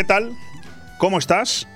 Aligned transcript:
¿Qué 0.00 0.04
tal? 0.04 0.32
¿Cómo 0.96 1.18
estás? 1.18 1.68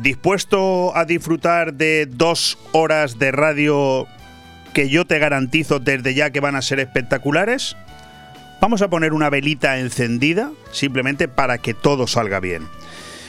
¿Dispuesto 0.00 0.90
a 0.96 1.04
disfrutar 1.04 1.74
de 1.74 2.04
dos 2.04 2.58
horas 2.72 3.20
de 3.20 3.30
radio 3.30 4.08
que 4.72 4.88
yo 4.88 5.04
te 5.04 5.20
garantizo 5.20 5.78
desde 5.78 6.14
ya 6.14 6.30
que 6.30 6.40
van 6.40 6.56
a 6.56 6.62
ser 6.62 6.80
espectaculares? 6.80 7.76
Vamos 8.60 8.82
a 8.82 8.90
poner 8.90 9.12
una 9.12 9.30
velita 9.30 9.78
encendida 9.78 10.50
simplemente 10.72 11.28
para 11.28 11.58
que 11.58 11.74
todo 11.74 12.08
salga 12.08 12.40
bien. 12.40 12.66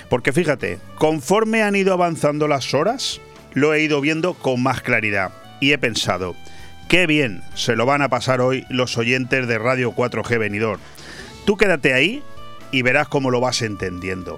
Porque 0.10 0.34
fíjate, 0.34 0.80
conforme 0.98 1.62
han 1.62 1.76
ido 1.76 1.94
avanzando 1.94 2.48
las 2.48 2.74
horas, 2.74 3.22
lo 3.54 3.76
he 3.76 3.84
ido 3.84 4.02
viendo 4.02 4.34
con 4.34 4.64
más 4.64 4.82
claridad 4.82 5.34
y 5.62 5.72
he 5.74 5.78
pensado, 5.78 6.36
qué 6.88 7.06
bien 7.06 7.44
se 7.54 7.76
lo 7.76 7.86
van 7.86 8.02
a 8.02 8.10
pasar 8.10 8.42
hoy 8.42 8.66
los 8.70 8.98
oyentes 8.98 9.48
de 9.48 9.60
Radio 9.60 9.94
4G 9.94 10.40
Venidor. 10.40 10.80
Tú 11.46 11.58
quédate 11.58 11.94
ahí 11.94 12.24
y 12.76 12.82
verás 12.82 13.08
cómo 13.08 13.32
lo 13.32 13.40
vas 13.40 13.62
entendiendo. 13.62 14.38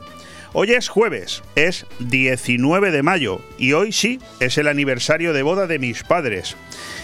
Hoy 0.54 0.72
es 0.73 0.90
jueves, 0.90 1.44
es 1.55 1.88
19 2.00 2.91
de 2.91 3.02
mayo 3.02 3.41
y 3.58 3.73
hoy 3.73 3.91
sí 3.91 4.20
es 4.40 4.59
el 4.59 4.68
aniversario 4.68 5.34
de 5.34 5.41
boda 5.41 5.66
de 5.66 5.80
mis 5.80 6.04
padres. 6.04 6.55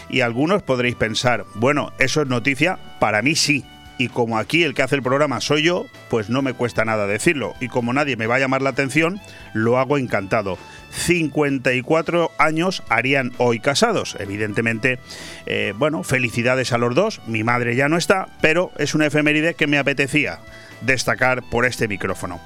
Y 0.09 0.21
algunos 0.21 0.61
podréis 0.61 0.95
pensar, 0.95 1.45
bueno, 1.55 1.91
eso 1.97 2.21
es 2.21 2.27
noticia, 2.27 2.77
para 2.99 3.23
mí 3.23 3.35
sí. 3.35 3.65
Y 3.97 4.09
como 4.09 4.37
aquí 4.37 4.63
el 4.63 4.75
que 4.75 4.83
hace 4.83 4.95
el 4.95 5.01
programa 5.01 5.41
soy 5.41 5.63
yo, 5.63 5.87
pues 6.09 6.29
no 6.29 6.43
me 6.43 6.53
cuesta 6.53 6.85
nada 6.85 7.07
decirlo. 7.07 7.55
Y 7.59 7.67
como 7.67 7.93
nadie 7.93 8.15
me 8.15 8.27
va 8.27 8.35
a 8.35 8.39
llamar 8.39 8.61
la 8.61 8.71
atención, 8.71 9.19
lo 9.53 9.79
hago 9.79 9.97
encantado. 9.97 10.59
54 10.91 12.31
años 12.37 12.83
harían 12.89 13.33
hoy 13.37 13.59
casados. 13.59 14.15
Evidentemente, 14.19 14.99
eh, 15.47 15.73
bueno, 15.77 16.03
felicidades 16.03 16.73
a 16.73 16.77
los 16.77 16.93
dos. 16.93 17.21
Mi 17.27 17.43
madre 17.43 17.75
ya 17.75 17.89
no 17.89 17.97
está, 17.97 18.27
pero 18.41 18.71
es 18.77 18.93
una 18.93 19.07
efeméride 19.07 19.55
que 19.55 19.67
me 19.67 19.79
apetecía 19.79 20.39
destacar 20.85 21.43
por 21.43 21.65
este 21.65 21.87
micrófono. 21.87 22.39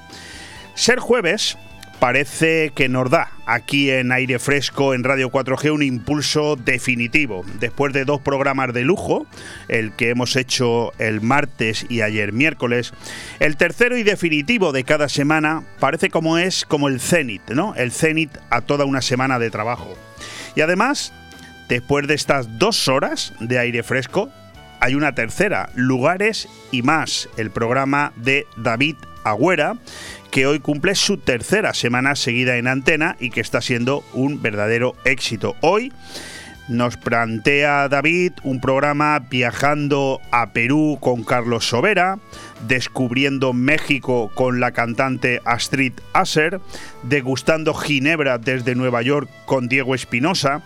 Ser 0.75 0.99
jueves 0.99 1.57
parece 1.99 2.71
que 2.75 2.89
nos 2.89 3.09
da 3.09 3.31
aquí 3.45 3.89
en 3.89 4.11
aire 4.11 4.39
fresco 4.39 4.93
en 4.93 5.03
Radio 5.03 5.31
4G 5.31 5.71
un 5.71 5.83
impulso 5.83 6.55
definitivo. 6.55 7.43
Después 7.59 7.93
de 7.93 8.05
dos 8.05 8.21
programas 8.21 8.73
de 8.73 8.83
lujo, 8.83 9.25
el 9.67 9.93
que 9.93 10.09
hemos 10.09 10.35
hecho 10.35 10.93
el 10.99 11.21
martes 11.21 11.85
y 11.89 12.01
ayer 12.01 12.33
miércoles, 12.33 12.93
el 13.39 13.57
tercero 13.57 13.97
y 13.97 14.03
definitivo 14.03 14.71
de 14.71 14.83
cada 14.83 15.09
semana 15.09 15.63
parece 15.79 16.09
como 16.09 16.37
es 16.37 16.65
como 16.65 16.87
el 16.87 16.99
cenit, 16.99 17.49
¿no? 17.49 17.73
El 17.75 17.91
cenit 17.91 18.31
a 18.49 18.61
toda 18.61 18.85
una 18.85 19.01
semana 19.01 19.39
de 19.39 19.49
trabajo. 19.49 19.97
Y 20.55 20.61
además, 20.61 21.13
después 21.69 22.07
de 22.07 22.13
estas 22.13 22.59
dos 22.59 22.87
horas 22.87 23.33
de 23.39 23.59
aire 23.59 23.83
fresco, 23.83 24.29
hay 24.79 24.95
una 24.95 25.13
tercera, 25.13 25.69
Lugares 25.75 26.47
y 26.71 26.81
más, 26.81 27.29
el 27.37 27.51
programa 27.51 28.13
de 28.15 28.47
David 28.57 28.95
Agüera, 29.23 29.75
que 30.31 30.45
hoy 30.45 30.59
cumple 30.59 30.95
su 30.95 31.17
tercera 31.17 31.73
semana 31.73 32.15
seguida 32.15 32.57
en 32.57 32.67
antena 32.67 33.15
y 33.19 33.29
que 33.29 33.41
está 33.41 33.61
siendo 33.61 34.03
un 34.13 34.41
verdadero 34.41 34.95
éxito. 35.05 35.55
Hoy 35.61 35.91
nos 36.67 36.97
plantea 36.97 37.87
David 37.87 38.33
un 38.43 38.59
programa 38.59 39.19
viajando 39.19 40.19
a 40.31 40.51
Perú 40.51 40.97
con 40.99 41.23
Carlos 41.23 41.67
Sobera, 41.67 42.19
descubriendo 42.67 43.53
México 43.53 44.31
con 44.33 44.59
la 44.59 44.71
cantante 44.71 45.41
Astrid 45.45 45.93
Asser, 46.13 46.59
degustando 47.03 47.73
Ginebra 47.73 48.37
desde 48.37 48.75
Nueva 48.75 49.01
York 49.01 49.29
con 49.45 49.67
Diego 49.67 49.95
Espinosa 49.95 50.61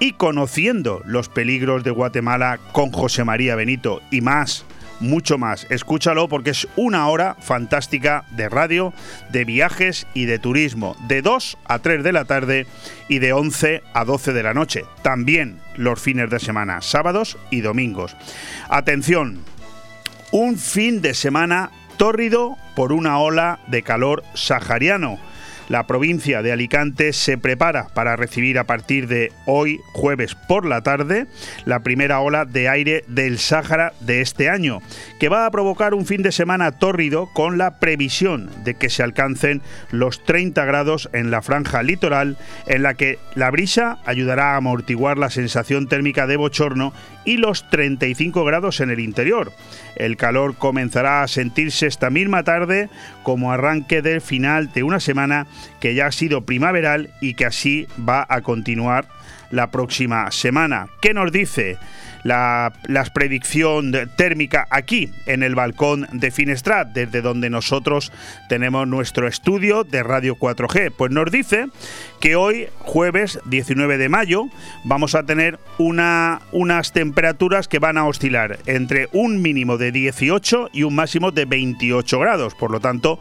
y 0.00 0.12
conociendo 0.12 1.02
los 1.04 1.28
peligros 1.28 1.84
de 1.84 1.90
Guatemala 1.90 2.58
con 2.72 2.90
José 2.90 3.24
María 3.24 3.54
Benito 3.54 4.00
y 4.10 4.20
más 4.20 4.64
mucho 5.00 5.38
más. 5.38 5.66
Escúchalo 5.70 6.28
porque 6.28 6.50
es 6.50 6.66
una 6.76 7.08
hora 7.08 7.36
fantástica 7.40 8.24
de 8.30 8.48
radio, 8.48 8.92
de 9.30 9.44
viajes 9.44 10.06
y 10.14 10.24
de 10.24 10.38
turismo, 10.38 10.96
de 11.08 11.22
2 11.22 11.58
a 11.64 11.78
3 11.78 12.02
de 12.02 12.12
la 12.12 12.24
tarde 12.24 12.66
y 13.08 13.18
de 13.18 13.32
11 13.32 13.82
a 13.92 14.04
12 14.04 14.32
de 14.32 14.42
la 14.42 14.54
noche. 14.54 14.84
También 15.02 15.58
los 15.76 16.00
fines 16.00 16.30
de 16.30 16.40
semana, 16.40 16.80
sábados 16.82 17.36
y 17.50 17.60
domingos. 17.60 18.16
Atención, 18.68 19.40
un 20.36 20.58
fin 20.58 21.00
de 21.00 21.14
semana 21.14 21.70
tórrido 21.96 22.58
por 22.74 22.92
una 22.92 23.18
ola 23.20 23.58
de 23.68 23.80
calor 23.80 24.22
sahariano 24.34 25.18
la 25.68 25.86
provincia 25.86 26.42
de 26.42 26.52
Alicante 26.52 27.12
se 27.12 27.38
prepara 27.38 27.88
para 27.88 28.14
recibir 28.14 28.58
a 28.58 28.64
partir 28.64 29.08
de 29.08 29.32
hoy, 29.46 29.80
jueves 29.92 30.36
por 30.46 30.64
la 30.64 30.82
tarde, 30.82 31.26
la 31.64 31.80
primera 31.80 32.20
ola 32.20 32.44
de 32.44 32.68
aire 32.68 33.04
del 33.08 33.38
Sáhara 33.38 33.92
de 34.00 34.20
este 34.20 34.48
año, 34.48 34.80
que 35.18 35.28
va 35.28 35.44
a 35.44 35.50
provocar 35.50 35.94
un 35.94 36.06
fin 36.06 36.22
de 36.22 36.30
semana 36.30 36.72
tórrido 36.72 37.28
con 37.32 37.58
la 37.58 37.80
previsión 37.80 38.48
de 38.62 38.74
que 38.74 38.90
se 38.90 39.02
alcancen 39.02 39.60
los 39.90 40.22
30 40.24 40.64
grados 40.64 41.08
en 41.12 41.30
la 41.30 41.42
franja 41.42 41.82
litoral, 41.82 42.36
en 42.66 42.82
la 42.82 42.94
que 42.94 43.18
la 43.34 43.50
brisa 43.50 43.98
ayudará 44.06 44.54
a 44.54 44.56
amortiguar 44.56 45.18
la 45.18 45.30
sensación 45.30 45.88
térmica 45.88 46.28
de 46.28 46.36
bochorno 46.36 46.92
y 47.24 47.38
los 47.38 47.68
35 47.70 48.44
grados 48.44 48.80
en 48.80 48.90
el 48.90 49.00
interior. 49.00 49.52
El 49.96 50.16
calor 50.16 50.56
comenzará 50.56 51.22
a 51.22 51.28
sentirse 51.28 51.86
esta 51.86 52.10
misma 52.10 52.44
tarde 52.44 52.88
como 53.22 53.52
arranque 53.52 54.02
del 54.02 54.20
final 54.20 54.72
de 54.72 54.82
una 54.82 55.00
semana 55.00 55.46
que 55.80 55.94
ya 55.94 56.06
ha 56.06 56.12
sido 56.12 56.44
primaveral 56.44 57.10
y 57.20 57.34
que 57.34 57.46
así 57.46 57.86
va 58.08 58.26
a 58.28 58.42
continuar 58.42 59.08
la 59.50 59.70
próxima 59.70 60.30
semana. 60.30 60.88
¿Qué 61.00 61.14
nos 61.14 61.32
dice 61.32 61.78
la, 62.26 62.72
predicción 63.14 63.92
térmica 64.16 64.66
aquí 64.70 65.10
en 65.26 65.42
el 65.42 65.54
balcón 65.54 66.06
de 66.12 66.30
Finestrat, 66.30 66.88
desde 66.88 67.22
donde 67.22 67.50
nosotros 67.50 68.12
tenemos 68.48 68.86
nuestro 68.86 69.28
estudio 69.28 69.84
de 69.84 70.02
Radio 70.02 70.36
4G? 70.36 70.92
Pues 70.96 71.12
nos 71.12 71.30
dice 71.30 71.66
que 72.20 72.36
hoy, 72.36 72.68
jueves 72.80 73.38
19 73.46 73.98
de 73.98 74.08
mayo, 74.08 74.46
vamos 74.84 75.14
a 75.14 75.24
tener 75.24 75.58
una, 75.78 76.40
unas 76.52 76.92
temperaturas 76.92 77.68
que 77.68 77.78
van 77.78 77.98
a 77.98 78.06
oscilar 78.06 78.58
entre 78.66 79.08
un 79.12 79.40
mínimo 79.40 79.78
de 79.78 79.92
18 79.92 80.70
y 80.72 80.82
un 80.82 80.94
máximo 80.94 81.30
de 81.30 81.44
28 81.44 82.18
grados. 82.18 82.54
Por 82.54 82.70
lo 82.70 82.80
tanto, 82.80 83.20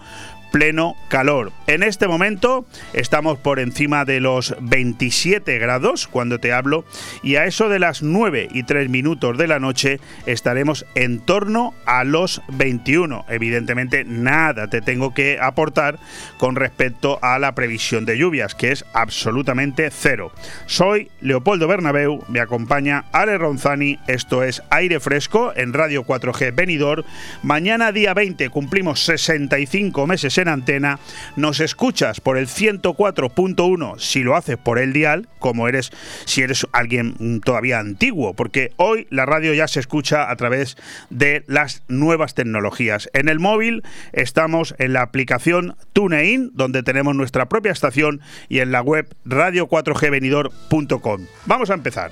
pleno 0.52 0.96
calor. 1.10 1.52
En 1.68 1.84
este 1.84 2.08
momento 2.08 2.66
estamos 2.94 3.38
por 3.38 3.60
encima 3.60 4.06
de 4.06 4.20
los 4.20 4.56
27 4.62 5.58
grados 5.60 6.08
cuando 6.08 6.40
te 6.40 6.54
hablo 6.54 6.86
y 7.24 7.36
a 7.36 7.46
eso 7.46 7.70
de 7.70 7.80
las 7.80 8.02
9 8.02 8.50
y 8.52 8.64
3 8.64 8.90
minutos 8.90 9.38
de 9.38 9.48
la 9.48 9.60
noche 9.60 10.00
estaremos 10.26 10.86
en 10.96 11.20
torno 11.20 11.74
a 11.86 12.04
los 12.04 12.42
21. 12.50 13.26
Evidentemente 13.30 14.04
nada 14.06 14.70
te 14.70 14.82
tengo 14.82 15.14
que 15.14 15.40
aportar 15.42 16.00
con 16.38 16.56
respecto 16.56 17.20
a 17.22 17.40
la 17.40 17.56
previsión 17.56 18.06
de 18.06 18.18
lluvias 18.18 18.56
que 18.56 18.72
es 18.72 18.86
absolutamente 18.94 19.90
cero. 19.92 20.32
Soy 20.66 21.10
Leopoldo 21.22 21.68
Bernabeu, 21.68 22.24
me 22.28 22.40
acompaña 22.40 23.06
Ale 23.12 23.38
Ronzani, 23.38 24.00
esto 24.08 24.44
es 24.44 24.62
Aire 24.70 25.00
Fresco 25.00 25.54
en 25.56 25.74
Radio 25.74 26.06
4G 26.06 26.54
Benidor. 26.54 27.06
Mañana 27.44 27.92
día 27.92 28.14
20 28.14 28.50
cumplimos 28.50 29.04
65 29.06 30.08
meses 30.08 30.35
en 30.42 30.48
antena, 30.48 31.00
nos 31.36 31.60
escuchas 31.60 32.22
por 32.22 32.38
el 32.38 32.48
104.1 32.48 34.00
si 34.00 34.24
lo 34.24 34.36
haces 34.36 34.58
por 34.58 34.80
el 34.80 34.94
dial, 34.94 35.28
como 35.40 35.68
eres 35.68 35.92
si 36.26 36.42
eres 36.42 36.66
alguien 36.72 37.42
todavía 37.42 37.80
antiguo, 37.80 38.34
porque 38.34 38.72
hoy 38.78 39.08
la 39.10 39.26
radio 39.26 39.54
ya 39.54 39.68
se 39.68 39.80
escucha 39.80 40.30
a 40.30 40.36
través 40.36 40.78
de 41.10 41.44
las 41.48 41.84
nuevas 41.88 42.34
tecnologías. 42.34 43.10
En 43.14 43.30
el 43.30 43.40
móvil 43.40 43.84
estamos 44.14 44.76
en 44.80 44.94
la 44.94 45.02
aplicación 45.02 45.76
TuneIn, 45.94 46.52
donde 46.54 46.84
tenemos 46.84 47.16
nuestra 47.16 47.48
propia 47.48 47.72
estación, 47.72 48.22
y 48.50 48.60
en 48.60 48.72
la 48.72 48.82
web 48.82 49.08
radio4gvenidor.com. 49.26 51.26
Vamos 51.46 51.70
a 51.70 51.74
empezar 51.74 52.12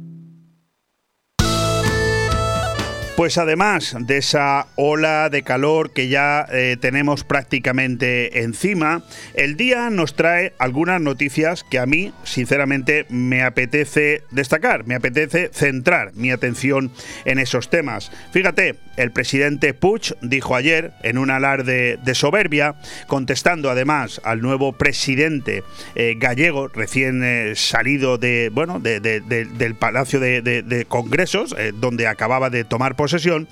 Pues 3.15 3.37
además 3.37 3.95
de 3.99 4.17
esa 4.17 4.67
ola 4.75 5.29
de 5.29 5.43
calor 5.43 5.91
que 5.91 6.07
ya 6.07 6.47
eh, 6.49 6.77
tenemos 6.79 7.25
prácticamente 7.25 8.41
encima, 8.43 9.03
el 9.33 9.57
día 9.57 9.89
nos 9.89 10.15
trae 10.15 10.53
algunas 10.57 11.01
noticias 11.01 11.65
que 11.69 11.77
a 11.77 11.85
mí, 11.85 12.13
sinceramente, 12.23 13.05
me 13.09 13.43
apetece 13.43 14.23
destacar, 14.31 14.87
me 14.87 14.95
apetece 14.95 15.51
centrar 15.53 16.13
mi 16.15 16.31
atención 16.31 16.89
en 17.25 17.37
esos 17.37 17.69
temas. 17.69 18.11
Fíjate, 18.31 18.77
el 18.95 19.11
presidente 19.11 19.73
Puig 19.73 20.15
dijo 20.21 20.55
ayer, 20.55 20.93
en 21.03 21.17
un 21.17 21.31
alarde 21.31 21.99
de 22.03 22.15
soberbia, 22.15 22.75
contestando 23.07 23.69
además 23.69 24.21
al 24.23 24.41
nuevo 24.41 24.73
presidente 24.73 25.63
eh, 25.95 26.15
gallego, 26.17 26.69
recién 26.69 27.23
eh, 27.23 27.53
salido 27.55 28.17
de, 28.17 28.49
bueno, 28.53 28.79
del 28.79 29.75
Palacio 29.75 30.19
de, 30.19 30.85
Congresos, 30.87 31.55
donde 31.75 32.07
acababa 32.07 32.49
de 32.49 32.63
tomar 32.63 32.95
posesión 33.01 33.47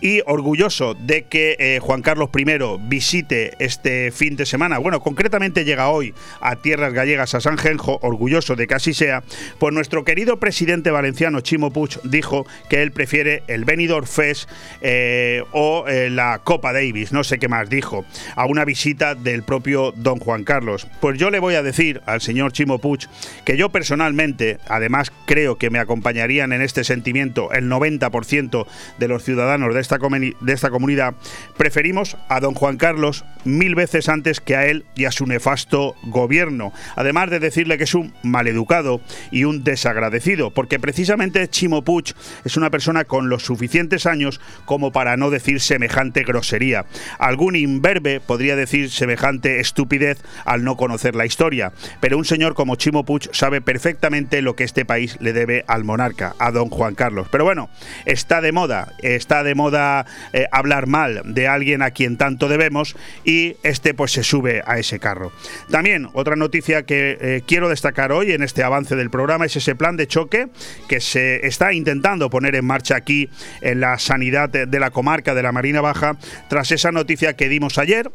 y 0.00 0.20
orgulloso 0.26 0.94
de 0.94 1.24
que 1.24 1.56
eh, 1.58 1.80
Juan 1.82 2.02
Carlos 2.02 2.30
I 2.36 2.44
visite 2.86 3.54
este 3.58 4.12
fin 4.12 4.36
de 4.36 4.46
semana, 4.46 4.78
bueno, 4.78 5.00
concretamente 5.00 5.64
llega 5.64 5.88
hoy 5.88 6.14
a 6.40 6.54
tierras 6.54 6.92
gallegas, 6.92 7.34
a 7.34 7.40
San 7.40 7.58
Genjo, 7.58 7.98
orgulloso 8.02 8.54
de 8.54 8.68
que 8.68 8.74
así 8.74 8.94
sea, 8.94 9.24
pues 9.58 9.74
nuestro 9.74 10.04
querido 10.04 10.38
presidente 10.38 10.92
valenciano 10.92 11.40
Chimo 11.40 11.72
Puig 11.72 12.00
dijo 12.04 12.46
que 12.70 12.80
él 12.82 12.92
prefiere 12.92 13.42
el 13.48 13.64
Benidorm 13.64 14.06
Fest 14.06 14.48
eh, 14.82 15.42
o 15.50 15.84
eh, 15.88 16.08
la 16.08 16.40
Copa 16.44 16.72
Davis, 16.72 17.10
no 17.10 17.24
sé 17.24 17.40
qué 17.40 17.48
más 17.48 17.68
dijo, 17.68 18.04
a 18.36 18.46
una 18.46 18.64
visita 18.64 19.16
del 19.16 19.42
propio 19.42 19.90
don 19.96 20.20
Juan 20.20 20.44
Carlos. 20.44 20.86
Pues 21.00 21.18
yo 21.18 21.30
le 21.30 21.40
voy 21.40 21.56
a 21.56 21.64
decir 21.64 22.02
al 22.06 22.20
señor 22.20 22.52
Chimo 22.52 22.78
Puig 22.78 23.08
que 23.44 23.56
yo 23.56 23.70
personalmente, 23.70 24.58
además 24.68 25.10
creo 25.26 25.58
que 25.58 25.70
me 25.70 25.80
acompañarían 25.80 26.52
en 26.52 26.62
este 26.62 26.84
sentimiento 26.84 27.50
el 27.52 27.68
90% 27.68 28.66
de 28.98 29.08
los 29.08 29.24
ciudadanos 29.24 29.74
de 29.74 29.80
esta, 29.80 29.98
de 29.98 30.52
esta 30.52 30.70
comunidad, 30.70 31.14
preferimos 31.56 32.16
a 32.28 32.40
don 32.40 32.54
Juan 32.54 32.76
Carlos 32.76 33.24
mil 33.44 33.74
veces 33.74 34.08
antes 34.08 34.40
que 34.40 34.56
a 34.56 34.66
él 34.66 34.84
y 34.94 35.04
a 35.04 35.12
su 35.12 35.26
nefasto 35.26 35.94
gobierno, 36.04 36.72
además 36.96 37.30
de 37.30 37.40
decirle 37.40 37.78
que 37.78 37.84
es 37.84 37.94
un 37.94 38.14
maleducado 38.22 39.00
y 39.30 39.44
un 39.44 39.64
desagradecido, 39.64 40.50
porque 40.50 40.78
precisamente 40.78 41.48
Chimo 41.48 41.82
Puig 41.82 42.14
es 42.44 42.56
una 42.56 42.70
persona 42.70 43.04
con 43.04 43.28
los 43.28 43.44
suficientes 43.44 44.06
años 44.06 44.40
como 44.64 44.92
para 44.92 45.16
no 45.16 45.30
decir 45.30 45.60
semejante 45.60 46.24
grosería. 46.24 46.86
Algún 47.18 47.56
imberbe 47.56 48.20
podría 48.20 48.56
decir 48.56 48.90
semejante 48.90 49.60
estupidez 49.60 50.22
al 50.44 50.64
no 50.64 50.76
conocer 50.76 51.14
la 51.14 51.26
historia, 51.26 51.72
pero 52.00 52.18
un 52.18 52.24
señor 52.24 52.54
como 52.54 52.76
Chimo 52.76 53.04
Puig 53.04 53.28
sabe 53.32 53.60
perfectamente 53.60 54.42
lo 54.42 54.56
que 54.56 54.64
este 54.64 54.84
país 54.84 55.16
le 55.20 55.32
debe 55.32 55.64
al 55.66 55.84
monarca, 55.84 56.34
a 56.38 56.50
don 56.50 56.68
Juan 56.68 56.94
Carlos. 56.94 57.28
Pero 57.30 57.44
bueno, 57.44 57.68
está 58.06 58.40
de 58.40 58.52
moda, 58.52 58.81
está 59.02 59.42
de 59.42 59.54
moda 59.54 60.06
eh, 60.32 60.46
hablar 60.52 60.86
mal 60.86 61.22
de 61.24 61.48
alguien 61.48 61.82
a 61.82 61.90
quien 61.90 62.16
tanto 62.16 62.48
debemos 62.48 62.96
y 63.24 63.56
este 63.62 63.94
pues 63.94 64.12
se 64.12 64.22
sube 64.22 64.62
a 64.66 64.78
ese 64.78 64.98
carro. 64.98 65.32
También 65.70 66.08
otra 66.12 66.36
noticia 66.36 66.84
que 66.84 67.18
eh, 67.20 67.42
quiero 67.46 67.68
destacar 67.68 68.12
hoy 68.12 68.32
en 68.32 68.42
este 68.42 68.62
avance 68.62 68.96
del 68.96 69.10
programa 69.10 69.46
es 69.46 69.56
ese 69.56 69.74
plan 69.74 69.96
de 69.96 70.06
choque 70.06 70.48
que 70.88 71.00
se 71.00 71.46
está 71.46 71.72
intentando 71.72 72.30
poner 72.30 72.54
en 72.54 72.64
marcha 72.64 72.96
aquí 72.96 73.28
en 73.60 73.80
la 73.80 73.98
sanidad 73.98 74.48
de 74.48 74.80
la 74.80 74.90
comarca 74.90 75.34
de 75.34 75.42
la 75.42 75.52
Marina 75.52 75.80
Baja 75.80 76.16
tras 76.48 76.72
esa 76.72 76.92
noticia 76.92 77.34
que 77.34 77.48
dimos 77.48 77.78
ayer 77.78 78.10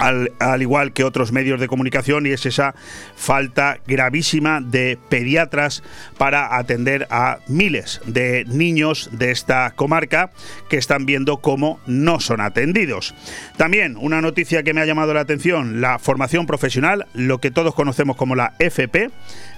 al, 0.00 0.62
igual 0.62 0.92
que 0.92 1.04
otros 1.04 1.30
medios 1.30 1.60
de 1.60 1.68
comunicación, 1.68 2.26
y 2.26 2.30
es 2.30 2.46
esa 2.46 2.74
falta 3.16 3.78
gravísima 3.86 4.60
de 4.60 4.98
pediatras 5.08 5.82
para 6.16 6.56
atender 6.56 7.06
a 7.10 7.38
miles 7.46 8.00
de 8.06 8.44
niños 8.46 9.10
de 9.12 9.30
esta 9.30 9.72
comarca 9.76 10.30
que 10.68 10.78
están 10.78 11.06
viendo 11.06 11.38
cómo 11.38 11.80
no 11.86 12.18
son 12.18 12.40
atendidos. 12.40 13.14
También 13.56 13.96
una 13.98 14.22
noticia 14.22 14.62
que 14.62 14.72
me 14.72 14.80
ha 14.80 14.86
llamado 14.86 15.14
la 15.14 15.20
atención, 15.20 15.80
la 15.80 15.98
formación 15.98 16.46
profesional, 16.46 17.06
lo 17.12 17.38
que 17.38 17.50
todos 17.50 17.74
conocemos 17.74 18.16
como 18.16 18.34
la 18.34 18.54
FP, 18.58 19.10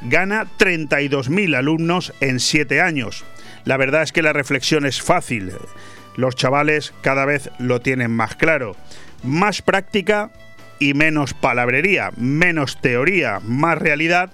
gana 0.02 0.46
32.000 0.58 1.56
alumnos 1.56 2.12
en 2.20 2.40
7 2.40 2.80
años. 2.80 3.24
La 3.64 3.76
verdad 3.76 4.02
es 4.02 4.12
que 4.12 4.22
la 4.22 4.32
reflexión 4.32 4.86
es 4.86 5.00
fácil. 5.00 5.52
Los 6.16 6.34
chavales 6.34 6.92
cada 7.00 7.24
vez 7.24 7.50
lo 7.58 7.80
tienen 7.80 8.10
más 8.10 8.34
claro 8.34 8.76
más 9.22 9.62
práctica 9.62 10.30
y 10.78 10.94
menos 10.94 11.34
palabrería, 11.34 12.10
menos 12.16 12.80
teoría, 12.80 13.40
más 13.44 13.78
realidad 13.78 14.30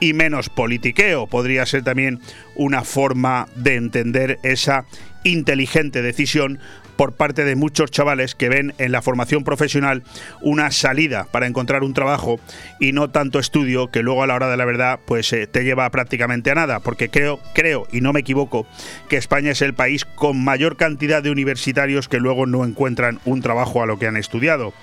y 0.00 0.14
menos 0.14 0.48
politiqueo. 0.48 1.26
Podría 1.26 1.66
ser 1.66 1.84
también 1.84 2.20
una 2.54 2.84
forma 2.84 3.48
de 3.54 3.76
entender 3.76 4.38
esa 4.42 4.86
inteligente 5.24 6.02
decisión 6.02 6.58
por 7.00 7.12
parte 7.12 7.46
de 7.46 7.56
muchos 7.56 7.90
chavales 7.90 8.34
que 8.34 8.50
ven 8.50 8.74
en 8.76 8.92
la 8.92 9.00
formación 9.00 9.42
profesional 9.42 10.02
una 10.42 10.70
salida 10.70 11.26
para 11.32 11.46
encontrar 11.46 11.82
un 11.82 11.94
trabajo 11.94 12.38
y 12.78 12.92
no 12.92 13.08
tanto 13.08 13.38
estudio 13.38 13.90
que 13.90 14.02
luego 14.02 14.22
a 14.22 14.26
la 14.26 14.34
hora 14.34 14.50
de 14.50 14.58
la 14.58 14.66
verdad 14.66 15.00
pues 15.06 15.32
eh, 15.32 15.46
te 15.46 15.64
lleva 15.64 15.88
prácticamente 15.88 16.50
a 16.50 16.56
nada, 16.56 16.80
porque 16.80 17.08
creo, 17.08 17.40
creo 17.54 17.86
y 17.90 18.02
no 18.02 18.12
me 18.12 18.20
equivoco 18.20 18.66
que 19.08 19.16
España 19.16 19.52
es 19.52 19.62
el 19.62 19.72
país 19.72 20.04
con 20.04 20.44
mayor 20.44 20.76
cantidad 20.76 21.22
de 21.22 21.30
universitarios 21.30 22.06
que 22.06 22.20
luego 22.20 22.44
no 22.44 22.66
encuentran 22.66 23.18
un 23.24 23.40
trabajo 23.40 23.82
a 23.82 23.86
lo 23.86 23.98
que 23.98 24.06
han 24.06 24.18
estudiado. 24.18 24.74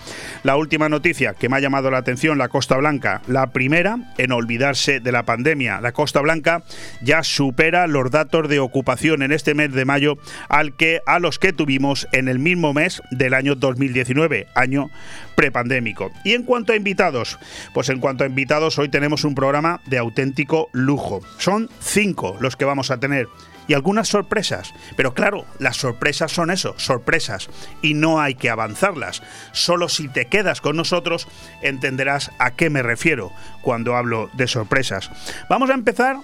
La 0.41 0.57
última 0.57 0.89
noticia 0.89 1.35
que 1.35 1.49
me 1.49 1.57
ha 1.57 1.59
llamado 1.59 1.91
la 1.91 1.99
atención, 1.99 2.39
la 2.39 2.49
Costa 2.49 2.77
Blanca, 2.77 3.21
la 3.27 3.51
primera 3.51 3.99
en 4.17 4.31
olvidarse 4.31 4.99
de 5.01 5.11
la 5.11 5.21
pandemia. 5.21 5.81
La 5.81 5.91
Costa 5.91 6.21
Blanca 6.21 6.63
ya 6.99 7.21
supera 7.21 7.85
los 7.85 8.09
datos 8.09 8.49
de 8.49 8.57
ocupación 8.57 9.21
en 9.21 9.31
este 9.31 9.53
mes 9.53 9.71
de 9.71 9.85
mayo 9.85 10.17
al 10.49 10.75
que 10.75 11.01
a 11.05 11.19
los 11.19 11.37
que 11.37 11.53
tuvimos 11.53 12.06
en 12.11 12.27
el 12.27 12.39
mismo 12.39 12.73
mes 12.73 13.01
del 13.11 13.33
año 13.33 13.55
2019, 13.55 14.47
año 14.55 14.89
prepandémico. 15.35 16.11
Y 16.23 16.33
en 16.33 16.43
cuanto 16.43 16.73
a 16.73 16.75
invitados, 16.75 17.39
pues 17.73 17.89
en 17.89 17.99
cuanto 17.99 18.23
a 18.23 18.27
invitados, 18.27 18.77
hoy 18.79 18.89
tenemos 18.89 19.23
un 19.23 19.35
programa 19.35 19.81
de 19.85 19.97
auténtico 19.97 20.69
lujo. 20.71 21.21
Son 21.37 21.69
cinco 21.79 22.37
los 22.39 22.55
que 22.55 22.65
vamos 22.65 22.91
a 22.91 22.99
tener 22.99 23.27
y 23.67 23.73
algunas 23.73 24.07
sorpresas. 24.07 24.73
Pero 24.95 25.13
claro, 25.13 25.45
las 25.59 25.77
sorpresas 25.77 26.31
son 26.31 26.51
eso, 26.51 26.73
sorpresas, 26.77 27.49
y 27.81 27.93
no 27.93 28.19
hay 28.19 28.35
que 28.35 28.49
avanzarlas. 28.49 29.21
Solo 29.51 29.89
si 29.89 30.07
te 30.07 30.25
quedas 30.25 30.61
con 30.61 30.75
nosotros 30.75 31.27
entenderás 31.61 32.31
a 32.39 32.51
qué 32.51 32.69
me 32.69 32.81
refiero 32.81 33.31
cuando 33.61 33.95
hablo 33.95 34.29
de 34.33 34.47
sorpresas. 34.47 35.11
Vamos 35.49 35.69
a 35.69 35.73
empezar 35.73 36.17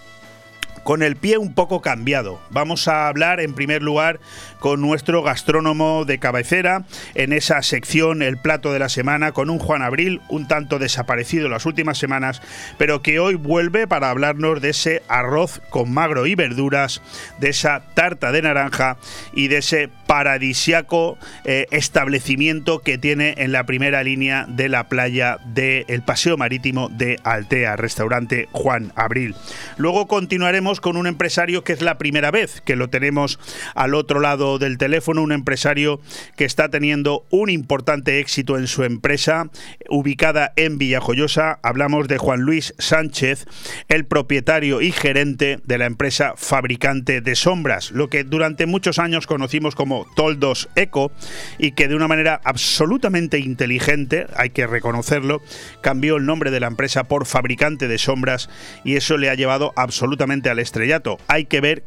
con 0.84 1.02
el 1.02 1.16
pie 1.16 1.38
un 1.38 1.54
poco 1.54 1.82
cambiado. 1.82 2.42
Vamos 2.50 2.88
a 2.88 3.08
hablar 3.08 3.40
en 3.40 3.54
primer 3.54 3.82
lugar 3.82 4.20
con 4.64 4.80
nuestro 4.80 5.22
gastrónomo 5.24 6.06
de 6.06 6.20
cabecera 6.20 6.86
en 7.16 7.34
esa 7.34 7.62
sección 7.64 8.22
El 8.22 8.38
plato 8.38 8.72
de 8.72 8.80
la 8.80 8.88
semana 8.88 9.34
con 9.34 9.50
un 9.50 9.60
Juan 9.60 9.82
Abril 9.82 10.22
un 10.30 10.48
tanto 10.48 10.80
desaparecido 10.80 11.50
las 11.50 11.66
últimas 11.66 11.98
semanas, 11.98 12.42
pero 12.78 13.02
que 13.02 13.20
hoy 13.20 13.36
vuelve 13.36 13.88
para 13.88 14.10
hablarnos 14.10 14.62
de 14.62 14.70
ese 14.70 15.04
arroz 15.10 15.60
con 15.70 15.94
magro 15.94 16.28
y 16.28 16.36
verduras, 16.36 17.02
de 17.42 17.50
esa 17.50 17.82
tarta 17.94 18.32
de 18.32 18.42
naranja 18.42 18.96
y 19.34 19.50
de 19.50 19.58
ese 19.58 19.90
paradisiaco 20.08 21.18
eh, 21.44 21.66
establecimiento 21.72 22.80
que 22.80 22.98
tiene 22.98 23.36
en 23.40 23.52
la 23.52 23.66
primera 23.66 24.02
línea 24.02 24.46
de 24.48 24.70
la 24.70 24.88
playa 24.88 25.40
del 25.44 26.04
Paseo 26.04 26.38
Marítimo 26.38 26.88
de 26.88 27.20
Altea, 27.26 27.76
restaurante 27.76 28.48
Juan 28.54 28.94
Abril. 28.96 29.36
Luego 29.76 30.08
continuaremos 30.08 30.80
con 30.80 30.96
un 30.96 31.08
empresario 31.08 31.66
que 31.66 31.74
es 31.74 31.82
la 31.82 31.98
primera 31.98 32.32
vez 32.32 32.62
que 32.62 32.78
lo 32.78 32.90
tenemos 32.90 33.40
al 33.76 33.94
otro 33.94 34.22
lado 34.22 34.53
del 34.60 34.78
teléfono, 34.78 35.22
un 35.22 35.32
empresario 35.32 36.00
que 36.36 36.46
está 36.46 36.70
teniendo 36.70 37.26
un 37.30 37.50
importante 37.50 38.20
éxito 38.20 38.58
en 38.58 38.68
su 38.68 38.84
empresa 38.84 39.50
ubicada 39.90 40.54
en 40.56 40.78
Villajoyosa. 40.78 41.60
Hablamos 41.64 42.08
de 42.08 42.18
Juan 42.18 42.42
Luis 42.42 42.74
Sánchez, 42.78 43.46
el 43.88 44.06
propietario 44.06 44.82
y 44.82 44.92
gerente 44.92 45.60
de 45.64 45.78
la 45.78 45.86
empresa 45.86 46.34
fabricante 46.36 47.22
de 47.22 47.36
sombras, 47.36 47.92
lo 47.92 48.10
que 48.10 48.24
durante 48.24 48.66
muchos 48.66 49.00
años 49.00 49.28
conocimos 49.28 49.76
como 49.76 50.06
Toldos 50.16 50.70
Eco 50.76 51.12
y 51.58 51.72
que 51.72 51.88
de 51.88 51.96
una 51.96 52.08
manera 52.08 52.42
absolutamente 52.44 53.40
inteligente, 53.40 54.28
hay 54.36 54.50
que 54.50 54.68
reconocerlo, 54.68 55.42
cambió 55.82 56.18
el 56.18 56.26
nombre 56.26 56.52
de 56.52 56.60
la 56.60 56.68
empresa 56.68 57.04
por 57.06 57.26
fabricante 57.26 57.88
de 57.88 57.98
sombras 57.98 58.50
y 58.84 58.96
eso 58.96 59.18
le 59.18 59.30
ha 59.30 59.36
llevado 59.36 59.74
absolutamente 59.76 60.50
al 60.50 60.60
estrellato. 60.60 61.18
Hay 61.28 61.46
que 61.46 61.62
ver 61.62 61.84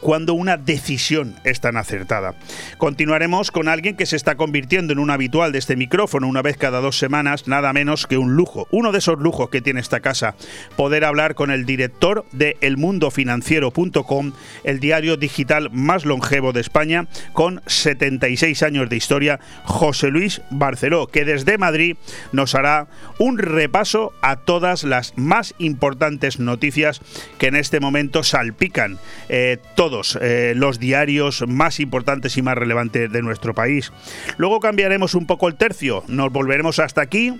cuando 0.00 0.34
una 0.34 0.56
decisión 0.56 1.34
es 1.44 1.60
tan 1.60 1.76
acertada. 1.76 2.34
Continuaremos 2.76 3.50
con 3.50 3.68
alguien 3.68 3.96
que 3.96 4.06
se 4.06 4.16
está 4.16 4.36
convirtiendo 4.36 4.92
en 4.92 4.98
un 4.98 5.10
habitual 5.10 5.52
de 5.52 5.58
este 5.58 5.76
micrófono 5.76 6.28
una 6.28 6.42
vez 6.42 6.56
cada 6.56 6.80
dos 6.80 6.98
semanas, 6.98 7.48
nada 7.48 7.72
menos 7.72 8.06
que 8.06 8.18
un 8.18 8.34
lujo, 8.34 8.68
uno 8.70 8.92
de 8.92 8.98
esos 8.98 9.18
lujos 9.18 9.50
que 9.50 9.60
tiene 9.60 9.80
esta 9.80 10.00
casa, 10.00 10.34
poder 10.76 11.04
hablar 11.04 11.34
con 11.34 11.50
el 11.50 11.66
director 11.66 12.24
de 12.32 12.56
elmundofinanciero.com, 12.60 14.32
el 14.64 14.80
diario 14.80 15.16
digital 15.16 15.70
más 15.70 16.04
longevo 16.04 16.52
de 16.52 16.60
España, 16.60 17.06
con 17.32 17.62
76 17.66 18.62
años 18.62 18.88
de 18.88 18.96
historia, 18.96 19.40
José 19.64 20.08
Luis 20.08 20.42
Barceló, 20.50 21.06
que 21.06 21.24
desde 21.24 21.58
Madrid 21.58 21.96
nos 22.32 22.54
hará 22.54 22.88
un 23.18 23.38
repaso 23.38 24.12
a 24.22 24.36
todas 24.36 24.84
las 24.84 25.16
más 25.16 25.54
importantes 25.58 26.38
noticias 26.38 27.00
que 27.38 27.46
en 27.46 27.56
este 27.56 27.80
momento 27.80 28.22
salpican 28.22 28.98
eh, 29.28 29.58
todos 29.88 30.18
eh, 30.20 30.52
los 30.54 30.78
diarios 30.78 31.44
más 31.48 31.80
importantes 31.80 32.36
y 32.36 32.42
más 32.42 32.58
relevantes 32.58 33.10
de 33.10 33.22
nuestro 33.22 33.54
país. 33.54 33.90
Luego 34.36 34.60
cambiaremos 34.60 35.14
un 35.14 35.26
poco 35.26 35.48
el 35.48 35.54
tercio, 35.54 36.04
nos 36.08 36.30
volveremos 36.30 36.78
hasta 36.78 37.00
aquí 37.00 37.32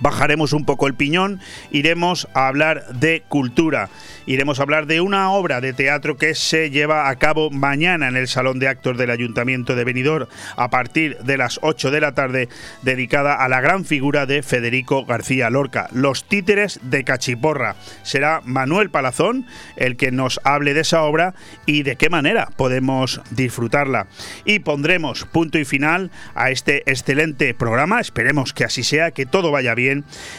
bajaremos 0.00 0.52
un 0.52 0.64
poco 0.64 0.86
el 0.86 0.94
piñón, 0.94 1.40
iremos 1.70 2.28
a 2.34 2.48
hablar 2.48 2.86
de 2.94 3.22
cultura, 3.28 3.88
iremos 4.26 4.58
a 4.58 4.62
hablar 4.62 4.86
de 4.86 5.00
una 5.00 5.30
obra 5.30 5.60
de 5.60 5.72
teatro 5.72 6.16
que 6.16 6.34
se 6.34 6.70
lleva 6.70 7.08
a 7.08 7.16
cabo 7.16 7.50
mañana 7.50 8.08
en 8.08 8.16
el 8.16 8.28
Salón 8.28 8.58
de 8.58 8.68
Actos 8.68 8.98
del 8.98 9.10
Ayuntamiento 9.10 9.74
de 9.74 9.84
Benidorm 9.84 10.28
a 10.56 10.70
partir 10.70 11.18
de 11.18 11.36
las 11.36 11.58
8 11.62 11.90
de 11.90 12.00
la 12.00 12.12
tarde, 12.12 12.48
dedicada 12.82 13.34
a 13.34 13.48
la 13.48 13.60
gran 13.60 13.84
figura 13.84 14.26
de 14.26 14.42
Federico 14.42 15.04
García 15.04 15.50
Lorca, 15.50 15.88
Los 15.92 16.24
títeres 16.24 16.80
de 16.82 17.04
Cachiporra. 17.04 17.76
Será 18.02 18.40
Manuel 18.44 18.90
Palazón 18.90 19.46
el 19.76 19.96
que 19.96 20.10
nos 20.10 20.40
hable 20.44 20.74
de 20.74 20.80
esa 20.80 21.02
obra 21.02 21.34
y 21.66 21.82
de 21.82 21.96
qué 21.96 22.10
manera 22.10 22.48
podemos 22.56 23.20
disfrutarla. 23.30 24.06
Y 24.44 24.60
pondremos 24.60 25.24
punto 25.24 25.58
y 25.58 25.64
final 25.64 26.10
a 26.34 26.50
este 26.50 26.82
excelente 26.90 27.54
programa, 27.54 28.00
esperemos 28.00 28.52
que 28.52 28.64
así 28.64 28.82
sea, 28.82 29.10
que 29.10 29.26
todo 29.26 29.50
vaya 29.50 29.74
bien 29.74 29.85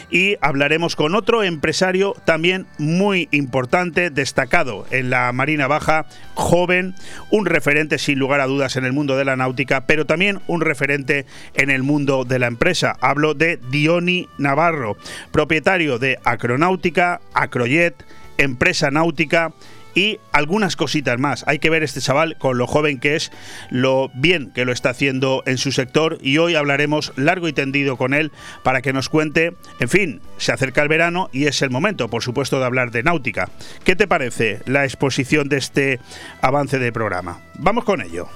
y 0.10 0.38
hablaremos 0.42 0.96
con 0.96 1.16
otro 1.16 1.44
empresario 1.44 2.16
también 2.26 2.66
muy 2.78 3.28
importante, 3.32 4.10
destacado 4.10 4.86
en 4.92 5.10
la 5.10 5.32
Marina 5.32 5.68
Baja, 5.68 6.06
joven, 6.34 6.96
un 7.30 7.46
referente 7.46 7.98
sin 7.98 8.20
lugar 8.20 8.42
a 8.42 8.48
dudas 8.48 8.76
en 8.76 8.86
el 8.86 8.94
mundo 8.94 9.18
de 9.18 9.26
la 9.26 9.36
náutica, 9.36 9.86
pero 9.86 10.06
también 10.06 10.40
un 10.48 10.62
referente 10.62 11.26
en 11.54 11.70
el 11.70 11.84
mundo 11.84 12.26
de 12.26 12.40
la 12.40 12.48
empresa. 12.48 12.96
Hablo 13.02 13.34
de 13.34 13.60
Diony 13.70 14.28
Navarro, 14.38 14.98
propietario 15.32 16.00
de 16.00 16.20
Acronáutica, 16.24 17.22
Acrojet, 17.34 17.96
empresa 18.38 18.92
náutica 18.92 19.54
y 19.96 20.20
algunas 20.32 20.76
cositas 20.76 21.20
más. 21.20 21.44
Hay 21.48 21.60
que 21.60 21.70
ver 21.70 21.84
este 21.84 22.02
chaval 22.02 22.38
con 22.38 22.58
lo 22.58 22.68
joven 22.68 23.00
que 23.00 23.16
es, 23.16 23.32
lo 23.70 24.10
bien 24.14 24.52
que 24.52 24.66
lo 24.66 24.72
está 24.72 24.90
haciendo 24.90 25.44
en 25.46 25.58
su 25.58 25.72
sector 25.72 26.18
y 26.22 26.38
hoy 26.38 26.56
hablaremos 26.56 27.14
largo 27.16 27.48
y 27.48 27.54
tendido 27.54 27.98
con 27.98 28.14
él 28.14 28.32
para 28.64 28.82
que 28.82 28.94
nos 28.94 29.10
cuente, 29.10 29.54
en 29.80 29.90
fin, 29.90 30.22
se 30.38 30.52
acerca 30.52 30.82
el 30.82 30.90
verano 30.90 31.30
y 31.32 31.46
es 31.46 31.62
el 31.62 31.70
momento, 31.70 32.10
por 32.10 32.24
supuesto, 32.24 32.60
de 32.60 32.66
hablar 32.66 32.92
de 32.92 33.04
náutica. 33.04 33.50
¿Qué 33.84 33.96
te 33.96 34.08
parece 34.08 34.60
la 34.66 34.84
exposición 34.84 35.50
de 35.50 35.58
este 35.58 36.00
avance 36.42 36.80
de 36.80 36.92
programa? 36.92 37.42
Vamos 37.56 37.84
con 37.84 38.02
ello. 38.02 38.28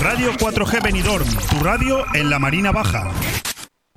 Radio 0.00 0.32
4G 0.32 0.82
Benidorm, 0.82 1.28
tu 1.50 1.62
radio 1.62 2.04
en 2.14 2.30
la 2.30 2.38
Marina 2.38 2.70
Baja. 2.70 3.10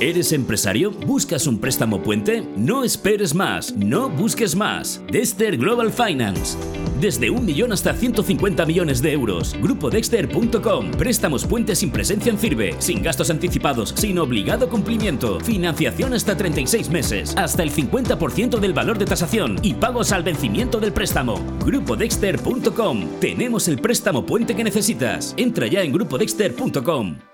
¿Eres 0.00 0.32
empresario? 0.32 0.90
¿Buscas 0.90 1.46
un 1.46 1.58
préstamo 1.58 2.02
puente? 2.02 2.46
No 2.56 2.84
esperes 2.84 3.34
más, 3.34 3.74
no 3.74 4.10
busques 4.10 4.54
más. 4.54 5.00
Dexter 5.10 5.56
Global 5.56 5.92
Finance. 5.92 6.58
Desde 7.00 7.30
un 7.30 7.46
millón 7.46 7.72
hasta 7.72 7.94
150 7.94 8.66
millones 8.66 9.00
de 9.00 9.12
euros. 9.12 9.54
GrupoDexter.com. 9.62 10.90
Préstamos 10.90 11.46
puentes 11.46 11.78
sin 11.78 11.90
presencia 11.90 12.30
en 12.30 12.38
CIRBE, 12.38 12.74
sin 12.80 13.02
gastos 13.02 13.30
anticipados, 13.30 13.94
sin 13.96 14.18
obligado 14.18 14.68
cumplimiento. 14.68 15.40
Financiación 15.40 16.12
hasta 16.12 16.36
36 16.36 16.90
meses, 16.90 17.34
hasta 17.36 17.62
el 17.62 17.70
50% 17.70 18.58
del 18.58 18.74
valor 18.74 18.98
de 18.98 19.06
tasación 19.06 19.58
y 19.62 19.72
pagos 19.72 20.12
al 20.12 20.22
vencimiento 20.22 20.80
del 20.80 20.92
préstamo. 20.92 21.40
GrupoDexter.com. 21.64 23.20
Tenemos 23.20 23.68
el 23.68 23.78
préstamo 23.78 24.26
puente 24.26 24.54
que 24.54 24.64
necesitas. 24.64 25.34
Entra 25.36 25.66
ya 25.66 25.82
en 25.82 25.92
GrupoDexter.com. 25.92 27.33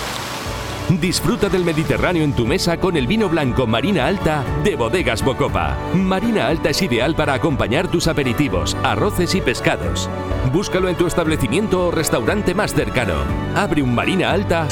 Disfruta 0.99 1.47
del 1.47 1.63
Mediterráneo 1.63 2.23
en 2.23 2.33
tu 2.33 2.45
mesa 2.45 2.77
con 2.77 2.97
el 2.97 3.07
vino 3.07 3.29
blanco 3.29 3.65
Marina 3.65 4.07
Alta 4.07 4.43
de 4.63 4.75
Bodegas 4.75 5.23
Bocopa. 5.23 5.77
Marina 5.93 6.47
Alta 6.47 6.69
es 6.71 6.81
ideal 6.81 7.15
para 7.15 7.33
acompañar 7.33 7.89
tus 7.89 8.07
aperitivos, 8.07 8.75
arroces 8.83 9.33
y 9.35 9.41
pescados. 9.41 10.09
Búscalo 10.51 10.89
en 10.89 10.97
tu 10.97 11.07
establecimiento 11.07 11.87
o 11.87 11.91
restaurante 11.91 12.53
más 12.53 12.73
cercano. 12.73 13.13
Abre 13.55 13.81
un 13.81 13.95
Marina 13.95 14.31
Alta 14.31 14.67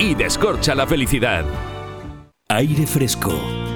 y 0.00 0.14
descorcha 0.14 0.74
la 0.74 0.86
felicidad. 0.86 1.44
Aire 2.48 2.86
Fresco. 2.86 3.32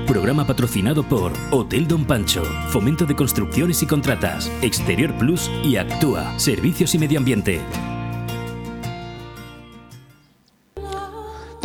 Programa 0.06 0.46
patrocinado 0.46 1.02
por 1.04 1.32
Hotel 1.50 1.86
Don 1.86 2.04
Pancho, 2.04 2.42
Fomento 2.68 3.06
de 3.06 3.14
Construcciones 3.14 3.82
y 3.82 3.86
Contratas, 3.86 4.50
Exterior 4.60 5.12
Plus 5.18 5.50
y 5.62 5.76
Actúa, 5.76 6.38
Servicios 6.38 6.94
y 6.94 6.98
Medio 6.98 7.18
Ambiente. 7.18 7.60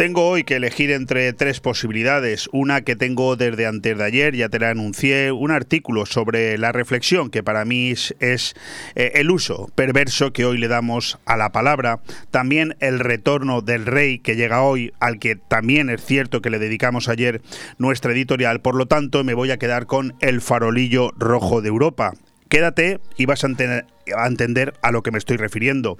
Tengo 0.01 0.27
hoy 0.27 0.43
que 0.43 0.55
elegir 0.55 0.89
entre 0.89 1.31
tres 1.31 1.59
posibilidades. 1.59 2.49
Una 2.51 2.81
que 2.81 2.95
tengo 2.95 3.35
desde 3.35 3.67
antes 3.67 3.95
de 3.95 4.03
ayer, 4.03 4.35
ya 4.35 4.49
te 4.49 4.57
la 4.57 4.71
anuncié, 4.71 5.31
un 5.31 5.51
artículo 5.51 6.07
sobre 6.07 6.57
la 6.57 6.71
reflexión 6.71 7.29
que 7.29 7.43
para 7.43 7.65
mí 7.65 7.91
es, 7.91 8.55
eh, 8.95 9.11
el 9.13 9.29
uso 9.29 9.69
perverso 9.75 10.33
que 10.33 10.43
hoy 10.45 10.57
le 10.57 10.67
damos 10.67 11.19
a 11.25 11.37
la 11.37 11.51
palabra. 11.51 11.99
También 12.31 12.75
el 12.79 12.97
retorno 12.99 13.61
del 13.61 13.85
rey 13.85 14.17
que 14.17 14.35
llega 14.35 14.63
hoy, 14.63 14.91
al 14.99 15.19
que 15.19 15.35
también 15.35 15.91
es 15.91 16.03
cierto 16.03 16.41
que 16.41 16.49
le 16.49 16.57
dedicamos 16.57 17.07
ayer 17.07 17.43
nuestra 17.77 18.11
editorial. 18.11 18.59
Por 18.59 18.73
lo 18.73 18.87
tanto, 18.87 19.23
me 19.23 19.35
voy 19.35 19.51
a 19.51 19.57
quedar 19.57 19.85
con 19.85 20.15
el 20.19 20.41
farolillo 20.41 21.11
rojo 21.15 21.61
de 21.61 21.67
Europa. 21.67 22.13
Quédate 22.51 22.99
y 23.15 23.27
vas 23.27 23.45
a 23.45 23.47
entender, 23.47 24.73
a 24.81 24.91
lo 24.91 25.03
que 25.03 25.11
me 25.11 25.17
estoy 25.17 25.37
refiriendo. 25.37 25.97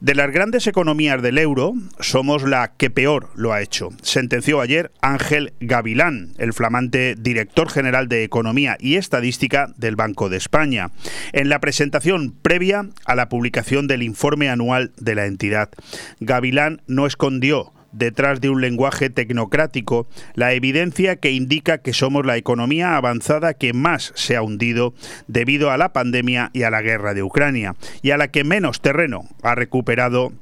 De 0.00 0.16
las 0.16 0.32
grandes 0.32 0.66
economías 0.66 1.22
del 1.22 1.38
euro, 1.38 1.74
somos 2.00 2.42
la 2.42 2.72
que 2.76 2.90
peor 2.90 3.30
lo 3.36 3.52
ha 3.52 3.62
hecho. 3.62 3.90
Sentenció 4.02 4.60
ayer 4.60 4.90
Ángel 5.00 5.52
Gavilán, 5.60 6.32
el 6.38 6.54
flamante 6.54 7.14
director 7.16 7.70
general 7.70 8.08
de 8.08 8.24
Economía 8.24 8.76
y 8.80 8.96
Estadística 8.96 9.72
del 9.76 9.94
Banco 9.94 10.28
de 10.28 10.38
España, 10.38 10.90
en 11.32 11.48
la 11.48 11.60
presentación 11.60 12.32
previa 12.32 12.88
a 13.04 13.14
la 13.14 13.28
publicación 13.28 13.86
del 13.86 14.02
informe 14.02 14.48
anual 14.48 14.90
de 14.96 15.14
la 15.14 15.26
entidad. 15.26 15.70
Gavilán 16.18 16.82
no 16.88 17.06
escondió 17.06 17.72
detrás 17.96 18.40
de 18.40 18.50
un 18.50 18.60
lenguaje 18.60 19.10
tecnocrático 19.10 20.06
la 20.34 20.52
evidencia 20.52 21.16
que 21.16 21.32
indica 21.32 21.78
que 21.78 21.92
somos 21.92 22.26
la 22.26 22.36
economía 22.36 22.96
avanzada 22.96 23.54
que 23.54 23.72
más 23.72 24.12
se 24.14 24.36
ha 24.36 24.42
hundido 24.42 24.94
debido 25.26 25.70
a 25.70 25.78
la 25.78 25.92
pandemia 25.92 26.50
y 26.52 26.62
a 26.62 26.70
la 26.70 26.82
guerra 26.82 27.14
de 27.14 27.22
Ucrania, 27.22 27.74
y 28.02 28.10
a 28.10 28.16
la 28.16 28.28
que 28.28 28.44
menos 28.44 28.80
terreno 28.80 29.28
ha 29.42 29.54
recuperado 29.54 30.32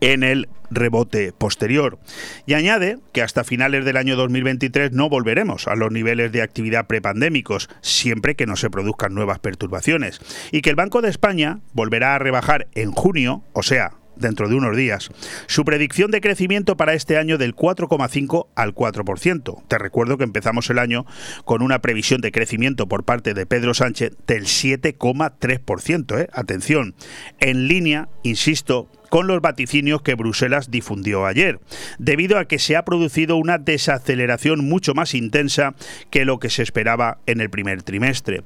en 0.00 0.24
el 0.24 0.48
rebote 0.70 1.32
posterior. 1.32 1.98
Y 2.46 2.54
añade 2.54 2.98
que 3.12 3.22
hasta 3.22 3.44
finales 3.44 3.84
del 3.84 3.96
año 3.96 4.16
2023 4.16 4.92
no 4.92 5.08
volveremos 5.08 5.68
a 5.68 5.76
los 5.76 5.92
niveles 5.92 6.32
de 6.32 6.42
actividad 6.42 6.86
prepandémicos, 6.86 7.68
siempre 7.82 8.34
que 8.34 8.46
no 8.46 8.56
se 8.56 8.70
produzcan 8.70 9.14
nuevas 9.14 9.38
perturbaciones, 9.38 10.20
y 10.50 10.62
que 10.62 10.70
el 10.70 10.76
Banco 10.76 11.02
de 11.02 11.10
España 11.10 11.60
volverá 11.72 12.14
a 12.14 12.18
rebajar 12.18 12.66
en 12.74 12.90
junio, 12.90 13.44
o 13.52 13.62
sea, 13.62 13.92
dentro 14.16 14.48
de 14.48 14.54
unos 14.54 14.76
días, 14.76 15.10
su 15.46 15.64
predicción 15.64 16.10
de 16.10 16.20
crecimiento 16.20 16.76
para 16.76 16.94
este 16.94 17.18
año 17.18 17.38
del 17.38 17.54
4,5 17.54 18.46
al 18.54 18.74
4%. 18.74 19.62
Te 19.68 19.78
recuerdo 19.78 20.18
que 20.18 20.24
empezamos 20.24 20.70
el 20.70 20.78
año 20.78 21.06
con 21.44 21.62
una 21.62 21.80
previsión 21.80 22.20
de 22.20 22.32
crecimiento 22.32 22.86
por 22.88 23.04
parte 23.04 23.34
de 23.34 23.46
Pedro 23.46 23.74
Sánchez 23.74 24.12
del 24.26 24.44
7,3%. 24.44 26.20
¿eh? 26.20 26.28
Atención, 26.32 26.94
en 27.40 27.68
línea, 27.68 28.08
insisto, 28.22 28.88
con 29.12 29.26
los 29.26 29.42
vaticinios 29.42 30.00
que 30.00 30.14
Bruselas 30.14 30.70
difundió 30.70 31.26
ayer, 31.26 31.60
debido 31.98 32.38
a 32.38 32.46
que 32.46 32.58
se 32.58 32.76
ha 32.76 32.86
producido 32.86 33.36
una 33.36 33.58
desaceleración 33.58 34.66
mucho 34.66 34.94
más 34.94 35.12
intensa 35.12 35.74
que 36.08 36.24
lo 36.24 36.38
que 36.38 36.48
se 36.48 36.62
esperaba 36.62 37.18
en 37.26 37.42
el 37.42 37.50
primer 37.50 37.82
trimestre. 37.82 38.42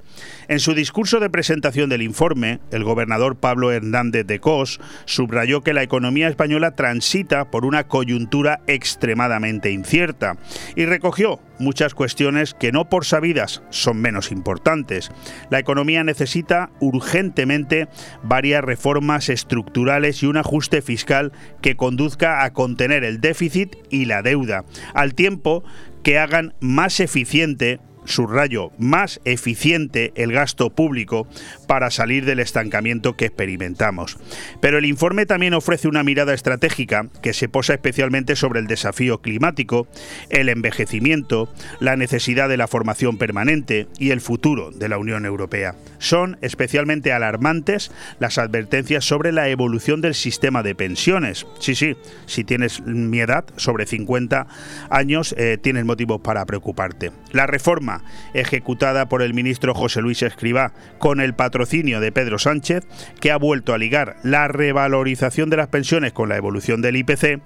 En 0.49 0.59
su 0.59 0.75
discurso 0.75 1.21
de 1.21 1.31
presentación 1.31 1.89
del 1.89 2.03
informe, 2.03 2.59
el 2.73 2.83
gobernador 2.83 3.37
Pablo 3.37 3.71
Hernández 3.71 4.27
de 4.27 4.41
Cos 4.41 4.81
subrayó 5.05 5.61
que 5.61 5.73
la 5.73 5.85
economía 5.85 6.27
española 6.27 6.73
transita 6.73 7.49
por 7.49 7.65
una 7.65 7.85
coyuntura 7.85 8.59
extremadamente 8.67 9.71
incierta 9.71 10.37
y 10.75 10.85
recogió 10.85 11.39
muchas 11.59 11.95
cuestiones 11.95 12.55
que 12.55 12.73
no 12.73 12.89
por 12.89 13.05
sabidas 13.05 13.63
son 13.71 14.01
menos 14.01 14.33
importantes. 14.33 15.11
La 15.51 15.59
economía 15.59 16.05
necesita 16.05 16.71
urgentemente 16.81 17.89
varias 18.23 18.65
reformas 18.65 19.29
estructurales 19.29 20.23
y 20.23 20.27
un 20.27 20.37
ajuste 20.37 20.83
fiscal 20.83 21.33
que 21.63 21.77
conduzca 21.77 22.45
a 22.45 22.53
contener 22.53 23.05
el 23.05 23.21
déficit 23.21 23.77
y 23.91 24.05
la 24.05 24.23
deuda, 24.23 24.65
al 24.95 25.15
tiempo 25.15 25.65
que 26.03 26.19
hagan 26.19 26.55
más 26.61 27.01
eficiente 27.01 27.81
subrayo, 28.09 28.71
más 28.79 29.21
eficiente 29.25 30.13
el 30.17 30.33
gasto 30.33 30.71
público 30.71 31.27
para 31.67 31.91
salir 31.91 32.25
del 32.25 32.41
estancamiento 32.41 33.17
que 33.17 33.27
experimentamos. 33.27 34.19
Pero 34.61 34.79
el 34.79 34.85
informe 34.85 35.27
también 35.27 35.55
ofrece 35.55 35.89
una 35.89 36.03
mirada 36.03 36.35
estratégica 36.35 37.07
que 37.23 37.33
se 37.33 37.49
posa 37.49 37.75
especialmente 37.75 38.37
sobre 38.37 38.61
el 38.61 38.67
desafío 38.67 39.21
climático, 39.21 39.87
el 40.31 40.49
envejecimiento, 40.49 41.53
la 41.81 41.97
necesidad 41.97 42.49
de 42.49 42.57
la 42.57 42.69
formación 42.69 43.19
permanente 43.19 43.87
y 43.99 44.11
el 44.11 44.21
futuro 44.21 44.71
de 44.71 44.89
la 44.89 44.99
Unión 44.99 45.27
Europea. 45.27 45.75
Son 45.99 46.39
especialmente 46.41 47.13
alarmantes 47.13 47.91
las 48.19 48.39
advertencias 48.39 49.05
sobre 49.05 49.33
la 49.33 49.49
evolución 49.49 50.01
del 50.01 50.15
sistema 50.15 50.63
de 50.63 50.75
pensiones. 50.75 51.47
Sí, 51.59 51.75
sí, 51.75 51.97
si 52.27 52.45
tienes 52.45 52.83
mi 52.83 53.21
edad, 53.21 53.45
sobre 53.57 53.87
50 53.87 54.47
años, 54.91 55.35
eh, 55.39 55.59
tienes 55.61 55.85
motivos 55.85 56.21
para 56.21 56.45
preocuparte. 56.47 57.13
La 57.33 57.47
reforma 57.47 58.03
ejecutada 58.35 59.09
por 59.09 59.23
el 59.23 59.35
ministro 59.35 59.75
José 59.75 60.01
Luis 60.01 60.23
Escribá 60.23 60.73
con 60.99 61.21
el 61.21 61.35
patrocinio 61.35 62.01
de 62.01 62.13
Pedro 62.13 62.39
Sánchez, 62.39 62.85
que 63.21 63.31
ha 63.31 63.37
vuelto 63.37 63.75
a 63.75 63.79
ligar 63.79 64.17
la 64.23 64.49
revalorización 64.49 65.51
de 65.51 65.57
las 65.57 65.69
pensiones 65.69 66.13
con 66.13 66.29
la 66.29 66.37
evolución 66.37 66.83
del 66.83 66.97
IPC, 66.97 67.41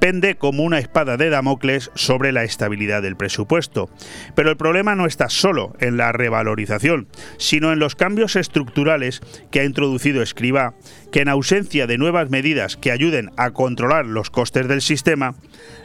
pende 0.00 0.36
como 0.36 0.62
una 0.62 0.78
espada 0.78 1.16
de 1.16 1.30
Damocles 1.30 1.90
sobre 1.94 2.32
la 2.32 2.44
estabilidad 2.44 3.02
del 3.02 3.16
presupuesto. 3.16 3.90
Pero 4.34 4.50
el 4.50 4.56
problema 4.56 4.94
no 4.94 5.06
está 5.06 5.28
solo 5.28 5.74
en 5.80 5.96
la 5.96 6.12
revalorización, 6.12 7.08
sino 7.38 7.72
en 7.72 7.78
los 7.78 7.96
estructurales 8.36 9.20
que 9.50 9.60
ha 9.60 9.64
introducido 9.64 10.22
Escribá, 10.22 10.74
que 11.12 11.20
en 11.20 11.28
ausencia 11.28 11.86
de 11.86 11.98
nuevas 11.98 12.30
medidas 12.30 12.76
que 12.76 12.92
ayuden 12.92 13.30
a 13.36 13.50
controlar 13.50 14.06
los 14.06 14.30
costes 14.30 14.68
del 14.68 14.82
sistema, 14.82 15.34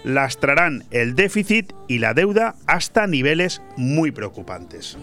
lastrarán 0.04 0.84
el 0.92 1.16
déficit 1.16 1.74
y 1.88 2.00
la 2.00 2.14
deuda 2.14 2.56
hasta 2.68 3.08
niveles 3.08 3.62
muy 3.78 4.12
preocupantes. 4.12 4.98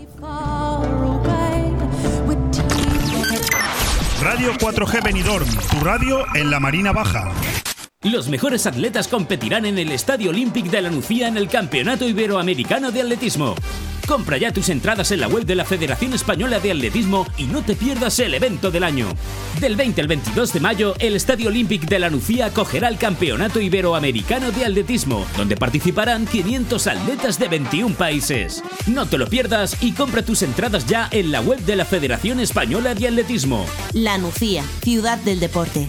Radio 4.22 4.52
4G 4.54 5.04
Benidorm, 5.04 5.48
tu 5.70 5.84
radio 5.84 6.24
en 6.34 6.50
la 6.50 6.60
Marina 6.60 6.92
Baja. 6.92 7.30
Los 8.04 8.28
mejores 8.28 8.64
atletas 8.66 9.08
competirán 9.08 9.66
en 9.66 9.76
el 9.76 9.90
Estadio 9.90 10.30
Olímpic 10.30 10.66
de 10.66 10.82
la 10.82 10.88
Nucía 10.88 11.26
en 11.26 11.36
el 11.36 11.48
Campeonato 11.48 12.08
Iberoamericano 12.08 12.92
de 12.92 13.00
Atletismo. 13.00 13.56
Compra 14.06 14.36
ya 14.38 14.52
tus 14.52 14.68
entradas 14.68 15.10
en 15.10 15.18
la 15.18 15.26
web 15.26 15.44
de 15.44 15.56
la 15.56 15.64
Federación 15.64 16.12
Española 16.12 16.60
de 16.60 16.70
Atletismo 16.70 17.26
y 17.36 17.46
no 17.46 17.62
te 17.62 17.74
pierdas 17.74 18.16
el 18.20 18.34
evento 18.34 18.70
del 18.70 18.84
año. 18.84 19.08
Del 19.60 19.74
20 19.74 20.00
al 20.00 20.06
22 20.06 20.52
de 20.52 20.60
mayo, 20.60 20.94
el 21.00 21.16
Estadio 21.16 21.48
Olímpic 21.48 21.88
de 21.88 21.98
la 21.98 22.08
Nucía 22.08 22.46
acogerá 22.46 22.86
el 22.86 22.98
Campeonato 22.98 23.60
Iberoamericano 23.60 24.52
de 24.52 24.64
Atletismo, 24.64 25.26
donde 25.36 25.56
participarán 25.56 26.24
500 26.24 26.86
atletas 26.86 27.36
de 27.40 27.48
21 27.48 27.96
países. 27.96 28.62
No 28.86 29.06
te 29.06 29.18
lo 29.18 29.26
pierdas 29.26 29.76
y 29.82 29.90
compra 29.90 30.24
tus 30.24 30.42
entradas 30.42 30.86
ya 30.86 31.08
en 31.10 31.32
la 31.32 31.40
web 31.40 31.58
de 31.62 31.74
la 31.74 31.84
Federación 31.84 32.38
Española 32.38 32.94
de 32.94 33.08
Atletismo. 33.08 33.66
La 33.92 34.18
Nucía, 34.18 34.62
ciudad 34.82 35.18
del 35.18 35.40
deporte. 35.40 35.88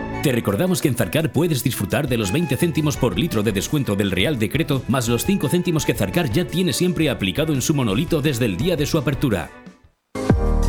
Te 0.23 0.31
recordamos 0.31 0.83
que 0.83 0.87
en 0.87 0.93
Zarcar 0.93 1.31
puedes 1.31 1.63
disfrutar 1.63 2.07
de 2.07 2.15
los 2.15 2.31
20 2.31 2.55
céntimos 2.55 2.95
por 2.95 3.17
litro 3.17 3.41
de 3.41 3.51
descuento 3.51 3.95
del 3.95 4.11
Real 4.11 4.37
Decreto, 4.37 4.83
más 4.87 5.07
los 5.07 5.25
5 5.25 5.49
céntimos 5.49 5.83
que 5.83 5.95
Zarcar 5.95 6.31
ya 6.31 6.45
tiene 6.45 6.73
siempre 6.73 7.09
aplicado 7.09 7.53
en 7.53 7.61
su 7.63 7.73
monolito 7.73 8.21
desde 8.21 8.45
el 8.45 8.55
día 8.55 8.75
de 8.75 8.85
su 8.85 8.99
apertura. 8.99 9.49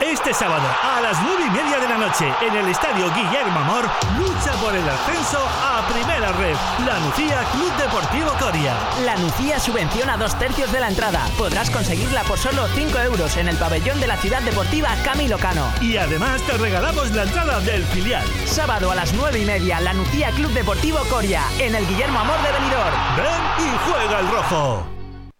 Este 0.00 0.34
sábado 0.34 0.66
a 0.82 1.00
las 1.00 1.22
9 1.22 1.44
y 1.46 1.50
media 1.50 1.78
de 1.78 1.88
la 1.88 1.96
noche 1.96 2.30
en 2.42 2.54
el 2.54 2.68
estadio 2.68 3.10
Guillermo 3.14 3.60
Amor 3.60 3.88
lucha 4.18 4.52
por 4.60 4.74
el 4.74 4.86
ascenso 4.86 5.38
a 5.38 5.86
Primera 5.88 6.32
Red, 6.32 6.56
la 6.84 6.98
Nucía 6.98 7.42
Club 7.52 7.72
Deportivo 7.76 8.30
Coria. 8.38 8.74
La 9.04 9.16
Nucía 9.16 9.58
subvenciona 9.58 10.18
dos 10.18 10.38
tercios 10.38 10.70
de 10.70 10.80
la 10.80 10.88
entrada. 10.88 11.26
Podrás 11.38 11.70
conseguirla 11.70 12.24
por 12.24 12.38
solo 12.38 12.66
5 12.74 12.98
euros 12.98 13.36
en 13.38 13.48
el 13.48 13.56
pabellón 13.56 13.98
de 13.98 14.06
la 14.06 14.16
ciudad 14.18 14.42
deportiva 14.42 14.90
Camilo 15.02 15.38
Cano. 15.38 15.72
Y 15.80 15.96
además 15.96 16.42
te 16.42 16.58
regalamos 16.58 17.10
la 17.12 17.22
entrada 17.22 17.60
del 17.60 17.84
filial. 17.86 18.26
Sábado 18.44 18.90
a 18.90 18.94
las 18.94 19.14
9 19.14 19.38
y 19.38 19.44
media, 19.46 19.80
la 19.80 19.94
Nucía 19.94 20.30
Club 20.32 20.52
Deportivo 20.52 20.98
Coria 21.08 21.42
en 21.58 21.74
el 21.74 21.86
Guillermo 21.86 22.20
Amor 22.20 22.36
de 22.42 22.52
Benidorm. 22.52 23.16
Ven 23.16 23.66
y 23.66 23.90
juega 23.90 24.20
el 24.20 24.28
rojo. 24.28 24.95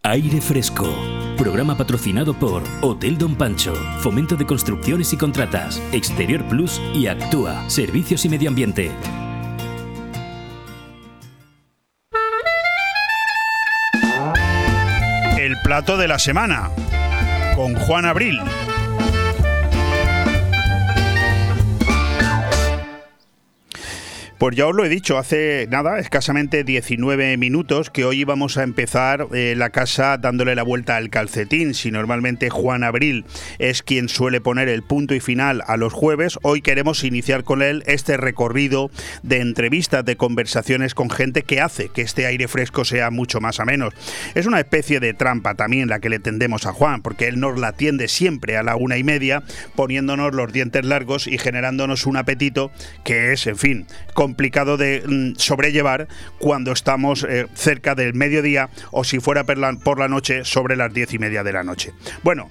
Aire 0.08 0.40
Fresco. 0.40 0.86
Programa 1.36 1.76
patrocinado 1.76 2.32
por 2.32 2.62
Hotel 2.80 3.18
Don 3.18 3.34
Pancho, 3.34 3.74
Fomento 3.98 4.36
de 4.36 4.46
Construcciones 4.46 5.12
y 5.12 5.16
Contratas, 5.16 5.82
Exterior 5.90 6.44
Plus 6.44 6.80
y 6.94 7.08
Actúa, 7.08 7.68
Servicios 7.68 8.24
y 8.24 8.28
Medio 8.28 8.48
Ambiente. 8.48 8.92
El 15.36 15.56
plato 15.64 15.96
de 15.96 16.06
la 16.06 16.20
semana 16.20 16.70
con 17.56 17.74
Juan 17.74 18.04
Abril. 18.04 18.38
Pues 24.38 24.54
ya 24.54 24.66
os 24.66 24.76
lo 24.76 24.84
he 24.84 24.90
dicho 24.90 25.16
hace 25.16 25.66
nada, 25.70 25.98
escasamente 25.98 26.62
19 26.62 27.38
minutos, 27.38 27.88
que 27.88 28.04
hoy 28.04 28.20
íbamos 28.20 28.58
a 28.58 28.64
empezar 28.64 29.28
eh, 29.32 29.54
la 29.56 29.70
casa 29.70 30.18
dándole 30.18 30.54
la 30.54 30.62
vuelta 30.62 30.96
al 30.96 31.08
calcetín. 31.08 31.72
Si 31.72 31.90
normalmente 31.90 32.50
Juan 32.50 32.84
Abril 32.84 33.24
es 33.58 33.82
quien 33.82 34.10
suele 34.10 34.42
poner 34.42 34.68
el 34.68 34.82
punto 34.82 35.14
y 35.14 35.20
final 35.20 35.62
a 35.66 35.78
los 35.78 35.94
jueves, 35.94 36.38
hoy 36.42 36.60
queremos 36.60 37.02
iniciar 37.02 37.44
con 37.44 37.62
él 37.62 37.82
este 37.86 38.18
recorrido 38.18 38.90
de 39.22 39.40
entrevistas, 39.40 40.04
de 40.04 40.18
conversaciones 40.18 40.94
con 40.94 41.08
gente 41.08 41.42
que 41.42 41.62
hace 41.62 41.88
que 41.88 42.02
este 42.02 42.26
aire 42.26 42.46
fresco 42.46 42.84
sea 42.84 43.10
mucho 43.10 43.40
más 43.40 43.58
a 43.58 43.64
menos. 43.64 43.94
Es 44.34 44.44
una 44.44 44.60
especie 44.60 45.00
de 45.00 45.14
trampa 45.14 45.54
también 45.54 45.88
la 45.88 45.98
que 46.00 46.10
le 46.10 46.18
tendemos 46.18 46.66
a 46.66 46.74
Juan, 46.74 47.00
porque 47.00 47.28
él 47.28 47.40
nos 47.40 47.58
la 47.58 47.72
tiende 47.72 48.06
siempre 48.06 48.58
a 48.58 48.62
la 48.62 48.76
una 48.76 48.98
y 48.98 49.02
media, 49.02 49.44
poniéndonos 49.76 50.34
los 50.34 50.52
dientes 50.52 50.84
largos 50.84 51.26
y 51.26 51.38
generándonos 51.38 52.04
un 52.04 52.18
apetito 52.18 52.70
que 53.02 53.32
es, 53.32 53.46
en 53.46 53.56
fin, 53.56 53.86
complicado 54.26 54.76
de 54.76 55.04
mm, 55.06 55.38
sobrellevar 55.38 56.08
cuando 56.38 56.72
estamos 56.72 57.24
eh, 57.28 57.46
cerca 57.54 57.94
del 57.94 58.12
mediodía 58.14 58.70
o 58.90 59.04
si 59.04 59.20
fuera 59.20 59.44
por 59.44 59.56
la, 59.56 59.72
por 59.74 60.00
la 60.00 60.08
noche 60.08 60.44
sobre 60.44 60.74
las 60.74 60.92
diez 60.92 61.14
y 61.14 61.20
media 61.20 61.44
de 61.44 61.52
la 61.52 61.62
noche. 61.62 61.92
Bueno, 62.24 62.50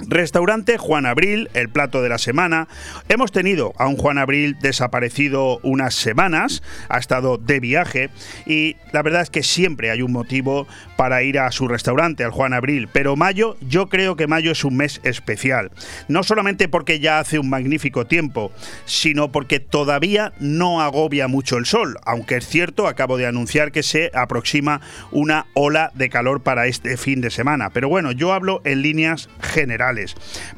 Restaurante 0.00 0.78
Juan 0.78 1.06
Abril, 1.06 1.50
el 1.54 1.68
plato 1.68 2.02
de 2.02 2.08
la 2.08 2.18
semana. 2.18 2.68
Hemos 3.08 3.32
tenido 3.32 3.72
a 3.78 3.88
un 3.88 3.96
Juan 3.96 4.18
Abril 4.18 4.56
desaparecido 4.60 5.58
unas 5.62 5.94
semanas, 5.94 6.62
ha 6.88 6.98
estado 6.98 7.36
de 7.36 7.58
viaje 7.58 8.10
y 8.46 8.76
la 8.92 9.02
verdad 9.02 9.22
es 9.22 9.30
que 9.30 9.42
siempre 9.42 9.90
hay 9.90 10.02
un 10.02 10.12
motivo 10.12 10.68
para 10.96 11.22
ir 11.22 11.38
a 11.40 11.50
su 11.50 11.66
restaurante, 11.66 12.22
al 12.22 12.30
Juan 12.30 12.52
Abril. 12.52 12.88
Pero 12.92 13.16
mayo, 13.16 13.56
yo 13.60 13.88
creo 13.88 14.14
que 14.14 14.28
mayo 14.28 14.52
es 14.52 14.64
un 14.64 14.76
mes 14.76 15.00
especial. 15.02 15.72
No 16.06 16.22
solamente 16.22 16.68
porque 16.68 17.00
ya 17.00 17.18
hace 17.18 17.40
un 17.40 17.50
magnífico 17.50 18.06
tiempo, 18.06 18.52
sino 18.84 19.32
porque 19.32 19.58
todavía 19.58 20.32
no 20.38 20.80
agobia 20.80 21.26
mucho 21.26 21.56
el 21.56 21.66
sol. 21.66 21.98
Aunque 22.04 22.36
es 22.36 22.46
cierto, 22.46 22.86
acabo 22.86 23.16
de 23.16 23.26
anunciar 23.26 23.72
que 23.72 23.82
se 23.82 24.12
aproxima 24.14 24.80
una 25.10 25.46
ola 25.54 25.90
de 25.94 26.08
calor 26.08 26.42
para 26.42 26.66
este 26.66 26.96
fin 26.96 27.20
de 27.20 27.30
semana. 27.30 27.70
Pero 27.70 27.88
bueno, 27.88 28.12
yo 28.12 28.32
hablo 28.32 28.62
en 28.64 28.82
líneas 28.82 29.28
generales. 29.40 29.87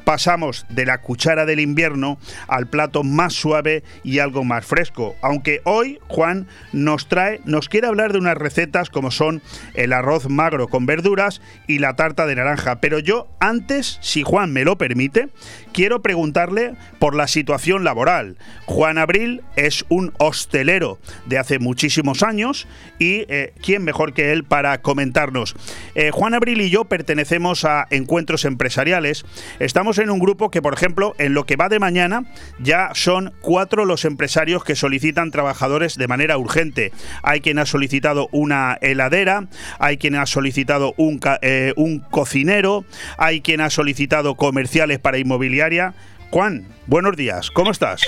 Pasamos 0.03 0.65
de 0.69 0.85
la 0.85 1.01
cuchara 1.01 1.45
del 1.45 1.59
invierno 1.59 2.17
al 2.47 2.67
plato 2.67 3.03
más 3.03 3.33
suave 3.33 3.83
y 4.03 4.19
algo 4.19 4.43
más 4.43 4.65
fresco. 4.65 5.15
Aunque 5.21 5.61
hoy 5.63 5.99
Juan 6.07 6.47
nos 6.73 7.07
trae, 7.07 7.41
nos 7.45 7.69
quiere 7.69 7.87
hablar 7.87 8.11
de 8.11 8.19
unas 8.19 8.37
recetas 8.37 8.89
como 8.89 9.11
son 9.11 9.41
el 9.73 9.93
arroz 9.93 10.29
magro 10.29 10.67
con 10.67 10.85
verduras 10.85 11.41
y 11.67 11.79
la 11.79 11.95
tarta 11.95 12.25
de 12.25 12.35
naranja. 12.35 12.81
Pero 12.81 12.99
yo 12.99 13.27
antes, 13.39 13.97
si 14.01 14.23
Juan 14.23 14.51
me 14.51 14.65
lo 14.65 14.77
permite, 14.77 15.29
quiero 15.73 16.01
preguntarle 16.01 16.75
por 16.99 17.15
la 17.15 17.27
situación 17.27 17.83
laboral. 17.83 18.37
Juan 18.65 18.97
Abril 18.97 19.41
es 19.55 19.85
un 19.89 20.13
hostelero 20.19 20.99
de 21.25 21.37
hace 21.37 21.59
muchísimos 21.59 22.23
años 22.23 22.67
y 22.99 23.25
eh, 23.29 23.53
quién 23.61 23.83
mejor 23.83 24.13
que 24.13 24.31
él 24.31 24.43
para 24.43 24.81
comentarnos. 24.81 25.55
Eh, 25.95 26.11
Juan 26.11 26.33
Abril 26.33 26.61
y 26.61 26.69
yo 26.69 26.85
pertenecemos 26.85 27.65
a 27.65 27.87
encuentros 27.89 28.45
empresariales. 28.45 29.20
Estamos 29.59 29.97
en 29.97 30.09
un 30.09 30.19
grupo 30.19 30.51
que, 30.51 30.61
por 30.61 30.73
ejemplo, 30.73 31.15
en 31.17 31.33
lo 31.33 31.45
que 31.45 31.55
va 31.55 31.69
de 31.69 31.79
mañana 31.79 32.23
ya 32.59 32.89
son 32.93 33.33
cuatro 33.41 33.85
los 33.85 34.05
empresarios 34.05 34.63
que 34.63 34.75
solicitan 34.75 35.31
trabajadores 35.31 35.97
de 35.97 36.07
manera 36.07 36.37
urgente. 36.37 36.91
Hay 37.23 37.41
quien 37.41 37.59
ha 37.59 37.65
solicitado 37.65 38.27
una 38.31 38.77
heladera, 38.81 39.47
hay 39.79 39.97
quien 39.97 40.15
ha 40.15 40.25
solicitado 40.25 40.93
un, 40.97 41.19
eh, 41.41 41.73
un 41.75 41.99
cocinero, 41.99 42.85
hay 43.17 43.41
quien 43.41 43.61
ha 43.61 43.69
solicitado 43.69 44.35
comerciales 44.35 44.99
para 44.99 45.17
inmobiliaria. 45.17 45.93
Juan, 46.31 46.67
buenos 46.87 47.17
días, 47.17 47.51
¿cómo 47.51 47.71
estás? 47.71 48.01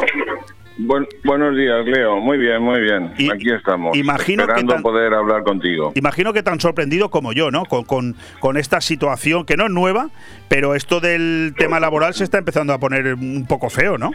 Buenos 1.24 1.56
días, 1.56 1.86
Leo. 1.86 2.18
Muy 2.20 2.38
bien, 2.38 2.62
muy 2.62 2.82
bien. 2.82 3.14
Aquí 3.32 3.52
estamos. 3.52 3.96
Imagino 3.98 4.44
esperando 4.44 4.82
poder 4.82 5.14
hablar 5.14 5.44
contigo. 5.44 5.92
Imagino 5.96 6.34
que 6.34 6.44
tan 6.44 6.60
sorprendido 6.60 7.10
como 7.10 7.34
yo, 7.34 7.52
¿no? 7.52 7.66
Con, 7.66 7.84
con, 7.84 8.16
con, 8.40 8.58
esta 8.58 8.82
situación 8.82 9.46
que 9.46 9.58
no 9.58 9.66
es 9.66 9.72
nueva, 9.72 10.10
pero 10.48 10.76
esto 10.76 11.00
del 11.00 11.54
tema 11.58 11.80
laboral 11.80 12.14
se 12.14 12.24
está 12.24 12.38
empezando 12.38 12.74
a 12.74 12.80
poner 12.80 13.14
un 13.14 13.46
poco 13.48 13.70
feo, 13.70 13.98
¿no? 13.98 14.12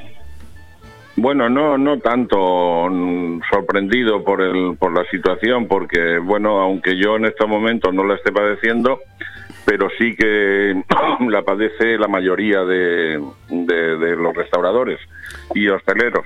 Bueno, 1.21 1.49
no, 1.49 1.77
no 1.77 1.99
tanto 1.99 2.89
sorprendido 3.51 4.23
por 4.23 4.41
el, 4.41 4.77
por 4.79 4.93
la 4.93 5.05
situación, 5.11 5.67
porque 5.67 6.19
bueno, 6.19 6.61
aunque 6.61 6.97
yo 6.97 7.17
en 7.17 7.25
este 7.25 7.45
momento 7.45 7.91
no 7.91 8.05
la 8.05 8.15
esté 8.15 8.31
padeciendo, 8.31 9.01
pero 9.65 9.89
sí 9.99 10.15
que 10.15 10.81
la 11.29 11.43
padece 11.43 11.99
la 11.99 12.07
mayoría 12.07 12.63
de, 12.63 13.21
los 13.51 14.35
restauradores 14.37 15.01
y 15.55 15.67
hosteleros. 15.67 16.25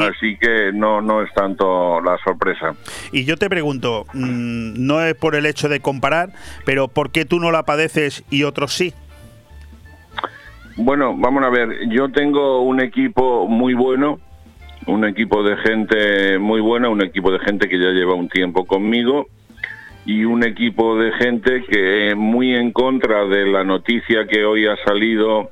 Así 0.00 0.36
que 0.36 0.72
no, 0.72 1.00
no 1.00 1.22
es 1.22 1.32
tanto 1.34 2.00
la 2.00 2.16
sorpresa. 2.18 2.74
Y 3.12 3.24
yo 3.24 3.36
te 3.36 3.48
pregunto, 3.48 4.06
mm, 4.12 4.74
no 4.76 5.02
es 5.02 5.14
por 5.14 5.34
el 5.34 5.46
hecho 5.46 5.68
de 5.68 5.80
comparar, 5.80 6.30
pero 6.64 6.88
¿por 6.88 7.10
qué 7.10 7.24
tú 7.24 7.40
no 7.40 7.50
la 7.50 7.64
padeces 7.64 8.24
y 8.30 8.44
otros 8.44 8.72
sí? 8.72 8.94
Bueno, 10.76 11.14
vamos 11.16 11.42
a 11.44 11.50
ver, 11.50 11.88
yo 11.88 12.10
tengo 12.10 12.62
un 12.62 12.80
equipo 12.80 13.46
muy 13.46 13.74
bueno, 13.74 14.20
un 14.86 15.04
equipo 15.04 15.42
de 15.42 15.56
gente 15.56 16.38
muy 16.38 16.60
buena, 16.60 16.88
un 16.88 17.02
equipo 17.02 17.30
de 17.32 17.38
gente 17.40 17.68
que 17.68 17.78
ya 17.78 17.90
lleva 17.90 18.14
un 18.14 18.28
tiempo 18.28 18.66
conmigo 18.66 19.26
y 20.06 20.24
un 20.24 20.44
equipo 20.44 20.98
de 20.98 21.12
gente 21.12 21.64
que 21.68 22.14
muy 22.14 22.54
en 22.54 22.72
contra 22.72 23.26
de 23.26 23.46
la 23.46 23.64
noticia 23.64 24.26
que 24.26 24.44
hoy 24.44 24.66
ha 24.66 24.76
salido 24.84 25.50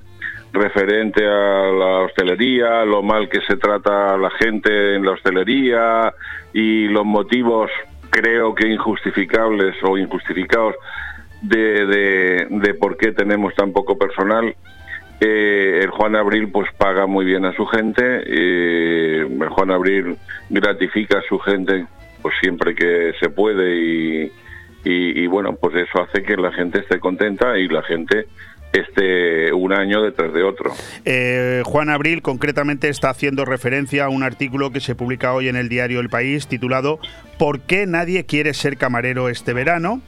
referente 0.52 1.24
a 1.26 1.70
la 1.70 2.00
hostelería, 2.04 2.84
lo 2.84 3.02
mal 3.02 3.28
que 3.28 3.40
se 3.42 3.56
trata 3.56 4.14
a 4.14 4.18
la 4.18 4.30
gente 4.30 4.96
en 4.96 5.04
la 5.04 5.12
hostelería 5.12 6.14
y 6.52 6.88
los 6.88 7.04
motivos 7.04 7.70
creo 8.10 8.54
que 8.54 8.68
injustificables 8.68 9.76
o 9.82 9.98
injustificados 9.98 10.74
de, 11.42 12.46
de, 12.50 12.74
por 12.74 12.96
qué 12.96 13.12
tenemos 13.12 13.54
tan 13.54 13.72
poco 13.72 13.96
personal. 13.98 14.54
Eh, 15.20 15.80
el 15.82 15.90
Juan 15.90 16.16
Abril 16.16 16.48
pues 16.50 16.70
paga 16.76 17.06
muy 17.06 17.24
bien 17.24 17.44
a 17.44 17.52
su 17.52 17.66
gente, 17.66 18.22
eh, 18.24 19.26
el 19.28 19.48
Juan 19.48 19.70
Abril 19.70 20.16
gratifica 20.48 21.18
a 21.18 21.22
su 21.22 21.38
gente 21.38 21.86
pues 22.22 22.34
siempre 22.40 22.74
que 22.74 23.12
se 23.20 23.28
puede 23.28 23.76
y, 23.76 24.32
y, 24.84 25.26
bueno, 25.26 25.54
pues 25.56 25.74
eso 25.76 26.02
hace 26.02 26.22
que 26.22 26.36
la 26.36 26.52
gente 26.52 26.78
esté 26.78 26.98
contenta 26.98 27.58
y 27.58 27.68
la 27.68 27.82
gente 27.82 28.26
esté 28.72 29.52
un 29.52 29.72
año 29.72 30.02
detrás 30.02 30.32
de 30.32 30.42
otro. 30.42 30.72
Eh, 31.04 31.62
Juan 31.64 31.90
Abril 31.90 32.22
concretamente 32.22 32.88
está 32.88 33.10
haciendo 33.10 33.44
referencia 33.44 34.04
a 34.04 34.08
un 34.08 34.22
artículo 34.22 34.70
que 34.70 34.80
se 34.80 34.94
publica 34.94 35.32
hoy 35.32 35.48
en 35.48 35.56
el 35.56 35.68
diario 35.68 36.00
El 36.00 36.08
País 36.08 36.46
titulado 36.46 36.98
¿Por 37.38 37.60
qué 37.60 37.86
nadie 37.86 38.26
quiere 38.26 38.52
ser 38.52 38.76
camarero 38.76 39.28
este 39.28 39.52
verano? 39.52 40.02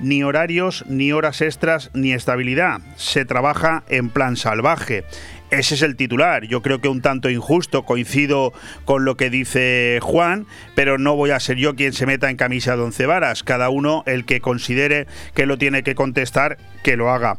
Ni 0.00 0.22
horarios, 0.22 0.84
ni 0.86 1.12
horas 1.12 1.40
extras, 1.40 1.90
ni 1.94 2.12
estabilidad. 2.12 2.80
Se 2.96 3.24
trabaja 3.24 3.84
en 3.88 4.10
plan 4.10 4.36
salvaje. 4.36 5.04
Ese 5.58 5.76
es 5.76 5.82
el 5.82 5.94
titular. 5.94 6.46
Yo 6.46 6.62
creo 6.62 6.80
que 6.80 6.88
un 6.88 7.00
tanto 7.00 7.30
injusto, 7.30 7.84
coincido 7.84 8.52
con 8.84 9.04
lo 9.04 9.16
que 9.16 9.30
dice 9.30 10.00
Juan, 10.02 10.46
pero 10.74 10.98
no 10.98 11.14
voy 11.14 11.30
a 11.30 11.38
ser 11.38 11.58
yo 11.58 11.76
quien 11.76 11.92
se 11.92 12.06
meta 12.06 12.28
en 12.28 12.36
camisa 12.36 12.76
de 12.76 12.82
once 12.82 13.06
varas. 13.06 13.44
Cada 13.44 13.68
uno, 13.68 14.02
el 14.06 14.24
que 14.24 14.40
considere 14.40 15.06
que 15.32 15.46
lo 15.46 15.56
tiene 15.56 15.84
que 15.84 15.94
contestar, 15.94 16.58
que 16.82 16.96
lo 16.96 17.10
haga. 17.10 17.38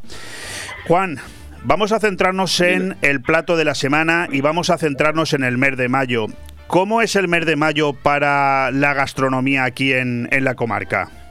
Juan, 0.88 1.19
vamos 1.63 1.91
a 1.91 1.99
centrarnos 1.99 2.62
en 2.62 2.95
el 3.01 3.21
plato 3.21 3.58
de 3.58 3.65
la 3.65 3.75
semana 3.75 4.30
y 4.32 4.39
vamos 4.39 4.69
a 4.69 4.78
centrarnos 4.78 5.34
en 5.34 5.43
el 5.43 5.58
mes 5.58 5.75
de 5.75 5.89
mayo. 5.89 6.28
¿Cómo 6.67 7.01
es 7.01 7.17
el 7.17 7.28
mes 7.28 7.45
de 7.45 7.58
mayo 7.58 7.91
para 7.91 8.71
la 8.71 8.93
gastronomía 8.93 9.65
aquí 9.65 9.91
en, 9.91 10.30
en 10.32 10.45
la 10.45 10.56
comarca? 10.56 11.25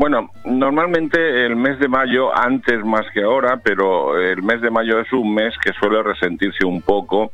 Bueno, 0.00 0.30
normalmente 0.46 1.44
el 1.44 1.56
mes 1.56 1.78
de 1.78 1.86
mayo, 1.86 2.34
antes 2.34 2.82
más 2.82 3.04
que 3.12 3.22
ahora, 3.22 3.58
pero 3.62 4.18
el 4.18 4.42
mes 4.42 4.62
de 4.62 4.70
mayo 4.70 4.98
es 4.98 5.12
un 5.12 5.34
mes 5.34 5.52
que 5.62 5.74
suele 5.74 6.02
resentirse 6.02 6.64
un 6.64 6.80
poco 6.80 7.32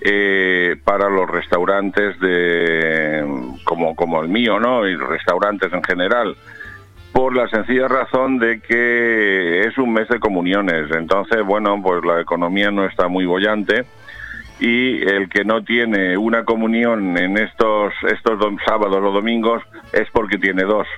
eh, 0.00 0.76
para 0.84 1.10
los 1.10 1.28
restaurantes 1.28 2.18
de 2.18 3.26
como, 3.62 3.94
como 3.94 4.22
el 4.22 4.30
mío, 4.30 4.58
¿no? 4.58 4.88
Y 4.88 4.96
restaurantes 4.96 5.70
en 5.70 5.84
general, 5.84 6.34
por 7.12 7.36
la 7.36 7.46
sencilla 7.48 7.88
razón 7.88 8.38
de 8.38 8.60
que 8.60 9.66
es 9.66 9.76
un 9.76 9.92
mes 9.92 10.08
de 10.08 10.18
comuniones. 10.18 10.90
Entonces, 10.90 11.44
bueno, 11.44 11.78
pues 11.82 12.02
la 12.06 12.22
economía 12.22 12.70
no 12.70 12.86
está 12.86 13.08
muy 13.08 13.26
bollante 13.26 13.84
y 14.60 15.02
el 15.06 15.28
que 15.28 15.44
no 15.44 15.62
tiene 15.62 16.16
una 16.16 16.44
comunión 16.44 17.18
en 17.18 17.36
estos 17.36 17.92
estos 18.10 18.38
sábados 18.66 18.96
o 18.96 19.12
domingos 19.12 19.62
es 19.92 20.08
porque 20.10 20.38
tiene 20.38 20.62
dos. 20.62 20.88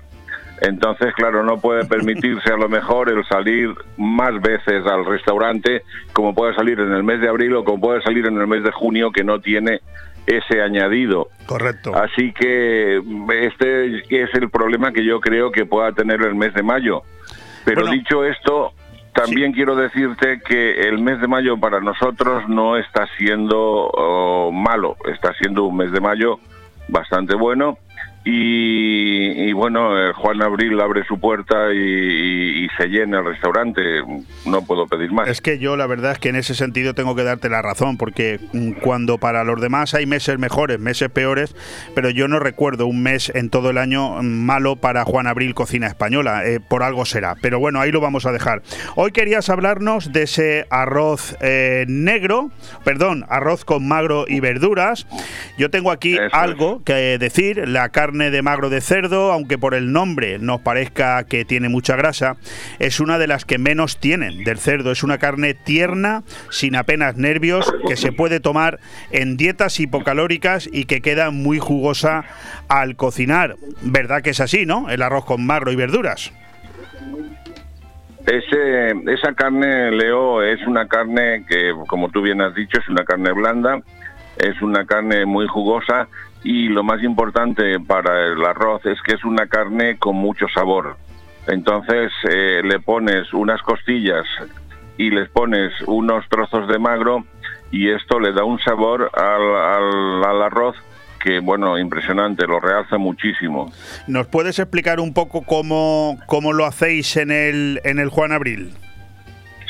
Entonces, 0.60 1.14
claro, 1.14 1.42
no 1.42 1.58
puede 1.58 1.86
permitirse 1.86 2.52
a 2.52 2.56
lo 2.56 2.68
mejor 2.68 3.10
el 3.10 3.24
salir 3.26 3.74
más 3.96 4.40
veces 4.42 4.86
al 4.86 5.06
restaurante 5.06 5.82
como 6.12 6.34
puede 6.34 6.54
salir 6.54 6.78
en 6.80 6.92
el 6.92 7.02
mes 7.02 7.20
de 7.20 7.28
abril 7.28 7.54
o 7.56 7.64
como 7.64 7.80
puede 7.80 8.02
salir 8.02 8.26
en 8.26 8.38
el 8.38 8.46
mes 8.46 8.62
de 8.62 8.70
junio 8.70 9.10
que 9.10 9.24
no 9.24 9.40
tiene 9.40 9.80
ese 10.26 10.62
añadido. 10.62 11.28
Correcto. 11.46 11.94
Así 11.94 12.32
que 12.32 13.02
este 13.42 14.02
es 14.10 14.34
el 14.34 14.50
problema 14.50 14.92
que 14.92 15.04
yo 15.04 15.20
creo 15.20 15.50
que 15.50 15.64
pueda 15.64 15.92
tener 15.92 16.22
el 16.22 16.34
mes 16.34 16.52
de 16.52 16.62
mayo. 16.62 17.02
Pero 17.64 17.86
dicho 17.86 18.24
esto, 18.24 18.72
también 19.14 19.52
quiero 19.52 19.76
decirte 19.76 20.40
que 20.40 20.80
el 20.88 20.98
mes 20.98 21.20
de 21.20 21.26
mayo 21.26 21.58
para 21.58 21.80
nosotros 21.80 22.48
no 22.48 22.76
está 22.76 23.06
siendo 23.18 23.58
oh, 23.58 24.52
malo, 24.52 24.96
está 25.10 25.32
siendo 25.34 25.64
un 25.64 25.76
mes 25.78 25.90
de 25.92 26.00
mayo 26.00 26.38
bastante 26.88 27.34
bueno 27.34 27.78
y, 28.22 29.50
bueno, 29.52 29.98
eh, 29.98 30.12
Juan 30.12 30.42
Abril 30.42 30.78
abre 30.78 31.04
su 31.04 31.18
puerta 31.18 31.72
y, 31.72 32.68
se 32.76 32.86
llena 32.86 33.18
el 33.18 33.24
restaurante. 33.24 33.80
No 34.46 34.62
puedo 34.62 34.86
pedir 34.86 35.10
más. 35.10 35.28
Es 35.28 35.40
que 35.40 35.58
yo 35.58 35.76
la 35.76 35.86
verdad 35.86 36.12
es 36.12 36.18
que 36.18 36.28
en 36.28 36.36
ese 36.36 36.54
sentido 36.54 36.94
tengo 36.94 37.14
que 37.16 37.24
darte 37.24 37.48
la 37.48 37.62
razón, 37.62 37.96
porque 37.96 38.38
mm, 38.52 38.72
cuando 38.82 39.18
para 39.18 39.42
los 39.44 39.60
demás 39.60 39.94
hay 39.94 40.06
meses 40.06 40.38
mejores, 40.38 40.78
meses 40.78 41.10
peores, 41.10 41.54
pero 41.94 42.10
yo 42.10 42.28
no 42.28 42.38
recuerdo 42.38 42.86
un 42.86 43.02
mes 43.02 43.32
en 43.34 43.50
todo 43.50 43.70
el 43.70 43.78
año 43.78 44.22
mm, 44.22 44.24
malo 44.24 44.76
para 44.76 45.04
Juan 45.04 45.26
Abril 45.26 45.54
Cocina 45.54 45.86
Española. 45.86 46.46
Eh, 46.46 46.60
por 46.60 46.82
algo 46.82 47.04
será. 47.04 47.34
Pero 47.40 47.58
bueno, 47.58 47.80
ahí 47.80 47.90
lo 47.90 48.00
vamos 48.00 48.26
a 48.26 48.32
dejar. 48.32 48.62
Hoy 48.96 49.12
querías 49.12 49.48
hablarnos 49.48 50.12
de 50.12 50.22
ese 50.22 50.66
arroz 50.70 51.36
eh, 51.40 51.86
negro, 51.88 52.50
perdón, 52.84 53.24
arroz 53.28 53.64
con 53.64 53.88
magro 53.88 54.26
y 54.28 54.40
verduras. 54.40 55.06
Yo 55.58 55.70
tengo 55.70 55.90
aquí 55.90 56.18
algo 56.32 56.82
que 56.84 57.18
decir. 57.18 57.68
La 57.68 57.88
carne 57.88 58.09
carne 58.10 58.32
de 58.32 58.42
magro 58.42 58.70
de 58.70 58.80
cerdo, 58.80 59.30
aunque 59.30 59.56
por 59.56 59.72
el 59.72 59.92
nombre 59.92 60.40
nos 60.40 60.62
parezca 60.62 61.22
que 61.22 61.44
tiene 61.44 61.68
mucha 61.68 61.94
grasa, 61.94 62.38
es 62.80 62.98
una 62.98 63.18
de 63.18 63.28
las 63.28 63.44
que 63.44 63.56
menos 63.56 64.00
tienen 64.00 64.42
del 64.42 64.58
cerdo. 64.58 64.90
Es 64.90 65.04
una 65.04 65.18
carne 65.18 65.54
tierna, 65.54 66.24
sin 66.50 66.74
apenas 66.74 67.16
nervios, 67.16 67.72
que 67.86 67.96
se 67.96 68.10
puede 68.10 68.40
tomar 68.40 68.80
en 69.12 69.36
dietas 69.36 69.78
hipocalóricas 69.78 70.68
y 70.72 70.86
que 70.86 71.02
queda 71.02 71.30
muy 71.30 71.60
jugosa 71.60 72.24
al 72.66 72.96
cocinar. 72.96 73.54
¿Verdad 73.80 74.22
que 74.22 74.30
es 74.30 74.40
así, 74.40 74.66
no? 74.66 74.90
El 74.90 75.02
arroz 75.02 75.24
con 75.24 75.46
magro 75.46 75.70
y 75.70 75.76
verduras. 75.76 76.32
Ese, 78.26 78.90
esa 79.06 79.34
carne, 79.34 79.92
Leo, 79.92 80.42
es 80.42 80.66
una 80.66 80.88
carne 80.88 81.44
que, 81.48 81.72
como 81.86 82.08
tú 82.08 82.22
bien 82.22 82.40
has 82.40 82.56
dicho, 82.56 82.80
es 82.80 82.88
una 82.88 83.04
carne 83.04 83.30
blanda, 83.30 83.80
es 84.36 84.60
una 84.62 84.84
carne 84.84 85.26
muy 85.26 85.46
jugosa 85.46 86.08
y 86.42 86.68
lo 86.68 86.82
más 86.82 87.02
importante 87.02 87.78
para 87.80 88.26
el 88.26 88.44
arroz 88.44 88.84
es 88.86 89.00
que 89.02 89.14
es 89.14 89.24
una 89.24 89.46
carne 89.46 89.98
con 89.98 90.16
mucho 90.16 90.46
sabor. 90.52 90.96
Entonces 91.46 92.12
eh, 92.28 92.62
le 92.64 92.80
pones 92.80 93.32
unas 93.32 93.60
costillas 93.62 94.24
y 94.96 95.10
les 95.10 95.28
pones 95.30 95.72
unos 95.86 96.28
trozos 96.28 96.68
de 96.68 96.78
magro 96.78 97.24
y 97.70 97.90
esto 97.90 98.20
le 98.20 98.32
da 98.32 98.44
un 98.44 98.58
sabor 98.60 99.10
al, 99.14 100.24
al 100.24 100.42
arroz 100.42 100.76
que, 101.20 101.38
bueno, 101.38 101.78
impresionante, 101.78 102.46
lo 102.46 102.60
realza 102.60 102.98
muchísimo. 102.98 103.70
¿Nos 104.06 104.26
puedes 104.26 104.58
explicar 104.58 105.00
un 105.00 105.14
poco 105.14 105.42
cómo, 105.42 106.18
cómo 106.26 106.52
lo 106.52 106.64
hacéis 106.64 107.16
en 107.16 107.30
el, 107.30 107.80
en 107.84 107.98
el 107.98 108.08
Juan 108.08 108.32
Abril? 108.32 108.72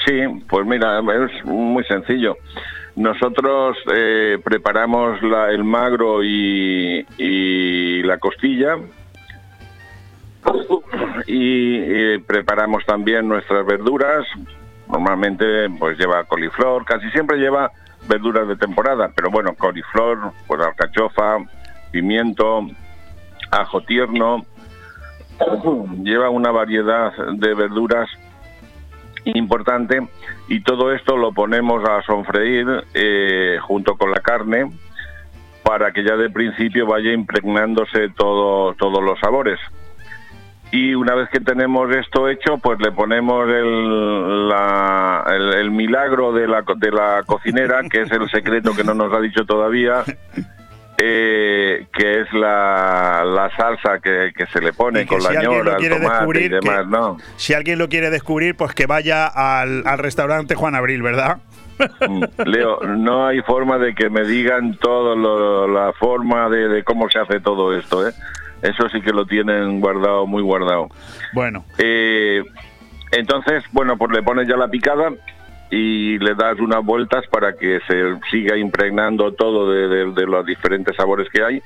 Sí, 0.07 0.13
pues 0.49 0.67
mira, 0.67 1.01
es 1.01 1.45
muy 1.45 1.85
sencillo. 1.85 2.37
Nosotros 2.97 3.77
eh, 3.95 4.39
preparamos 4.43 5.19
el 5.23 5.65
magro 5.65 6.23
y, 6.23 7.07
y, 7.19 8.03
la 8.03 8.19
costilla. 8.19 8.77
Y 11.27 11.77
eh, 11.79 12.23
preparamos 12.27 12.85
también 12.85 13.29
nuestras 13.29 13.65
verduras. 13.65 14.27
Normalmente 14.89 15.71
pues 15.79 15.99
lleva 15.99 16.25
coliflor, 16.25 16.85
casi 16.85 17.09
siempre 17.11 17.39
lleva 17.39 17.71
verduras 18.09 18.49
de 18.49 18.57
temporada, 18.57 19.13
pero 19.15 19.31
bueno, 19.31 19.55
coliflor, 19.55 20.33
pues 20.49 20.61
alcachofa, 20.61 21.39
pimiento, 21.93 22.67
ajo 23.53 23.81
tierno, 23.83 24.45
lleva 26.03 26.29
una 26.31 26.51
variedad 26.51 27.13
de 27.35 27.55
verduras 27.55 28.09
importante 29.25 30.01
y 30.49 30.61
todo 30.61 30.93
esto 30.93 31.17
lo 31.17 31.33
ponemos 31.33 31.83
a 31.89 32.03
sonfreír 32.03 32.67
eh, 32.95 33.59
junto 33.63 33.97
con 33.97 34.11
la 34.11 34.21
carne 34.21 34.71
para 35.63 35.93
que 35.93 36.03
ya 36.03 36.17
de 36.17 36.31
principio 36.31 36.87
vaya 36.87 37.13
impregnándose 37.13 38.09
todo, 38.17 38.75
todos 38.75 39.03
los 39.03 39.19
sabores. 39.21 39.59
Y 40.73 40.95
una 40.95 41.15
vez 41.17 41.29
que 41.31 41.41
tenemos 41.41 41.91
esto 41.95 42.29
hecho, 42.29 42.59
pues 42.59 42.79
le 42.81 42.93
ponemos 42.93 43.49
el, 43.49 44.53
el, 45.57 45.71
milagro 45.73 46.33
de 46.33 46.47
la, 46.47 46.63
de 46.77 46.93
la 46.93 47.25
cocinera, 47.27 47.83
que 47.91 48.03
es 48.03 48.11
el 48.13 48.31
secreto 48.31 48.73
que 48.75 48.85
no 48.85 48.95
nos 48.95 49.13
ha 49.13 49.21
dicho 49.21 49.45
todavía, 49.45 50.05
eh, 51.03 51.87
que 51.93 52.21
es 52.21 52.33
la, 52.35 53.23
la 53.25 53.51
salsa 53.57 54.01
que, 54.01 54.33
se 54.53 54.61
le 54.61 54.75
pone 54.75 55.07
con 55.07 55.23
la 55.23 55.43
ñora, 55.43 55.77
el 55.79 55.89
tomate 55.89 56.45
y 56.45 56.49
demás, 56.49 56.87
¿no? 56.87 57.17
Si 57.37 57.55
alguien 57.55 57.79
lo 57.79 57.89
quiere 57.89 58.11
descubrir, 58.11 58.55
pues 58.55 58.75
que 58.75 58.85
vaya 58.85 59.27
al, 59.27 59.87
al 59.87 59.99
restaurante 59.99 60.55
Juan 60.55 60.75
Abril, 60.75 61.03
¿verdad? 61.03 61.39
Mm, 62.07 62.25
Leo, 62.45 62.81
no 62.81 63.27
hay 63.27 63.41
forma 63.41 63.79
de 63.79 63.95
que 63.95 64.11
me 64.11 64.25
digan 64.25 64.77
todo 64.77 65.67
la 65.67 65.93
forma 65.95 66.51
de, 66.51 66.69
de, 66.69 66.85
cómo 66.85 67.09
se 67.09 67.19
hace 67.19 67.41
todo 67.41 67.75
esto, 67.75 68.07
¿eh? 68.07 68.13
Eso 68.61 68.87
sí 68.91 69.01
que 69.01 69.13
lo 69.13 69.25
tienen 69.25 69.81
guardado, 69.81 70.27
muy 70.27 70.43
guardado. 70.43 70.89
Bueno. 71.33 71.65
Eh, 71.79 72.43
entonces, 73.13 73.65
bueno, 73.73 73.97
pues 73.97 74.11
le 74.13 74.23
pones 74.23 74.47
ya 74.47 74.57
la 74.57 74.69
picada 74.69 75.11
y 75.71 76.19
le 76.19 76.35
das 76.35 76.59
unas 76.59 76.85
vueltas 76.85 77.27
para 77.29 77.53
que 77.55 77.81
se 77.87 78.19
siga 78.31 78.57
impregnando 78.57 79.33
todo 79.33 79.71
de, 79.71 80.27
los 80.27 80.45
diferentes 80.45 80.97
sabores 80.97 81.29
que 81.31 81.43
hay 81.43 81.63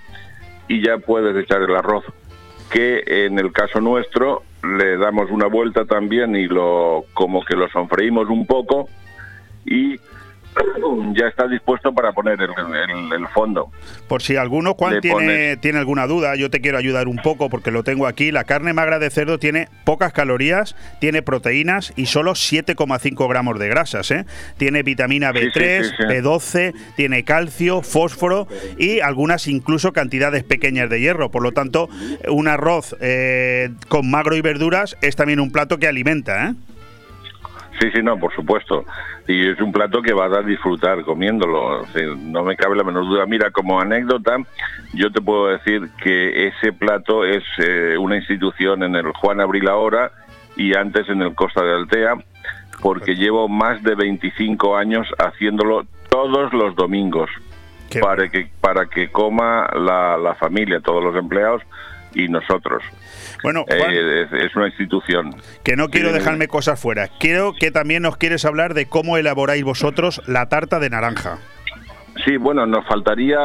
y 0.68 0.84
ya 0.84 0.98
puedes 0.98 1.36
echar 1.36 1.62
el 1.62 1.74
arroz. 1.74 2.04
Que 2.70 3.02
en 3.06 3.38
el 3.38 3.52
caso 3.52 3.80
nuestro 3.80 4.42
le 4.62 4.96
damos 4.96 5.30
una 5.30 5.46
vuelta 5.46 5.84
también 5.84 6.36
y 6.36 6.46
lo 6.46 7.04
como 7.14 7.44
que 7.44 7.56
lo 7.56 7.68
sonfreímos 7.68 8.28
un 8.28 8.46
poco 8.46 8.88
y 9.64 9.98
ya 11.14 11.26
está 11.28 11.46
dispuesto 11.48 11.92
para 11.92 12.12
poner 12.12 12.38
el, 12.40 13.28
fondo. 13.28 13.70
Por 14.08 14.22
si 14.22 14.36
alguno, 14.36 14.74
Juan, 14.74 15.00
tiene, 15.00 15.56
tiene 15.56 15.78
alguna 15.78 16.06
duda, 16.06 16.36
yo 16.36 16.50
te 16.50 16.60
quiero 16.60 16.78
ayudar 16.78 17.08
un 17.08 17.16
poco 17.16 17.48
porque 17.48 17.70
lo 17.70 17.82
tengo 17.82 18.06
aquí. 18.06 18.30
La 18.30 18.44
carne 18.44 18.72
magra 18.72 18.98
de 18.98 19.10
cerdo 19.10 19.38
tiene 19.38 19.68
pocas 19.84 20.12
calorías, 20.12 20.76
tiene 21.00 21.22
proteínas 21.22 21.92
y 21.96 22.06
solo 22.06 22.32
7,5 22.32 23.28
gramos 23.28 23.58
de 23.58 23.68
grasas. 23.68 24.10
¿eh? 24.10 24.26
Tiene 24.56 24.82
vitamina 24.82 25.32
B3, 25.32 25.96
B12, 25.98 26.74
tiene 26.96 27.24
calcio, 27.24 27.82
fósforo 27.82 28.46
y 28.78 29.00
algunas 29.00 29.48
incluso 29.48 29.92
cantidades 29.92 30.44
pequeñas 30.44 30.90
de 30.90 31.00
hierro. 31.00 31.30
Por 31.30 31.42
lo 31.42 31.52
tanto, 31.52 31.88
un 32.28 32.48
arroz 32.48 32.96
eh, 33.00 33.70
con 33.88 34.10
magro 34.10 34.36
y 34.36 34.40
verduras 34.40 34.96
es 35.02 35.16
también 35.16 35.40
un 35.40 35.50
plato 35.50 35.78
que 35.78 35.88
alimenta. 35.88 36.48
¿eh? 36.48 36.54
Sí, 37.80 37.90
sí, 37.92 38.02
no, 38.02 38.18
por 38.18 38.34
supuesto. 38.34 38.84
Y 39.26 39.48
es 39.48 39.60
un 39.60 39.72
plato 39.72 40.00
que 40.00 40.12
vas 40.12 40.32
a 40.32 40.42
disfrutar 40.42 41.02
comiéndolo. 41.02 41.86
no 42.18 42.44
me 42.44 42.56
cabe 42.56 42.76
la 42.76 42.84
menor 42.84 43.04
duda. 43.04 43.26
Mira, 43.26 43.50
como 43.50 43.80
anécdota, 43.80 44.36
yo 44.92 45.10
te 45.10 45.20
puedo 45.20 45.48
decir 45.48 45.88
que 46.02 46.48
ese 46.48 46.72
plato 46.72 47.24
es 47.24 47.42
eh, 47.58 47.96
una 47.98 48.16
institución 48.16 48.82
en 48.82 48.94
el 48.94 49.12
Juan 49.12 49.40
Abril 49.40 49.68
ahora 49.68 50.12
y 50.56 50.76
antes 50.76 51.08
en 51.08 51.22
el 51.22 51.34
Costa 51.34 51.62
de 51.64 51.74
Altea, 51.74 52.14
porque 52.80 53.16
llevo 53.16 53.48
más 53.48 53.82
de 53.82 53.94
25 53.94 54.76
años 54.76 55.08
haciéndolo 55.18 55.84
todos 56.10 56.52
los 56.52 56.76
domingos 56.76 57.28
para 58.00 58.28
que, 58.28 58.48
para 58.60 58.86
que 58.86 59.10
coma 59.10 59.68
la, 59.74 60.16
la 60.16 60.34
familia, 60.34 60.80
todos 60.80 61.02
los 61.02 61.16
empleados 61.16 61.62
y 62.14 62.28
nosotros. 62.28 62.82
Bueno, 63.44 63.66
eh, 63.68 64.26
es, 64.32 64.56
una 64.56 64.68
institución. 64.68 65.36
Que 65.62 65.76
no 65.76 65.90
quiero 65.90 66.12
dejarme 66.12 66.48
cosas 66.48 66.80
fuera. 66.80 67.08
Quiero 67.20 67.52
que 67.52 67.70
también 67.70 68.02
nos 68.02 68.16
quieres 68.16 68.46
hablar 68.46 68.72
de 68.72 68.86
cómo 68.86 69.18
elaboráis 69.18 69.62
vosotros 69.62 70.22
la 70.26 70.48
tarta 70.48 70.80
de 70.80 70.88
naranja. 70.88 71.38
Sí, 72.24 72.38
bueno, 72.38 72.64
nos 72.64 72.86
faltaría 72.86 73.38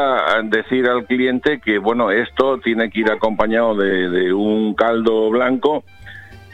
decir 0.43 0.87
al 0.87 1.05
cliente 1.05 1.59
que, 1.59 1.79
bueno, 1.79 2.11
esto 2.11 2.59
tiene 2.59 2.89
que 2.89 3.01
ir 3.01 3.11
acompañado 3.11 3.75
de, 3.75 4.31
un 4.31 4.73
caldo 4.73 5.29
blanco 5.29 5.83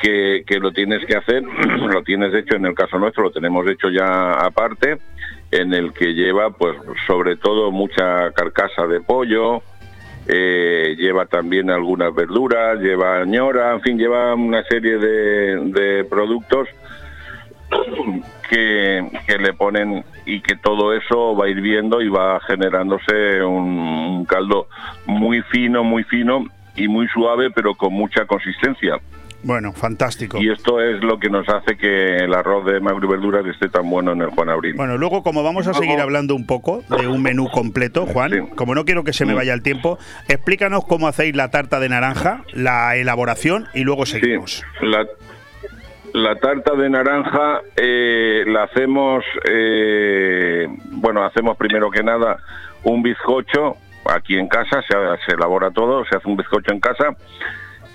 que, 0.02 0.44
que, 0.48 0.60
lo 0.60 0.72
tienes 0.72 1.06
que 1.06 1.16
hacer, 1.16 1.44
lo 1.88 2.02
tienes 2.02 2.34
hecho 2.34 2.56
en 2.56 2.66
el 2.66 2.74
caso 2.74 2.98
nuestro, 2.98 3.26
lo 3.26 3.32
tenemos 3.32 3.70
hecho 3.70 3.90
ya 3.90 4.32
aparte, 4.32 4.98
en 5.52 5.72
el 5.74 5.94
que 5.94 6.14
lleva, 6.14 6.50
pues, 6.50 6.76
sobre 7.06 7.36
todo 7.36 7.72
mucha 7.72 8.32
carcasa 8.32 8.88
de 8.88 9.02
pollo, 9.02 9.62
eh, 10.28 10.96
lleva 10.98 11.26
también 11.26 11.70
algunas 11.70 12.14
verduras, 12.14 12.80
lleva 12.80 13.24
ñora, 13.26 13.74
en 13.74 13.82
fin, 13.82 13.98
lleva 13.98 14.34
una 14.34 14.64
serie 14.64 14.98
de, 14.98 16.06
productos 16.10 16.68
que, 18.50 19.08
le 19.40 19.54
ponen 19.54 20.04
y 20.26 20.42
que 20.42 20.56
todo 20.56 20.94
eso 20.94 21.36
va 21.36 21.50
hirviendo 21.50 22.02
y 22.02 22.10
va 22.10 22.40
generándose 22.42 23.44
un 23.44 24.26
caldo 24.26 24.68
muy 25.06 25.42
fino, 25.44 25.84
muy 25.84 26.04
fino 26.04 26.46
y 26.76 26.88
muy 26.88 27.08
suave, 27.10 27.52
pero 27.52 27.76
con 27.76 27.94
mucha 27.94 28.26
consistencia. 28.26 29.00
Bueno, 29.46 29.74
fantástico. 29.74 30.40
Y 30.42 30.50
esto 30.50 30.82
es 30.82 31.04
lo 31.04 31.20
que 31.20 31.30
nos 31.30 31.48
hace 31.48 31.78
que 31.78 32.16
el 32.18 32.34
arroz 32.34 32.66
de 32.66 32.80
magro 32.80 33.06
y 33.06 33.12
verduras 33.12 33.46
esté 33.46 33.70
tan 33.70 33.88
bueno 33.88 34.14
en 34.14 34.22
el 34.22 34.30
Juan 34.32 34.50
Abril. 34.50 34.74
Bueno, 34.76 34.98
luego 34.98 35.22
como 35.22 35.44
vamos 35.44 35.68
a 35.68 35.76
seguir 35.76 36.00
hablando 36.00 36.34
un 36.34 36.48
poco 36.48 36.84
de 36.98 37.08
un 37.08 37.22
menú 37.22 37.48
completo, 37.52 38.08
Juan, 38.08 38.48
como 38.56 38.74
no 38.74 38.86
quiero 38.86 39.04
que 39.04 39.14
se 39.14 39.24
me 39.24 39.36
vaya 39.36 39.54
el 39.54 39.62
tiempo, 39.62 40.00
explícanos 40.28 40.84
cómo 40.86 41.08
hacéis 41.08 41.36
la 41.36 41.52
tarta 41.52 41.80
de 41.80 41.90
naranja, 41.90 42.42
la 42.54 42.96
elaboración 42.96 43.68
y 43.76 43.84
luego 43.84 44.08
seguimos. 44.08 44.66
la, 44.82 46.36
tarta 46.38 46.74
de 46.74 46.90
naranja 46.90 47.62
eh, 47.76 48.46
la 48.48 48.64
hacemos, 48.64 49.24
eh, 49.48 50.68
bueno, 50.90 51.24
hacemos 51.24 51.56
primero 51.56 51.92
que 51.92 52.02
nada 52.02 52.38
un 52.84 53.04
bizcocho 53.04 53.78
aquí 54.06 54.40
en 54.40 54.48
casa, 54.48 54.82
se, 54.82 54.96
se 55.28 55.36
elabora 55.36 55.70
todo, 55.70 56.04
se 56.06 56.16
hace 56.16 56.28
un 56.28 56.36
bizcocho 56.36 56.74
en 56.74 56.80
casa 56.80 57.16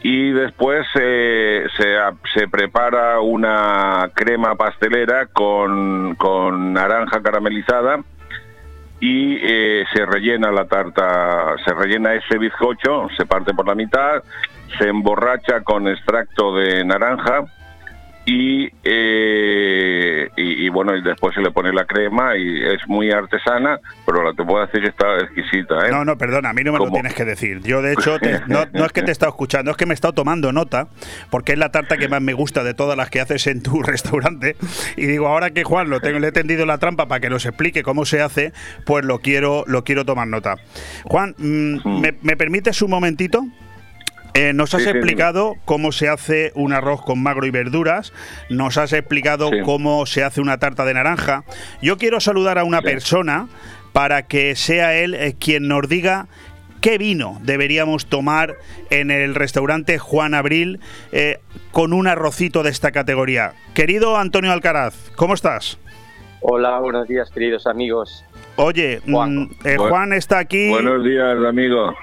y 0.03 0.31
después 0.33 0.87
se, 0.95 1.69
prepara 2.51 3.21
una 3.21 4.11
crema 4.15 4.55
pastelera 4.55 5.27
con, 5.27 6.15
con 6.17 6.73
naranja 6.73 7.23
caramelizada 7.23 8.01
y 8.99 9.39
eh, 9.43 9.85
se 9.93 10.05
rellena 10.07 10.51
la 10.53 10.67
tarta, 10.67 11.55
se 11.65 11.75
rellena 11.75 12.15
ese 12.15 12.39
bizcocho, 12.39 13.09
se 13.17 13.27
parte 13.27 13.55
por 13.55 13.67
la 13.67 13.75
mitad, 13.75 14.23
se 14.79 14.89
emborracha 14.89 15.63
con 15.63 15.89
extracto 15.89 16.55
de 16.57 16.85
naranja 16.85 17.45
y, 18.33 18.71
eh, 18.85 20.29
y, 20.37 20.67
y, 20.67 20.69
bueno, 20.69 20.97
y 20.97 21.03
después 21.03 21.35
se 21.35 21.41
le 21.41 21.51
pone 21.51 21.73
la 21.73 21.85
crema 21.85 22.37
y 22.37 22.63
es 22.63 22.87
muy 22.87 23.11
artesana, 23.11 23.81
pero 24.07 24.23
la 24.23 24.33
te 24.35 24.45
puedo 24.45 24.65
decir 24.65 24.83
que 24.83 24.91
está 24.91 25.19
exquisita. 25.19 25.89
¿eh? 25.89 25.91
No, 25.91 26.05
no, 26.05 26.17
perdona, 26.17 26.51
a 26.51 26.53
mí 26.53 26.63
no 26.63 26.73
me 26.73 26.79
lo 26.79 26.93
tienes 26.93 27.13
que 27.13 27.25
decir. 27.25 27.61
Yo, 27.63 27.83
de 27.83 27.93
hecho, 27.93 28.19
no, 28.47 28.67
no, 28.73 28.85
es 28.85 28.93
que 28.93 29.03
te 29.03 29.09
he 29.09 29.13
estado 29.13 29.31
escuchando, 29.31 29.73
es 29.73 29.77
que 29.77 29.85
me 29.85 29.95
he 29.95 29.97
estado 29.97 30.15
tomando 30.15 30.53
nota, 30.53 30.87
porque 31.31 31.55
es 31.55 31.59
la 31.59 31.73
tarta 31.73 31.97
que 31.97 32.09
más 32.09 32.23
me 32.23 32.33
gusta 32.33 32.63
de 32.63 32.73
todas 32.73 32.97
las 32.97 33.11
que 33.11 33.21
haces 33.21 33.49
en 33.49 33.65
tu 33.65 33.83
restaurante. 33.83 34.55
Y 34.97 35.07
digo, 35.07 35.27
ahora 35.27 35.51
que 35.51 35.65
Juan 35.65 35.91
lo 35.91 35.99
tengo, 35.99 36.21
le 36.21 36.29
he 36.29 36.33
tendido 36.33 36.67
la 36.67 36.79
trampa 36.79 37.09
para 37.09 37.21
que 37.21 37.31
nos 37.31 37.45
explique 37.47 37.83
cómo 37.83 38.05
se 38.05 38.23
hace, 38.23 38.53
pues 38.87 39.05
lo 39.05 39.19
quiero, 39.19 39.65
lo 39.67 39.83
quiero 39.83 40.05
tomar 40.05 40.29
nota. 40.29 40.55
Juan, 41.03 41.35
mm, 41.37 42.01
¿me, 42.01 42.15
¿me 42.23 42.37
permites 42.37 42.81
un 42.81 42.91
momentito? 42.91 43.45
Eh, 44.35 44.53
nos 44.53 44.75
has 44.75 44.87
explicado 44.87 45.55
cómo 45.65 45.93
se 45.93 46.09
hace 46.09 46.53
un 46.55 46.73
arroz 46.73 47.03
con 47.03 47.23
magro 47.23 47.47
y 47.47 47.51
verduras, 47.51 48.13
nos 48.49 48.79
has 48.79 48.93
explicado 48.93 49.51
cómo 49.65 50.07
se 50.07 50.23
hace 50.23 50.41
una 50.41 50.59
tarta 50.59 50.85
de 50.85 50.95
naranja. 50.95 51.45
Yo 51.83 51.99
quiero 51.99 52.21
saludar 52.21 52.59
a 52.59 52.65
una 52.65 52.83
persona 52.83 53.49
para 53.93 54.27
que 54.27 54.55
sea 54.55 54.97
él 54.97 55.15
eh, 55.15 55.35
quien 55.39 55.67
nos 55.67 55.89
diga 55.89 56.29
qué 56.81 56.97
vino 56.97 57.39
deberíamos 57.43 58.07
tomar 58.07 58.57
en 58.89 59.11
el 59.11 59.35
restaurante 59.35 59.99
Juan 59.99 60.35
Abril 60.35 60.81
eh, 61.13 61.39
con 61.73 61.93
un 61.93 62.07
arrocito 62.07 62.63
de 62.63 62.71
esta 62.71 62.93
categoría. 62.93 63.55
Querido 63.75 64.17
Antonio 64.17 64.53
Alcaraz, 64.53 64.95
¿cómo 65.17 65.35
estás? 65.35 65.79
Hola, 66.41 66.79
buenos 66.79 67.07
días, 67.07 67.31
queridos 67.31 67.67
amigos. 67.67 68.25
Oye, 68.57 69.01
Juan, 69.11 69.51
mm, 69.65 69.77
Juan 69.77 70.13
está 70.13 70.39
aquí. 70.39 70.71
Buenos 70.71 71.05
días, 71.05 71.37
amigo. 71.47 71.95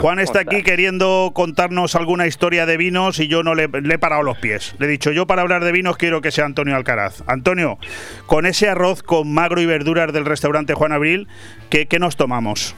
Juan 0.00 0.18
está 0.18 0.40
aquí 0.40 0.62
queriendo 0.62 1.30
contarnos 1.34 1.94
alguna 1.94 2.26
historia 2.26 2.64
de 2.64 2.76
vinos 2.76 3.18
y 3.20 3.28
yo 3.28 3.42
no 3.42 3.54
le, 3.54 3.64
he 3.64 3.98
parado 3.98 4.22
los 4.22 4.38
pies. 4.38 4.74
Le 4.78 4.86
he 4.86 4.88
dicho, 4.88 5.12
yo 5.12 5.26
para 5.26 5.42
hablar 5.42 5.62
de 5.62 5.72
vinos 5.72 5.96
quiero 5.96 6.20
que 6.20 6.30
sea 6.30 6.46
Antonio 6.46 6.74
Alcaraz. 6.74 7.22
Antonio, 7.26 7.78
con 8.26 8.46
ese 8.46 8.68
arroz 8.68 9.02
con 9.02 9.32
magro 9.32 9.60
y 9.60 9.66
verduras 9.66 10.12
del 10.12 10.24
restaurante 10.24 10.74
Juan 10.74 10.92
Abril, 10.92 11.28
¿qué, 11.68 11.86
qué 11.86 11.98
nos 11.98 12.16
tomamos? 12.16 12.74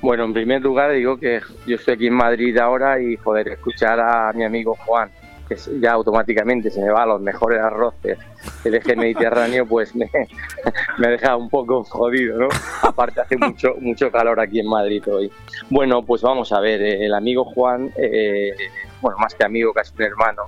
Bueno, 0.00 0.24
en 0.24 0.32
primer 0.32 0.62
lugar 0.62 0.92
digo 0.92 1.18
que 1.18 1.40
yo 1.66 1.76
estoy 1.76 1.94
aquí 1.94 2.06
en 2.06 2.14
Madrid 2.14 2.56
ahora 2.58 3.00
y 3.00 3.16
poder 3.16 3.48
escuchar 3.48 4.00
a 4.00 4.32
mi 4.32 4.44
amigo 4.44 4.74
Juan 4.74 5.10
que 5.54 5.80
ya 5.80 5.92
automáticamente 5.92 6.70
se 6.70 6.80
me 6.80 6.90
va 6.90 7.02
a 7.02 7.06
los 7.06 7.20
mejores 7.20 7.60
arroces 7.60 8.18
del 8.62 8.74
eje 8.74 8.96
mediterráneo, 8.96 9.66
pues 9.66 9.94
me, 9.94 10.10
me 10.98 11.08
deja 11.08 11.36
un 11.36 11.48
poco 11.48 11.84
jodido, 11.84 12.38
¿no? 12.38 12.48
Aparte 12.82 13.20
hace 13.20 13.36
mucho, 13.36 13.74
mucho 13.80 14.10
calor 14.10 14.40
aquí 14.40 14.60
en 14.60 14.68
Madrid 14.68 15.02
hoy. 15.08 15.30
Bueno, 15.70 16.04
pues 16.04 16.22
vamos 16.22 16.52
a 16.52 16.60
ver, 16.60 16.82
eh, 16.82 17.06
el 17.06 17.14
amigo 17.14 17.44
Juan, 17.44 17.90
eh, 17.96 18.52
bueno, 19.00 19.18
más 19.18 19.34
que 19.34 19.44
amigo, 19.44 19.72
casi 19.72 19.94
un 19.96 20.02
hermano, 20.02 20.42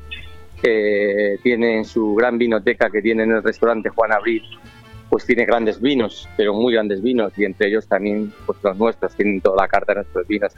eh, 0.62 1.38
tiene 1.42 1.79
en 1.79 1.85
su 1.85 2.14
gran 2.14 2.38
vinoteca 2.38 2.90
que 2.90 3.03
tiene 3.03 3.25
en 3.25 3.33
el 3.33 3.42
restaurante 3.42 3.90
Juan 3.90 4.12
Abril, 4.12 4.42
pues 5.09 5.25
tiene 5.25 5.45
grandes 5.45 5.81
vinos, 5.81 6.29
pero 6.37 6.53
muy 6.55 6.75
grandes 6.75 7.03
vinos, 7.03 7.33
y 7.37 7.45
entre 7.45 7.69
ellos 7.69 7.87
también 7.87 8.33
pues 8.45 8.59
los 8.62 8.77
nuestros, 8.77 9.14
tienen 9.14 9.40
toda 9.40 9.62
la 9.62 9.69
carta 9.69 9.92
de 9.92 10.01
nuestros 10.01 10.27
vinos. 10.27 10.53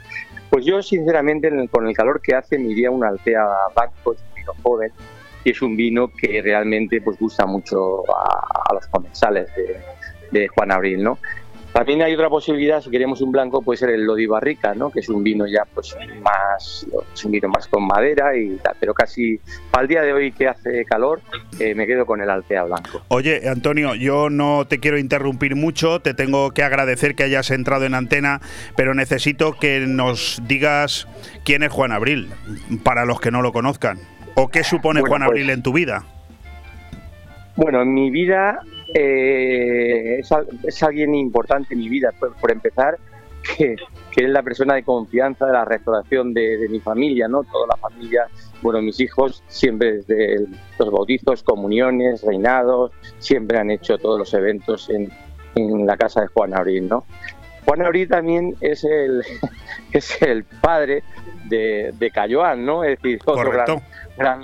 Pues 0.49 0.65
yo, 0.65 0.81
sinceramente, 0.81 1.51
con 1.69 1.87
el 1.87 1.95
calor 1.95 2.21
que 2.21 2.33
hace, 2.33 2.57
me 2.57 2.71
iría 2.71 2.89
una 2.89 3.09
Altea 3.09 3.45
Blanco, 3.75 4.13
es 4.13 4.19
un 4.19 4.28
vino 4.51 4.63
joven, 4.63 4.91
y 5.43 5.51
es 5.51 5.61
un 5.61 5.75
vino 5.75 6.09
que 6.09 6.41
realmente 6.41 7.01
pues 7.01 7.17
gusta 7.17 7.45
mucho 7.45 8.03
a, 8.13 8.73
los 8.73 8.87
comensales 8.87 9.49
de, 9.55 9.79
de 10.31 10.47
Juan 10.47 10.71
Abril, 10.71 11.03
¿no? 11.03 11.17
También 11.73 12.01
hay 12.01 12.13
otra 12.15 12.29
posibilidad, 12.29 12.81
si 12.81 12.89
queremos 12.89 13.21
un 13.21 13.31
blanco, 13.31 13.61
puede 13.61 13.77
ser 13.77 13.91
el 13.91 14.03
Lodi 14.03 14.25
Barrica, 14.25 14.73
¿no? 14.73 14.89
que 14.89 15.01
es 15.01 15.09
un 15.09 15.23
vino 15.23 15.45
ya 15.45 15.65
pues 15.71 15.95
más, 16.21 16.85
es 17.13 17.25
un 17.25 17.31
vino 17.31 17.47
más 17.47 17.67
con 17.67 17.85
madera 17.85 18.35
y 18.35 18.57
tal, 18.57 18.75
pero 18.79 18.93
casi 18.95 19.39
al 19.73 19.87
día 19.87 20.01
de 20.01 20.11
hoy 20.11 20.31
que 20.31 20.47
hace 20.47 20.83
calor, 20.85 21.21
eh, 21.59 21.75
me 21.75 21.85
quedo 21.85 22.07
con 22.07 22.21
el 22.21 22.29
Altea 22.29 22.63
Blanco. 22.63 23.03
Oye, 23.09 23.47
Antonio, 23.47 23.93
yo 23.93 24.31
no 24.31 24.65
te 24.67 24.79
quiero 24.79 24.97
interrumpir 24.97 25.55
mucho, 25.55 25.99
te 25.99 26.15
tengo 26.15 26.51
que 26.51 26.63
agradecer 26.63 27.13
que 27.13 27.23
hayas 27.23 27.51
entrado 27.51 27.85
en 27.85 27.93
antena, 27.93 28.41
pero 28.75 28.95
necesito 28.95 29.53
que 29.53 29.81
nos 29.81 30.41
digas 30.47 31.07
quién 31.45 31.61
es 31.61 31.71
Juan 31.71 31.91
Abril, 31.91 32.29
para 32.83 33.05
los 33.05 33.21
que 33.21 33.29
no 33.29 33.43
lo 33.43 33.53
conozcan, 33.53 33.99
o 34.39 34.47
qué 34.47 34.63
supone 34.63 35.01
Juan 35.01 35.23
Abril 35.23 35.45
pues 35.45 35.57
en 35.57 35.63
tu 35.63 35.73
vida. 35.73 36.03
Bueno, 37.55 37.81
en 37.81 37.93
mi 37.93 38.09
vida 38.09 38.61
eh, 38.95 40.21
es, 40.63 40.83
alguien 40.83 41.13
importante 41.13 41.73
en 41.73 41.79
mi 41.79 41.89
vida, 41.89 42.13
por, 42.17 42.51
empezar, 42.51 42.97
que, 43.57 43.75
es 44.15 44.29
la 44.29 44.41
persona 44.41 44.75
de 44.75 44.83
confianza 44.83 45.45
de 45.45 45.53
la 45.53 45.65
restauración 45.65 46.33
de, 46.33 46.67
mi 46.69 46.79
familia, 46.79 47.27
¿no? 47.27 47.43
Toda 47.43 47.67
la 47.67 47.77
familia, 47.77 48.27
bueno, 48.61 48.81
mis 48.81 48.99
hijos 48.99 49.43
siempre 49.47 49.97
desde 49.97 50.45
los 50.77 50.91
bautizos, 50.91 51.43
comuniones, 51.43 52.23
reinados, 52.23 52.91
siempre 53.17 53.57
han 53.57 53.71
hecho 53.71 53.97
todos 53.97 54.17
los 54.19 54.33
eventos 54.33 54.89
en, 54.89 55.09
la 55.85 55.97
casa 55.97 56.21
de 56.21 56.27
Juan 56.27 56.53
Abril, 56.53 56.87
¿no? 56.87 57.03
Juan 57.65 57.81
Abril 57.81 58.07
también 58.07 58.55
es 58.61 58.85
el, 58.85 59.21
es 59.91 60.21
el 60.21 60.45
padre 60.45 61.03
de, 61.49 61.93
de 61.99 62.11
Cayoán, 62.11 62.65
¿no? 62.65 62.85
Es 62.85 62.97
decir, 63.01 63.19
otro 63.25 63.51
gran, 63.51 63.81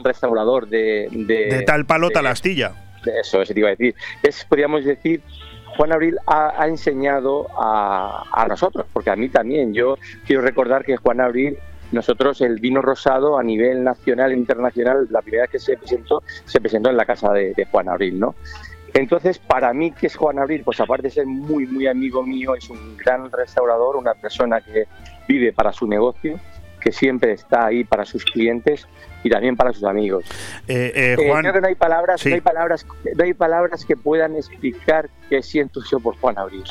restaurador 0.04 0.68
de, 0.68 1.08
de... 1.12 1.64
tal 1.64 1.86
palota 1.86 2.22
la 2.22 2.32
astilla 2.32 2.74
eso, 3.12 3.42
eso 3.42 3.54
te 3.54 3.60
iba 3.60 3.70
a 3.70 3.72
decir. 3.72 3.96
Es, 4.24 4.46
podríamos 4.46 4.86
decir, 4.86 5.22
Juan 5.78 5.92
Abril 5.92 6.18
ha, 6.28 6.68
enseñado 6.68 7.48
a, 7.58 8.46
nosotros, 8.48 8.86
porque 8.92 9.10
a 9.10 9.16
mí 9.16 9.30
también. 9.30 9.74
Yo 9.74 9.98
quiero 10.26 10.42
recordar 10.42 10.86
que 10.86 10.98
Juan 10.98 11.22
Abril, 11.22 11.58
nosotros 11.92 12.42
el 12.42 12.60
vino 12.60 12.82
rosado 12.82 13.38
a 13.38 13.44
nivel 13.44 13.84
nacional 13.84 14.32
e 14.32 14.36
internacional, 14.36 15.08
la 15.10 15.22
primera 15.22 15.44
vez 15.44 15.52
que 15.52 15.60
se 15.60 15.78
presentó, 15.78 16.24
se 16.46 16.60
presentó 16.62 16.90
en 16.90 16.98
la 16.98 17.06
casa 17.06 17.32
de, 17.32 17.54
de 17.54 17.66
Juan 17.66 17.90
Abril, 17.90 18.20
¿no? 18.20 18.36
Entonces, 18.94 19.40
para 19.40 19.74
mí, 19.74 19.92
que 19.92 20.08
es 20.08 20.16
Juan 20.16 20.40
Abril? 20.40 20.62
Pues 20.64 20.80
aparte 20.80 21.04
de 21.04 21.10
ser 21.10 21.26
muy, 21.26 21.68
muy 21.68 21.86
amigo 21.86 22.24
mío, 22.24 22.56
es 22.56 22.70
un 22.70 22.96
gran 22.96 23.30
restaurador, 23.30 23.98
una 23.98 24.14
persona 24.14 24.62
que 24.62 24.88
vive 25.28 25.52
para 25.52 25.74
su 25.74 25.86
negocio, 25.86 26.40
que 26.86 26.92
siempre 26.92 27.32
está 27.32 27.66
ahí 27.66 27.84
para 27.84 28.06
sus 28.06 28.24
clientes 28.24 28.88
y 29.24 29.30
también 29.32 29.56
para 29.56 29.74
sus 29.74 29.86
amigos. 29.86 30.24
Eh, 30.68 30.94
eh, 30.96 31.14
eh, 31.14 31.16
creo 31.18 31.54
que 31.54 31.62
no 31.62 31.68
hay 31.68 31.74
palabras, 31.74 32.24
no 32.24 32.36
hay 32.36 32.42
palabras, 32.42 32.86
no 33.16 33.24
hay 33.24 33.34
palabras 33.34 33.84
que 33.84 33.96
puedan 33.98 34.36
explicar 34.36 35.10
qué 35.28 35.42
siento 35.42 35.82
yo 35.90 36.00
por 36.00 36.16
Juan 36.18 36.38
Abril. 36.38 36.64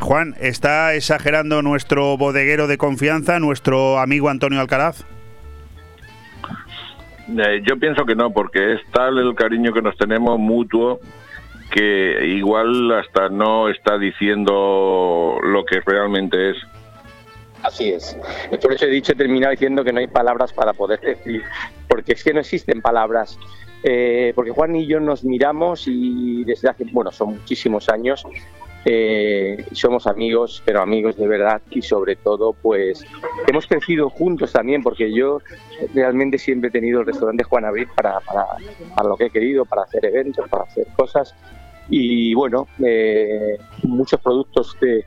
Juan, 0.00 0.36
¿está 0.40 0.94
exagerando 0.94 1.60
nuestro 1.60 2.16
bodeguero 2.16 2.68
de 2.68 2.78
confianza, 2.78 3.40
nuestro 3.40 3.98
amigo 3.98 4.28
Antonio 4.28 4.60
Alcaraz? 4.60 5.04
yo 7.64 7.78
pienso 7.78 8.04
que 8.04 8.14
no, 8.14 8.30
porque 8.30 8.74
es 8.74 8.80
tal 8.92 9.18
el 9.18 9.34
cariño 9.34 9.72
que 9.72 9.82
nos 9.82 9.96
tenemos 9.96 10.38
mutuo 10.38 11.00
que 11.72 12.26
igual 12.26 12.92
hasta 12.92 13.28
no 13.30 13.68
está 13.68 13.98
diciendo 13.98 15.38
lo 15.42 15.64
que 15.64 15.80
realmente 15.80 16.50
es. 16.50 16.56
Así 17.62 17.90
es. 17.90 18.16
Por 18.60 18.72
eso 18.72 18.86
he 18.86 18.90
dicho, 18.90 19.12
he 19.12 19.16
terminado 19.16 19.52
diciendo 19.52 19.84
que 19.84 19.92
no 19.92 20.00
hay 20.00 20.08
palabras 20.08 20.52
para 20.52 20.72
poder 20.72 21.00
decir, 21.00 21.42
porque 21.88 22.12
es 22.12 22.24
que 22.24 22.32
no 22.32 22.40
existen 22.40 22.82
palabras. 22.82 23.38
Eh, 23.84 24.32
porque 24.34 24.52
Juan 24.52 24.76
y 24.76 24.86
yo 24.86 25.00
nos 25.00 25.24
miramos 25.24 25.84
y 25.86 26.44
desde 26.44 26.68
hace, 26.68 26.84
bueno, 26.92 27.10
son 27.10 27.30
muchísimos 27.30 27.88
años, 27.88 28.24
eh, 28.84 29.64
somos 29.72 30.06
amigos, 30.06 30.62
pero 30.64 30.82
amigos 30.82 31.16
de 31.16 31.26
verdad 31.26 31.62
y 31.70 31.82
sobre 31.82 32.16
todo, 32.16 32.52
pues 32.52 33.04
hemos 33.46 33.66
crecido 33.66 34.08
juntos 34.08 34.52
también, 34.52 34.82
porque 34.82 35.12
yo 35.12 35.40
realmente 35.94 36.38
siempre 36.38 36.68
he 36.68 36.72
tenido 36.72 37.00
el 37.00 37.06
restaurante 37.06 37.44
Juan 37.44 37.64
Abril 37.64 37.88
para, 37.94 38.20
para, 38.20 38.46
para 38.94 39.08
lo 39.08 39.16
que 39.16 39.26
he 39.26 39.30
querido, 39.30 39.64
para 39.64 39.82
hacer 39.82 40.04
eventos, 40.04 40.48
para 40.48 40.64
hacer 40.64 40.86
cosas. 40.96 41.34
Y 41.88 42.34
bueno, 42.34 42.68
eh, 42.84 43.58
muchos 43.82 44.20
productos 44.20 44.76
de, 44.80 45.04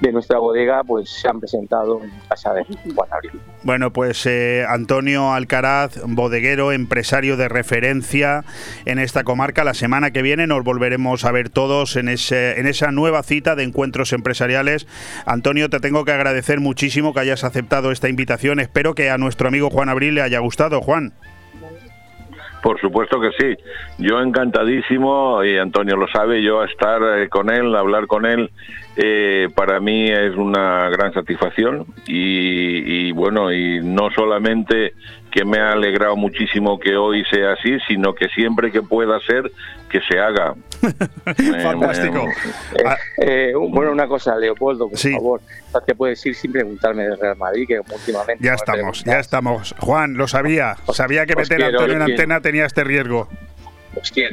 de 0.00 0.12
nuestra 0.12 0.38
bodega 0.38 0.82
pues 0.84 1.10
se 1.10 1.28
han 1.28 1.40
presentado 1.40 2.02
en 2.02 2.10
casa 2.28 2.52
de 2.54 2.64
Juan 2.64 3.08
Abril. 3.10 3.40
Bueno, 3.62 3.92
pues 3.92 4.24
eh, 4.26 4.64
Antonio 4.68 5.32
Alcaraz, 5.32 6.00
bodeguero, 6.04 6.72
empresario 6.72 7.36
de 7.36 7.48
referencia 7.48 8.44
en 8.84 8.98
esta 8.98 9.24
comarca. 9.24 9.64
La 9.64 9.74
semana 9.74 10.10
que 10.10 10.22
viene 10.22 10.46
nos 10.46 10.64
volveremos 10.64 11.24
a 11.24 11.32
ver 11.32 11.50
todos 11.50 11.96
en, 11.96 12.08
ese, 12.08 12.60
en 12.60 12.66
esa 12.66 12.92
nueva 12.92 13.22
cita 13.22 13.56
de 13.56 13.64
encuentros 13.64 14.12
empresariales. 14.12 14.86
Antonio, 15.24 15.70
te 15.70 15.80
tengo 15.80 16.04
que 16.04 16.12
agradecer 16.12 16.60
muchísimo 16.60 17.12
que 17.12 17.20
hayas 17.20 17.44
aceptado 17.44 17.90
esta 17.90 18.08
invitación. 18.08 18.60
Espero 18.60 18.94
que 18.94 19.10
a 19.10 19.18
nuestro 19.18 19.48
amigo 19.48 19.70
Juan 19.70 19.88
Abril 19.88 20.14
le 20.14 20.22
haya 20.22 20.38
gustado. 20.38 20.80
Juan. 20.80 21.12
Por 22.66 22.80
supuesto 22.80 23.20
que 23.20 23.30
sí. 23.38 23.56
Yo 23.98 24.20
encantadísimo, 24.20 25.44
y 25.44 25.56
Antonio 25.56 25.94
lo 25.96 26.08
sabe, 26.08 26.42
yo 26.42 26.64
estar 26.64 27.00
eh, 27.16 27.28
con 27.28 27.48
él, 27.48 27.76
hablar 27.76 28.08
con 28.08 28.26
él 28.26 28.50
eh, 28.96 29.48
para 29.54 29.78
mí 29.78 30.10
es 30.10 30.34
una 30.34 30.88
gran 30.88 31.14
satisfacción 31.14 31.86
y, 32.08 33.06
y, 33.06 33.12
bueno, 33.12 33.52
y 33.52 33.78
no 33.84 34.10
solamente 34.10 34.94
que 35.36 35.44
me 35.44 35.58
ha 35.58 35.72
alegrado 35.72 36.16
muchísimo 36.16 36.80
que 36.80 36.96
hoy 36.96 37.22
sea 37.26 37.52
así, 37.52 37.78
sino 37.86 38.14
que 38.14 38.26
siempre 38.28 38.72
que 38.72 38.80
pueda 38.80 39.20
ser, 39.20 39.52
que 39.90 40.00
se 40.00 40.18
haga. 40.18 40.54
Fantástico. 41.62 42.26
Eh, 42.74 43.50
eh, 43.50 43.52
bueno, 43.54 43.92
una 43.92 44.08
cosa, 44.08 44.34
Leopoldo, 44.36 44.88
por 44.88 44.98
favor, 44.98 45.42
te 45.84 45.94
puedes 45.94 46.24
ir 46.24 46.34
sin 46.34 46.52
preguntarme 46.52 47.02
de 47.02 47.16
Real 47.16 47.36
Madrid, 47.36 47.66
que 47.68 47.80
últimamente... 47.80 48.42
Ya 48.42 48.54
estamos, 48.54 49.04
ya 49.04 49.18
estamos. 49.18 49.74
Juan, 49.78 50.14
lo 50.14 50.26
sabía, 50.26 50.78
sabía 50.94 51.26
que 51.26 51.36
meter 51.36 51.64
a 51.64 51.66
Antonio 51.66 51.96
en 51.96 52.02
antena 52.02 52.40
tenía 52.40 52.64
este 52.64 52.82
riesgo. 52.82 53.28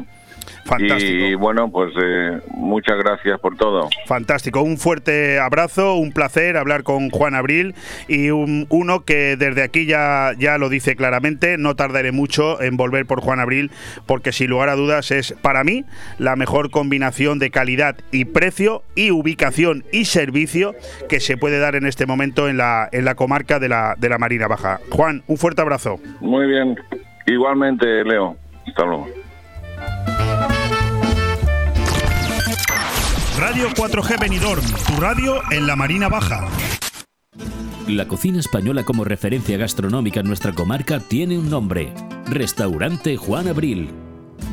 Fantástico. 0.66 1.24
Y 1.26 1.34
bueno, 1.34 1.70
pues 1.70 1.92
eh, 2.02 2.40
muchas 2.50 2.98
gracias 2.98 3.38
por 3.40 3.56
todo. 3.56 3.88
Fantástico. 4.06 4.62
Un 4.62 4.78
fuerte 4.78 5.38
abrazo, 5.38 5.94
un 5.94 6.12
placer 6.12 6.56
hablar 6.56 6.82
con 6.82 7.10
Juan 7.10 7.34
Abril 7.34 7.74
y 8.08 8.30
un, 8.30 8.66
uno 8.68 9.04
que 9.04 9.36
desde 9.36 9.62
aquí 9.62 9.86
ya, 9.86 10.32
ya 10.38 10.58
lo 10.58 10.68
dice 10.68 10.96
claramente, 10.96 11.56
no 11.56 11.76
tardaré 11.76 12.12
mucho 12.12 12.60
en 12.60 12.76
volver 12.76 13.06
por 13.06 13.20
Juan 13.20 13.40
Abril 13.40 13.70
porque 14.06 14.32
sin 14.32 14.50
lugar 14.50 14.68
a 14.68 14.74
dudas 14.74 15.10
es 15.10 15.32
para 15.40 15.62
mí 15.64 15.84
la 16.18 16.36
mejor 16.36 16.70
combinación 16.70 17.38
de 17.38 17.50
calidad 17.50 17.96
y 18.10 18.24
precio 18.24 18.82
y 18.94 19.12
ubicación 19.12 19.84
y 19.92 20.06
servicio 20.06 20.74
que 21.08 21.20
se 21.20 21.36
puede 21.36 21.58
dar 21.58 21.76
en 21.76 21.86
este 21.86 22.06
momento 22.06 22.48
en 22.48 22.56
la, 22.56 22.88
en 22.90 23.04
la 23.04 23.14
comarca 23.14 23.58
de 23.58 23.68
la, 23.68 23.94
de 23.98 24.08
la 24.08 24.18
Marina 24.18 24.48
Baja. 24.48 24.80
Juan, 24.90 25.22
un 25.26 25.36
fuerte 25.36 25.62
abrazo. 25.62 26.00
Muy 26.20 26.46
bien. 26.46 26.76
Igualmente, 27.26 28.04
Leo. 28.04 28.36
Hasta 28.66 28.84
luego. 28.84 29.25
Radio 33.38 33.68
4G 33.68 34.18
Benidorm, 34.18 34.64
tu 34.86 34.98
radio 34.98 35.42
en 35.50 35.66
la 35.66 35.76
Marina 35.76 36.08
Baja. 36.08 36.48
La 37.86 38.08
cocina 38.08 38.40
española 38.40 38.84
como 38.84 39.04
referencia 39.04 39.58
gastronómica 39.58 40.20
en 40.20 40.26
nuestra 40.26 40.52
comarca 40.52 41.00
tiene 41.00 41.38
un 41.38 41.50
nombre, 41.50 41.92
Restaurante 42.26 43.18
Juan 43.18 43.48
Abril 43.48 44.05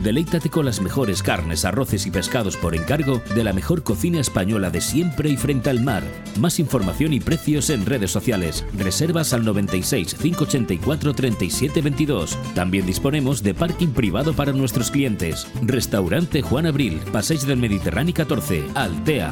Deleítate 0.03 0.49
con 0.49 0.65
las 0.65 0.81
mejores 0.81 1.23
carnes, 1.23 1.63
arroces 1.63 2.05
y 2.05 2.11
pescados 2.11 2.57
por 2.57 2.75
encargo 2.75 3.21
de 3.33 3.43
la 3.45 3.53
mejor 3.53 3.83
cocina 3.83 4.19
española 4.19 4.69
de 4.69 4.81
siempre 4.81 5.29
y 5.29 5.37
frente 5.37 5.69
al 5.69 5.79
mar. 5.79 6.03
Más 6.37 6.59
información 6.59 7.13
y 7.13 7.21
precios 7.21 7.69
en 7.69 7.85
redes 7.85 8.11
sociales. 8.11 8.65
Reservas 8.77 9.31
al 9.31 9.45
96 9.45 10.15
584 10.15 11.13
37 11.13 11.81
22. 11.81 12.37
También 12.53 12.85
disponemos 12.85 13.43
de 13.43 13.53
parking 13.53 13.93
privado 13.93 14.33
para 14.33 14.51
nuestros 14.51 14.91
clientes. 14.91 15.47
Restaurante 15.61 16.41
Juan 16.41 16.65
Abril, 16.65 16.99
Paseis 17.13 17.47
del 17.47 17.59
Mediterráneo 17.59 18.13
14, 18.13 18.65
Altea. 18.75 19.31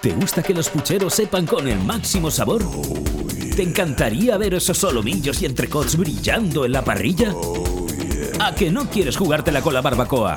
¿Te 0.00 0.12
gusta 0.12 0.44
que 0.44 0.54
los 0.54 0.68
pucheros 0.68 1.12
sepan 1.12 1.44
con 1.44 1.66
el 1.66 1.80
máximo 1.80 2.30
sabor? 2.30 2.62
¿Te 3.56 3.64
encantaría 3.64 4.38
ver 4.38 4.54
esos 4.54 4.78
solomillos 4.78 5.42
y 5.42 5.46
entrecots 5.46 5.96
brillando 5.96 6.64
en 6.64 6.70
la 6.70 6.84
parrilla? 6.84 7.34
¿A 8.38 8.54
que 8.54 8.70
no 8.70 8.88
quieres 8.88 9.16
jugártela 9.16 9.60
con 9.60 9.74
la 9.74 9.80
barbacoa? 9.80 10.36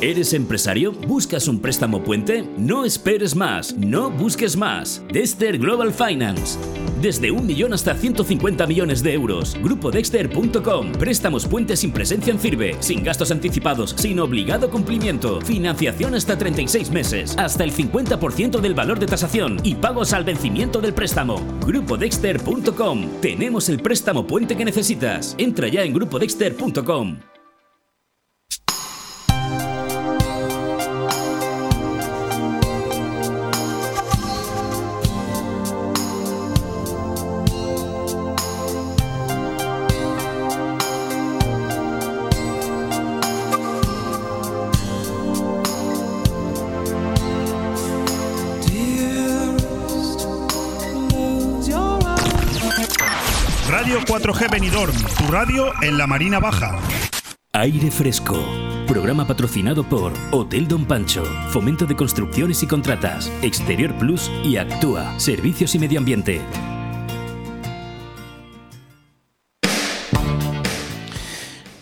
¿Eres 0.00 0.32
empresario? 0.32 0.92
¿Buscas 0.92 1.48
un 1.48 1.60
préstamo 1.60 2.04
puente? 2.04 2.48
No 2.56 2.84
esperes 2.84 3.34
más, 3.34 3.76
no 3.76 4.10
busques 4.10 4.56
más. 4.56 5.02
Dexter 5.12 5.58
Global 5.58 5.92
Finance. 5.92 6.56
Desde 7.00 7.32
un 7.32 7.46
millón 7.46 7.72
hasta 7.72 7.94
150 7.94 8.64
millones 8.68 9.02
de 9.02 9.12
euros. 9.12 9.56
Grupodexter.com. 9.60 10.92
Préstamos 10.92 11.46
puentes 11.46 11.80
sin 11.80 11.90
presencia 11.90 12.32
en 12.32 12.38
firme, 12.38 12.76
sin 12.78 13.02
gastos 13.02 13.32
anticipados, 13.32 13.96
sin 13.98 14.20
obligado 14.20 14.70
cumplimiento. 14.70 15.40
Financiación 15.40 16.14
hasta 16.14 16.38
36 16.38 16.90
meses, 16.90 17.36
hasta 17.36 17.64
el 17.64 17.72
50% 17.72 18.60
del 18.60 18.74
valor 18.74 19.00
de 19.00 19.06
tasación 19.06 19.58
y 19.64 19.74
pagos 19.74 20.12
al 20.12 20.22
vencimiento 20.22 20.80
del 20.80 20.94
préstamo. 20.94 21.40
Grupodexter.com. 21.66 23.20
Tenemos 23.20 23.68
el 23.68 23.80
préstamo 23.80 24.28
puente 24.28 24.56
que 24.56 24.64
necesitas. 24.64 25.34
Entra 25.38 25.66
ya 25.66 25.82
en 25.82 25.92
grupodexter.com. 25.92 27.31
4G 54.42 54.50
Benidorm, 54.50 54.96
tu 55.18 55.30
radio 55.30 55.72
en 55.82 55.96
la 55.96 56.06
Marina 56.06 56.40
Baja. 56.40 56.76
Aire 57.52 57.90
Fresco. 57.90 58.44
Programa 58.88 59.26
patrocinado 59.26 59.84
por 59.84 60.12
Hotel 60.32 60.66
Don 60.66 60.84
Pancho, 60.84 61.24
Fomento 61.50 61.86
de 61.86 61.94
Construcciones 61.94 62.62
y 62.62 62.66
Contratas, 62.66 63.30
Exterior 63.42 63.94
Plus 63.98 64.30
y 64.42 64.56
Actúa, 64.56 65.18
Servicios 65.20 65.74
y 65.74 65.78
Medio 65.78 66.00
Ambiente. 66.00 66.40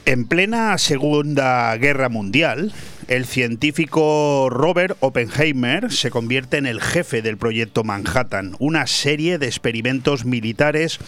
En 0.05 0.27
plena 0.27 0.77
Segunda 0.77 1.75
Guerra 1.77 2.09
Mundial, 2.09 2.75
el 3.11 3.27
científico 3.27 4.49
Robert 4.51 4.97
Oppenheimer 5.01 5.93
se 5.93 6.11
convierte 6.11 6.59
en 6.59 6.67
el 6.67 6.81
jefe 6.81 7.23
del 7.23 7.37
proyecto 7.39 7.83
Manhattan, 7.83 8.55
una 8.61 8.87
serie 8.87 9.37
de 9.39 9.47
experimentos 9.47 10.25
militares 10.25 10.99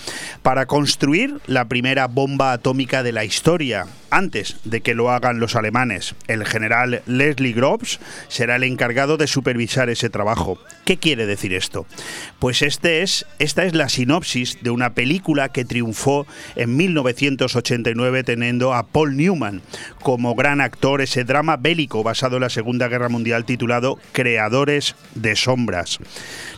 para 0.43 0.67
construir 0.67 1.39
la 1.47 1.67
primera 1.67 2.09
bomba 2.09 2.53
atómica 2.53 3.05
de 3.05 3.13
la 3.13 3.25
historia, 3.25 3.87
antes 4.13 4.57
de 4.65 4.83
que 4.83 4.95
lo 4.95 5.11
hagan 5.11 5.41
los 5.41 5.57
alemanes. 5.57 6.15
El 6.29 6.45
general 6.45 7.03
Leslie 7.07 7.55
Groves 7.55 7.99
será 8.29 8.57
el 8.57 8.63
encargado 8.63 9.17
de 9.17 9.27
supervisar 9.27 9.89
ese 9.89 10.11
trabajo. 10.11 10.59
¿Qué 10.85 10.99
quiere 10.99 11.27
decir 11.27 11.55
esto? 11.55 11.87
Pues 12.39 12.63
este 12.63 13.03
es, 13.03 13.27
esta 13.39 13.65
es 13.65 13.75
la 13.75 13.89
sinopsis 13.89 14.63
de 14.63 14.71
una 14.71 14.95
película 14.95 15.49
que 15.49 15.65
triunfó 15.65 16.27
en 16.57 16.77
1989 16.77 18.23
teniendo 18.23 18.75
a 18.75 18.85
Paul 18.85 19.17
Newman 19.17 19.63
como 20.03 20.35
gran 20.35 20.61
actor, 20.61 21.01
ese 21.01 21.25
drama 21.25 21.57
bélico 21.57 22.03
basado 22.03 22.37
en 22.37 22.43
la 22.43 22.51
Segunda 22.51 22.89
Guerra 22.89 23.09
Mundial 23.09 23.45
titulado 23.47 23.99
Creadores 24.13 24.95
de 25.15 25.37
Sombras. 25.37 25.99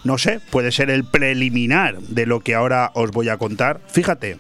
No 0.03 0.19
sé, 0.19 0.41
puede 0.51 0.73
ser 0.73 0.91
el 0.91 1.05
preliminar 1.05 2.01
de 2.01 2.27
lo 2.27 2.41
que 2.41 2.55
ahora 2.55 2.91
os 2.95 3.13
voy 3.13 3.29
a 3.29 3.39
contar. 3.39 3.81
Fíjate, 3.87 4.39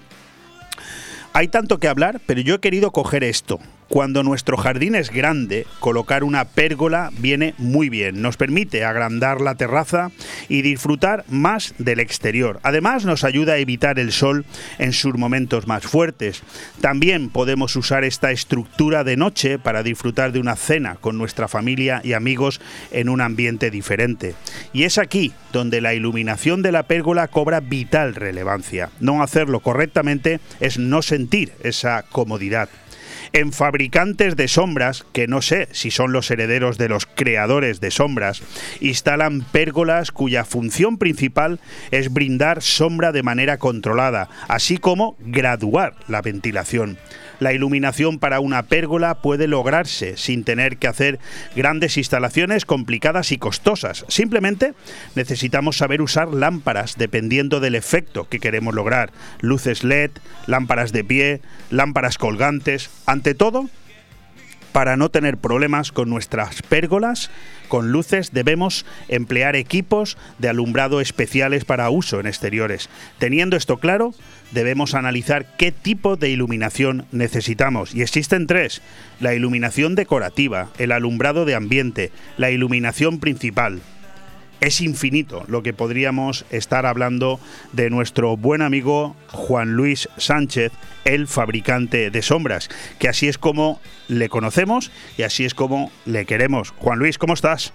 hay 1.34 1.48
tanto 1.48 1.78
que 1.78 1.88
hablar, 1.88 2.20
pero 2.26 2.40
yo 2.40 2.54
he 2.54 2.60
querido 2.60 2.92
coger 2.92 3.24
esto, 3.24 3.58
cuando 3.94 4.24
nuestro 4.24 4.56
jardín 4.56 4.96
es 4.96 5.08
grande, 5.08 5.68
colocar 5.78 6.24
una 6.24 6.46
pérgola 6.46 7.12
viene 7.16 7.54
muy 7.58 7.88
bien. 7.88 8.22
Nos 8.22 8.36
permite 8.36 8.84
agrandar 8.84 9.40
la 9.40 9.54
terraza 9.54 10.10
y 10.48 10.62
disfrutar 10.62 11.24
más 11.28 11.76
del 11.78 12.00
exterior. 12.00 12.58
Además, 12.64 13.04
nos 13.04 13.22
ayuda 13.22 13.52
a 13.52 13.58
evitar 13.58 14.00
el 14.00 14.10
sol 14.10 14.46
en 14.80 14.92
sus 14.92 15.16
momentos 15.16 15.68
más 15.68 15.84
fuertes. 15.84 16.42
También 16.80 17.28
podemos 17.30 17.76
usar 17.76 18.02
esta 18.02 18.32
estructura 18.32 19.04
de 19.04 19.16
noche 19.16 19.60
para 19.60 19.84
disfrutar 19.84 20.32
de 20.32 20.40
una 20.40 20.56
cena 20.56 20.96
con 20.96 21.16
nuestra 21.16 21.46
familia 21.46 22.00
y 22.02 22.14
amigos 22.14 22.60
en 22.90 23.08
un 23.08 23.20
ambiente 23.20 23.70
diferente. 23.70 24.34
Y 24.72 24.82
es 24.82 24.98
aquí 24.98 25.32
donde 25.52 25.80
la 25.80 25.94
iluminación 25.94 26.62
de 26.62 26.72
la 26.72 26.82
pérgola 26.82 27.28
cobra 27.28 27.60
vital 27.60 28.16
relevancia. 28.16 28.90
No 28.98 29.22
hacerlo 29.22 29.60
correctamente 29.60 30.40
es 30.58 30.80
no 30.80 31.00
sentir 31.00 31.52
esa 31.62 32.02
comodidad 32.02 32.68
en 33.34 33.52
fabricantes 33.52 34.36
de 34.36 34.46
sombras, 34.46 35.04
que 35.12 35.26
no 35.26 35.42
sé 35.42 35.68
si 35.72 35.90
son 35.90 36.12
los 36.12 36.30
herederos 36.30 36.78
de 36.78 36.88
los 36.88 37.04
creadores 37.04 37.80
de 37.80 37.90
sombras, 37.90 38.42
instalan 38.80 39.40
pérgolas 39.42 40.12
cuya 40.12 40.44
función 40.44 40.98
principal 40.98 41.58
es 41.90 42.12
brindar 42.12 42.62
sombra 42.62 43.10
de 43.10 43.24
manera 43.24 43.58
controlada, 43.58 44.28
así 44.46 44.78
como 44.78 45.16
graduar 45.18 45.94
la 46.06 46.22
ventilación. 46.22 46.96
La 47.44 47.52
iluminación 47.52 48.18
para 48.18 48.40
una 48.40 48.62
pérgola 48.62 49.16
puede 49.16 49.48
lograrse 49.48 50.16
sin 50.16 50.44
tener 50.44 50.78
que 50.78 50.88
hacer 50.88 51.18
grandes 51.54 51.98
instalaciones 51.98 52.64
complicadas 52.64 53.32
y 53.32 53.36
costosas. 53.36 54.06
Simplemente 54.08 54.72
necesitamos 55.14 55.76
saber 55.76 56.00
usar 56.00 56.28
lámparas 56.28 56.96
dependiendo 56.96 57.60
del 57.60 57.74
efecto 57.74 58.30
que 58.30 58.40
queremos 58.40 58.74
lograr. 58.74 59.12
Luces 59.42 59.84
LED, 59.84 60.12
lámparas 60.46 60.90
de 60.92 61.04
pie, 61.04 61.42
lámparas 61.68 62.16
colgantes. 62.16 62.88
Ante 63.04 63.34
todo, 63.34 63.68
para 64.74 64.96
no 64.96 65.08
tener 65.08 65.36
problemas 65.36 65.92
con 65.92 66.10
nuestras 66.10 66.60
pérgolas, 66.62 67.30
con 67.68 67.92
luces, 67.92 68.32
debemos 68.32 68.84
emplear 69.06 69.54
equipos 69.54 70.18
de 70.40 70.48
alumbrado 70.48 71.00
especiales 71.00 71.64
para 71.64 71.90
uso 71.90 72.18
en 72.18 72.26
exteriores. 72.26 72.90
Teniendo 73.18 73.56
esto 73.56 73.76
claro, 73.76 74.14
debemos 74.50 74.94
analizar 74.94 75.46
qué 75.58 75.70
tipo 75.70 76.16
de 76.16 76.30
iluminación 76.30 77.06
necesitamos. 77.12 77.94
Y 77.94 78.02
existen 78.02 78.48
tres. 78.48 78.82
La 79.20 79.32
iluminación 79.32 79.94
decorativa, 79.94 80.70
el 80.78 80.90
alumbrado 80.90 81.44
de 81.44 81.54
ambiente, 81.54 82.10
la 82.36 82.50
iluminación 82.50 83.20
principal 83.20 83.80
es 84.64 84.80
infinito 84.80 85.44
lo 85.46 85.62
que 85.62 85.72
podríamos 85.72 86.44
estar 86.50 86.86
hablando 86.86 87.38
de 87.72 87.90
nuestro 87.90 88.36
buen 88.36 88.62
amigo 88.62 89.14
Juan 89.30 89.74
Luis 89.74 90.08
Sánchez, 90.16 90.72
el 91.04 91.26
fabricante 91.26 92.10
de 92.10 92.22
sombras, 92.22 92.68
que 92.98 93.08
así 93.08 93.28
es 93.28 93.38
como 93.38 93.80
le 94.08 94.28
conocemos 94.28 94.90
y 95.18 95.22
así 95.22 95.44
es 95.44 95.54
como 95.54 95.92
le 96.06 96.24
queremos. 96.24 96.70
Juan 96.70 96.98
Luis, 96.98 97.18
¿cómo 97.18 97.34
estás? 97.34 97.72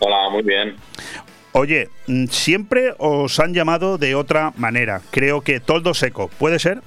Hola, 0.00 0.28
muy 0.30 0.42
bien. 0.42 0.76
Oye, 1.52 1.88
mm, 2.06 2.26
siempre 2.26 2.94
os 2.98 3.38
han 3.38 3.54
llamado 3.54 3.98
de 3.98 4.14
otra 4.14 4.52
manera. 4.56 5.02
Creo 5.10 5.42
que 5.42 5.60
Toldo 5.60 5.94
Seco, 5.94 6.28
¿puede 6.28 6.58
ser? 6.58 6.80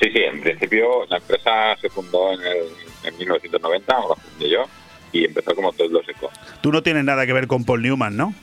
Sí, 0.00 0.10
sí, 0.12 0.20
en 0.22 0.40
principio 0.40 1.04
la 1.08 1.16
empresa 1.16 1.76
se 1.80 1.90
fundó 1.90 2.32
en, 2.32 2.40
el, 2.40 2.68
en 3.04 3.18
1990, 3.18 3.98
o 3.98 4.08
la 4.10 4.14
fundé 4.14 4.50
yo, 4.50 4.64
y 5.12 5.24
empezó 5.24 5.54
como 5.54 5.72
Toldo 5.72 6.02
Seco. 6.04 6.30
Tú 6.60 6.72
no 6.72 6.82
tienes 6.82 7.04
nada 7.04 7.26
que 7.26 7.32
ver 7.32 7.46
con 7.46 7.64
Paul 7.64 7.82
Newman, 7.82 8.16
¿no? 8.16 8.34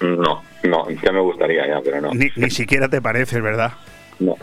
No, 0.00 0.42
no, 0.62 0.90
ya 0.90 1.12
me 1.12 1.20
gustaría 1.20 1.66
ya, 1.66 1.80
pero 1.82 2.00
no. 2.00 2.14
Ni, 2.14 2.28
ni 2.36 2.50
siquiera 2.50 2.88
te 2.88 3.00
pareces, 3.00 3.42
¿verdad? 3.42 3.72
No. 4.18 4.34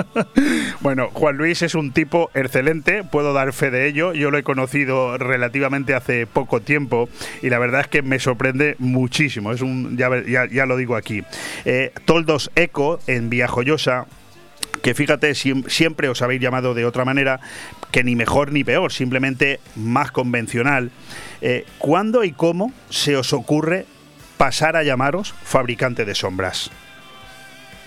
bueno, 0.80 1.08
Juan 1.12 1.36
Luis 1.36 1.62
es 1.62 1.74
un 1.74 1.92
tipo 1.92 2.30
excelente, 2.34 3.02
puedo 3.04 3.32
dar 3.32 3.52
fe 3.52 3.70
de 3.70 3.88
ello. 3.88 4.12
Yo 4.12 4.30
lo 4.30 4.38
he 4.38 4.42
conocido 4.42 5.18
relativamente 5.18 5.94
hace 5.94 6.26
poco 6.26 6.60
tiempo 6.60 7.08
y 7.42 7.50
la 7.50 7.58
verdad 7.58 7.82
es 7.82 7.88
que 7.88 8.02
me 8.02 8.18
sorprende 8.18 8.76
muchísimo. 8.78 9.52
Es 9.52 9.62
un, 9.62 9.96
ya, 9.96 10.10
ya, 10.46 10.66
lo 10.66 10.76
digo 10.76 10.96
aquí. 10.96 11.24
Eh, 11.64 11.92
Toldos 12.04 12.50
Eco 12.54 13.00
en 13.06 13.30
Villajoyosa 13.30 14.06
que 14.82 14.94
fíjate, 14.94 15.34
siempre 15.34 16.08
os 16.08 16.22
habéis 16.22 16.40
llamado 16.40 16.72
de 16.72 16.84
otra 16.84 17.04
manera, 17.04 17.40
que 17.90 18.04
ni 18.04 18.16
mejor 18.16 18.52
ni 18.52 18.64
peor, 18.64 18.92
simplemente 18.92 19.60
más 19.76 20.10
convencional. 20.10 20.90
Eh, 21.40 21.64
¿Cuándo 21.78 22.24
y 22.24 22.32
cómo 22.32 22.72
se 22.90 23.16
os 23.16 23.32
ocurre 23.32 23.86
pasar 24.36 24.76
a 24.76 24.82
llamaros 24.82 25.32
fabricante 25.42 26.04
de 26.04 26.14
sombras? 26.14 26.70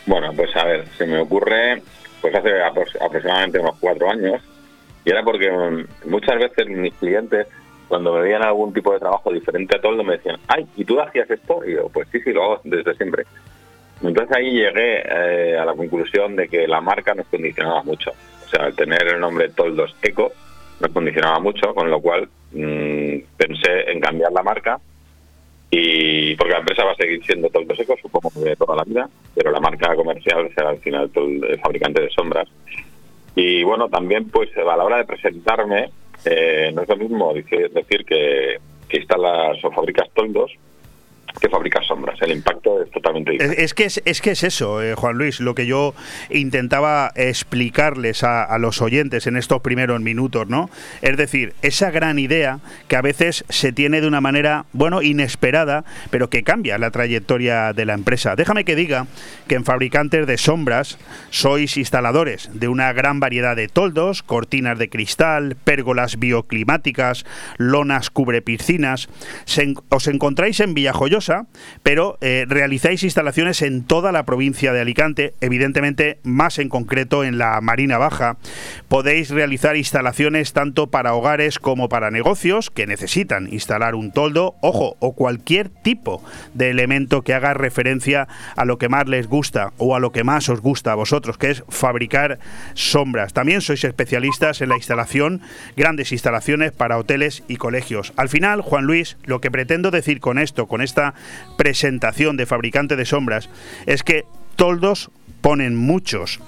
Bueno, 0.06 0.34
pues 0.34 0.56
a 0.56 0.66
ver, 0.66 0.86
se 0.98 1.06
me 1.06 1.20
ocurre 1.20 1.82
pues 2.22 2.36
hace 2.36 2.62
aproximadamente 2.62 3.60
unos 3.60 3.78
cuatro 3.80 4.10
años 4.10 4.42
y 5.04 5.10
era 5.10 5.24
porque 5.24 5.52
mm, 5.52 6.10
muchas 6.10 6.38
veces 6.38 6.68
mis 6.68 6.94
clientes 6.96 7.48
cuando 7.88 8.14
me 8.14 8.22
veían 8.22 8.44
algún 8.44 8.74
tipo 8.74 8.94
de 8.94 9.00
trabajo 9.00 9.34
diferente 9.34 9.76
a 9.76 9.82
todo 9.82 10.02
me 10.04 10.14
decían, 10.14 10.38
ay, 10.48 10.66
¿y 10.78 10.86
tú 10.86 11.00
hacías 11.02 11.30
esto? 11.30 11.62
Y 11.66 11.74
yo, 11.74 11.90
pues 11.90 12.08
sí, 12.12 12.22
sí, 12.22 12.32
lo 12.32 12.44
hago 12.44 12.62
desde 12.64 12.96
siempre. 12.96 13.26
Entonces 14.02 14.36
ahí 14.36 14.52
llegué 14.52 15.04
eh, 15.06 15.58
a 15.58 15.66
la 15.66 15.74
conclusión 15.74 16.36
de 16.36 16.48
que 16.48 16.68
la 16.68 16.80
marca 16.80 17.14
nos 17.14 17.28
condicionaba 17.28 17.84
mucho. 17.84 18.12
Sea, 18.52 18.68
el 18.68 18.76
tener 18.76 19.08
el 19.08 19.20
nombre 19.20 19.50
Toldos 19.50 19.96
Eco 20.02 20.32
nos 20.80 20.92
condicionaba 20.92 21.40
mucho, 21.40 21.74
con 21.74 21.90
lo 21.90 22.02
cual 22.02 22.28
mm, 22.52 23.18
pensé 23.38 23.92
en 23.92 24.00
cambiar 24.00 24.32
la 24.32 24.44
marca 24.44 24.80
y 25.70 26.36
porque 26.36 26.52
la 26.52 26.60
empresa 26.60 26.84
va 26.84 26.92
a 26.92 26.96
seguir 26.96 27.24
siendo 27.26 27.50
Toldo 27.50 27.74
Seco, 27.76 27.96
supongo 28.02 28.30
que 28.44 28.56
toda 28.58 28.76
la 28.76 28.84
vida, 28.84 29.10
pero 29.34 29.52
la 29.52 29.62
marca 29.62 29.96
comercial 29.96 30.50
será 30.54 30.70
al 30.70 30.80
final 30.80 31.10
el 31.16 31.60
fabricante 31.62 32.02
de 32.02 32.10
sombras. 32.10 32.50
Y 33.36 33.64
bueno, 33.64 33.88
también 33.88 34.30
pues 34.30 34.50
a 34.58 34.76
la 34.76 34.84
hora 34.84 34.98
de 34.98 35.06
presentarme, 35.06 35.90
eh, 36.26 36.72
no 36.76 36.82
es 36.82 36.90
lo 36.90 36.98
mismo 36.98 37.34
decir, 37.34 37.72
decir 37.72 38.04
que, 38.04 38.60
que 38.90 38.98
instalas 38.98 39.64
o 39.64 39.72
fabricas 39.72 40.10
toldos 40.14 40.52
que 41.40 41.50
fabrica 41.50 41.82
sombras. 41.82 42.22
El 42.22 42.32
impacto 42.32 42.82
es 42.82 42.92
totalmente 42.92 43.32
diferente. 43.32 43.64
Es, 43.64 43.74
que 43.74 43.86
es, 43.86 44.22
que 44.22 44.32
es 44.32 44.44
eso, 44.44 44.82
eh, 44.82 44.96
Juan 44.96 45.18
Luis, 45.18 45.40
lo 45.40 45.56
que 45.56 45.66
yo 45.66 45.94
intentaba 46.30 47.12
explicarles 47.16 48.24
a, 48.24 48.58
los 48.60 48.82
oyentes 48.82 49.28
en 49.28 49.38
estos 49.38 49.62
primeros 49.62 50.02
minutos, 50.02 50.48
¿no? 50.48 50.70
Es 51.02 51.18
decir, 51.18 51.54
esa 51.62 51.90
gran 51.90 52.20
idea 52.20 52.60
que 52.88 52.96
a 52.96 53.02
veces 53.02 53.46
se 53.50 53.72
tiene 53.72 54.02
de 54.02 54.08
una 54.08 54.22
manera, 54.22 54.66
bueno, 54.74 55.02
inesperada, 55.02 55.84
pero 56.10 56.30
que 56.30 56.44
cambia 56.44 56.78
la 56.78 56.92
trayectoria 56.92 57.74
de 57.74 57.86
la 57.86 57.94
empresa. 57.94 58.36
Déjame 58.36 58.66
que 58.66 58.76
diga 58.76 59.08
que 59.48 59.56
en 59.56 59.66
Fabricantes 59.66 60.28
de 60.28 60.38
Sombras 60.38 61.00
sois 61.30 61.78
instaladores 61.78 62.50
de 62.54 62.68
una 62.68 62.94
gran 62.94 63.20
variedad 63.20 63.56
de 63.56 63.68
toldos, 63.68 64.22
cortinas 64.22 64.78
de 64.78 64.90
cristal, 64.90 65.56
pérgolas 65.64 66.20
bioclimáticas, 66.20 67.26
lonas 67.58 68.10
cubre 68.10 68.42
piscinas. 68.42 69.10
os 69.90 70.08
encontráis 70.08 70.60
en 70.60 70.74
Villajoyosa 70.74 71.21
pero 71.84 72.18
eh, 72.22 72.46
realizáis 72.48 73.04
instalaciones 73.04 73.62
en 73.62 73.84
toda 73.84 74.12
la 74.12 74.26
provincia 74.26 74.74
de 74.74 74.82
Alicante, 74.82 75.34
evidentemente 75.42 76.20
más 76.24 76.60
en 76.60 76.70
concreto 76.70 77.24
en 77.24 77.38
la 77.38 77.60
Marina 77.62 77.98
Baja. 77.98 78.38
Podéis 78.88 79.30
realizar 79.30 79.76
instalaciones 79.76 80.54
tanto 80.54 80.88
para 80.88 81.14
hogares 81.14 81.60
como 81.60 81.90
para 81.90 82.12
negocios 82.12 82.70
que 82.70 82.88
necesitan 82.88 83.52
instalar 83.52 83.96
un 83.96 84.12
toldo, 84.12 84.56
ojo, 84.62 84.96
o 85.00 85.14
cualquier 85.14 85.70
tipo 85.70 86.24
de 86.54 86.70
elemento 86.70 87.22
que 87.22 87.34
haga 87.34 87.54
referencia 87.54 88.28
a 88.56 88.66
lo 88.66 88.78
que 88.78 88.90
más 88.90 89.08
les 89.08 89.28
gusta 89.28 89.74
o 89.78 89.96
a 89.96 90.00
lo 90.00 90.12
que 90.12 90.24
más 90.24 90.50
os 90.50 90.62
gusta 90.62 90.92
a 90.92 90.96
vosotros, 90.96 91.38
que 91.38 91.52
es 91.52 91.64
fabricar 91.70 92.40
sombras. 92.74 93.34
También 93.34 93.62
sois 93.62 93.84
especialistas 93.84 94.62
en 94.62 94.70
la 94.70 94.78
instalación, 94.78 95.42
grandes 95.76 96.12
instalaciones 96.12 96.72
para 96.72 96.98
hoteles 96.98 97.44
y 97.48 97.58
colegios. 97.58 98.14
Al 98.16 98.30
final, 98.30 98.62
Juan 98.62 98.86
Luis, 98.86 99.18
lo 99.24 99.42
que 99.42 99.52
pretendo 99.52 99.92
decir 99.92 100.20
con 100.20 100.40
esto, 100.40 100.68
con 100.68 100.82
esta 100.82 101.11
presentación 101.58 102.38
de 102.38 102.46
fabricante 102.46 102.96
de 102.96 103.06
sombras, 103.06 103.50
es 103.86 104.04
que 104.04 104.26
toldos 104.56 105.12
ponen 105.42 105.76
muchos, 105.76 106.40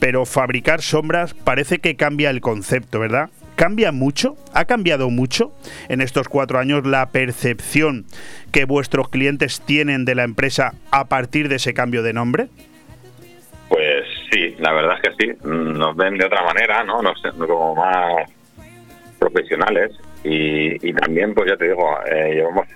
pero 0.00 0.26
fabricar 0.26 0.82
sombras 0.82 1.34
parece 1.34 1.78
que 1.78 1.96
cambia 1.96 2.30
el 2.30 2.40
concepto, 2.40 3.00
¿verdad? 3.00 3.30
¿Cambia 3.56 3.92
mucho? 3.92 4.36
¿Ha 4.54 4.64
cambiado 4.64 5.10
mucho 5.10 5.52
en 5.90 6.00
estos 6.00 6.28
cuatro 6.28 6.58
años 6.58 6.86
la 6.86 7.10
percepción 7.10 8.06
que 8.52 8.64
vuestros 8.64 9.10
clientes 9.10 9.60
tienen 9.60 10.06
de 10.06 10.14
la 10.14 10.24
empresa 10.24 10.72
a 10.90 11.08
partir 11.08 11.50
de 11.50 11.56
ese 11.56 11.74
cambio 11.74 12.02
de 12.02 12.14
nombre? 12.14 12.48
Pues 13.68 14.04
sí, 14.30 14.56
la 14.58 14.72
verdad 14.72 14.96
es 15.02 15.10
que 15.10 15.26
sí. 15.26 15.38
Nos 15.44 15.94
ven 15.94 16.16
de 16.16 16.24
otra 16.24 16.42
manera, 16.42 16.82
¿no? 16.84 17.02
Nos, 17.02 17.20
como 17.38 17.74
más 17.76 18.30
profesionales 19.18 19.92
y, 20.24 20.92
también, 20.94 21.34
pues 21.34 21.50
ya 21.50 21.56
te 21.56 21.68
digo, 21.68 21.98
eh, 22.10 22.34
llevamos 22.34 22.66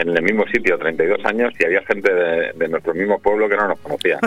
en 0.00 0.16
el 0.16 0.22
mismo 0.22 0.46
sitio 0.46 0.78
32 0.78 1.24
años 1.24 1.52
y 1.58 1.64
había 1.64 1.82
gente 1.82 2.12
de, 2.12 2.68
nuestro 2.68 2.94
mismo 2.94 3.18
pueblo 3.18 3.48
que 3.48 3.56
no 3.56 3.68
nos 3.68 3.78
conocía. 3.80 4.18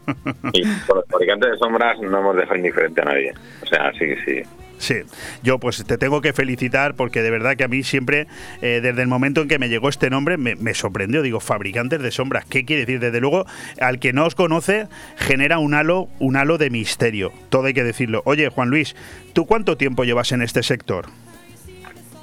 y 0.52 0.64
por 0.86 0.96
los 0.96 1.06
fabricantes 1.06 1.52
de 1.52 1.58
sombras 1.58 1.98
no 2.00 2.18
hemos 2.18 2.36
dejado 2.36 2.56
indiferente 2.56 3.00
a 3.02 3.04
nadie. 3.04 3.32
O 3.62 3.66
sea, 3.66 3.92
sí, 3.98 4.14
sí. 4.24 4.42
Sí, 4.78 5.02
yo 5.44 5.60
pues 5.60 5.84
te 5.84 5.96
tengo 5.96 6.20
que 6.20 6.32
felicitar 6.32 6.96
porque 6.96 7.22
de 7.22 7.30
verdad 7.30 7.56
que 7.56 7.62
a 7.62 7.68
mí 7.68 7.84
siempre, 7.84 8.26
eh, 8.62 8.80
desde 8.82 9.00
el 9.00 9.06
momento 9.06 9.40
en 9.40 9.46
que 9.46 9.60
me 9.60 9.68
llegó 9.68 9.88
este 9.88 10.10
nombre, 10.10 10.36
me, 10.36 10.74
sorprendió. 10.74 11.22
Digo, 11.22 11.38
fabricantes 11.38 12.02
de 12.02 12.10
sombras, 12.10 12.44
¿qué 12.46 12.64
quiere 12.64 12.80
decir? 12.80 12.98
Desde 12.98 13.20
luego, 13.20 13.46
al 13.80 14.00
que 14.00 14.12
no 14.12 14.26
os 14.26 14.34
conoce, 14.34 14.88
genera 15.16 15.58
un 15.58 15.74
halo, 15.74 16.08
un 16.18 16.36
halo 16.36 16.58
de 16.58 16.68
misterio. 16.70 17.30
Todo 17.48 17.66
hay 17.66 17.74
que 17.74 17.84
decirlo. 17.84 18.22
Oye, 18.24 18.48
Juan 18.48 18.70
Luis, 18.70 18.96
¿tú 19.34 19.46
cuánto 19.46 19.76
tiempo 19.76 20.02
llevas 20.02 20.32
en 20.32 20.42
este 20.42 20.64
sector? 20.64 21.06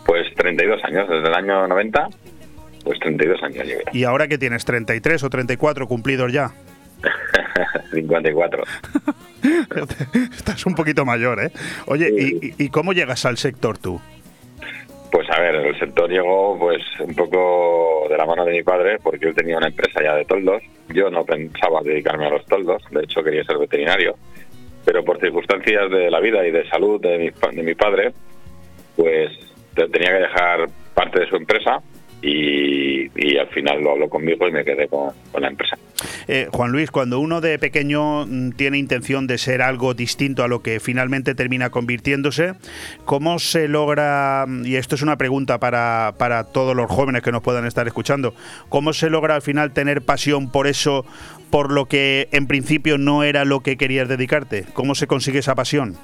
Pues 0.06 0.28
32 0.36 0.84
años, 0.84 1.08
desde 1.08 1.28
el 1.30 1.36
año 1.36 1.66
90, 1.66 2.10
pues 2.90 3.00
32 3.02 3.44
años. 3.44 3.68
¿Y 3.94 4.04
ahora 4.04 4.28
que 4.28 4.40
tienes 4.40 4.66
33 4.66 5.24
o 5.24 5.30
34 5.30 5.88
cumplidos 5.88 6.34
ya? 6.34 6.50
54. 7.94 8.64
Estás 10.36 10.66
un 10.66 10.74
poquito 10.74 11.06
mayor, 11.06 11.40
¿eh? 11.40 11.52
Oye, 11.86 12.10
¿y, 12.58 12.70
cómo 12.70 12.94
llegas 12.94 13.26
al 13.26 13.38
sector 13.38 13.78
tú? 13.78 14.02
Pues 15.12 15.30
a 15.30 15.40
ver, 15.40 15.54
el 15.54 15.78
sector 15.78 16.10
llegó 16.10 16.58
pues 16.58 16.82
un 17.00 17.14
poco 17.14 18.08
de 18.10 18.18
la 18.18 18.26
mano 18.26 18.44
de 18.44 18.54
mi 18.54 18.64
padre, 18.64 18.98
porque 18.98 19.28
él 19.28 19.36
tenía 19.36 19.58
una 19.58 19.68
empresa 19.68 20.02
ya 20.02 20.16
de 20.16 20.26
toldos. 20.26 20.64
Yo 20.88 21.12
no 21.12 21.24
pensaba 21.26 21.84
dedicarme 21.84 22.26
a 22.26 22.32
los 22.32 22.46
toldos, 22.48 22.82
de 22.90 23.04
hecho 23.04 23.22
quería 23.24 23.44
ser 23.44 23.60
veterinario, 23.60 24.16
pero 24.84 25.06
por 25.06 25.20
circunstancias 25.20 25.92
de 25.92 26.10
la 26.10 26.20
vida 26.20 26.44
y 26.48 26.50
de 26.50 26.68
salud 26.70 27.00
de 27.00 27.20
mi, 27.20 27.56
de 27.56 27.64
mi 27.64 27.76
padre, 27.76 28.14
pues 28.96 29.30
tenía 29.76 30.10
que 30.10 30.22
dejar 30.22 30.70
parte 30.96 31.20
de 31.20 31.28
su 31.28 31.36
empresa 31.36 31.84
y, 32.22 33.38
al 33.38 33.48
final 33.50 33.82
lo 33.82 33.92
habló 33.92 34.10
conmigo 34.10 34.48
y 34.48 34.52
me 34.52 34.66
quedé 34.66 34.88
con, 34.88 35.14
la 35.40 35.48
empresa. 35.48 35.78
Eh, 36.28 36.48
Juan 36.52 36.72
Luis, 36.72 36.92
cuando 36.92 37.20
uno 37.20 37.42
de 37.42 37.58
pequeño 37.58 38.26
mm, 38.26 38.52
tiene 38.52 38.78
intención 38.78 39.28
de 39.28 39.38
ser 39.38 39.62
algo 39.62 39.94
distinto 39.94 40.44
a 40.44 40.48
lo 40.48 40.62
que 40.62 40.80
finalmente 40.80 41.36
termina 41.36 41.70
convirtiéndose, 41.70 42.54
¿cómo 43.06 43.40
se 43.40 43.68
logra, 43.68 44.46
mm, 44.48 44.66
y 44.66 44.76
esto 44.76 44.96
es 44.96 45.02
una 45.02 45.18
pregunta 45.18 45.60
para, 45.60 46.14
para 46.18 46.44
todos 46.44 46.76
los 46.76 46.90
jóvenes 46.92 47.22
que 47.24 47.32
nos 47.32 47.42
puedan 47.42 47.66
estar 47.66 47.88
escuchando, 47.88 48.34
¿cómo 48.68 48.94
se 48.94 49.10
logra 49.10 49.36
al 49.36 49.42
final 49.42 49.72
tener 49.72 50.02
pasión 50.02 50.52
por 50.52 50.68
eso, 50.68 51.06
por 51.50 51.72
lo 51.72 51.86
que 51.86 52.28
en 52.32 52.48
principio 52.48 52.98
no 52.98 53.24
era 53.24 53.46
lo 53.46 53.62
que 53.62 53.78
querías 53.78 54.08
dedicarte? 54.08 54.66
¿Cómo 54.74 54.96
se 54.96 55.08
consigue 55.08 55.40
esa 55.40 55.56
pasión? 55.56 55.96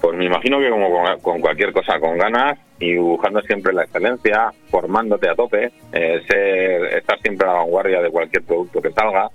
Pues 0.00 0.16
me 0.16 0.26
imagino 0.26 0.60
que 0.60 0.70
como 0.70 1.20
con, 1.20 1.40
cualquier 1.40 1.72
cosa, 1.72 1.98
con 1.98 2.18
ganas 2.18 2.58
y 2.78 2.96
buscando 2.96 3.40
siempre 3.42 3.72
la 3.72 3.82
excelencia, 3.82 4.52
formándote 4.70 5.28
a 5.28 5.34
tope, 5.34 5.72
eh, 5.92 6.22
ser, 6.28 6.96
estar 6.96 7.18
siempre 7.20 7.48
a 7.48 7.52
la 7.52 7.58
vanguardia 7.60 8.00
de 8.00 8.10
cualquier 8.10 8.44
producto 8.44 8.80
que 8.80 8.92
salga, 8.92 9.28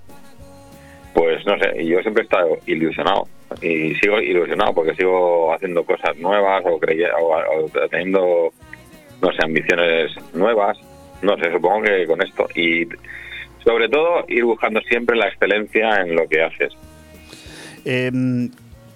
pues 1.12 1.44
no 1.46 1.58
sé, 1.58 1.84
yo 1.86 2.00
siempre 2.00 2.22
he 2.22 2.24
estado 2.24 2.58
ilusionado 2.66 3.28
y 3.60 3.94
sigo 3.96 4.18
ilusionado 4.20 4.74
porque 4.74 4.94
sigo 4.94 5.52
haciendo 5.52 5.84
cosas 5.84 6.16
nuevas 6.16 6.64
o, 6.64 6.76
o, 6.76 7.88
teniendo, 7.90 8.52
no 9.22 9.32
sé, 9.32 9.44
ambiciones 9.44 10.12
nuevas, 10.34 10.78
no 11.22 11.36
sé, 11.36 11.52
supongo 11.52 11.82
que 11.82 12.06
con 12.06 12.22
esto. 12.22 12.48
Y 12.54 12.86
sobre 13.62 13.88
todo 13.88 14.24
ir 14.28 14.44
buscando 14.44 14.80
siempre 14.82 15.16
la 15.16 15.28
excelencia 15.28 16.00
en 16.00 16.16
lo 16.16 16.26
que 16.26 16.42
haces. 16.42 16.72
Eh, 17.84 18.10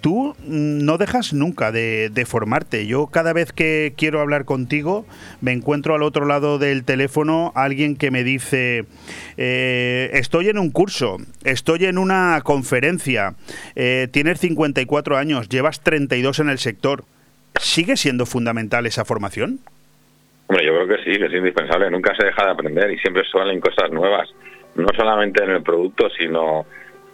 tú 0.00 0.34
no 0.44 0.98
dejas 0.98 1.32
nunca 1.32 1.72
de, 1.72 2.24
formarte. 2.26 2.86
Yo 2.86 3.06
cada 3.06 3.32
vez 3.32 3.52
que 3.52 3.94
quiero 3.96 4.20
hablar 4.20 4.44
contigo 4.44 5.06
me 5.40 5.52
encuentro 5.52 5.94
al 5.94 6.02
otro 6.02 6.26
lado 6.26 6.58
del 6.58 6.84
teléfono 6.84 7.52
alguien 7.54 7.96
que 7.96 8.10
me 8.10 8.24
dice, 8.24 8.84
eh, 9.36 10.10
estoy 10.14 10.48
en 10.48 10.58
un 10.58 10.70
curso, 10.70 11.16
estoy 11.44 11.86
en 11.86 11.98
una 11.98 12.40
conferencia, 12.44 13.34
eh, 13.76 14.08
tienes 14.10 14.40
54 14.40 15.16
años, 15.16 15.48
llevas 15.48 15.80
32 15.82 16.40
en 16.40 16.48
el 16.50 16.58
sector. 16.58 17.04
¿Sigue 17.60 17.96
siendo 17.96 18.26
fundamental 18.26 18.86
esa 18.86 19.04
formación? 19.04 19.58
Hombre, 20.48 20.64
yo 20.64 20.72
creo 20.74 20.88
que 20.88 21.04
sí, 21.04 21.18
que 21.18 21.26
es 21.26 21.32
indispensable. 21.32 21.90
Nunca 21.90 22.14
se 22.16 22.24
deja 22.24 22.44
de 22.44 22.52
aprender 22.52 22.90
y 22.90 22.98
siempre 22.98 23.22
salen 23.30 23.60
cosas 23.60 23.90
nuevas. 23.90 24.28
No 24.76 24.86
solamente 24.96 25.42
en 25.42 25.50
el 25.50 25.62
producto, 25.62 26.08
sino 26.16 26.66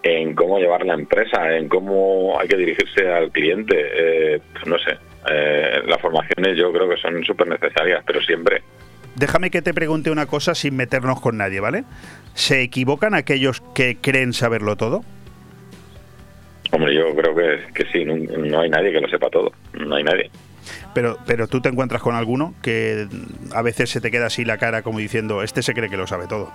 en 0.05 0.35
cómo 0.35 0.59
llevar 0.59 0.85
la 0.85 0.95
empresa, 0.95 1.57
en 1.57 1.67
cómo 1.67 2.39
hay 2.39 2.47
que 2.47 2.57
dirigirse 2.57 3.09
al 3.11 3.31
cliente. 3.33 3.75
Eh, 3.75 4.41
no 4.67 4.79
sé, 4.79 4.99
eh, 5.31 5.81
las 5.87 6.01
formaciones 6.01 6.59
yo 6.59 6.71
creo 6.73 6.89
que 6.89 6.99
son 6.99 7.25
súper 7.25 7.49
necesarias, 7.49 8.05
pero 8.07 8.21
siempre. 8.21 8.63
Déjame 9.17 9.51
que 9.51 9.63
te 9.63 9.73
pregunte 9.73 10.11
una 10.11 10.27
cosa 10.27 10.55
sin 10.55 10.77
meternos 10.77 11.21
con 11.21 11.39
nadie, 11.39 11.61
¿vale? 11.61 11.85
¿Se 12.35 12.61
equivocan 12.61 13.15
aquellos 13.15 13.63
que 13.75 13.97
creen 13.97 14.35
saberlo 14.35 14.77
todo? 14.77 15.03
Hombre, 16.71 16.95
yo 16.95 17.15
creo 17.15 17.35
que, 17.35 17.73
que 17.73 17.91
sí, 17.91 18.05
no, 18.05 18.61
hay 18.61 18.69
nadie 18.69 18.93
que 18.93 19.01
lo 19.01 19.09
sepa 19.09 19.31
todo, 19.31 19.53
no 19.73 19.95
hay 19.95 20.05
nadie. 20.05 20.31
Pero, 20.93 21.19
pero 21.27 21.47
tú 21.47 21.61
te 21.61 21.69
encuentras 21.71 22.03
con 22.03 22.15
alguno 22.15 22.55
que 22.63 23.07
a 23.55 23.63
veces 23.63 23.91
se 23.91 24.01
te 24.01 24.11
queda 24.11 24.27
así 24.27 24.45
la 24.45 24.59
cara 24.59 24.83
como 24.83 24.99
diciendo, 24.99 25.43
este 25.43 25.63
se 25.63 25.73
cree 25.73 25.89
que 25.89 25.97
lo 25.97 26.07
sabe 26.07 26.27
todo. 26.27 26.53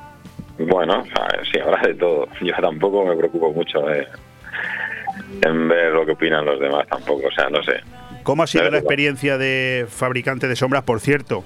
Bueno, 0.60 1.06
sí, 1.52 1.60
habrá 1.60 1.82
de 1.88 1.96
todo. 1.96 2.28
Yo 2.42 2.54
tampoco 2.62 3.06
me 3.06 3.16
preocupo 3.16 3.52
mucho 3.54 3.84
en 3.90 5.68
ver 5.68 5.94
lo 5.94 6.06
que 6.06 6.14
opinan 6.14 6.46
los 6.46 6.60
demás 6.60 6.88
tampoco, 6.88 7.28
o 7.28 7.32
sea, 7.32 7.50
no 7.50 7.64
sé. 7.64 7.82
¿Cómo 8.24 8.44
ha 8.44 8.48
sido 8.48 8.70
la 8.70 8.78
experiencia 8.78 9.38
de 9.38 9.86
fabricante 9.88 10.48
de 10.48 10.56
sombras? 10.56 10.84
Por 10.84 11.00
cierto, 11.00 11.44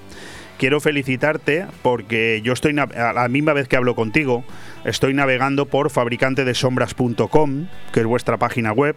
quiero 0.58 0.80
felicitarte 0.80 1.66
porque 1.82 2.40
yo 2.42 2.52
estoy 2.52 2.76
a 2.78 3.12
la 3.12 3.28
misma 3.28 3.52
vez 3.52 3.68
que 3.68 3.76
hablo 3.76 3.94
contigo, 3.94 4.44
estoy 4.84 5.14
navegando 5.14 5.66
por 5.66 5.90
fabricantedesombras.com, 5.90 7.68
que 7.92 8.00
es 8.00 8.06
vuestra 8.06 8.36
página 8.36 8.72
web, 8.72 8.96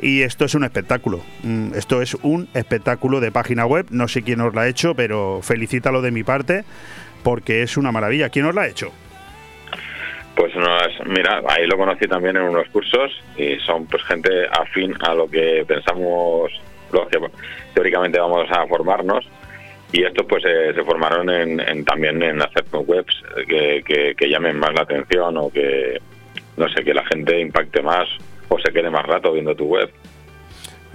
y 0.00 0.22
esto 0.22 0.44
es 0.44 0.54
un 0.54 0.64
espectáculo. 0.64 1.20
Mm, 1.44 1.74
esto 1.74 2.02
es 2.02 2.14
un 2.22 2.48
espectáculo 2.54 3.20
de 3.20 3.30
página 3.30 3.64
web, 3.66 3.86
no 3.90 4.08
sé 4.08 4.22
quién 4.22 4.40
os 4.40 4.54
la 4.54 4.62
ha 4.62 4.68
hecho, 4.68 4.94
pero 4.94 5.40
felicítalo 5.42 6.02
de 6.02 6.10
mi 6.10 6.24
parte 6.24 6.64
porque 7.22 7.62
es 7.62 7.76
una 7.76 7.92
maravilla. 7.92 8.30
¿Quién 8.30 8.46
os 8.46 8.54
la 8.54 8.62
ha 8.62 8.68
hecho? 8.68 8.92
Pues 10.34 10.52
mira, 11.06 11.42
ahí 11.46 11.66
lo 11.66 11.76
conocí 11.76 12.06
también 12.06 12.36
en 12.36 12.44
unos 12.44 12.68
cursos 12.68 13.12
y 13.36 13.56
son 13.60 13.86
pues 13.86 14.02
gente 14.04 14.46
afín 14.50 14.94
a 15.00 15.14
lo 15.14 15.28
que 15.28 15.64
pensamos, 15.66 16.50
lo 16.90 17.06
que 17.06 17.18
teóricamente 17.74 18.18
vamos 18.18 18.50
a 18.50 18.66
formarnos. 18.66 19.26
Y 19.92 20.04
estos 20.04 20.26
pues 20.26 20.42
eh, 20.46 20.72
se 20.74 20.82
formaron 20.84 21.28
en, 21.28 21.84
también 21.84 22.22
en 22.22 22.40
hacer 22.40 22.64
webs 22.72 23.22
que, 23.46 24.14
que, 24.16 24.28
llamen 24.28 24.58
más 24.58 24.72
la 24.72 24.82
atención 24.82 25.36
o 25.36 25.50
que 25.50 26.00
no 26.56 26.66
sé 26.70 26.82
que 26.82 26.94
la 26.94 27.04
gente 27.04 27.38
impacte 27.38 27.82
más 27.82 28.08
o 28.48 28.58
se 28.58 28.72
quede 28.72 28.88
más 28.88 29.04
rato 29.04 29.32
viendo 29.32 29.54
tu 29.54 29.66
web 29.66 29.90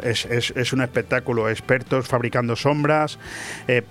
es, 0.04 0.26
es, 0.26 0.74
un 0.74 0.82
espectáculo. 0.82 1.50
Expertos 1.50 2.08
fabricando 2.08 2.56
sombras, 2.56 3.20
eh, 3.68 3.82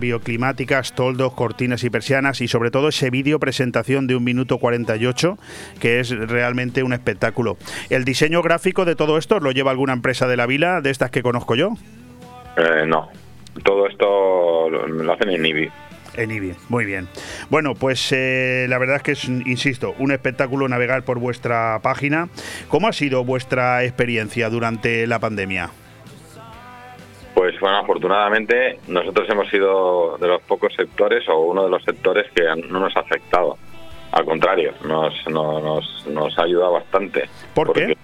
bioclimáticas, 0.00 0.94
toldos, 0.94 1.32
cortinas 1.34 1.84
y 1.84 1.90
persianas 1.90 2.40
y 2.40 2.48
sobre 2.48 2.70
todo 2.70 2.88
ese 2.88 3.10
vídeo 3.10 3.38
presentación 3.38 4.06
de 4.06 4.16
un 4.16 4.24
minuto 4.24 4.58
48 4.58 5.38
que 5.80 6.00
es 6.00 6.10
realmente 6.10 6.82
un 6.82 6.92
espectáculo. 6.92 7.56
¿El 7.90 8.04
diseño 8.04 8.42
gráfico 8.42 8.84
de 8.84 8.96
todo 8.96 9.18
esto 9.18 9.40
lo 9.40 9.52
lleva 9.52 9.70
alguna 9.70 9.92
empresa 9.92 10.26
de 10.26 10.36
la 10.36 10.46
vila, 10.46 10.80
de 10.80 10.90
estas 10.90 11.10
que 11.10 11.22
conozco 11.22 11.54
yo? 11.54 11.70
Eh, 12.56 12.86
no, 12.86 13.10
todo 13.64 13.86
esto 13.86 14.70
lo, 14.70 15.12
hacen 15.12 15.30
en 15.30 15.46
IBI. 15.46 15.70
En 16.16 16.30
IBI, 16.30 16.54
muy 16.68 16.84
bien. 16.84 17.08
Bueno, 17.50 17.74
pues 17.74 18.12
eh, 18.12 18.66
la 18.68 18.78
verdad 18.78 18.96
es 18.96 19.02
que 19.02 19.12
es, 19.12 19.28
insisto, 19.28 19.94
un 19.98 20.12
espectáculo 20.12 20.68
navegar 20.68 21.02
por 21.02 21.18
vuestra 21.18 21.78
página. 21.82 22.28
¿Cómo 22.68 22.88
ha 22.88 22.92
sido 22.92 23.24
vuestra 23.24 23.84
experiencia 23.84 24.48
durante 24.48 25.06
la 25.06 25.18
pandemia? 25.18 25.70
Pues 27.34 27.60
bueno, 27.60 27.76
afortunadamente 27.76 28.78
nosotros 28.88 29.28
hemos 29.28 29.48
sido 29.50 30.16
de 30.16 30.26
los 30.26 30.40
pocos 30.42 30.72
sectores 30.74 31.28
o 31.28 31.38
uno 31.38 31.64
de 31.64 31.70
los 31.70 31.84
sectores 31.84 32.24
que 32.34 32.44
no 32.68 32.80
nos 32.80 32.96
ha 32.96 33.00
afectado. 33.00 33.58
Al 34.12 34.24
contrario, 34.24 34.72
nos, 34.86 35.12
nos, 35.28 36.06
nos 36.08 36.38
ha 36.38 36.42
ayudado 36.42 36.72
bastante. 36.72 37.28
¿Por 37.54 37.74
qué? 37.74 37.94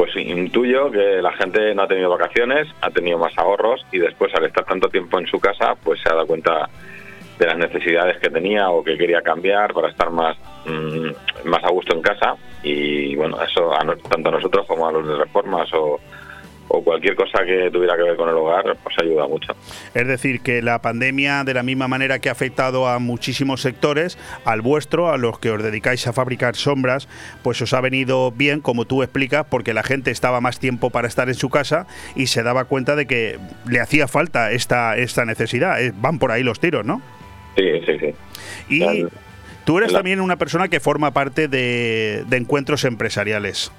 Pues 0.00 0.16
intuyo 0.16 0.90
que 0.90 1.20
la 1.20 1.30
gente 1.32 1.74
no 1.74 1.82
ha 1.82 1.86
tenido 1.86 2.08
vacaciones, 2.08 2.66
ha 2.80 2.88
tenido 2.88 3.18
más 3.18 3.36
ahorros 3.36 3.84
y 3.92 3.98
después 3.98 4.34
al 4.34 4.46
estar 4.46 4.64
tanto 4.64 4.88
tiempo 4.88 5.18
en 5.18 5.26
su 5.26 5.38
casa, 5.38 5.74
pues 5.84 6.00
se 6.00 6.08
ha 6.08 6.14
dado 6.14 6.26
cuenta 6.26 6.70
de 7.38 7.46
las 7.46 7.58
necesidades 7.58 8.16
que 8.18 8.30
tenía 8.30 8.70
o 8.70 8.82
que 8.82 8.96
quería 8.96 9.20
cambiar 9.20 9.74
para 9.74 9.90
estar 9.90 10.08
más, 10.08 10.38
mm, 10.64 11.10
más 11.50 11.62
a 11.62 11.70
gusto 11.70 11.94
en 11.94 12.00
casa. 12.00 12.34
Y 12.62 13.14
bueno, 13.14 13.36
eso 13.42 13.74
a 13.74 13.80
tanto 14.08 14.30
a 14.30 14.32
nosotros 14.32 14.66
como 14.66 14.88
a 14.88 14.92
los 14.92 15.06
de 15.06 15.16
reformas 15.16 15.70
o, 15.74 16.00
o 16.72 16.84
cualquier 16.84 17.16
cosa 17.16 17.44
que 17.44 17.68
tuviera 17.72 17.96
que 17.96 18.04
ver 18.04 18.16
con 18.16 18.28
el 18.28 18.36
hogar, 18.36 18.76
pues 18.82 18.96
ayuda 19.02 19.26
mucho. 19.26 19.52
Es 19.92 20.06
decir, 20.06 20.40
que 20.40 20.62
la 20.62 20.80
pandemia, 20.80 21.42
de 21.42 21.52
la 21.52 21.64
misma 21.64 21.88
manera 21.88 22.20
que 22.20 22.28
ha 22.28 22.32
afectado 22.32 22.86
a 22.86 23.00
muchísimos 23.00 23.60
sectores, 23.60 24.18
al 24.44 24.60
vuestro, 24.60 25.10
a 25.10 25.18
los 25.18 25.40
que 25.40 25.50
os 25.50 25.60
dedicáis 25.62 26.06
a 26.06 26.12
fabricar 26.12 26.54
sombras, 26.54 27.08
pues 27.42 27.60
os 27.60 27.72
ha 27.72 27.80
venido 27.80 28.30
bien, 28.30 28.60
como 28.60 28.84
tú 28.84 29.02
explicas, 29.02 29.46
porque 29.50 29.74
la 29.74 29.82
gente 29.82 30.12
estaba 30.12 30.40
más 30.40 30.60
tiempo 30.60 30.90
para 30.90 31.08
estar 31.08 31.28
en 31.28 31.34
su 31.34 31.50
casa 31.50 31.88
y 32.14 32.28
se 32.28 32.44
daba 32.44 32.64
cuenta 32.66 32.94
de 32.94 33.06
que 33.06 33.38
le 33.68 33.80
hacía 33.80 34.06
falta 34.06 34.52
esta, 34.52 34.96
esta 34.96 35.24
necesidad. 35.24 35.82
Eh, 35.82 35.92
van 35.96 36.20
por 36.20 36.30
ahí 36.30 36.44
los 36.44 36.60
tiros, 36.60 36.86
¿no? 36.86 37.02
Sí, 37.56 37.64
sí, 37.84 37.98
sí. 37.98 38.14
Y 38.68 39.06
tú 39.64 39.78
eres 39.78 39.92
también 39.92 40.20
una 40.20 40.36
persona 40.36 40.68
que 40.68 40.78
forma 40.78 41.10
parte 41.10 41.48
de, 41.48 42.22
de 42.28 42.36
encuentros 42.36 42.84
empresariales. 42.84 43.72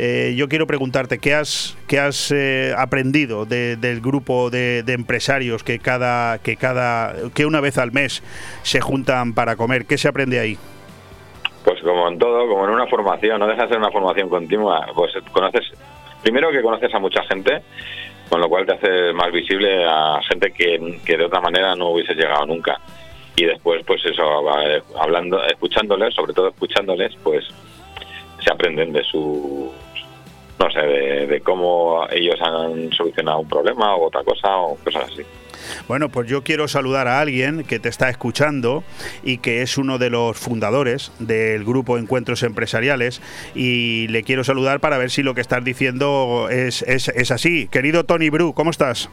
Eh, 0.00 0.34
yo 0.36 0.48
quiero 0.48 0.68
preguntarte, 0.68 1.18
¿qué 1.18 1.34
has, 1.34 1.76
qué 1.88 1.98
has 1.98 2.30
eh, 2.30 2.72
aprendido 2.78 3.46
del 3.46 4.00
grupo 4.00 4.48
de, 4.48 4.84
empresarios 4.86 5.64
que 5.64 5.80
cada, 5.80 6.38
que 6.38 6.54
cada, 6.54 7.14
que 7.34 7.46
una 7.46 7.60
vez 7.60 7.78
al 7.78 7.90
mes 7.90 8.22
se 8.62 8.80
juntan 8.80 9.34
para 9.34 9.56
comer? 9.56 9.86
¿Qué 9.86 9.98
se 9.98 10.06
aprende 10.06 10.38
ahí? 10.38 10.56
Pues 11.64 11.80
como 11.82 12.06
en 12.06 12.16
todo, 12.16 12.46
como 12.46 12.64
en 12.66 12.70
una 12.70 12.86
formación, 12.86 13.40
no 13.40 13.48
deja 13.48 13.62
de 13.62 13.70
ser 13.70 13.78
una 13.78 13.90
formación 13.90 14.28
continua. 14.28 14.86
Pues 14.94 15.12
conoces, 15.32 15.64
primero 16.22 16.52
que 16.52 16.62
conoces 16.62 16.94
a 16.94 17.00
mucha 17.00 17.24
gente, 17.24 17.60
con 18.28 18.40
lo 18.40 18.48
cual 18.48 18.66
te 18.66 18.74
hace 18.74 19.12
más 19.14 19.32
visible 19.32 19.84
a 19.84 20.20
gente 20.28 20.52
que, 20.52 21.00
que 21.04 21.16
de 21.16 21.24
otra 21.24 21.40
manera 21.40 21.74
no 21.74 21.88
hubiese 21.88 22.14
llegado 22.14 22.46
nunca. 22.46 22.78
Y 23.34 23.46
después, 23.46 23.82
pues 23.84 24.04
eso, 24.06 24.22
hablando, 24.96 25.44
escuchándoles, 25.44 26.14
sobre 26.14 26.34
todo 26.34 26.50
escuchándoles, 26.50 27.16
pues 27.24 27.44
se 28.38 28.52
aprenden 28.52 28.92
de 28.92 29.02
su 29.02 29.72
no 30.58 30.70
sé, 30.70 30.80
de, 30.80 31.40
cómo 31.40 32.06
ellos 32.10 32.36
han 32.40 32.92
solucionado 32.92 33.40
un 33.40 33.48
problema 33.48 33.94
o 33.94 34.06
otra 34.06 34.24
cosa 34.24 34.56
o 34.56 34.76
cosas 34.76 35.10
así. 35.12 35.22
Bueno, 35.86 36.08
pues 36.08 36.28
yo 36.28 36.42
quiero 36.42 36.66
saludar 36.68 37.08
a 37.08 37.20
alguien 37.20 37.64
que 37.64 37.78
te 37.78 37.88
está 37.88 38.08
escuchando 38.08 38.84
y 39.22 39.38
que 39.38 39.62
es 39.62 39.78
uno 39.78 39.98
de 39.98 40.10
los 40.10 40.36
fundadores 40.36 41.12
del 41.18 41.64
grupo 41.64 41.98
Encuentros 41.98 42.42
Empresariales 42.42 43.20
y 43.54 44.08
le 44.08 44.22
quiero 44.22 44.44
saludar 44.44 44.80
para 44.80 44.98
ver 44.98 45.10
si 45.10 45.22
lo 45.22 45.34
que 45.34 45.40
estás 45.40 45.64
diciendo 45.64 46.48
es, 46.50 46.82
es, 46.82 47.30
así. 47.30 47.68
Querido 47.68 48.04
Tony 48.04 48.30
Bru, 48.30 48.54
¿cómo 48.54 48.70
estás? 48.70 49.10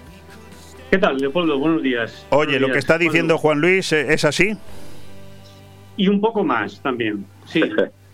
¿Qué 0.89 0.97
tal, 0.97 1.17
Leopoldo? 1.17 1.59
Buenos 1.59 1.83
días. 1.83 2.25
Oye, 2.29 2.59
lo 2.59 2.71
que 2.71 2.79
está 2.79 2.97
diciendo 2.97 3.37
Juan 3.37 3.59
Luis, 3.59 3.91
¿es 3.91 4.23
así? 4.23 4.55
Y 5.97 6.07
un 6.07 6.21
poco 6.21 6.43
más 6.43 6.81
también, 6.81 7.25
sí. 7.45 7.61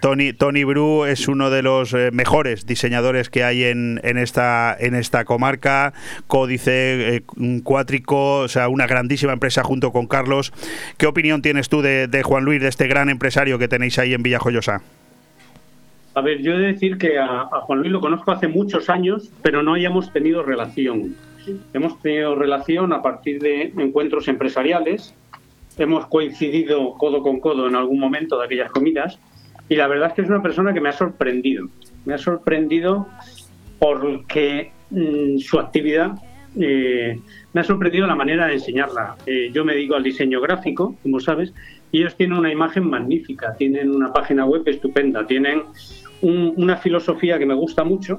Tony, 0.00 0.32
Tony 0.32 0.64
Bru 0.64 1.04
es 1.04 1.28
uno 1.28 1.50
de 1.50 1.62
los 1.62 1.92
eh, 1.94 2.10
mejores 2.12 2.66
diseñadores 2.66 3.30
que 3.30 3.44
hay 3.44 3.64
en, 3.64 4.00
en, 4.02 4.18
esta, 4.18 4.76
en 4.78 4.94
esta 4.94 5.24
comarca, 5.24 5.92
Códice, 6.26 7.16
eh, 7.16 7.22
Cuátrico, 7.62 8.38
o 8.40 8.48
sea, 8.48 8.68
una 8.68 8.86
grandísima 8.86 9.32
empresa 9.32 9.62
junto 9.62 9.92
con 9.92 10.06
Carlos. 10.06 10.52
¿Qué 10.96 11.06
opinión 11.06 11.42
tienes 11.42 11.68
tú 11.68 11.82
de, 11.82 12.22
Juan 12.24 12.44
Luis, 12.44 12.60
de 12.60 12.68
este 12.68 12.86
gran 12.86 13.08
empresario 13.08 13.58
que 13.58 13.68
tenéis 13.68 13.98
ahí 13.98 14.14
en 14.14 14.22
Villajoyosa? 14.22 14.82
A 16.14 16.20
ver, 16.22 16.42
yo 16.42 16.52
he 16.54 16.58
de 16.58 16.72
decir 16.72 16.98
que 16.98 17.18
a, 17.18 17.44
Juan 17.46 17.80
Luis 17.80 17.92
lo 17.92 18.00
conozco 18.00 18.32
hace 18.32 18.48
muchos 18.48 18.90
años, 18.90 19.30
pero 19.42 19.62
no 19.62 19.74
hayamos 19.74 20.12
tenido 20.12 20.42
relación. 20.42 21.14
Hemos 21.72 22.00
tenido 22.02 22.34
relación 22.34 22.92
a 22.92 23.02
partir 23.02 23.40
de 23.40 23.72
encuentros 23.78 24.28
empresariales, 24.28 25.14
hemos 25.78 26.06
coincidido 26.06 26.94
codo 26.94 27.22
con 27.22 27.40
codo 27.40 27.68
en 27.68 27.76
algún 27.76 27.98
momento 27.98 28.38
de 28.38 28.44
aquellas 28.44 28.70
comidas 28.70 29.18
y 29.70 29.76
la 29.76 29.86
verdad 29.86 30.08
es 30.08 30.14
que 30.14 30.22
es 30.22 30.28
una 30.28 30.42
persona 30.42 30.74
que 30.74 30.80
me 30.80 30.88
ha 30.88 30.92
sorprendido. 30.92 31.68
Me 32.04 32.14
ha 32.14 32.18
sorprendido 32.18 33.06
porque 33.78 34.72
mm, 34.90 35.38
su 35.38 35.60
actividad 35.60 36.16
eh, 36.58 37.16
me 37.52 37.60
ha 37.60 37.64
sorprendido 37.64 38.08
la 38.08 38.16
manera 38.16 38.48
de 38.48 38.54
enseñarla. 38.54 39.16
Eh, 39.26 39.50
yo 39.52 39.64
me 39.64 39.74
dedico 39.74 39.94
al 39.94 40.02
diseño 40.02 40.40
gráfico, 40.40 40.96
como 41.04 41.20
sabes, 41.20 41.54
y 41.92 42.00
ellos 42.00 42.16
tienen 42.16 42.36
una 42.36 42.50
imagen 42.50 42.90
magnífica, 42.90 43.54
tienen 43.56 43.92
una 43.92 44.12
página 44.12 44.44
web 44.44 44.64
estupenda, 44.66 45.24
tienen 45.24 45.62
una 46.20 46.76
filosofía 46.76 47.38
que 47.38 47.46
me 47.46 47.54
gusta 47.54 47.84
mucho. 47.84 48.18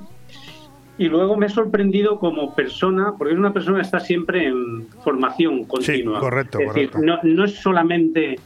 Y 0.97 1.09
luego 1.09 1.35
me 1.35 1.47
ha 1.47 1.49
sorprendido 1.49 2.17
como 2.17 2.55
persona, 2.55 3.13
porque 3.17 3.33
es 3.33 3.39
una 3.39 3.51
persona 3.51 3.79
que 3.79 3.83
está 3.83 3.99
siempre 3.99 4.45
en 4.45 4.87
formación 5.03 5.65
continua. 5.65 6.15
Sí, 6.15 6.21
correcto, 6.21 6.59
es 6.59 6.73
decir, 6.73 6.91
no, 7.01 7.19
no 7.23 7.43
es 7.43 7.55
solamente 7.55 8.39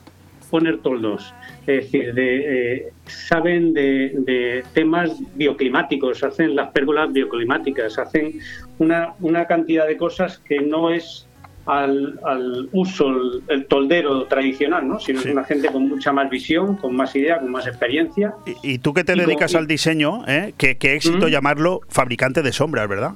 poner 0.46 0.80
toldos, 0.80 1.34
es 1.68 1.86
decir, 1.86 2.14
de, 2.14 2.76
eh, 2.76 2.94
saben 3.06 3.74
de, 3.74 4.64
temas 4.74 5.12
bioclimáticos, 5.36 6.24
hacen 6.24 6.56
las 6.56 6.72
pérgolas 6.72 7.12
bioclimáticas, 7.12 7.98
hacen 7.98 8.40
una, 8.80 9.14
una 9.20 9.46
cantidad 9.46 9.88
de 9.88 9.98
cosas 9.98 10.40
que 10.40 10.62
no 10.62 10.90
es 10.90 11.28
al, 11.66 12.70
uso, 12.72 13.12
el, 13.48 13.66
toldero 13.66 14.26
tradicional, 14.26 14.88
¿no? 14.88 15.00
sino 15.00 15.20
es 15.20 15.26
una 15.26 15.44
gente 15.44 15.70
con 15.70 15.88
mucha 15.88 16.12
más 16.12 16.30
visión, 16.30 16.76
con 16.76 16.96
más 16.96 17.16
idea, 17.16 17.40
con 17.40 17.52
más 17.52 17.68
experiencia. 17.68 18.36
Y, 18.62 18.78
tú 18.80 18.94
que 18.94 19.04
te 19.04 19.16
dedicas 19.16 19.56
al 19.56 19.68
diseño, 19.68 20.24
¿eh? 20.28 20.54
¿Qué, 20.58 20.78
éxito 20.80 21.28
llamarlo 21.28 21.82
fabricante 21.90 22.42
de 22.42 22.52
sombras, 22.52 22.88
¿verdad? 22.88 23.12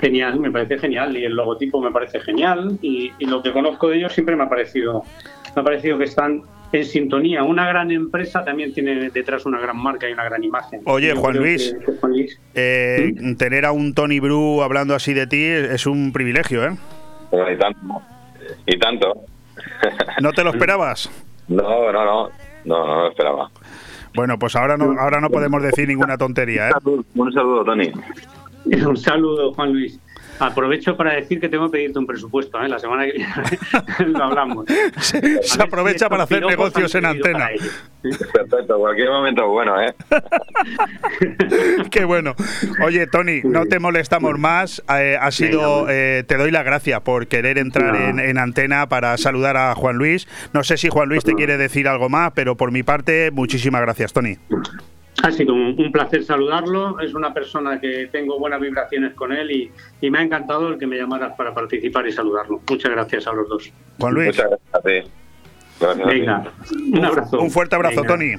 Genial, 0.00 0.40
me 0.40 0.50
parece 0.50 0.78
genial 0.78 1.14
y 1.16 1.24
el 1.24 1.34
logotipo 1.34 1.82
me 1.82 1.90
parece 1.90 2.20
genial 2.20 2.78
y, 2.80 3.12
y 3.18 3.26
lo 3.26 3.42
que 3.42 3.52
conozco 3.52 3.88
de 3.88 3.98
ellos 3.98 4.14
siempre 4.14 4.34
me 4.34 4.44
ha 4.44 4.48
parecido, 4.48 5.04
me 5.54 5.62
ha 5.62 5.64
parecido 5.64 5.98
que 5.98 6.04
están 6.04 6.42
en 6.72 6.84
sintonía. 6.84 7.42
Una 7.42 7.66
gran 7.66 7.90
empresa 7.90 8.44
también 8.44 8.72
tiene 8.72 9.10
detrás 9.10 9.46
una 9.46 9.60
gran 9.60 9.76
marca 9.76 10.08
y 10.08 10.12
una 10.12 10.24
gran 10.24 10.42
imagen. 10.44 10.80
Oye, 10.84 11.14
Juan 11.14 11.36
Luis, 11.36 11.74
eh, 12.54 13.12
¿Mm? 13.16 13.34
tener 13.34 13.64
a 13.64 13.72
un 13.72 13.94
Tony 13.94 14.20
Bru 14.20 14.62
hablando 14.62 14.94
así 14.94 15.14
de 15.14 15.26
ti 15.26 15.42
es 15.44 15.86
un 15.86 16.12
privilegio, 16.12 16.64
¿eh? 16.64 16.76
y 17.32 17.58
tanto. 17.58 18.02
Y 18.66 18.78
tanto. 18.78 19.14
¿No 20.20 20.32
te 20.32 20.44
lo 20.44 20.50
esperabas? 20.50 21.10
No, 21.50 21.90
no, 21.90 22.04
no. 22.04 22.30
No, 22.64 22.86
no 22.86 23.02
lo 23.02 23.08
esperaba. 23.08 23.50
Bueno, 24.14 24.38
pues 24.38 24.54
ahora 24.54 24.76
no, 24.76 24.94
ahora 25.00 25.20
no 25.20 25.30
podemos 25.30 25.60
decir 25.64 25.88
ninguna 25.88 26.16
tontería, 26.16 26.68
¿eh? 26.68 26.72
Un 26.84 27.32
saludo, 27.32 27.64
Tony. 27.64 27.90
Un 28.86 28.96
saludo, 28.96 29.52
Juan 29.54 29.72
Luis. 29.72 29.98
Aprovecho 30.40 30.96
para 30.96 31.14
decir 31.14 31.38
que 31.38 31.50
tengo 31.50 31.66
que 31.66 31.72
pedirte 31.72 31.98
un 31.98 32.06
presupuesto, 32.06 32.60
¿eh? 32.62 32.68
la 32.68 32.78
semana 32.78 33.04
que 33.04 33.12
viene 33.12 33.32
lo 34.06 34.24
hablamos. 34.24 34.64
Se, 35.00 35.62
aprovecha 35.62 36.08
para 36.08 36.24
hacer 36.24 36.44
negocios 36.44 36.94
en 36.94 37.04
antena. 37.04 37.50
Perfecto, 38.32 38.78
cualquier 38.78 39.10
momento 39.10 39.46
bueno, 39.48 39.80
¿eh? 39.82 39.94
Qué 41.90 42.04
bueno. 42.04 42.34
Oye, 42.82 43.06
Tony, 43.06 43.42
no 43.44 43.66
te 43.66 43.78
molestamos 43.78 44.38
más. 44.38 44.82
Eh, 44.98 45.18
ha 45.20 45.30
sido, 45.30 45.86
eh, 45.90 46.24
te 46.26 46.38
doy 46.38 46.50
la 46.50 46.62
gracia 46.62 47.00
por 47.00 47.26
querer 47.26 47.58
entrar 47.58 47.94
en, 47.94 48.18
en, 48.18 48.38
antena 48.38 48.88
para 48.88 49.18
saludar 49.18 49.58
a 49.58 49.74
Juan 49.74 49.96
Luis. 49.96 50.26
No 50.54 50.64
sé 50.64 50.78
si 50.78 50.88
Juan 50.88 51.10
Luis 51.10 51.24
te 51.24 51.34
quiere 51.34 51.58
decir 51.58 51.86
algo 51.86 52.08
más, 52.08 52.32
pero 52.34 52.56
por 52.56 52.72
mi 52.72 52.82
parte, 52.82 53.30
muchísimas 53.30 53.82
gracias, 53.82 54.14
Tony. 54.14 54.38
Ha 55.22 55.30
sido 55.30 55.54
un, 55.54 55.92
placer 55.92 56.24
saludarlo. 56.24 56.98
Es 57.00 57.14
una 57.14 57.32
persona 57.34 57.80
que 57.80 58.08
tengo 58.10 58.38
buenas 58.38 58.60
vibraciones 58.60 59.14
con 59.14 59.32
él 59.32 59.50
y, 59.50 60.10
me 60.10 60.18
ha 60.18 60.22
encantado 60.22 60.68
el 60.68 60.78
que 60.78 60.86
me 60.86 60.96
llamaras 60.96 61.34
para 61.36 61.54
participar 61.54 62.06
y 62.06 62.12
saludarlo. 62.12 62.60
Muchas 62.68 62.90
gracias 62.90 63.26
a 63.26 63.32
los 63.32 63.48
dos. 63.48 63.72
Juan 63.98 64.14
Luis. 64.14 64.26
Muchas 64.28 64.50
gracias 64.72 65.20
Venga, 66.06 66.52
un 66.92 67.04
abrazo. 67.04 67.40
Un 67.40 67.50
fuerte 67.50 67.74
abrazo, 67.74 68.02
Tony. 68.02 68.34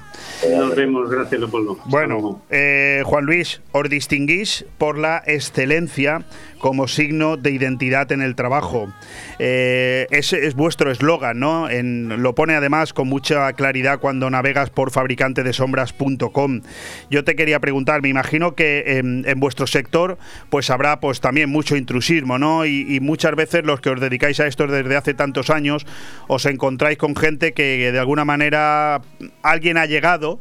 Nos 0.47 0.75
vemos, 0.75 1.09
gracias, 1.09 1.39
Leopoldo. 1.39 1.77
Bueno, 1.85 2.41
eh, 2.51 3.01
Juan 3.05 3.25
Luis, 3.25 3.61
os 3.71 3.89
distinguís 3.89 4.65
por 4.77 4.97
la 4.97 5.23
excelencia 5.25 6.23
como 6.61 6.87
signo 6.87 7.37
de 7.37 7.51
identidad 7.51 8.11
en 8.11 8.21
el 8.21 8.35
trabajo. 8.35 8.93
Eh, 9.39 10.07
ese 10.11 10.45
es 10.45 10.53
vuestro 10.53 10.91
eslogan, 10.91 11.39
¿no? 11.39 11.67
Lo 11.69 12.35
pone 12.35 12.53
además 12.53 12.93
con 12.93 13.09
mucha 13.09 13.51
claridad 13.53 13.99
cuando 13.99 14.29
navegas 14.29 14.69
por 14.69 14.91
fabricantedesombras.com. 14.91 16.61
Yo 17.09 17.23
te 17.23 17.35
quería 17.35 17.59
preguntar, 17.59 18.01
me 18.01 18.09
imagino 18.09 18.53
que 18.53 18.99
en, 18.99 19.39
vuestro 19.39 19.65
sector 19.65 20.19
pues 20.49 20.69
habrá 20.69 20.99
pues 20.99 21.19
también 21.19 21.49
mucho 21.49 21.75
intrusismo, 21.75 22.37
¿no? 22.37 22.65
Y, 22.65 22.99
muchas 23.01 23.35
veces 23.35 23.63
los 23.65 23.81
que 23.81 23.89
os 23.89 23.99
dedicáis 23.99 24.39
a 24.39 24.45
esto 24.45 24.67
desde 24.67 24.95
hace 24.95 25.15
tantos 25.15 25.49
años 25.49 25.87
os 26.27 26.45
encontráis 26.45 26.99
con 26.99 27.15
gente 27.15 27.53
que 27.53 27.91
de 27.91 27.99
alguna 27.99 28.25
manera 28.25 29.01
alguien 29.41 29.77
ha 29.77 29.87
llegado 29.87 30.39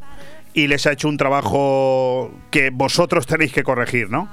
y 0.53 0.67
les 0.67 0.85
ha 0.85 0.91
hecho 0.91 1.09
un 1.09 1.17
trabajo 1.17 2.31
que 2.51 2.69
vosotros 2.69 3.25
tenéis 3.25 3.51
que 3.51 3.63
corregir, 3.63 4.11
¿no? 4.11 4.29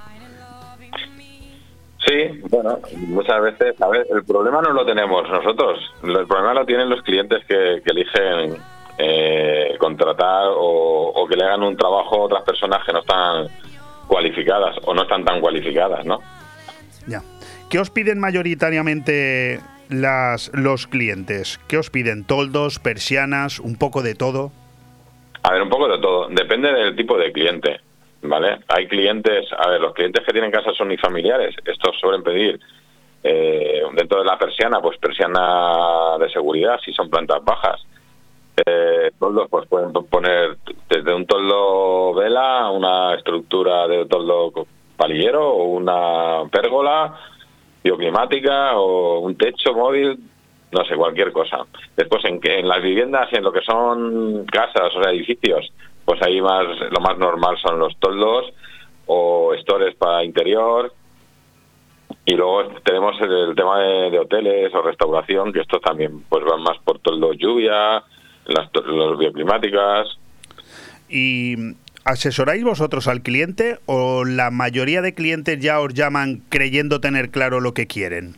Sí, 2.09 2.41
bueno, 2.49 2.79
muchas 2.97 3.43
veces, 3.43 3.81
a 3.83 3.89
ver, 3.89 4.07
el 4.11 4.25
problema 4.25 4.63
no 4.63 4.73
lo 4.73 4.87
tenemos 4.87 5.29
nosotros, 5.29 5.79
el 6.03 6.27
problema 6.27 6.55
lo 6.55 6.65
tienen 6.65 6.89
los 6.89 7.03
clientes 7.03 7.45
que, 7.45 7.83
eligen 7.85 8.57
eh, 8.97 9.77
contratar 9.79 10.47
o, 10.55 11.27
que 11.29 11.37
le 11.37 11.45
hagan 11.45 11.63
un 11.65 11.77
trabajo 11.77 12.23
a 12.23 12.25
otras 12.25 12.45
personas 12.45 12.83
que 12.87 12.93
no 12.95 13.01
están 13.01 13.49
cualificadas 14.07 14.77
o 14.87 14.95
no 14.95 15.03
están 15.03 15.23
tan 15.23 15.43
cualificadas, 15.43 16.07
¿no? 16.07 16.21
Ya. 17.07 17.21
¿Qué 17.69 17.79
os 17.79 17.91
piden 17.91 18.19
mayoritariamente 18.19 19.61
las, 19.91 20.51
los 20.55 20.87
clientes? 20.87 21.61
¿Qué 21.69 21.77
os 21.77 21.91
piden? 21.91 22.25
¿Toldos, 22.25 22.79
persianas, 22.79 23.61
un 23.61 23.77
poco 23.77 24.03
de 24.03 24.15
todo? 24.15 24.51
A 25.43 25.53
ver, 25.53 25.61
un 25.61 25.69
poco 25.69 25.89
de 25.89 25.99
todo. 25.99 26.29
Depende 26.29 26.73
del 26.73 26.97
tipo 26.97 27.19
de 27.19 27.33
cliente. 27.33 27.81
¿Vale? 28.23 28.59
Hay 28.69 28.87
clientes, 28.87 29.47
a 29.57 29.69
ver, 29.69 29.81
los 29.81 29.95
clientes 29.95 30.25
que 30.25 30.33
tienen 30.33 30.51
casas 30.51 30.77
son 30.77 30.97
familiares 30.99 31.55
estos 31.65 31.99
suelen 32.01 32.23
pedir 32.23 32.61
eh, 33.23 33.83
dentro 33.95 34.21
de 34.21 34.25
la 34.25 34.39
persiana, 34.39 34.81
pues 34.81 34.99
persiana 34.99 36.17
de 36.19 36.31
seguridad, 36.31 36.79
si 36.85 36.93
son 36.93 37.11
plantas 37.11 37.45
bajas. 37.45 37.85
Eh, 38.67 39.13
toldos, 39.19 39.49
pues 39.49 39.69
pueden 39.69 39.93
poner 39.93 40.57
desde 40.89 41.15
un 41.15 41.27
toldo 41.27 42.15
vela, 42.15 42.71
una 42.71 43.15
estructura 43.15 43.87
de 43.87 44.07
toldo 44.07 44.67
palillero 44.97 45.49
o 45.49 45.65
una 45.65 46.49
pérgola 46.51 47.15
bioclimática 47.85 48.77
o 48.77 49.21
un 49.21 49.37
techo 49.37 49.73
móvil, 49.75 50.19
no 50.73 50.85
sé, 50.85 50.97
cualquier 50.97 51.33
cosa. 51.33 51.59
Después 51.97 52.25
en, 52.25 52.41
que, 52.41 52.59
en 52.59 52.69
las 52.69 52.83
viviendas 52.83 53.29
y 53.33 53.37
en 53.37 53.45
lo 53.45 53.53
que 53.53 53.63
son 53.63 54.45
casas 54.47 54.95
o 54.97 55.09
edificios, 55.09 55.73
pues 56.09 56.23
ahí 56.23 56.41
más 56.41 56.65
lo 56.91 57.01
más 57.01 57.19
normal 57.19 57.59
son 57.61 57.79
los 57.79 57.95
toldos 57.99 58.47
o 59.05 59.53
stores 59.61 59.95
para 59.97 60.25
interior 60.25 60.91
y 62.25 62.35
luego 62.35 62.67
tenemos 62.83 63.15
el, 63.21 63.55
tema 63.55 63.79
de, 63.81 64.19
hoteles 64.19 64.75
o 64.75 64.81
restauración 64.81 65.53
que 65.53 65.61
estos 65.61 65.83
también 65.83 66.23
pues 66.31 66.43
van 66.47 66.63
más 66.63 66.79
por 66.79 66.99
toldos 67.01 67.37
lluvia 67.37 68.03
las 68.47 68.71
los 68.87 69.19
bioclimáticas 69.19 70.19
y 71.11 71.75
¿Asesoráis 72.07 72.65
vosotros 72.65 73.07
al 73.07 73.21
cliente 73.21 73.77
o 73.85 74.25
la 74.25 74.51
mayoría 74.51 75.03
de 75.03 75.13
clientes 75.13 75.61
ya 75.61 75.79
os 75.79 75.93
llaman 75.93 76.41
creyendo 76.49 77.03
tener 77.03 77.29
claro 77.29 77.61
lo 77.61 77.75
que 77.75 77.87
quieren? 77.87 78.35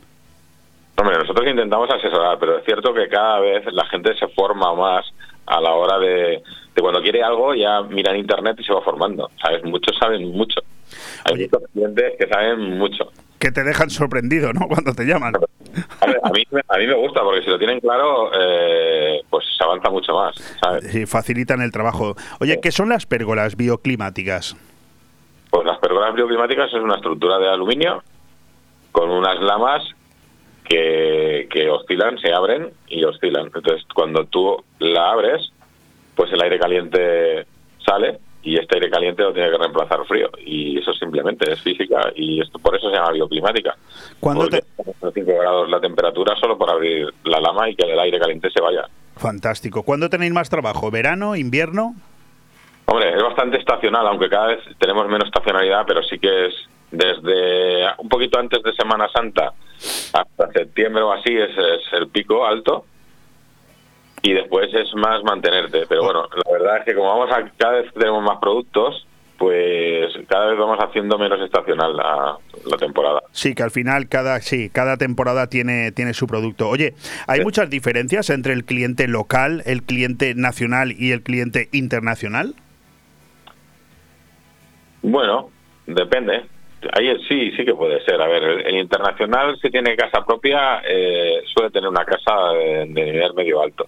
Hombre, 0.97 1.19
nosotros 1.19 1.47
intentamos 1.49 1.89
asesorar, 1.89 2.37
pero 2.41 2.59
es 2.59 2.65
cierto 2.65 2.93
que 2.93 3.07
cada 3.07 3.39
vez 3.39 3.65
la 3.73 3.87
gente 3.87 4.13
se 4.17 4.27
forma 4.27 4.75
más 4.75 5.07
a 5.47 5.61
la 5.61 5.73
hora 5.75 6.01
de, 6.01 6.43
cuando 6.81 7.03
quiere 7.03 7.23
algo 7.23 7.55
ya 7.55 7.83
mira 7.83 8.13
en 8.13 8.19
internet 8.19 8.57
y 8.59 8.65
se 8.65 8.73
va 8.73 8.83
formando. 8.83 9.31
¿Sabes? 9.41 9.65
Muchos 9.65 9.97
saben 9.99 10.31
mucho. 10.31 10.61
Hay 11.25 11.37
muchos 11.37 11.63
clientes 11.73 12.13
que 12.19 12.27
saben 12.29 12.79
mucho. 12.79 13.11
Que 13.39 13.51
te 13.51 13.65
dejan 13.65 13.91
sorprendido, 13.91 14.53
¿no? 14.53 14.67
Cuando 14.69 14.93
te 14.93 15.05
llaman. 15.05 15.35
A, 16.01 16.31
mí, 16.31 16.45
a 16.69 16.79
mí 16.79 16.87
me 16.87 16.95
gusta 16.95 17.23
porque 17.23 17.43
si 17.43 17.51
lo 17.51 17.59
tienen 17.59 17.81
claro, 17.81 18.31
eh, 18.35 19.23
pues 19.31 19.45
se 19.57 19.65
avanza 19.65 19.91
mucho 19.91 20.13
más. 20.15 20.37
¿sabes? 20.61 20.91
Sí, 20.91 21.07
facilitan 21.07 21.61
el 21.63 21.73
trabajo. 21.73 22.17
Oye, 22.41 22.61
¿qué 22.61 22.71
son 22.71 22.89
las 22.89 23.07
pérgolas 23.07 23.57
bioclimáticas? 23.57 24.57
Pues 25.51 25.65
las 25.65 25.79
pérgolas 25.79 26.15
bioclimáticas 26.15 26.69
es 26.73 26.81
una 26.81 26.97
estructura 26.97 27.39
de 27.39 27.49
aluminio 27.49 28.03
con 28.93 29.11
unas 29.11 29.41
lamas 29.41 29.83
que, 30.65 31.49
que 31.51 31.69
oscilan, 31.69 32.19
se 32.19 32.33
abren 32.33 32.71
y 32.89 33.05
oscilan. 33.05 33.47
Entonces, 33.47 33.85
cuando 33.95 34.27
tú 34.27 34.63
la 34.79 35.11
abres, 35.11 35.53
pues 36.21 36.35
el 36.35 36.43
aire 36.43 36.59
caliente 36.59 37.47
sale 37.83 38.19
y 38.43 38.59
este 38.59 38.77
aire 38.77 38.91
caliente 38.91 39.23
lo 39.23 39.33
tiene 39.33 39.51
que 39.51 39.57
reemplazar 39.57 40.05
frío 40.05 40.29
y 40.45 40.79
eso 40.79 40.93
simplemente 40.93 41.51
es 41.51 41.63
física 41.63 42.13
y 42.15 42.43
esto 42.43 42.59
por 42.59 42.77
eso 42.77 42.91
se 42.91 42.97
llama 42.97 43.13
bioclimática. 43.13 43.75
¿Cuándo 44.21 44.47
te... 44.47 44.63
5 45.01 45.13
grados 45.25 45.71
la 45.71 45.81
temperatura 45.81 46.37
solo 46.37 46.59
por 46.59 46.69
abrir 46.69 47.09
la 47.25 47.41
lama 47.41 47.71
y 47.71 47.75
que 47.75 47.91
el 47.91 47.99
aire 47.99 48.21
caliente 48.21 48.51
se 48.51 48.61
vaya. 48.61 48.87
Fantástico. 49.17 49.83
¿Cuándo 49.83 50.11
tenéis 50.11 50.35
más 50.35 50.51
trabajo? 50.51 50.91
¿Verano, 50.91 51.37
invierno? 51.37 51.95
Hombre, 52.85 53.17
es 53.17 53.23
bastante 53.23 53.57
estacional, 53.57 54.07
aunque 54.07 54.29
cada 54.29 54.49
vez 54.49 54.59
tenemos 54.79 55.09
menos 55.09 55.25
estacionalidad, 55.25 55.87
pero 55.87 56.03
sí 56.03 56.19
que 56.19 56.49
es 56.49 56.55
desde 56.91 57.87
un 57.97 58.11
poquito 58.11 58.39
antes 58.39 58.63
de 58.63 58.75
Semana 58.75 59.09
Santa 59.09 59.55
hasta 60.13 60.53
septiembre 60.53 61.03
o 61.03 61.13
así 61.13 61.35
es 61.35 61.57
el 61.95 62.09
pico 62.09 62.45
alto 62.45 62.85
y 64.23 64.33
después 64.33 64.73
es 64.75 64.95
más 64.95 65.23
mantenerte. 65.25 65.85
Pero 65.89 66.05
bueno, 66.05 66.29
la 66.45 66.53
verdad 66.53 66.79
es 66.79 66.85
que 66.85 66.95
como 66.95 67.09
vamos 67.09 67.35
a 67.35 67.51
cada 67.57 67.81
vez 67.81 67.93
tenemos 67.95 68.23
más 68.23 68.39
productos, 68.39 69.07
pues 69.41 70.13
cada 70.29 70.49
vez 70.49 70.59
vamos 70.59 70.79
haciendo 70.79 71.17
menos 71.17 71.41
estacional 71.41 71.97
la, 71.97 72.37
temporada. 72.79 73.23
Sí, 73.33 73.55
que 73.55 73.63
al 73.63 73.71
final 73.71 74.07
cada 74.07 74.39
sí, 74.41 74.69
cada 74.69 74.99
temporada 74.99 75.47
tiene 75.47 75.93
tiene 75.93 76.13
su 76.13 76.27
producto. 76.27 76.69
Oye, 76.69 76.93
hay 77.27 77.41
muchas 77.41 77.71
diferencias 77.71 78.29
entre 78.29 78.53
el 78.53 78.67
cliente 78.67 79.09
local, 79.09 79.63
el 79.65 79.83
cliente 79.83 80.35
nacional 80.35 80.93
y 80.93 81.13
el 81.13 81.23
cliente 81.23 81.71
internacional. 81.73 82.55
Bueno, 85.01 85.49
depende. 85.87 86.45
Ahí 86.93 87.11
sí, 87.27 87.53
sí 87.57 87.65
que 87.65 87.75
puede 87.75 88.05
ser. 88.05 88.21
A 88.21 88.27
ver, 88.27 88.43
el, 88.43 88.77
internacional 88.77 89.59
si 89.61 89.71
tiene 89.71 89.97
casa 89.97 90.23
propia 90.23 90.83
eh, 90.87 91.43
suele 91.55 91.71
tener 91.71 91.89
una 91.89 92.05
casa 92.05 92.53
de 92.53 92.87
nivel 92.87 93.33
medio 93.33 93.63
alto. 93.63 93.87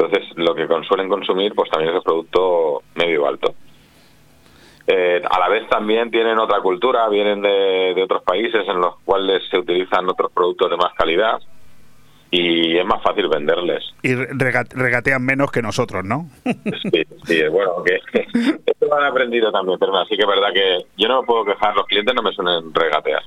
Entonces, 0.00 0.30
lo 0.36 0.54
que 0.54 0.66
suelen 0.88 1.08
consumir 1.08 1.54
pues 1.54 1.70
también 1.70 1.90
es 1.90 1.96
el 1.98 2.02
producto 2.02 2.82
medio 2.94 3.26
alto. 3.26 3.54
Eh, 4.86 5.22
a 5.28 5.38
la 5.38 5.48
vez 5.48 5.68
también 5.68 6.10
tienen 6.10 6.38
otra 6.38 6.60
cultura, 6.60 7.08
vienen 7.08 7.42
de, 7.42 8.00
otros 8.02 8.22
países 8.22 8.66
en 8.66 8.80
los 8.80 8.98
cuales 9.04 9.42
se 9.50 9.58
utilizan 9.58 10.08
otros 10.08 10.32
productos 10.32 10.70
de 10.70 10.76
más 10.76 10.94
calidad 10.94 11.38
y 12.30 12.78
es 12.78 12.84
más 12.86 13.02
fácil 13.02 13.28
venderles. 13.28 13.84
Y 14.02 14.14
regatean 14.14 15.22
menos 15.22 15.52
que 15.52 15.60
nosotros, 15.60 16.04
¿no? 16.04 16.30
Sí, 16.44 17.04
sí 17.24 17.42
bueno, 17.48 17.82
que 17.84 17.96
esto 18.66 18.86
lo 18.86 18.96
han 18.96 19.04
aprendido 19.04 19.52
también, 19.52 19.78
pero 19.78 19.96
así 19.98 20.16
que 20.16 20.22
es 20.22 20.28
verdad 20.28 20.48
que 20.54 20.86
yo 20.96 21.08
no 21.08 21.20
me 21.20 21.26
puedo 21.26 21.44
quejar, 21.44 21.76
los 21.76 21.86
clientes 21.86 22.14
no 22.14 22.22
me 22.22 22.32
suelen 22.32 22.72
regatear. 22.72 23.22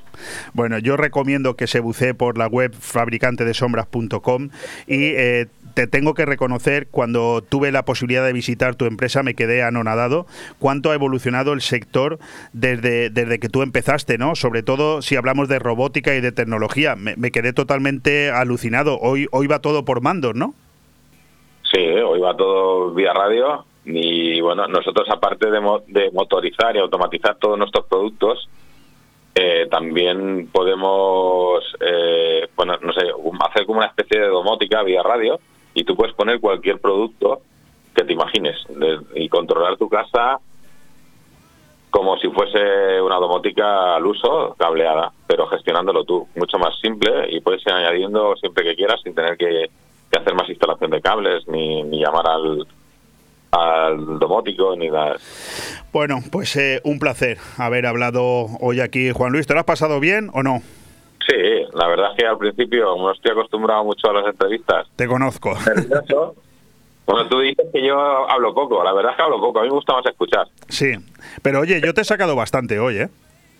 Bueno, 0.54 0.78
yo 0.78 0.96
recomiendo 0.96 1.54
que 1.54 1.66
se 1.66 1.80
bucee 1.80 2.14
por 2.14 2.36
la 2.36 2.48
web 2.48 2.74
fabricantedesombras.com 2.74 4.48
y 4.86 5.04
eh, 5.14 5.46
te 5.74 5.86
tengo 5.88 6.14
que 6.14 6.24
reconocer, 6.24 6.86
cuando 6.90 7.42
tuve 7.42 7.72
la 7.72 7.84
posibilidad 7.84 8.24
de 8.24 8.32
visitar 8.32 8.76
tu 8.76 8.86
empresa, 8.86 9.22
me 9.22 9.34
quedé 9.34 9.62
anonadado 9.62 10.26
cuánto 10.58 10.90
ha 10.90 10.94
evolucionado 10.94 11.52
el 11.52 11.60
sector 11.60 12.18
desde, 12.52 13.10
desde 13.10 13.40
que 13.40 13.48
tú 13.48 13.62
empezaste, 13.62 14.16
¿no? 14.16 14.36
Sobre 14.36 14.62
todo 14.62 15.02
si 15.02 15.16
hablamos 15.16 15.48
de 15.48 15.58
robótica 15.58 16.14
y 16.14 16.20
de 16.20 16.32
tecnología. 16.32 16.94
Me, 16.96 17.30
quedé 17.32 17.52
totalmente 17.52 18.30
alucinado. 18.30 18.98
Hoy, 19.00 19.26
hoy 19.32 19.48
va 19.48 19.58
todo 19.58 19.84
por 19.84 20.00
mandos, 20.00 20.34
¿no? 20.34 20.54
Sí, 21.72 21.80
hoy 21.80 22.20
va 22.20 22.36
todo 22.36 22.94
vía 22.94 23.12
radio. 23.12 23.64
Y 23.84 24.40
bueno, 24.40 24.68
nosotros 24.68 25.08
aparte 25.10 25.50
de, 25.50 25.60
de 25.88 26.10
motorizar 26.12 26.74
y 26.76 26.78
automatizar 26.78 27.36
todos 27.36 27.58
nuestros 27.58 27.86
productos, 27.86 28.48
eh, 29.34 29.66
también 29.68 30.48
podemos, 30.52 31.64
eh, 31.80 32.48
bueno, 32.54 32.74
no 32.80 32.92
sé, 32.92 33.00
hacer 33.50 33.66
como 33.66 33.78
una 33.78 33.88
especie 33.88 34.20
de 34.20 34.28
domótica 34.28 34.84
vía 34.84 35.02
radio 35.02 35.40
y 35.74 35.84
tú 35.84 35.96
puedes 35.96 36.14
poner 36.14 36.40
cualquier 36.40 36.80
producto 36.80 37.42
que 37.94 38.04
te 38.04 38.12
imagines 38.12 38.56
y 39.14 39.28
controlar 39.28 39.76
tu 39.76 39.88
casa 39.88 40.40
como 41.90 42.18
si 42.18 42.28
fuese 42.28 43.00
una 43.00 43.16
domótica 43.16 43.94
al 43.94 44.04
uso 44.04 44.56
cableada, 44.58 45.12
pero 45.28 45.46
gestionándolo 45.46 46.04
tú, 46.04 46.26
mucho 46.34 46.58
más 46.58 46.76
simple 46.80 47.28
y 47.30 47.40
puedes 47.40 47.64
ir 47.64 47.72
añadiendo 47.72 48.34
siempre 48.34 48.64
que 48.64 48.74
quieras 48.74 49.00
sin 49.04 49.14
tener 49.14 49.36
que, 49.36 49.70
hacer 50.16 50.34
más 50.34 50.48
instalación 50.48 50.90
de 50.90 51.00
cables 51.00 51.46
ni, 51.46 51.84
llamar 52.00 52.26
al, 52.26 52.66
al 53.52 54.18
domótico 54.18 54.74
ni 54.76 54.88
nada. 54.88 55.16
Bueno, 55.92 56.18
pues 56.32 56.56
eh, 56.56 56.80
un 56.82 56.98
placer 56.98 57.38
haber 57.58 57.86
hablado 57.86 58.46
hoy 58.60 58.80
aquí. 58.80 59.12
Juan 59.12 59.30
Luis, 59.30 59.46
¿te 59.46 59.54
lo 59.54 59.60
has 59.60 59.66
pasado 59.66 60.00
bien 60.00 60.30
o 60.32 60.42
no? 60.42 60.62
Sí, 61.26 61.36
la 61.72 61.88
verdad 61.88 62.10
es 62.12 62.18
que 62.18 62.26
al 62.26 62.38
principio, 62.38 62.96
no 62.96 63.12
estoy 63.12 63.32
acostumbrado 63.32 63.84
mucho 63.84 64.10
a 64.10 64.12
las 64.12 64.26
entrevistas. 64.26 64.86
Te 64.96 65.06
conozco. 65.06 65.54
Bueno, 67.06 67.28
tú 67.28 67.40
dices 67.40 67.66
que 67.70 67.86
yo 67.86 67.98
hablo 67.98 68.54
poco, 68.54 68.82
la 68.82 68.94
verdad 68.94 69.12
es 69.12 69.16
que 69.18 69.22
hablo 69.22 69.38
poco, 69.38 69.58
a 69.58 69.62
mí 69.62 69.68
me 69.68 69.74
gusta 69.74 69.92
más 69.92 70.06
escuchar. 70.06 70.48
Sí, 70.70 70.94
pero 71.42 71.60
oye, 71.60 71.78
yo 71.84 71.92
te 71.92 72.00
he 72.00 72.04
sacado 72.04 72.34
bastante 72.34 72.78
hoy, 72.78 72.96
¿eh? 72.96 73.08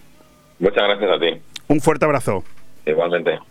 Muchas 0.60 0.84
gracias 0.84 1.12
a 1.12 1.20
ti. 1.20 1.42
Un 1.68 1.80
fuerte 1.80 2.06
abrazo. 2.06 2.44
Igualmente. 2.86 3.51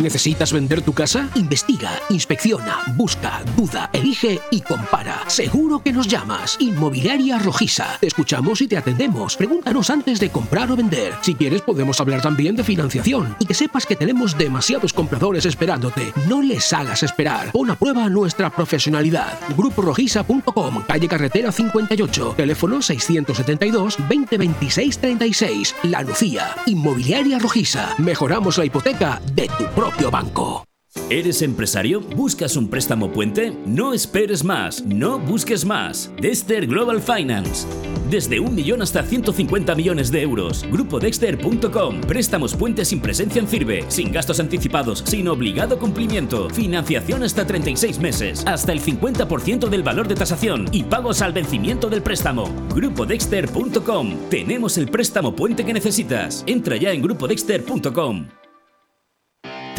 ¿Necesitas 0.00 0.50
vender 0.50 0.80
tu 0.80 0.94
casa? 0.94 1.28
Investiga, 1.34 1.90
inspecciona, 2.08 2.78
busca, 2.96 3.42
duda, 3.54 3.90
elige 3.92 4.40
y 4.50 4.62
compara. 4.62 5.24
Seguro 5.26 5.82
que 5.82 5.92
nos 5.92 6.08
llamas. 6.08 6.56
Inmobiliaria 6.58 7.38
Rojiza. 7.38 7.98
Te 8.00 8.06
escuchamos 8.06 8.62
y 8.62 8.66
te 8.66 8.78
atendemos. 8.78 9.36
Pregúntanos 9.36 9.90
antes 9.90 10.18
de 10.18 10.30
comprar 10.30 10.70
o 10.72 10.76
vender. 10.76 11.12
Si 11.20 11.34
quieres 11.34 11.60
podemos 11.60 12.00
hablar 12.00 12.22
también 12.22 12.56
de 12.56 12.64
financiación. 12.64 13.36
Y 13.38 13.44
que 13.44 13.52
sepas 13.52 13.84
que 13.84 13.94
tenemos 13.94 14.38
demasiados 14.38 14.94
compradores 14.94 15.44
esperándote. 15.44 16.14
No 16.26 16.40
les 16.40 16.72
hagas 16.72 17.02
esperar. 17.02 17.52
Pon 17.52 17.70
a 17.70 17.76
prueba 17.76 18.08
nuestra 18.08 18.48
profesionalidad. 18.48 19.38
GrupoRojiza.com, 19.54 20.82
calle 20.88 21.08
Carretera 21.08 21.52
58, 21.52 22.34
teléfono 22.38 22.80
672 22.80 23.98
2026 23.98 24.98
36. 24.98 25.74
La 25.82 26.00
Lucía. 26.00 26.56
Inmobiliaria 26.64 27.38
Rojiza. 27.38 27.94
Mejoramos 27.98 28.56
la 28.56 28.64
hipoteca 28.64 29.20
de 29.34 29.46
tu 29.58 29.66
propio 29.66 29.89
banco. 30.10 30.64
¿Eres 31.08 31.42
empresario? 31.42 32.00
¿Buscas 32.00 32.56
un 32.56 32.68
préstamo 32.68 33.12
puente? 33.12 33.52
No 33.64 33.92
esperes 33.92 34.42
más, 34.42 34.84
no 34.84 35.20
busques 35.20 35.64
más. 35.64 36.10
Dexter 36.20 36.66
Global 36.66 37.00
Finance. 37.00 37.66
Desde 38.10 38.40
un 38.40 38.56
millón 38.56 38.82
hasta 38.82 39.04
150 39.04 39.74
millones 39.76 40.10
de 40.10 40.22
euros. 40.22 40.64
GrupoDexter.com. 40.68 42.00
Préstamos 42.00 42.56
puentes 42.56 42.88
sin 42.88 43.00
presencia 43.00 43.40
en 43.40 43.46
firme, 43.46 43.84
sin 43.88 44.10
gastos 44.10 44.40
anticipados, 44.40 45.04
sin 45.06 45.28
obligado 45.28 45.78
cumplimiento. 45.78 46.50
Financiación 46.50 47.22
hasta 47.22 47.46
36 47.46 48.00
meses, 48.00 48.44
hasta 48.46 48.72
el 48.72 48.82
50% 48.82 49.68
del 49.68 49.84
valor 49.84 50.08
de 50.08 50.16
tasación 50.16 50.66
y 50.72 50.82
pagos 50.82 51.22
al 51.22 51.32
vencimiento 51.32 51.88
del 51.88 52.02
préstamo. 52.02 52.48
GrupoDexter.com. 52.74 54.28
Tenemos 54.28 54.76
el 54.76 54.88
préstamo 54.88 55.36
puente 55.36 55.64
que 55.64 55.72
necesitas. 55.72 56.42
Entra 56.48 56.76
ya 56.76 56.90
en 56.90 57.02
GrupoDexter.com. 57.02 58.39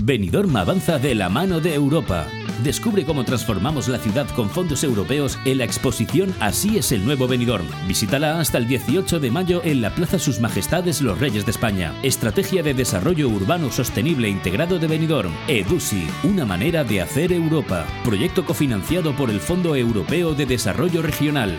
Benidorm 0.00 0.56
avanza 0.56 0.98
de 0.98 1.14
la 1.14 1.28
mano 1.28 1.60
de 1.60 1.74
Europa. 1.74 2.26
Descubre 2.62 3.04
cómo 3.04 3.24
transformamos 3.24 3.88
la 3.88 3.98
ciudad 3.98 4.28
con 4.30 4.48
fondos 4.48 4.84
europeos 4.84 5.38
en 5.44 5.58
la 5.58 5.64
exposición 5.64 6.32
Así 6.40 6.78
es 6.78 6.92
el 6.92 7.04
nuevo 7.04 7.26
Benidorm. 7.26 7.66
Visítala 7.86 8.38
hasta 8.38 8.58
el 8.58 8.68
18 8.68 9.18
de 9.18 9.30
mayo 9.30 9.60
en 9.64 9.82
la 9.82 9.94
Plaza 9.94 10.18
Sus 10.18 10.40
Majestades 10.40 11.02
los 11.02 11.18
Reyes 11.18 11.44
de 11.44 11.50
España. 11.50 11.92
Estrategia 12.02 12.62
de 12.62 12.74
Desarrollo 12.74 13.28
Urbano 13.28 13.70
Sostenible 13.70 14.28
Integrado 14.28 14.78
de 14.78 14.86
Benidorm. 14.86 15.32
EDUSI, 15.48 16.06
una 16.22 16.46
manera 16.46 16.84
de 16.84 17.00
hacer 17.00 17.32
Europa. 17.32 17.84
Proyecto 18.04 18.46
cofinanciado 18.46 19.14
por 19.16 19.30
el 19.30 19.40
Fondo 19.40 19.74
Europeo 19.74 20.34
de 20.34 20.46
Desarrollo 20.46 21.02
Regional. 21.02 21.56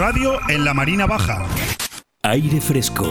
Radio 0.00 0.40
en 0.48 0.64
la 0.64 0.72
Marina 0.72 1.04
Baja. 1.04 1.44
Aire 2.22 2.62
Fresco. 2.62 3.06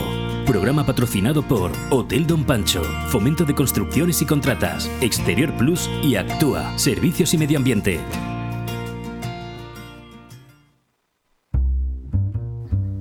Programa 0.48 0.88
patrocinado 0.88 1.44
por 1.44 1.72
Hotel 1.92 2.26
Don 2.26 2.44
Pancho, 2.44 2.82
Fomento 3.10 3.46
de 3.46 3.54
Construcciones 3.54 4.24
y 4.24 4.26
Contratas, 4.26 4.90
Exterior 5.00 5.54
Plus 5.54 5.88
y 6.02 6.16
Actúa, 6.16 6.76
Servicios 6.80 7.36
y 7.36 7.38
Medio 7.38 7.60
Ambiente. 7.60 8.00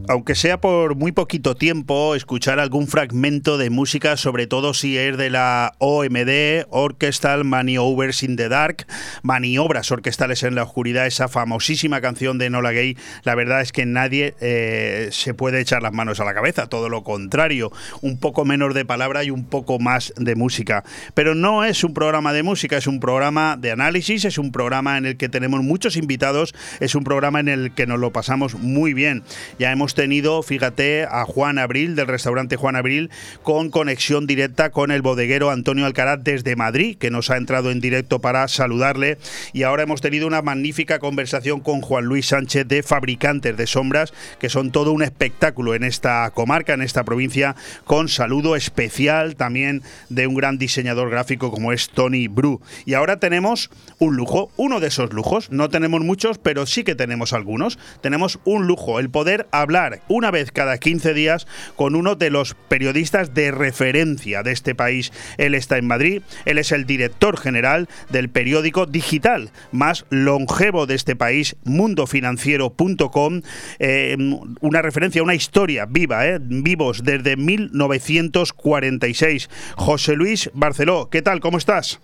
Aunque 0.09 0.34
sea 0.34 0.59
por 0.59 0.96
muy 0.96 1.12
poquito 1.12 1.54
tiempo, 1.54 2.14
escuchar 2.14 2.59
algún 2.59 2.88
fragmento 2.88 3.59
de 3.59 3.68
música, 3.68 4.16
sobre 4.16 4.46
todo 4.46 4.72
si 4.72 4.96
es 4.96 5.18
de 5.18 5.28
la 5.28 5.74
OMD, 5.78 6.66
Orchestral 6.70 7.44
Maneuvers 7.44 8.22
in 8.22 8.36
the 8.36 8.48
Dark, 8.48 8.86
maniobras 9.22 9.92
orquestales 9.92 10.42
en 10.44 10.54
la 10.54 10.62
oscuridad, 10.62 11.06
esa 11.06 11.28
famosísima 11.28 12.00
canción 12.00 12.38
de 12.38 12.48
Nola 12.48 12.72
Gay, 12.72 12.96
la 13.22 13.34
verdad 13.34 13.61
es 13.61 13.70
que 13.70 13.84
nadie 13.84 14.34
eh, 14.40 15.11
se 15.12 15.34
puede 15.34 15.61
echar 15.61 15.82
las 15.82 15.92
manos 15.92 16.20
a 16.20 16.24
la 16.24 16.32
cabeza, 16.32 16.68
todo 16.68 16.88
lo 16.88 17.04
contrario, 17.04 17.70
un 18.00 18.18
poco 18.18 18.46
menos 18.46 18.72
de 18.74 18.86
palabra 18.86 19.24
y 19.24 19.30
un 19.30 19.44
poco 19.44 19.78
más 19.78 20.14
de 20.16 20.34
música. 20.34 20.84
Pero 21.12 21.34
no 21.34 21.64
es 21.64 21.84
un 21.84 21.92
programa 21.92 22.32
de 22.32 22.42
música, 22.42 22.78
es 22.78 22.86
un 22.86 22.98
programa 22.98 23.59
de 23.59 23.72
análisis, 23.72 24.24
es 24.24 24.38
un 24.38 24.52
programa 24.52 24.96
en 24.96 25.04
el 25.04 25.16
que 25.18 25.28
tenemos 25.28 25.62
muchos 25.62 25.96
invitados, 25.96 26.54
es 26.80 26.94
un 26.94 27.04
programa 27.04 27.40
en 27.40 27.48
el 27.48 27.74
que 27.74 27.86
nos 27.86 28.00
lo 28.00 28.11
pasamos 28.11 28.54
muy 28.54 28.94
bien. 28.94 29.22
Ya 29.59 29.70
hemos 29.70 29.97
tenido, 29.99 30.44
fíjate, 30.44 31.09
a 31.11 31.24
Juan 31.24 31.59
Abril 31.59 31.96
del 31.96 32.07
restaurante 32.07 32.55
Juan 32.55 32.76
Abril 32.76 33.11
con 33.42 33.68
conexión 33.68 34.28
directa 34.28 34.70
con 34.70 34.92
el 34.92 35.03
bodeguero 35.03 35.51
Antonio 35.51 35.86
Alcaraz 35.86 36.20
desde 36.22 36.55
Madrid, 36.55 36.96
que 36.96 37.11
nos 37.11 37.30
ha 37.30 37.36
entrado 37.36 37.72
en 37.72 37.80
directo 37.80 38.20
para 38.20 38.46
saludarle. 38.46 39.18
Y 39.53 39.64
ahora 39.64 39.82
hemos 39.82 40.01
tenido 40.01 40.28
una 40.28 40.40
magnífica 40.40 41.01
conversación 41.01 41.59
con 41.59 41.80
Juan 41.80 42.05
Luis 42.05 42.26
Sánchez 42.26 42.68
de 42.68 42.84
Fabricantes 42.84 43.57
de 43.57 43.66
Sombras, 43.66 44.14
que 44.38 44.49
son 44.49 44.70
todo 44.70 44.92
un 44.92 45.03
espectáculo 45.03 45.74
en 45.74 45.82
esta 45.82 46.30
comarca, 46.30 46.74
en 46.74 46.82
esta 46.82 47.03
provincia, 47.03 47.57
con 47.84 48.09
saludo 48.09 48.55
especial 48.55 49.34
también 49.34 49.82
de 50.11 50.28
un 50.28 50.36
gran 50.36 50.59
diseñador 50.59 51.11
gráfico 51.11 51.51
como 51.51 51.72
es 51.72 51.90
Tony 51.90 52.28
Bru. 52.28 52.61
Y 52.86 52.94
ahora 52.94 53.18
tenemos 53.18 53.68
un 53.99 54.14
lujo, 54.14 54.53
uno 54.57 54.78
de 54.78 54.86
esos 54.86 55.12
lujos. 55.12 55.51
No 55.51 55.70
tenemos 55.70 56.03
muchos, 56.03 56.38
pero 56.38 56.66
sí 56.66 56.84
que 56.84 56.94
tenemos 56.94 57.32
algunos. 57.32 57.80
Tenemos 58.01 58.38
un 58.44 58.68
lujo, 58.68 59.01
el 59.01 59.11
poder 59.11 59.49
hablar 59.51 59.88
una 60.09 60.30
vez 60.30 60.53
cada 60.53 60.78
15 60.78 61.14
días 61.14 61.47
con 61.76 61.95
uno 61.95 62.14
de 62.14 62.30
los 62.30 62.55
periodistas 62.55 63.34
de 63.34 63.51
referencia 63.51 64.43
de 64.43 64.53
este 64.53 64.74
país. 64.74 65.12
Él 65.36 65.55
está 65.55 65.76
en 65.78 65.86
Madrid, 65.86 66.22
él 66.45 66.59
es 66.59 66.72
el 66.72 66.86
director 66.86 67.39
general 67.39 67.89
del 68.11 68.28
periódico 68.28 68.86
digital 68.86 69.51
más 69.72 70.07
longevo 70.11 70.86
de 70.86 70.95
este 70.95 71.16
país, 71.16 71.57
mundofinanciero.com, 71.64 73.43
eh, 73.78 74.16
una 74.61 74.82
referencia, 74.82 75.22
una 75.22 75.34
historia 75.34 75.86
viva, 75.86 76.26
eh, 76.26 76.39
vivos 76.41 77.03
desde 77.05 77.36
1946. 77.36 79.49
José 79.76 80.14
Luis 80.14 80.51
Barceló, 80.55 81.09
¿qué 81.11 81.22
tal? 81.22 81.41
¿Cómo 81.41 81.59
estás? 81.59 82.01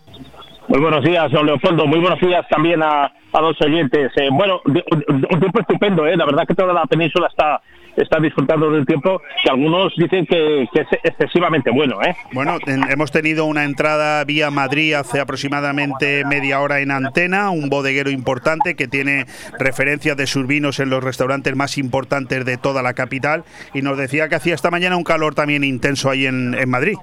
Muy 0.69 0.81
buenos 0.81 1.05
días, 1.05 1.31
don 1.31 1.47
Leopoldo. 1.47 1.87
Muy 1.87 2.01
buenos 2.01 2.21
días 2.21 2.47
también 2.49 2.83
a, 2.83 3.05
a 3.33 3.41
los 3.41 3.61
oyentes. 3.61 4.11
Eh, 4.17 4.29
bueno, 4.33 4.61
un 4.65 5.41
tiempo 5.41 5.61
estupendo, 5.61 6.07
¿eh? 6.07 6.17
La 6.17 6.25
verdad 6.25 6.47
que 6.47 6.55
toda 6.55 6.73
la 6.73 6.87
península 6.87 7.29
está 7.29 7.61
está 7.97 8.19
disfrutando 8.19 8.71
del 8.71 8.87
tiempo 8.87 9.21
que 9.43 9.51
algunos 9.51 9.93
dicen 9.97 10.27
que, 10.27 10.63
es 10.63 10.87
excesivamente 11.03 11.71
bueno. 11.71 12.03
¿eh? 12.03 12.17
Bueno, 12.33 12.59
hemos 12.89 13.11
tenido 13.11 13.45
una 13.45 13.65
entrada 13.65 14.25
vía 14.25 14.51
Madrid 14.51 14.95
hace 14.95 15.21
aproximadamente 15.21 16.25
media 16.25 16.61
hora 16.61 16.81
en 16.81 16.91
antena, 16.91 17.51
un 17.51 17.69
bodeguero 17.69 18.11
importante 18.11 18.75
que 18.75 18.89
tiene 18.89 19.27
referencias 19.59 20.17
de 20.17 20.27
sus 20.27 20.47
vinos 20.47 20.81
en 20.81 20.91
los 20.91 21.03
restaurantes 21.03 21.55
más 21.57 21.79
importantes 21.79 22.45
de 22.45 22.57
toda 22.57 22.83
la 22.83 22.95
capital 22.95 23.45
y 23.73 23.83
nos 23.83 23.97
decía 23.97 24.29
que 24.29 24.37
hacía 24.37 24.55
esta 24.55 24.71
mañana 24.71 24.97
un 24.97 25.05
calor 25.05 25.35
también 25.35 25.65
intenso 25.65 26.11
ahí 26.11 26.27
en, 26.27 26.55
en 26.55 26.69
Madrid. 26.69 26.97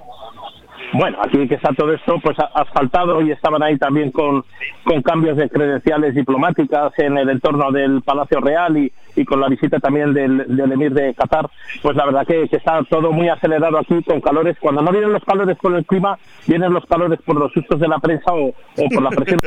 Bueno, 0.92 1.18
aquí 1.22 1.48
que 1.48 1.54
está 1.54 1.72
todo 1.72 1.92
esto 1.94 2.20
pues 2.22 2.36
asfaltado 2.54 3.22
y 3.22 3.30
estaban 3.30 3.62
ahí 3.62 3.78
también 3.78 4.10
con, 4.10 4.44
con 4.84 5.00
cambios 5.00 5.38
de 5.38 5.48
credenciales 5.48 6.14
diplomáticas 6.14 6.92
en 6.98 7.16
el 7.16 7.30
entorno 7.30 7.72
del 7.72 8.02
Palacio 8.02 8.40
Real 8.40 8.76
y, 8.76 8.92
y 9.16 9.24
con 9.24 9.40
la 9.40 9.48
visita 9.48 9.78
también 9.78 10.14
del, 10.14 10.44
del, 10.56 10.72
emir 10.72 10.92
de 10.92 11.14
Qatar, 11.14 11.50
pues 11.82 11.96
la 11.96 12.06
verdad 12.06 12.26
que, 12.26 12.48
que, 12.48 12.56
está 12.56 12.82
todo 12.88 13.12
muy 13.12 13.28
acelerado 13.28 13.78
aquí 13.78 14.02
con 14.02 14.20
calores. 14.20 14.56
Cuando 14.60 14.82
no 14.82 14.90
vienen 14.90 15.12
los 15.12 15.24
calores 15.24 15.56
por 15.58 15.74
el 15.74 15.84
clima, 15.84 16.18
vienen 16.46 16.72
los 16.72 16.84
calores 16.86 17.20
por 17.24 17.36
los 17.36 17.52
sustos 17.52 17.80
de 17.80 17.88
la 17.88 17.98
prensa 17.98 18.32
o, 18.32 18.48
o 18.48 18.88
por 18.92 19.02
la 19.02 19.10
presión. 19.10 19.40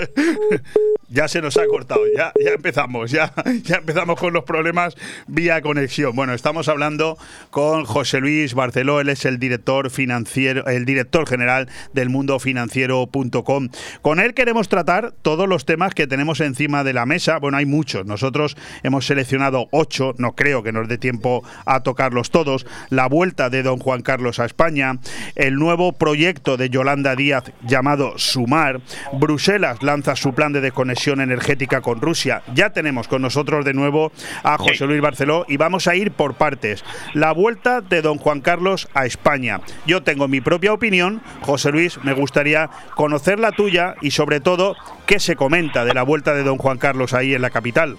ya 1.10 1.28
se 1.28 1.42
nos 1.42 1.58
ha 1.58 1.66
cortado, 1.68 2.02
ya, 2.16 2.32
ya 2.44 2.52
empezamos, 2.52 3.12
ya, 3.12 3.34
ya 3.64 3.78
empezamos 3.78 4.20
con 4.20 4.34
los 4.34 4.44
problemas 4.44 4.96
vía 5.28 5.62
conexión. 5.62 6.16
Bueno, 6.16 6.34
estamos 6.34 6.68
hablando 6.68 7.18
con 7.50 7.86
José 7.86 8.20
Luis 8.20 8.54
Barceló, 8.54 9.00
él 9.00 9.10
es 9.10 9.26
el 9.26 9.40
director 9.40 9.90
financiero, 9.90 10.66
el 10.68 10.86
director 10.86 11.28
general 11.28 11.70
del 11.94 12.10
mundofinanciero.com. 12.10 13.70
Con 14.02 14.20
él 14.20 14.34
queremos 14.34 14.70
tratar 14.70 15.14
todos 15.22 15.48
los 15.48 15.66
temas 15.66 15.94
que 15.94 16.08
tenemos 16.08 16.42
encima 16.42 16.84
de 16.84 16.94
la 16.94 17.06
mesa. 17.06 17.40
Bueno, 17.40 17.58
hay 17.58 17.66
muchos. 17.66 18.06
Nosotros 18.06 18.58
hemos 18.84 19.06
seleccionado 19.06 19.55
ocho, 19.72 20.14
no 20.18 20.34
creo 20.36 20.64
que 20.64 20.72
nos 20.72 20.88
dé 20.88 20.98
tiempo 20.98 21.44
a 21.66 21.82
tocarlos 21.82 22.32
todos. 22.32 22.66
La 22.90 23.08
vuelta 23.08 23.50
de 23.50 23.64
don 23.64 23.80
Juan 23.80 24.02
Carlos 24.02 24.40
a 24.40 24.46
España, 24.46 25.00
el 25.36 25.56
nuevo 25.56 25.94
proyecto 25.94 26.58
de 26.58 26.70
Yolanda 26.70 27.16
Díaz 27.16 27.52
llamado 27.62 28.18
Sumar, 28.18 28.82
Bruselas 29.14 29.82
lanza 29.82 30.16
su 30.16 30.34
plan 30.34 30.54
de 30.54 30.62
desconexión 30.62 31.22
energética 31.22 31.82
con 31.82 32.02
Rusia. 32.02 32.44
Ya 32.54 32.72
tenemos 32.72 33.08
con 33.08 33.22
nosotros 33.22 33.66
de 33.66 33.74
nuevo 33.74 34.12
a 34.44 34.58
José 34.58 34.86
Luis 34.86 35.02
Barceló 35.02 35.46
y 35.48 35.58
vamos 35.58 35.88
a 35.88 35.96
ir 35.96 36.12
por 36.12 36.36
partes. 36.36 36.84
La 37.14 37.32
vuelta 37.32 37.82
de 37.82 38.02
don 38.02 38.18
Juan 38.18 38.42
Carlos 38.42 38.88
a 38.94 39.06
España. 39.06 39.62
Yo 39.86 40.04
tengo 40.04 40.28
mi 40.28 40.42
propia 40.42 40.74
opinión, 40.74 41.22
José 41.42 41.72
Luis, 41.72 42.00
me 42.04 42.14
gustaría 42.14 42.70
conocer 42.96 43.40
la 43.40 43.52
tuya 43.52 43.96
y 44.02 44.12
sobre 44.12 44.40
todo 44.40 44.76
qué 45.06 45.20
se 45.20 45.36
comenta 45.36 45.86
de 45.86 45.94
la 45.94 46.04
vuelta 46.04 46.34
de 46.34 46.44
don 46.44 46.58
Juan 46.58 46.78
Carlos 46.78 47.14
ahí 47.14 47.34
en 47.34 47.42
la 47.42 47.50
capital. 47.50 47.98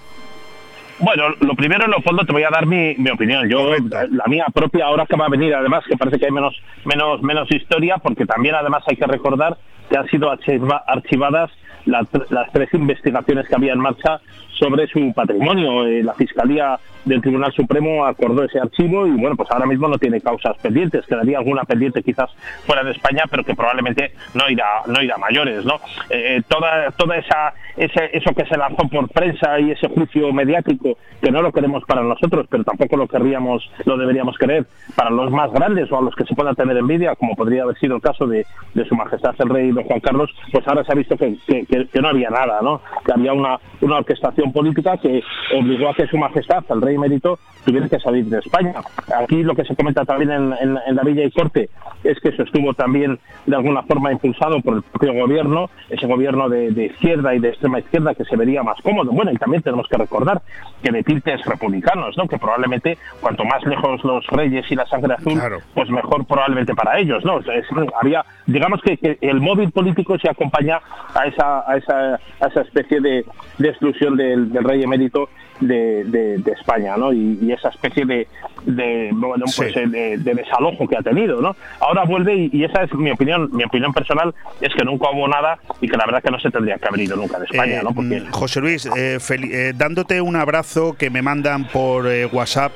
Bueno, 0.99 1.29
lo 1.41 1.53
primero, 1.53 1.85
en 1.85 1.91
lo 1.91 2.01
fondo, 2.01 2.25
te 2.25 2.33
voy 2.33 2.43
a 2.43 2.49
dar 2.49 2.65
mi, 2.65 2.95
mi 2.95 3.11
opinión. 3.11 3.47
Yo, 3.49 3.71
la 4.09 4.25
mía 4.25 4.45
propia, 4.53 4.85
ahora 4.85 5.05
que 5.05 5.15
va 5.15 5.27
a 5.27 5.29
venir, 5.29 5.53
además, 5.53 5.83
que 5.87 5.95
parece 5.95 6.17
que 6.17 6.25
hay 6.25 6.31
menos, 6.31 6.55
menos, 6.85 7.21
menos 7.21 7.51
historia, 7.51 7.97
porque 7.97 8.25
también, 8.25 8.55
además, 8.55 8.83
hay 8.87 8.95
que 8.95 9.05
recordar 9.05 9.57
que 9.89 9.97
han 9.97 10.07
sido 10.07 10.31
archivadas 10.31 11.51
las 11.85 12.51
tres 12.51 12.73
investigaciones 12.73 13.47
que 13.47 13.55
había 13.55 13.73
en 13.73 13.79
marcha 13.79 14.19
sobre 14.57 14.87
su 14.87 15.13
patrimonio. 15.13 15.85
Eh, 15.85 16.03
la 16.03 16.13
Fiscalía 16.13 16.79
del 17.05 17.21
Tribunal 17.21 17.53
Supremo 17.53 18.05
acordó 18.05 18.43
ese 18.43 18.59
archivo 18.59 19.07
y 19.07 19.11
bueno, 19.11 19.35
pues 19.35 19.49
ahora 19.51 19.65
mismo 19.65 19.87
no 19.87 19.97
tiene 19.97 20.19
causas 20.19 20.57
pendientes, 20.61 21.05
quedaría 21.05 21.37
alguna 21.37 21.63
pendiente 21.63 22.03
quizás 22.03 22.29
fuera 22.65 22.83
de 22.83 22.91
España, 22.91 23.23
pero 23.29 23.43
que 23.43 23.55
probablemente 23.55 24.11
no 24.33 24.49
irá, 24.49 24.65
no 24.87 25.01
irá 25.01 25.17
mayores, 25.17 25.63
¿no? 25.63 25.79
Eh, 26.09 26.41
toda, 26.47 26.91
toda 26.91 27.17
esa, 27.17 27.53
eso 27.77 28.33
que 28.35 28.45
se 28.45 28.57
lanzó 28.57 28.87
por 28.89 29.09
prensa 29.09 29.59
y 29.59 29.71
ese 29.71 29.87
juicio 29.87 30.31
mediático, 30.33 30.97
que 31.21 31.31
no 31.31 31.41
lo 31.41 31.51
queremos 31.51 31.83
para 31.85 32.01
nosotros, 32.01 32.45
pero 32.49 32.63
tampoco 32.63 32.97
lo 32.97 33.07
querríamos, 33.07 33.69
lo 33.85 33.97
deberíamos 33.97 34.37
querer 34.37 34.65
para 34.95 35.09
los 35.09 35.31
más 35.31 35.51
grandes 35.51 35.91
o 35.91 35.97
a 35.97 36.01
los 36.01 36.15
que 36.15 36.25
se 36.25 36.35
pueda 36.35 36.53
tener 36.53 36.75
envidia, 36.77 37.15
como 37.15 37.35
podría 37.35 37.63
haber 37.63 37.77
sido 37.77 37.95
el 37.95 38.01
caso 38.01 38.27
de, 38.27 38.45
de 38.73 38.85
su 38.85 38.95
majestad 38.95 39.35
el 39.39 39.49
rey 39.49 39.71
don 39.71 39.83
Juan 39.83 39.99
Carlos, 39.99 40.33
pues 40.51 40.67
ahora 40.67 40.83
se 40.83 40.91
ha 40.91 40.95
visto 40.95 41.15
que, 41.15 41.37
que, 41.47 41.65
que 41.65 42.01
no 42.01 42.09
había 42.09 42.29
nada, 42.29 42.59
¿no? 42.61 42.81
Que 43.05 43.13
había 43.13 43.33
una, 43.33 43.59
una 43.81 43.97
orquestación 43.97 44.46
política 44.51 44.97
que 44.97 45.21
obligó 45.55 45.89
a 45.89 45.93
que 45.93 46.07
su 46.07 46.17
majestad, 46.17 46.63
el 46.69 46.81
rey 46.81 46.97
mérito 46.97 47.39
tuviera 47.65 47.89
que 47.89 47.99
salir 47.99 48.25
de 48.25 48.39
España. 48.39 48.75
Aquí 49.19 49.43
lo 49.43 49.53
que 49.53 49.65
se 49.65 49.75
comenta 49.75 50.05
también 50.05 50.31
en, 50.31 50.53
en, 50.53 50.77
en, 50.87 50.95
la 50.95 51.03
Villa 51.03 51.25
y 51.25 51.31
Corte 51.31 51.69
es 52.03 52.17
que 52.21 52.29
eso 52.29 52.43
estuvo 52.43 52.73
también 52.73 53.19
de 53.45 53.55
alguna 53.55 53.83
forma 53.83 54.11
impulsado 54.11 54.61
por 54.61 54.75
el 54.75 54.83
propio 54.83 55.13
gobierno, 55.13 55.69
ese 55.89 56.07
gobierno 56.07 56.47
de, 56.47 56.71
de, 56.71 56.85
izquierda 56.85 57.35
y 57.35 57.39
de 57.39 57.49
extrema 57.49 57.79
izquierda 57.79 58.15
que 58.15 58.23
se 58.23 58.37
vería 58.37 58.63
más 58.63 58.79
cómodo. 58.81 59.11
Bueno, 59.11 59.31
y 59.31 59.35
también 59.35 59.61
tenemos 59.61 59.87
que 59.89 59.97
recordar 59.97 60.41
que 60.81 60.91
de 60.91 61.03
tiltes 61.03 61.43
republicanos, 61.45 62.15
¿no? 62.17 62.27
que 62.27 62.37
probablemente 62.37 62.97
cuanto 63.19 63.43
más 63.43 63.63
lejos 63.65 64.03
los 64.03 64.25
reyes 64.27 64.65
y 64.71 64.75
la 64.75 64.85
sangre 64.85 65.15
azul, 65.15 65.33
claro. 65.33 65.59
pues 65.73 65.89
mejor 65.89 66.25
probablemente 66.25 66.73
para 66.73 66.99
ellos. 66.99 67.25
¿no? 67.25 67.39
Es, 67.39 67.65
había, 67.99 68.23
digamos 68.45 68.81
que, 68.81 68.97
que, 68.97 69.17
el 69.21 69.41
móvil 69.41 69.71
político 69.71 70.17
se 70.19 70.29
acompaña 70.29 70.79
a 71.13 71.27
esa, 71.27 71.69
a 71.69 71.77
esa, 71.77 72.15
a 72.15 72.47
esa 72.47 72.61
especie 72.61 73.01
de, 73.01 73.25
de 73.57 73.69
exclusión 73.69 74.15
del, 74.45 74.63
rey 74.63 74.83
emérito 74.83 75.29
de, 75.59 76.03
de, 76.05 76.37
de, 76.37 76.51
España, 76.51 76.95
¿no? 76.97 77.13
Y, 77.13 77.37
y, 77.41 77.51
esa 77.51 77.69
especie 77.69 78.05
de, 78.05 78.27
de 78.65 79.09
bueno, 79.13 79.45
pues, 79.55 79.73
sí. 79.73 79.79
de, 79.85 80.17
de, 80.17 80.33
desalojo 80.33 80.87
que 80.87 80.97
ha 80.97 81.01
tenido, 81.01 81.41
¿no? 81.41 81.55
Ahora 81.79 82.03
vuelve 82.05 82.35
y, 82.35 82.49
y, 82.53 82.63
esa 82.63 82.83
es 82.83 82.93
mi 82.93 83.11
opinión, 83.11 83.49
mi 83.51 83.63
opinión 83.63 83.93
personal 83.93 84.33
es 84.61 84.73
que 84.73 84.83
nunca 84.83 85.09
hubo 85.11 85.27
nada 85.27 85.59
y 85.81 85.87
que 85.87 85.97
la 85.97 86.05
verdad 86.05 86.23
que 86.23 86.31
no 86.31 86.39
se 86.39 86.49
tendría 86.49 86.77
que 86.77 86.87
haber 86.87 87.01
ido 87.01 87.15
nunca 87.15 87.39
de 87.39 87.45
España, 87.45 87.79
eh, 87.79 87.83
¿no? 87.83 87.91
Porque... 87.93 88.23
José 88.31 88.61
Luis, 88.61 88.85
eh, 88.95 89.17
eh, 89.29 89.73
dándote 89.75 90.21
un 90.21 90.35
abrazo 90.35 90.95
que 90.97 91.09
me 91.09 91.21
mandan 91.21 91.67
por 91.67 92.07
eh, 92.07 92.25
WhatsApp 92.25 92.71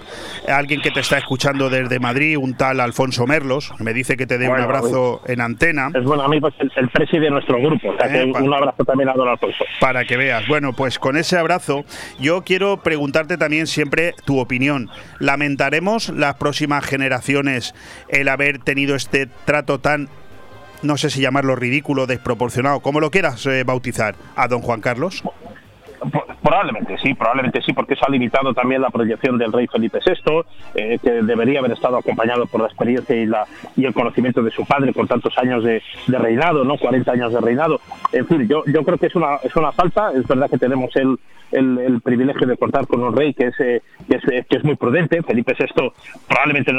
alguien 0.48 0.82
que 0.82 0.92
te 0.92 1.00
está 1.00 1.18
escuchando 1.18 1.70
desde 1.70 2.00
Madrid, 2.00 2.38
un 2.38 2.56
tal 2.56 2.80
Alfonso 2.80 3.26
Merlos, 3.28 3.74
me 3.80 3.94
dice 3.94 4.18
que 4.18 4.26
te 4.26 4.38
dé 4.38 4.48
bueno, 4.48 4.66
un 4.66 4.72
abrazo 4.72 5.22
en 5.28 5.42
antena. 5.42 5.90
Es 5.94 6.04
bueno, 6.04 6.24
a 6.24 6.28
mí 6.28 6.40
pues 6.40 6.54
el, 6.60 6.72
el 6.76 6.90
presidente 6.90 7.26
de 7.26 7.32
nuestro 7.32 7.60
grupo, 7.60 7.90
o 7.90 7.98
sea 7.98 8.12
que 8.12 8.24
un 8.24 8.54
abrazo 8.54 8.84
también 8.86 9.10
a 9.10 9.14
don 9.14 9.28
Alfonso. 9.28 9.64
Para 9.80 10.06
que 10.06 10.18
veas. 10.18 10.48
Bueno, 10.48 10.74
pues 10.74 10.98
con 11.00 11.18
ese 11.18 11.38
abrazo 11.38 11.86
yo 12.20 12.44
quiero 12.44 12.71
preguntarte 12.78 13.38
también 13.38 13.68
siempre 13.68 14.16
tu 14.26 14.40
opinión. 14.40 14.90
¿Lamentaremos 15.20 16.10
las 16.10 16.36
próximas 16.36 16.86
generaciones 16.86 17.74
el 18.08 18.30
haber 18.30 18.60
tenido 18.60 18.96
este 18.96 19.28
trato 19.46 19.80
tan, 19.80 20.10
no 20.82 20.98
sé 20.98 21.10
si 21.10 21.22
llamarlo 21.22 21.56
ridículo, 21.56 22.08
desproporcionado, 22.08 22.80
como 22.80 23.00
lo 23.00 23.12
quieras 23.12 23.46
eh, 23.46 23.64
bautizar, 23.64 24.16
a 24.36 24.48
don 24.48 24.62
Juan 24.62 24.82
Carlos? 24.82 25.24
Probablemente 26.42 26.98
sí, 26.98 27.14
probablemente 27.14 27.62
sí, 27.62 27.74
porque 27.74 27.94
eso 27.94 28.06
ha 28.08 28.10
limitado 28.10 28.54
también 28.54 28.82
la 28.82 28.90
proyección 28.90 29.38
del 29.38 29.54
rey 29.54 29.68
Felipe 29.68 30.00
VI, 30.04 30.42
eh, 30.76 31.00
que 31.02 31.12
debería 31.22 31.60
haber 31.60 31.72
estado 31.72 31.98
acompañado 31.98 32.48
por 32.48 32.62
la 32.62 32.68
experiencia 32.68 33.16
y, 33.16 33.86
el 33.86 33.94
conocimiento 33.94 34.42
de 34.42 34.52
su 34.52 34.66
padre 34.66 34.94
con 34.94 35.08
tantos 35.08 35.38
años 35.38 35.64
de, 35.64 35.82
reinado, 36.08 36.64
¿no? 36.64 36.78
40 36.78 37.12
años 37.12 37.34
de 37.34 37.42
reinado. 37.42 37.80
En 38.12 38.26
fin, 38.26 38.48
yo, 38.48 38.64
yo 38.66 38.84
creo 38.84 38.98
que 38.98 39.08
es 39.08 39.16
una, 39.16 39.36
es 39.44 39.56
una 39.56 39.72
falta, 39.72 40.12
es 40.12 40.28
verdad 40.28 40.50
que 40.50 40.58
tenemos 40.58 40.96
el, 40.96 41.18
el, 41.52 42.02
privilegio 42.02 42.48
de 42.48 42.58
contar 42.58 42.88
con 42.88 43.04
un 43.04 43.16
rey 43.16 43.34
que 43.34 43.48
es, 43.48 43.60
eh, 43.60 43.82
que 44.08 44.16
es, 44.16 44.46
que 44.48 44.58
es 44.58 44.64
muy 44.64 44.76
prudente, 44.76 45.22
Felipe 45.24 45.54
VI 45.58 45.92
probablemente 46.28 46.72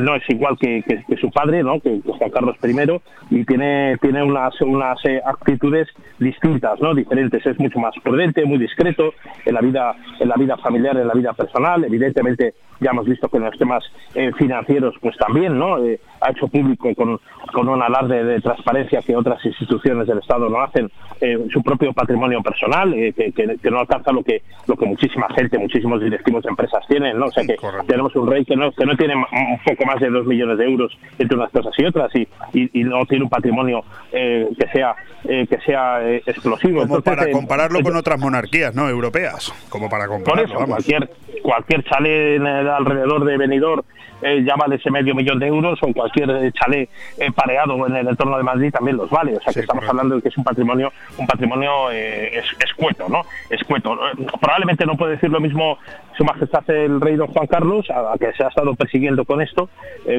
no 0.00 0.14
es 0.14 0.22
igual 0.28 0.56
que, 0.58 0.82
que, 0.86 1.02
que 1.04 1.16
su 1.16 1.30
padre, 1.30 1.62
¿no? 1.62 1.80
que, 1.80 2.00
Juan 2.04 2.30
Carlos 2.30 2.56
I, 2.62 3.36
y 3.36 3.44
tiene, 3.44 3.96
tiene 4.00 4.22
unas, 4.22 4.58
unas 4.60 5.04
eh, 5.04 5.20
actitudes 5.24 5.88
distintas, 6.18 6.80
¿no? 6.80 6.94
diferentes, 6.94 7.44
es 7.44 7.58
mucho 7.58 7.78
más 7.78 7.94
prudente, 8.02 8.29
muy 8.44 8.58
discreto 8.58 9.14
en 9.44 9.54
la 9.54 9.60
vida, 9.60 9.94
en 10.18 10.28
la 10.28 10.36
vida 10.36 10.56
familiar, 10.56 10.96
en 10.96 11.08
la 11.08 11.14
vida 11.14 11.32
personal. 11.32 11.84
Evidentemente, 11.84 12.54
ya 12.80 12.90
hemos 12.90 13.06
visto 13.06 13.28
que 13.28 13.36
en 13.36 13.44
los 13.44 13.58
temas 13.58 13.84
eh, 14.14 14.32
financieros, 14.36 14.94
pues 15.00 15.16
también, 15.18 15.58
¿no? 15.58 15.84
Eh, 15.84 16.00
ha 16.20 16.30
hecho 16.30 16.48
público 16.48 16.94
con, 16.94 17.20
con 17.52 17.68
un 17.68 17.82
alarde 17.82 18.24
de 18.24 18.40
transparencia 18.40 19.02
que 19.02 19.16
otras 19.16 19.44
instituciones 19.44 20.06
del 20.06 20.18
Estado 20.18 20.48
no 20.48 20.60
hacen 20.60 20.90
eh, 21.20 21.38
su 21.52 21.62
propio 21.62 21.92
patrimonio 21.92 22.42
personal, 22.42 22.92
que, 22.92 23.32
que, 23.32 23.70
no 23.70 23.80
alcanza 23.80 24.12
lo 24.12 24.22
que 24.22 24.42
lo 24.66 24.76
que 24.76 24.86
muchísima 24.86 25.28
gente, 25.34 25.58
muchísimos 25.58 26.00
directivos 26.00 26.42
de 26.42 26.50
empresas 26.50 26.82
tienen, 26.88 27.18
¿no? 27.18 27.26
O 27.26 27.30
sea 27.30 27.44
que 27.44 27.56
tenemos 27.86 28.14
un 28.16 28.28
rey 28.28 28.44
que 28.44 28.56
no 28.56 28.72
que 28.72 28.84
no 28.84 28.96
tiene 28.96 29.14
un 29.14 29.58
poco 29.64 29.84
más 29.86 30.00
de 30.00 30.10
dos 30.10 30.26
millones 30.26 30.58
de 30.58 30.64
euros 30.64 30.98
entre 31.18 31.36
unas 31.36 31.50
cosas 31.50 31.72
y 31.78 31.84
otras 31.84 32.10
y, 32.14 32.28
y, 32.52 32.84
no 32.84 33.04
tiene 33.06 33.24
un 33.24 33.30
patrimonio 33.30 33.82
que 34.10 34.66
sea 34.72 34.94
que 35.22 35.58
sea 35.64 36.10
explosivo. 36.26 36.80
Como 36.82 37.00
para 37.00 37.30
compararlo 37.30 37.80
con 37.82 37.96
otras 37.96 38.19
monarquías, 38.20 38.74
¿no? 38.74 38.88
Europeas, 38.88 39.52
como 39.68 39.88
para 39.88 40.06
compararlo. 40.06 40.54
Por 40.54 40.60
eso, 40.60 40.66
cualquier 40.66 41.10
cualquier 41.42 41.84
chalet 41.84 42.40
alrededor 42.40 43.24
de 43.24 43.36
Benidorm 43.36 43.82
eh, 44.22 44.42
ya 44.44 44.54
vale 44.56 44.76
ese 44.76 44.90
medio 44.90 45.14
millón 45.14 45.38
de 45.38 45.46
euros 45.46 45.78
o 45.82 45.92
cualquier 45.92 46.30
eh, 46.30 46.52
chalet 46.52 46.88
eh, 47.18 47.30
pareado 47.32 47.86
en 47.86 47.96
el 47.96 48.08
entorno 48.08 48.36
de 48.36 48.42
Madrid 48.42 48.70
también 48.72 48.96
los 48.96 49.10
vale. 49.10 49.36
O 49.36 49.40
sea 49.40 49.52
que 49.52 49.60
estamos 49.60 49.84
hablando 49.88 50.16
de 50.16 50.22
que 50.22 50.28
es 50.28 50.36
un 50.36 50.44
patrimonio 50.44 50.92
un 51.18 51.26
patrimonio 51.26 51.90
eh, 51.90 52.42
escueto, 52.64 53.08
¿no? 53.08 53.22
Escueto. 53.48 53.98
Probablemente 54.40 54.86
no 54.86 54.96
puede 54.96 55.12
decir 55.12 55.30
lo 55.30 55.40
mismo 55.40 55.78
su 56.16 56.24
Majestad 56.24 56.68
el 56.70 57.00
Rey 57.00 57.16
Don 57.16 57.28
Juan 57.28 57.46
Carlos, 57.46 57.86
a, 57.90 58.16
que 58.18 58.32
se 58.32 58.44
ha 58.44 58.48
estado 58.48 58.74
persiguiendo 58.74 59.24
con 59.24 59.40
esto, 59.40 59.70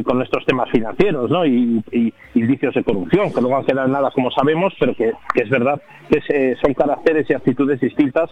con 0.03 0.21
estos 0.21 0.43
temas 0.45 0.69
financieros, 0.71 1.29
¿no? 1.29 1.45
Y, 1.45 1.83
indicios 2.33 2.73
de 2.73 2.83
corrupción, 2.83 3.31
que 3.31 3.41
no 3.41 3.49
van 3.49 3.63
a 3.63 3.65
quedar 3.65 3.87
nada 3.87 4.09
como 4.11 4.31
sabemos, 4.31 4.73
pero 4.79 4.95
que, 4.95 5.11
es 5.35 5.49
verdad 5.49 5.81
que 6.09 6.55
son 6.61 6.73
caracteres 6.73 7.29
y 7.29 7.33
actitudes 7.33 7.79
distintas. 7.79 8.31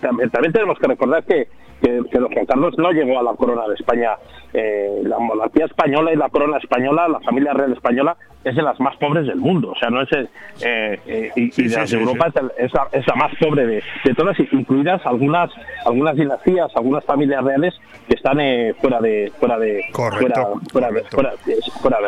También, 0.00 0.30
también, 0.30 0.52
tenemos 0.52 0.78
que 0.78 0.88
recordar 0.88 1.24
que, 1.24 1.48
que, 1.80 2.02
que 2.10 2.18
Don 2.18 2.32
Juan 2.32 2.46
Carlos 2.46 2.74
no 2.78 2.90
llegó 2.92 3.18
a 3.18 3.22
la 3.22 3.34
corona 3.34 3.66
de 3.68 3.74
España 3.74 4.16
eh, 4.58 5.02
la 5.02 5.18
monarquía 5.18 5.66
española 5.66 6.12
y 6.14 6.16
la 6.16 6.30
corona 6.30 6.56
española, 6.56 7.08
la 7.08 7.20
familia 7.20 7.52
real 7.52 7.74
española, 7.74 8.16
es 8.42 8.56
de 8.56 8.62
las 8.62 8.80
más 8.80 8.96
pobres 8.96 9.26
del 9.26 9.36
mundo. 9.36 9.72
O 9.72 9.78
sea, 9.78 9.90
no 9.90 10.00
es. 10.00 10.08
Eh, 10.12 10.98
eh 11.06 11.30
y, 11.36 11.68
de 11.68 11.84
Europa 11.90 12.32
Es, 12.56 12.72
la, 12.72 13.14
más 13.16 13.34
pobre 13.38 13.66
de, 13.66 13.82
todas, 14.16 14.38
incluidas 14.52 15.04
algunas 15.04 15.50
algunas 15.84 16.16
dinastías, 16.16 16.74
algunas 16.74 17.04
familias 17.04 17.44
reales 17.44 17.74
que 18.08 18.14
están 18.14 18.38
fuera 18.80 19.00
de 19.00 19.30
fuera 19.38 19.58
de 19.58 19.82
fuera, 19.92 20.90
fuera, 21.10 21.98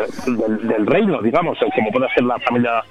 del, 0.62 0.86
reino, 0.86 1.20
digamos, 1.20 1.58
como 1.74 1.90
puede 1.90 2.08
ser 2.14 2.24
la 2.24 2.38
familia 2.38 2.82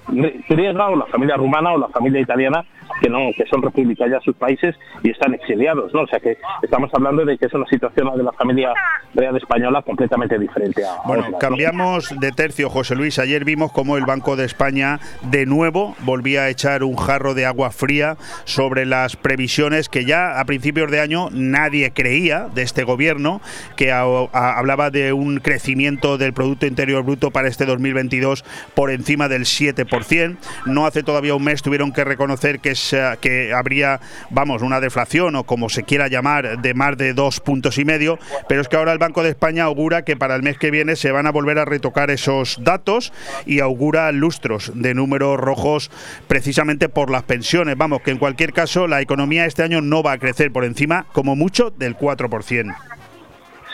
griega 0.49 0.89
o 0.89 0.95
la 0.97 1.05
familia 1.05 1.35
rumana 1.35 1.73
o 1.73 1.79
la 1.79 1.87
familia 1.87 2.21
italiana, 2.21 2.63
que 3.01 3.09
no 3.09 3.29
que 3.35 3.45
son 3.47 3.61
repúblicas 3.61 4.09
ya 4.09 4.19
sus 4.19 4.35
países 4.35 4.75
y 5.01 5.09
están 5.09 5.33
exiliados, 5.33 5.93
¿no? 5.93 6.01
O 6.01 6.07
sea 6.07 6.19
que 6.19 6.37
estamos 6.67 6.91
hablando 6.93 7.23
de 7.23 7.37
que 7.37 7.45
es 7.45 7.53
una 7.53 7.65
situación 7.65 8.15
de 8.17 8.23
la 8.23 8.33
familia 8.33 8.73
real 9.13 9.35
española 9.37 9.81
completamente 9.81 10.37
diferente 10.37 10.83
a 10.85 11.07
Bueno, 11.07 11.37
cambiamos 11.39 12.13
de 12.19 12.31
tercio, 12.31 12.69
José 12.69 12.93
Luis. 12.93 13.19
Ayer 13.19 13.45
vimos 13.45 13.71
cómo 13.71 13.95
el 13.95 14.05
Banco 14.05 14.35
de 14.35 14.43
España 14.43 14.99
de 15.21 15.45
nuevo 15.45 15.95
volvía 16.01 16.41
a 16.41 16.49
echar 16.49 16.83
un 16.83 16.97
jarro 16.97 17.33
de 17.33 17.45
agua 17.45 17.71
fría 17.71 18.17
sobre 18.43 18.85
las 18.85 19.15
previsiones 19.15 19.87
que 19.87 20.03
ya 20.03 20.39
a 20.39 20.45
principios 20.45 20.91
de 20.91 20.99
año 20.99 21.29
nadie 21.31 21.91
creía 21.91 22.49
de 22.53 22.63
este 22.63 22.83
gobierno, 22.83 23.39
que 23.77 23.93
hablaba 23.93 24.91
de 24.91 25.13
un 25.13 25.39
crecimiento 25.39 26.17
del 26.17 26.33
Producto 26.33 26.65
Interior 26.65 27.03
Bruto 27.03 27.31
para 27.31 27.47
este 27.47 27.65
2022 27.65 28.43
por 28.75 28.91
encima 28.91 29.29
del 29.29 29.43
7%. 29.43 30.37
No 30.65 30.85
hace 30.85 31.03
todavía 31.03 31.33
un 31.33 31.45
mes 31.45 31.61
tuvieron 31.61 31.93
que 31.93 32.03
reconocer 32.03 32.59
que, 32.59 32.73
que 33.21 33.53
habría, 33.53 34.01
vamos, 34.31 34.61
una 34.61 34.81
deflación 34.81 35.35
o 35.37 35.45
como 35.45 35.69
se 35.69 35.83
quiera 35.83 36.09
llamar, 36.09 36.56
de 36.61 36.73
más 36.73 36.97
de 36.97 37.13
dos 37.13 37.39
puntos 37.39 37.77
y 37.77 37.85
medio, 37.85 38.19
pero 38.47 38.61
es 38.61 38.67
que 38.67 38.75
ahora 38.75 38.93
el 38.93 38.97
Banco 38.97 39.23
de 39.23 39.29
España 39.29 39.63
augura 39.63 40.03
que 40.03 40.15
para 40.15 40.35
el 40.35 40.43
mes 40.43 40.57
que 40.57 40.71
viene 40.71 40.95
se 40.95 41.11
van 41.11 41.27
a 41.27 41.31
volver 41.31 41.59
a 41.59 41.65
retocar 41.65 42.11
esos 42.11 42.57
datos 42.63 43.13
y 43.45 43.59
augura 43.59 44.11
lustros 44.11 44.71
de 44.75 44.93
números 44.93 45.39
rojos 45.39 45.91
precisamente 46.27 46.89
por 46.89 47.09
las 47.09 47.23
pensiones. 47.23 47.77
Vamos, 47.77 48.01
que 48.01 48.11
en 48.11 48.17
cualquier 48.17 48.53
caso 48.53 48.87
la 48.87 49.01
economía 49.01 49.45
este 49.45 49.63
año 49.63 49.81
no 49.81 50.03
va 50.03 50.13
a 50.13 50.17
crecer 50.17 50.51
por 50.51 50.65
encima, 50.65 51.05
como 51.13 51.35
mucho, 51.35 51.71
del 51.71 51.97
4%. 51.97 52.75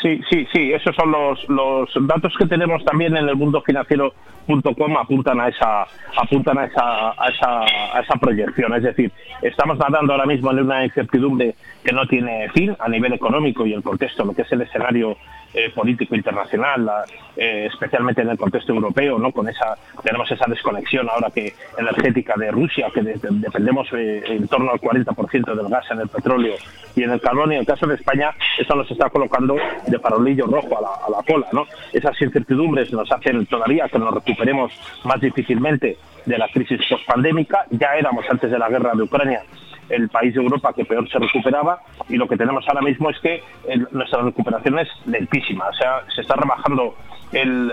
Sí, 0.04 0.20
sí, 0.30 0.46
sí, 0.52 0.74
esos 0.74 0.94
son 0.98 1.12
los, 1.12 1.48
los 1.48 1.90
datos 2.02 2.34
que 2.38 2.46
tenemos 2.46 2.84
también 2.84 3.16
en 3.16 3.30
el 3.30 3.38
mundo 3.38 3.62
financiero.com 3.62 4.98
apuntan 4.98 5.40
a 5.40 5.48
esa 5.48 5.88
apuntan 6.18 6.58
a 6.58 6.66
esa, 6.66 7.12
a 7.12 7.30
esa, 7.30 7.62
a 7.62 8.02
esa 8.02 8.16
proyección, 8.16 8.74
es 8.74 8.84
decir, 8.84 9.14
estamos 9.42 9.78
nadando 9.78 10.12
ahora 10.12 10.26
mismo 10.26 10.52
en 10.52 10.60
una 10.60 10.84
incertidumbre 10.84 11.56
que 11.86 11.94
no 11.94 12.06
tiene 12.06 12.50
fin 12.50 12.76
a 12.80 12.90
nivel 12.90 13.14
económico 13.14 13.66
y 13.66 13.72
el 13.72 13.82
contexto, 13.82 14.26
lo 14.26 14.34
que 14.34 14.42
es 14.42 14.52
el 14.52 14.64
escenario 14.64 15.16
eh, 15.54 15.70
político 15.70 16.16
internacional, 16.16 16.90
eh, 17.36 17.68
especialmente 17.72 18.22
en 18.22 18.30
el 18.30 18.38
contexto 18.38 18.74
europeo, 18.74 19.20
¿no? 19.20 19.32
Con 19.32 19.48
esa 19.48 19.78
tenemos 20.04 20.30
esa 20.32 20.46
desconexión 20.48 21.08
ahora 21.10 21.30
que 21.30 21.54
energética 21.78 22.34
de 22.38 22.52
Rusia, 22.52 22.88
que 22.94 23.02
dependemos 23.02 23.88
eh, 23.94 24.24
en 24.26 24.48
torno 24.48 24.72
al 24.72 24.80
40% 24.80 25.56
del 25.56 25.70
gas 25.70 25.86
en 25.92 26.00
el 26.00 26.10
petróleo 26.10 26.56
y 26.96 27.04
en 27.04 27.12
el 27.12 27.22
carbón. 27.22 27.52
Y 27.52 27.56
en 27.56 27.62
el 27.62 27.68
caso 27.68 27.86
de 27.86 27.96
España, 27.96 28.32
eso 28.58 28.76
nos 28.76 28.90
está 28.90 29.10
colocando 29.10 29.56
de 29.88 30.00
farolillo 30.00 30.48
rojo 30.48 30.78
a 30.78 31.10
la, 31.10 31.24
cola, 31.24 31.48
¿no? 31.52 31.66
Esas 31.92 32.20
incertidumbres 32.22 32.92
nos 32.92 33.12
hacen 33.12 33.46
todavía 33.46 33.88
que 33.90 34.00
nos 34.00 34.14
recuperemos 34.14 34.72
más 35.04 35.22
difícilmente 35.22 35.98
de 36.26 36.38
la 36.38 36.48
crisis 36.48 36.80
post-pandémica. 36.90 37.66
Ya 37.70 37.96
éramos 37.96 38.26
antes 38.30 38.50
de 38.50 38.58
la 38.58 38.70
guerra 38.70 38.94
de 38.96 39.04
Ucrania 39.04 39.42
el 39.90 40.10
país 40.10 40.34
de 40.34 40.42
Europa 40.42 40.74
que 40.74 40.86
peor 40.86 41.10
se 41.10 41.20
recuperaba 41.20 41.82
y 42.10 42.16
lo 42.16 42.28
que 42.28 42.38
tenemos 42.38 42.66
ahora 42.68 42.82
mismo 42.82 43.10
es 43.10 43.20
que 43.20 43.44
nuestra 43.92 44.22
recuperación 44.22 44.80
es 44.80 44.88
lentísima. 45.06 45.68
O 45.68 45.74
sea, 45.74 46.02
se 46.14 46.22
está 46.22 46.36
rebajando 46.36 46.96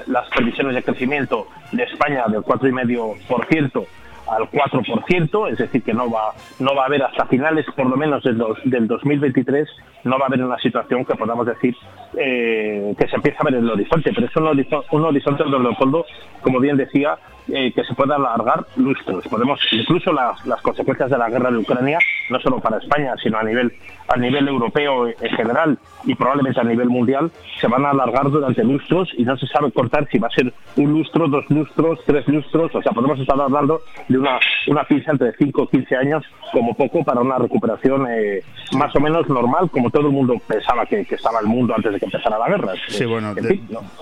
las 0.07 0.29
previsiones 0.31 0.75
de 0.75 0.83
crecimiento 0.83 1.47
de 1.73 1.83
España 1.85 2.25
del 2.29 2.43
4,5% 2.43 3.87
al 4.29 4.51
4%, 4.51 5.53
es 5.53 5.59
decir, 5.59 5.83
que 5.83 5.93
no 5.93 6.11
va, 6.11 6.33
no 6.59 6.75
va 6.75 6.83
a 6.83 6.87
haber 6.87 7.03
hasta 7.03 7.27
finales, 7.27 7.67
por 7.75 7.87
lo 7.87 7.97
menos 7.97 8.23
del, 8.23 8.43
del 8.65 8.87
2023, 8.87 9.69
no 10.05 10.19
va 10.19 10.25
a 10.25 10.29
haber 10.29 10.45
una 10.45 10.59
situación 10.59 11.05
que 11.05 11.15
podamos 11.15 11.47
decir 11.47 11.77
eh, 12.17 12.95
que 12.99 13.09
se 13.09 13.17
empieza 13.17 13.39
a 13.41 13.45
ver 13.45 13.55
en 13.55 13.65
el 13.65 13.71
horizonte, 13.71 14.13
pero 14.15 14.27
es 14.27 14.37
un 14.37 14.47
horizonte, 14.47 14.87
un 14.91 15.05
horizonte 15.05 15.45
donde 15.45 15.61
Leopoldo, 15.61 16.07
como 16.43 16.61
bien 16.61 16.77
decía, 16.77 17.17
eh, 17.49 17.73
que 17.73 17.85
se 17.85 17.95
pueda 17.95 18.17
alargar 18.17 18.65
lustros. 18.77 19.27
Podemos, 19.29 19.61
incluso 19.73 20.13
las, 20.13 20.45
las, 20.47 20.61
consecuencias 20.63 21.11
de 21.11 21.19
la 21.19 21.29
guerra 21.29 21.51
de 21.51 21.59
Ucrania, 21.59 21.99
no 22.31 22.41
solo 22.41 22.61
para 22.61 22.79
España, 22.79 23.15
sino 23.23 23.39
a 23.39 23.43
nivel, 23.43 23.73
a 24.09 24.17
nivel 24.17 24.49
europeo 24.49 25.09
en 25.09 25.37
general 25.37 25.79
y 26.05 26.15
probablemente 26.15 26.61
a 26.61 26.65
nivel 26.65 26.89
mundial, 26.89 27.31
se 27.61 27.67
van 27.67 27.85
a 27.85 27.91
alargar 27.91 28.31
durante 28.31 28.65
lustros 28.65 29.09
y 29.17 29.25
no 29.25 29.37
se 29.37 29.47
sabe 29.47 29.71
cortar 29.73 30.09
si 30.11 30.19
va 30.19 30.29
a 30.29 30.31
ser 30.31 30.53
un 30.77 30.93
lustro, 30.93 31.29
dos 31.29 31.45
lustros, 31.51 32.01
tres 32.07 32.27
lustros, 32.29 32.75
o 32.75 32.83
sea, 32.83 32.93
podemos 32.93 33.19
estar 33.19 33.41
hablando 33.41 33.83
de 34.09 34.19
una, 34.19 34.39
una 34.69 34.85
pinza 34.85 35.13
entre 35.13 35.33
5 35.33 35.63
o 35.63 35.69
15 35.69 35.97
años 35.97 36.25
como 36.53 36.75
poco 36.75 37.05
para 37.05 37.21
una 37.21 37.39
recuperación 37.39 38.07
eh, 38.11 38.43
más 38.73 38.95
o 38.97 39.01
menos 39.01 39.29
normal, 39.29 39.71
como 39.71 39.91
todo 39.91 40.07
el 40.07 40.13
mundo 40.13 40.35
pensaba 40.47 40.87
que, 40.87 41.07
estaba 41.11 41.41
el 41.41 41.47
mundo 41.47 41.75
antes 41.75 41.93
de 41.93 41.99
que 41.99 42.07
empezara 42.07 42.39
la 42.39 42.49
guerra. 42.49 42.73
Sí, 42.89 43.05
bueno, 43.05 43.35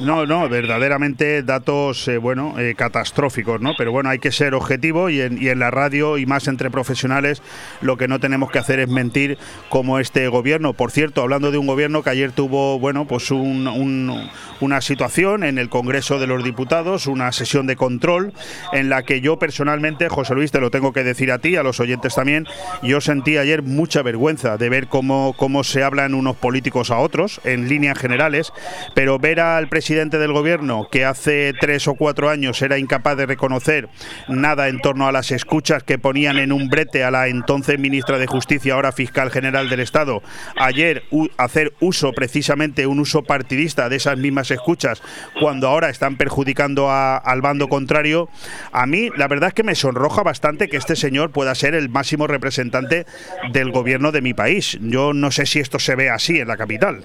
¿no? 0.01 0.27
no, 0.27 0.49
verdaderamente 0.49 1.43
datos, 1.43 2.07
eh, 2.09 2.19
bueno, 2.19 2.55
catastróficos 2.77 3.29
¿no? 3.61 3.73
Pero 3.77 3.93
bueno, 3.93 4.11
hay 4.11 4.19
que 4.19 4.33
ser 4.33 4.55
objetivo 4.55 5.11
y 5.11 5.21
en, 5.21 5.43
y 5.43 5.49
en 5.49 5.59
la 5.59 5.71
radio 5.71 6.19
y 6.19 6.27
más 6.27 6.49
entre 6.49 6.71
profesionales 6.71 7.43
lo 7.81 7.97
que 7.97 8.09
no 8.09 8.18
tenemos 8.19 8.51
que 8.51 8.59
hacer 8.59 8.81
es 8.81 8.89
mentir 8.89 9.39
como 9.69 9.99
este 9.99 10.29
gobierno. 10.29 10.73
Por 10.73 10.91
cierto, 10.91 11.23
hablando 11.23 11.51
de 11.51 11.59
un 11.59 11.67
gobierno 11.67 12.03
que 12.03 12.11
ayer 12.11 12.33
tuvo, 12.33 12.79
bueno, 12.79 13.07
pues 13.07 13.31
una 13.31 14.81
situación 14.81 15.45
en 15.45 15.59
el 15.59 15.69
Congreso 15.69 16.19
de 16.19 16.27
los 16.27 16.45
Diputados, 16.45 17.07
una 17.07 17.33
sesión 17.33 17.67
de 17.67 17.77
control 17.77 18.33
en 18.73 18.89
la 18.89 19.03
que 19.03 19.21
yo 19.21 19.39
personalmente, 19.39 20.09
José 20.09 20.35
Luis, 20.35 20.51
te 20.51 20.61
lo 20.61 20.71
tengo 20.71 20.93
que 20.93 21.05
decir 21.05 21.33
a 21.33 21.39
ti, 21.39 21.57
a 21.57 21.63
los 21.63 21.81
oyentes 21.81 22.15
también, 22.15 22.47
yo 22.83 23.01
sentí 23.01 23.37
ayer 23.37 23.63
mucha 23.63 24.03
vergüenza 24.03 24.57
de 24.57 24.69
ver 24.69 24.89
cómo, 24.89 25.35
cómo 25.37 25.65
se 25.65 25.83
hablan 25.83 26.15
unos 26.15 26.37
políticos 26.37 26.91
a 26.91 26.99
otros 26.99 27.41
en 27.45 27.69
líneas 27.69 27.99
generales, 27.99 28.53
pero 28.95 29.19
ver 29.19 29.41
al 29.41 29.69
presidente 29.69 30.19
del 30.19 30.33
gobierno 30.33 30.89
que 30.91 31.05
hace 31.05 31.53
tres 31.61 31.89
o 31.89 31.95
cuatro 31.95 32.31
años 32.31 32.61
era 32.63 32.79
incapaz 32.79 33.17
de 33.17 33.27
reconocer 33.27 33.89
nada 34.29 34.69
en 34.69 34.81
torno 34.81 35.07
a 35.07 35.13
las 35.13 35.31
escuchas 35.31 35.83
que 35.83 35.99
ponían 35.99 36.39
en 36.39 36.53
un 36.53 36.69
brete 36.69 37.05
a 37.05 37.11
la 37.11 37.29
entonces 37.29 37.79
ministra 37.79 37.98
de 38.07 38.27
Justicia, 38.27 38.75
ahora 38.75 38.93
fiscal 38.93 39.31
general 39.31 39.69
del 39.69 39.81
Estado, 39.81 40.23
ayer 40.57 41.03
hacer 41.37 41.73
uso 41.81 42.13
precisamente 42.13 42.87
un 42.87 43.01
uso 43.01 43.23
partidista 43.23 43.89
de 43.89 43.97
esas 43.97 44.17
mismas 44.17 44.51
escuchas 44.51 45.03
cuando 45.41 45.69
ahora 45.69 45.91
están 45.91 46.17
perjudicando 46.17 46.91
al 46.91 47.43
bando 47.43 47.69
contrario, 47.69 48.29
a 48.73 48.87
mí 48.87 49.11
la 49.17 49.29
verdad 49.29 49.49
es 49.49 49.55
que 49.55 49.63
me 49.65 49.75
sonroja 49.75 50.23
bastante 50.23 50.69
que 50.69 50.77
este 50.77 50.97
señor 50.97 51.31
pueda 51.31 51.55
ser 51.55 51.75
el 51.75 51.89
máximo 51.89 52.27
representante 52.27 53.05
del 53.53 53.73
gobierno 53.73 54.13
de 54.13 54.23
mi 54.23 54.33
país. 54.33 54.79
Yo 54.81 55.13
no 55.13 55.31
sé 55.31 55.45
si 55.45 55.59
esto 55.59 55.79
se 55.79 55.97
ve 55.97 56.09
así 56.09 56.39
en 56.39 56.49
la 56.49 56.57
capital. 56.57 57.01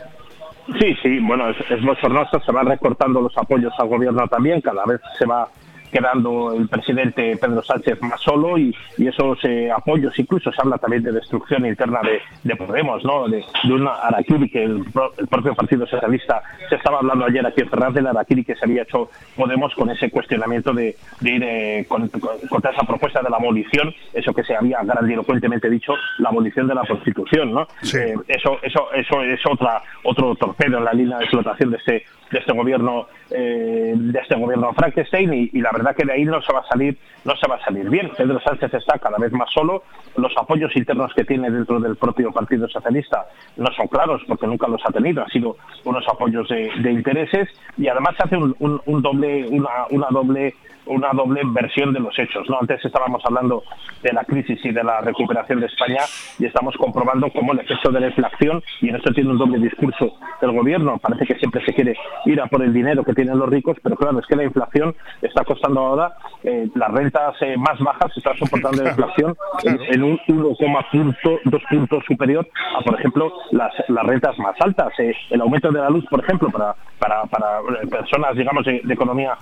Sí, 0.79 0.95
sí, 1.01 1.19
bueno, 1.19 1.49
es, 1.49 1.57
es 1.69 1.83
bochornoso, 1.83 2.39
se 2.39 2.51
van 2.51 2.67
recortando 2.67 3.19
los 3.19 3.37
apoyos 3.37 3.73
al 3.79 3.87
gobierno 3.87 4.25
también, 4.27 4.61
cada 4.61 4.85
vez 4.85 5.01
se 5.17 5.25
va 5.25 5.49
quedando 5.93 6.53
el 6.53 6.67
presidente 6.67 7.37
Pedro 7.37 7.61
Sánchez 7.61 8.01
más 8.01 8.19
solo 8.19 8.57
y, 8.57 8.75
esos 8.97 9.37
eh, 9.43 9.69
apoyos, 9.69 10.17
incluso 10.17 10.51
se 10.51 10.61
habla 10.61 10.77
también 10.77 11.03
de 11.03 11.11
destrucción 11.11 11.65
interna 11.65 12.01
de, 12.43 12.55
Podemos, 12.55 13.03
¿no? 13.03 13.27
de, 13.27 13.43
una 13.69 13.91
Araquiri 13.91 14.49
que 14.49 14.63
el, 14.63 14.83
propio 15.29 15.53
Partido 15.53 15.85
Socialista 15.85 16.41
se 16.69 16.75
estaba 16.75 16.99
hablando 16.99 17.25
ayer 17.25 17.45
aquí 17.45 17.61
en 17.61 17.69
Fernández, 17.69 17.95
de 17.95 18.01
la 18.01 18.09
Araquiri 18.11 18.43
que 18.43 18.55
se 18.55 18.65
había 18.65 18.83
hecho 18.83 19.09
Podemos 19.35 19.73
con 19.75 19.89
ese 19.89 20.09
cuestionamiento 20.09 20.73
de, 20.73 20.95
ir 21.21 21.43
eh, 21.43 21.85
contra 21.87 22.71
esa 22.71 22.83
propuesta 22.83 23.21
de 23.21 23.29
la 23.29 23.37
abolición, 23.37 23.93
eso 24.13 24.33
que 24.33 24.43
se 24.43 24.55
había 24.55 24.81
grandilocuentemente 24.83 25.69
dicho, 25.69 25.93
la 26.19 26.29
abolición 26.29 26.67
de 26.67 26.75
la 26.75 26.85
Constitución. 26.85 27.51
¿no? 27.51 27.67
Eh, 27.93 28.15
eso, 28.27 28.57
eso, 28.63 28.91
eso 28.93 29.21
es 29.21 29.39
otra, 29.45 29.83
otro 30.03 30.35
torpedo 30.35 30.77
en 30.77 30.85
la 30.85 30.93
línea 30.93 31.17
de 31.17 31.25
explotación 31.25 31.71
de 31.71 31.77
este 31.77 32.05
de 32.33 32.39
este 32.39 32.51
gobierno 32.51 33.07
eh, 33.29 33.93
de 33.95 34.19
este 34.19 34.35
gobierno 34.35 34.73
Frankenstein 34.73 35.49
y, 35.53 35.61
la 35.61 35.71
verdad 35.71 35.82
que 35.93 36.05
de 36.05 36.13
ahí 36.13 36.23
no 36.23 36.41
se 36.41 36.53
va 36.53 36.59
a 36.59 36.67
salir 36.67 36.97
no 37.25 37.35
se 37.37 37.47
va 37.47 37.55
a 37.55 37.63
salir 37.63 37.89
bien. 37.89 38.11
Pedro 38.17 38.39
Sánchez 38.41 38.73
está 38.73 38.99
cada 38.99 39.17
vez 39.17 39.31
más 39.31 39.49
solo. 39.51 39.83
Los 40.17 40.35
apoyos 40.37 40.75
internos 40.75 41.13
que 41.13 41.23
tiene 41.23 41.49
dentro 41.49 41.79
del 41.79 41.95
propio 41.95 42.31
Partido 42.31 42.67
Socialista 42.67 43.25
no 43.57 43.67
son 43.73 43.87
claros 43.87 44.21
porque 44.27 44.47
nunca 44.47 44.67
los 44.67 44.81
ha 44.85 44.91
tenido. 44.91 45.21
Han 45.21 45.29
sido 45.29 45.57
unos 45.85 46.05
apoyos 46.07 46.47
de, 46.49 46.91
intereses 46.91 47.49
y 47.77 47.87
además 47.87 48.15
hace 48.19 48.37
un, 48.37 49.01
doble 49.01 49.47
una 49.47 50.07
doble 50.11 50.53
una 50.85 51.11
doble 51.13 51.41
versión 51.45 51.93
de 51.93 51.99
los 51.99 52.17
hechos. 52.17 52.49
¿no? 52.49 52.59
Antes 52.59 52.83
estábamos 52.83 53.21
hablando 53.25 53.63
de 54.01 54.13
la 54.13 54.23
crisis 54.23 54.59
y 54.63 54.71
de 54.71 54.83
la 54.83 55.01
recuperación 55.01 55.59
de 55.59 55.67
España 55.67 56.01
y 56.39 56.45
estamos 56.45 56.75
comprobando 56.77 57.29
cómo 57.31 57.53
el 57.53 57.59
efecto 57.59 57.91
de 57.91 57.99
la 57.99 58.07
inflación, 58.07 58.61
y 58.81 58.89
en 58.89 58.95
esto 58.95 59.13
tiene 59.13 59.31
un 59.31 59.37
doble 59.37 59.59
discurso 59.59 60.17
del 60.41 60.51
gobierno, 60.51 60.97
parece 60.97 61.25
que 61.25 61.35
siempre 61.35 61.63
se 61.65 61.73
quiere 61.73 61.95
ir 62.25 62.41
a 62.41 62.47
por 62.47 62.61
el 62.63 62.73
dinero 62.73 63.03
que 63.03 63.13
tienen 63.13 63.37
los 63.39 63.49
ricos, 63.49 63.77
pero 63.81 63.95
claro, 63.95 64.19
es 64.19 64.25
que 64.27 64.35
la 64.35 64.43
inflación 64.43 64.95
está 65.21 65.43
costando 65.43 65.79
ahora, 65.79 66.13
eh, 66.43 66.69
las 66.75 66.91
rentas 66.91 67.35
eh, 67.41 67.55
más 67.57 67.79
bajas 67.79 68.15
están 68.15 68.37
soportando 68.37 68.83
la 68.83 68.89
inflación 68.89 69.35
en, 69.63 70.03
un 70.03 70.19
1,2 70.27 71.61
puntos 71.69 72.03
superior 72.05 72.47
a, 72.77 72.81
por 72.83 72.99
ejemplo, 72.99 73.31
las, 73.51 73.73
las 73.87 74.05
rentas 74.05 74.37
más 74.39 74.55
altas. 74.59 74.91
Eh, 74.99 75.13
el 75.29 75.41
aumento 75.41 75.71
de 75.71 75.79
la 75.79 75.89
luz, 75.89 76.05
por 76.09 76.23
ejemplo, 76.23 76.49
para, 76.49 76.75
para, 76.99 77.23
para 77.23 77.61
personas, 77.89 78.35
digamos, 78.35 78.65
de, 78.65 78.81
economía 78.89 79.35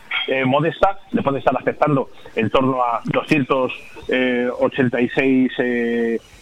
modesta, 0.45 0.97
le 1.31 1.31
puede 1.31 1.39
estar 1.39 1.55
afectando 1.57 2.09
en 2.35 2.49
torno 2.49 2.83
a 2.83 2.99
286 3.05 5.51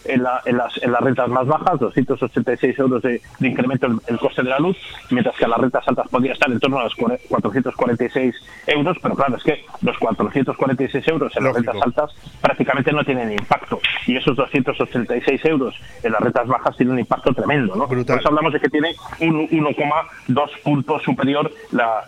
en, 0.04 0.22
las, 0.22 1.00
rentas 1.00 1.28
más 1.28 1.46
bajas, 1.46 1.78
286 1.78 2.78
euros 2.78 3.02
de, 3.02 3.20
incremento 3.40 3.86
en 3.86 4.00
el 4.08 4.18
coste 4.18 4.42
de 4.42 4.50
la 4.50 4.58
luz, 4.58 4.76
mientras 5.10 5.36
que 5.36 5.44
a 5.44 5.48
las 5.48 5.58
rentas 5.58 5.86
altas 5.86 6.08
podría 6.08 6.32
estar 6.32 6.50
en 6.50 6.58
torno 6.58 6.78
a 6.78 6.84
los 6.84 6.94
446 6.94 8.34
euros, 8.66 8.96
pero 9.02 9.14
claro, 9.14 9.36
es 9.36 9.42
que 9.42 9.64
los 9.82 9.98
446 9.98 11.08
euros 11.08 11.36
en 11.36 11.44
las 11.44 11.54
rentas 11.54 11.76
altas 11.82 12.10
prácticamente 12.40 12.92
no 12.92 13.04
tienen 13.04 13.32
impacto, 13.32 13.80
y 14.06 14.16
esos 14.16 14.36
286 14.36 15.44
euros 15.44 15.74
en 16.02 16.12
las 16.12 16.20
rentas 16.20 16.46
bajas 16.46 16.76
tienen 16.76 16.94
un 16.94 17.00
impacto 17.00 17.32
tremendo. 17.32 17.74
¿no? 17.76 17.88
Hablamos 18.24 18.52
de 18.52 18.60
que 18.60 18.68
tiene 18.68 18.94
un 19.20 19.48
1,2 19.48 20.50
puntos 20.62 21.02
superior 21.02 21.50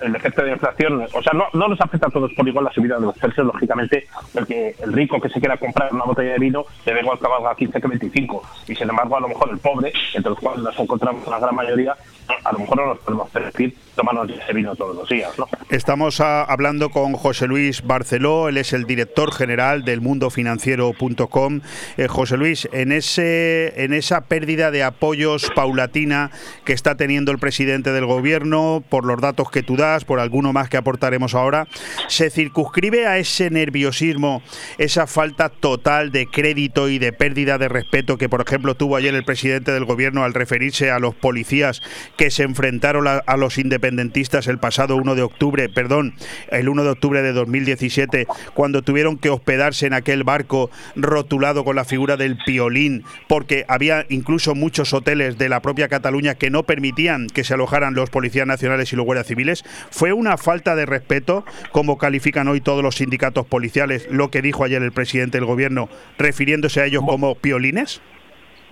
el 0.01 0.17
efecto 0.17 0.43
de 0.43 0.53
inflación, 0.53 1.07
o 1.13 1.23
sea, 1.23 1.33
no, 1.33 1.47
no 1.53 1.69
nos 1.69 1.81
afecta 1.81 2.09
a 2.09 2.11
todos 2.11 2.33
por 2.35 2.47
igual 2.49 2.67
subida 2.73 2.97
de 2.97 3.03
los 3.03 3.17
precios, 3.17 3.47
lógicamente, 3.47 4.07
el, 4.35 4.47
que, 4.47 4.75
el 4.81 4.93
rico 4.93 5.21
que 5.21 5.29
se 5.29 5.41
quiera 5.41 5.57
comprar 5.57 5.93
una 5.93 6.05
botella 6.05 6.33
de 6.33 6.39
vino 6.39 6.65
debe 6.85 7.01
igual 7.01 7.19
que 7.19 7.29
valga 7.29 7.55
15 7.55 7.79
25. 7.79 8.43
Y 8.69 8.75
sin 8.75 8.89
embargo, 8.89 9.17
a 9.17 9.21
lo 9.21 9.29
mejor 9.29 9.51
el 9.51 9.59
pobre, 9.59 9.93
entre 10.15 10.31
los 10.31 10.39
cuales 10.39 10.63
nos 10.63 10.79
encontramos 10.79 11.27
la 11.27 11.39
gran 11.39 11.55
mayoría, 11.55 11.97
a 12.45 12.53
lo 12.53 12.59
mejor 12.59 12.77
no 12.79 12.87
nos 12.87 12.99
podemos 12.99 13.31
permitir 13.31 13.77
tomarnos 13.95 14.31
ese 14.31 14.53
vino 14.53 14.75
todos 14.75 14.97
los 14.97 15.09
días. 15.09 15.39
¿no? 15.39 15.49
Estamos 15.71 16.21
ah, 16.21 16.45
hablando 16.45 16.91
con 16.91 17.13
José 17.15 17.47
Luis 17.47 17.83
Barceló, 17.83 18.49
él 18.49 18.57
es 18.57 18.73
el 18.73 18.85
director 18.85 19.33
general 19.33 19.85
del 19.85 20.01
mundofinanciero.com. 20.01 21.61
Eh, 21.97 22.09
José 22.09 22.37
Luis, 22.37 22.69
en, 22.73 22.93
ese, 22.93 23.85
en 23.85 23.93
esa 23.93 24.23
pérdida 24.23 24.71
de 24.71 24.83
apoyos 24.83 25.51
paulatina 25.55 26.31
que 26.65 26.73
está 26.73 26.97
teniendo 26.97 27.33
el 27.33 27.39
presidente 27.39 27.93
del 27.93 28.07
gobierno, 28.07 28.83
por 28.89 29.05
los 29.05 29.21
datos 29.21 29.51
que 29.51 29.63
tú 29.63 29.77
das, 29.77 30.05
por 30.05 30.21
alguno 30.21 30.53
más 30.53 30.69
que 30.69 30.77
aportaremos 30.77 31.35
ahora, 31.35 31.67
¿se 32.09 32.31
circunscribe 32.31 33.07
a 33.07 33.19
ese 33.19 33.51
nerviosismo, 33.51 34.43
esa 34.79 35.07
falta 35.07 35.49
total 35.49 36.13
de 36.13 36.27
crédito 36.27 36.89
y 36.89 36.99
de 36.99 37.13
pérdida 37.13 37.59
de 37.59 37.69
respeto 37.69 38.19
que, 38.19 38.29
por 38.29 38.41
ejemplo, 38.41 38.75
tuvo 38.75 38.97
ayer 38.97 39.15
el 39.15 39.25
presidente 39.25 39.73
del 39.73 39.85
gobierno 39.85 40.25
al 40.25 40.35
referirse 40.35 40.91
a 40.91 40.99
los 40.99 41.15
policías 41.15 41.83
que 42.17 42.31
se 42.31 42.43
enfrentaron 42.43 43.07
a, 43.09 43.37
los 43.37 43.59
independentistas 43.83 44.47
el 44.47 44.59
pasado 44.59 44.97
1 44.97 45.17
de 45.17 45.23
octubre, 45.23 45.69
perdón, 45.69 46.15
el 46.51 46.69
1 46.69 46.85
de 46.85 46.91
octubre 46.91 47.21
de 47.21 47.33
2017, 47.33 48.29
cuando 48.55 48.83
tuvieron 48.83 49.19
que 49.19 49.29
hospedarse 49.29 49.87
en 49.87 49.93
aquel 49.93 50.23
barco 50.23 50.71
rotulado 50.95 51.65
con 51.65 51.75
la 51.75 51.85
figura 51.85 52.17
del 52.17 52.37
piolín, 52.37 53.03
porque 53.29 53.65
había 53.67 54.07
incluso 54.09 54.55
muchos 54.55 54.95
hoteles 54.95 55.37
de 55.37 55.49
la 55.49 55.61
propia 55.61 55.89
Cataluña 55.89 56.37
que 56.37 56.51
no 56.51 56.63
permitían 56.63 57.27
que 57.27 57.43
se 57.43 57.55
alojaran 57.55 57.95
los 57.95 58.09
policías 58.09 58.47
nacionales 58.47 58.93
y 58.93 58.97
los 58.97 59.05
guardias 59.05 59.27
civiles. 59.27 59.65
Fue 59.91 60.13
una 60.13 60.37
falta 60.37 60.77
de 60.77 60.87
respeto, 60.87 61.45
como 61.73 61.99
califican 61.99 62.47
hoy 62.47 62.61
todos 62.61 62.85
los 62.85 62.97
sindicatos 62.97 63.47
policiales, 63.47 64.07
lo 64.11 64.31
que 64.31 64.43
dijo 64.43 64.63
ayer 64.63 64.81
el 64.83 64.93
presidente 64.93 65.39
del 65.39 65.47
gobierno, 65.47 65.89
refiriéndose 66.19 66.81
a 66.81 66.87
ellos 66.87 67.03
como 67.05 67.35
piolines. 67.35 68.01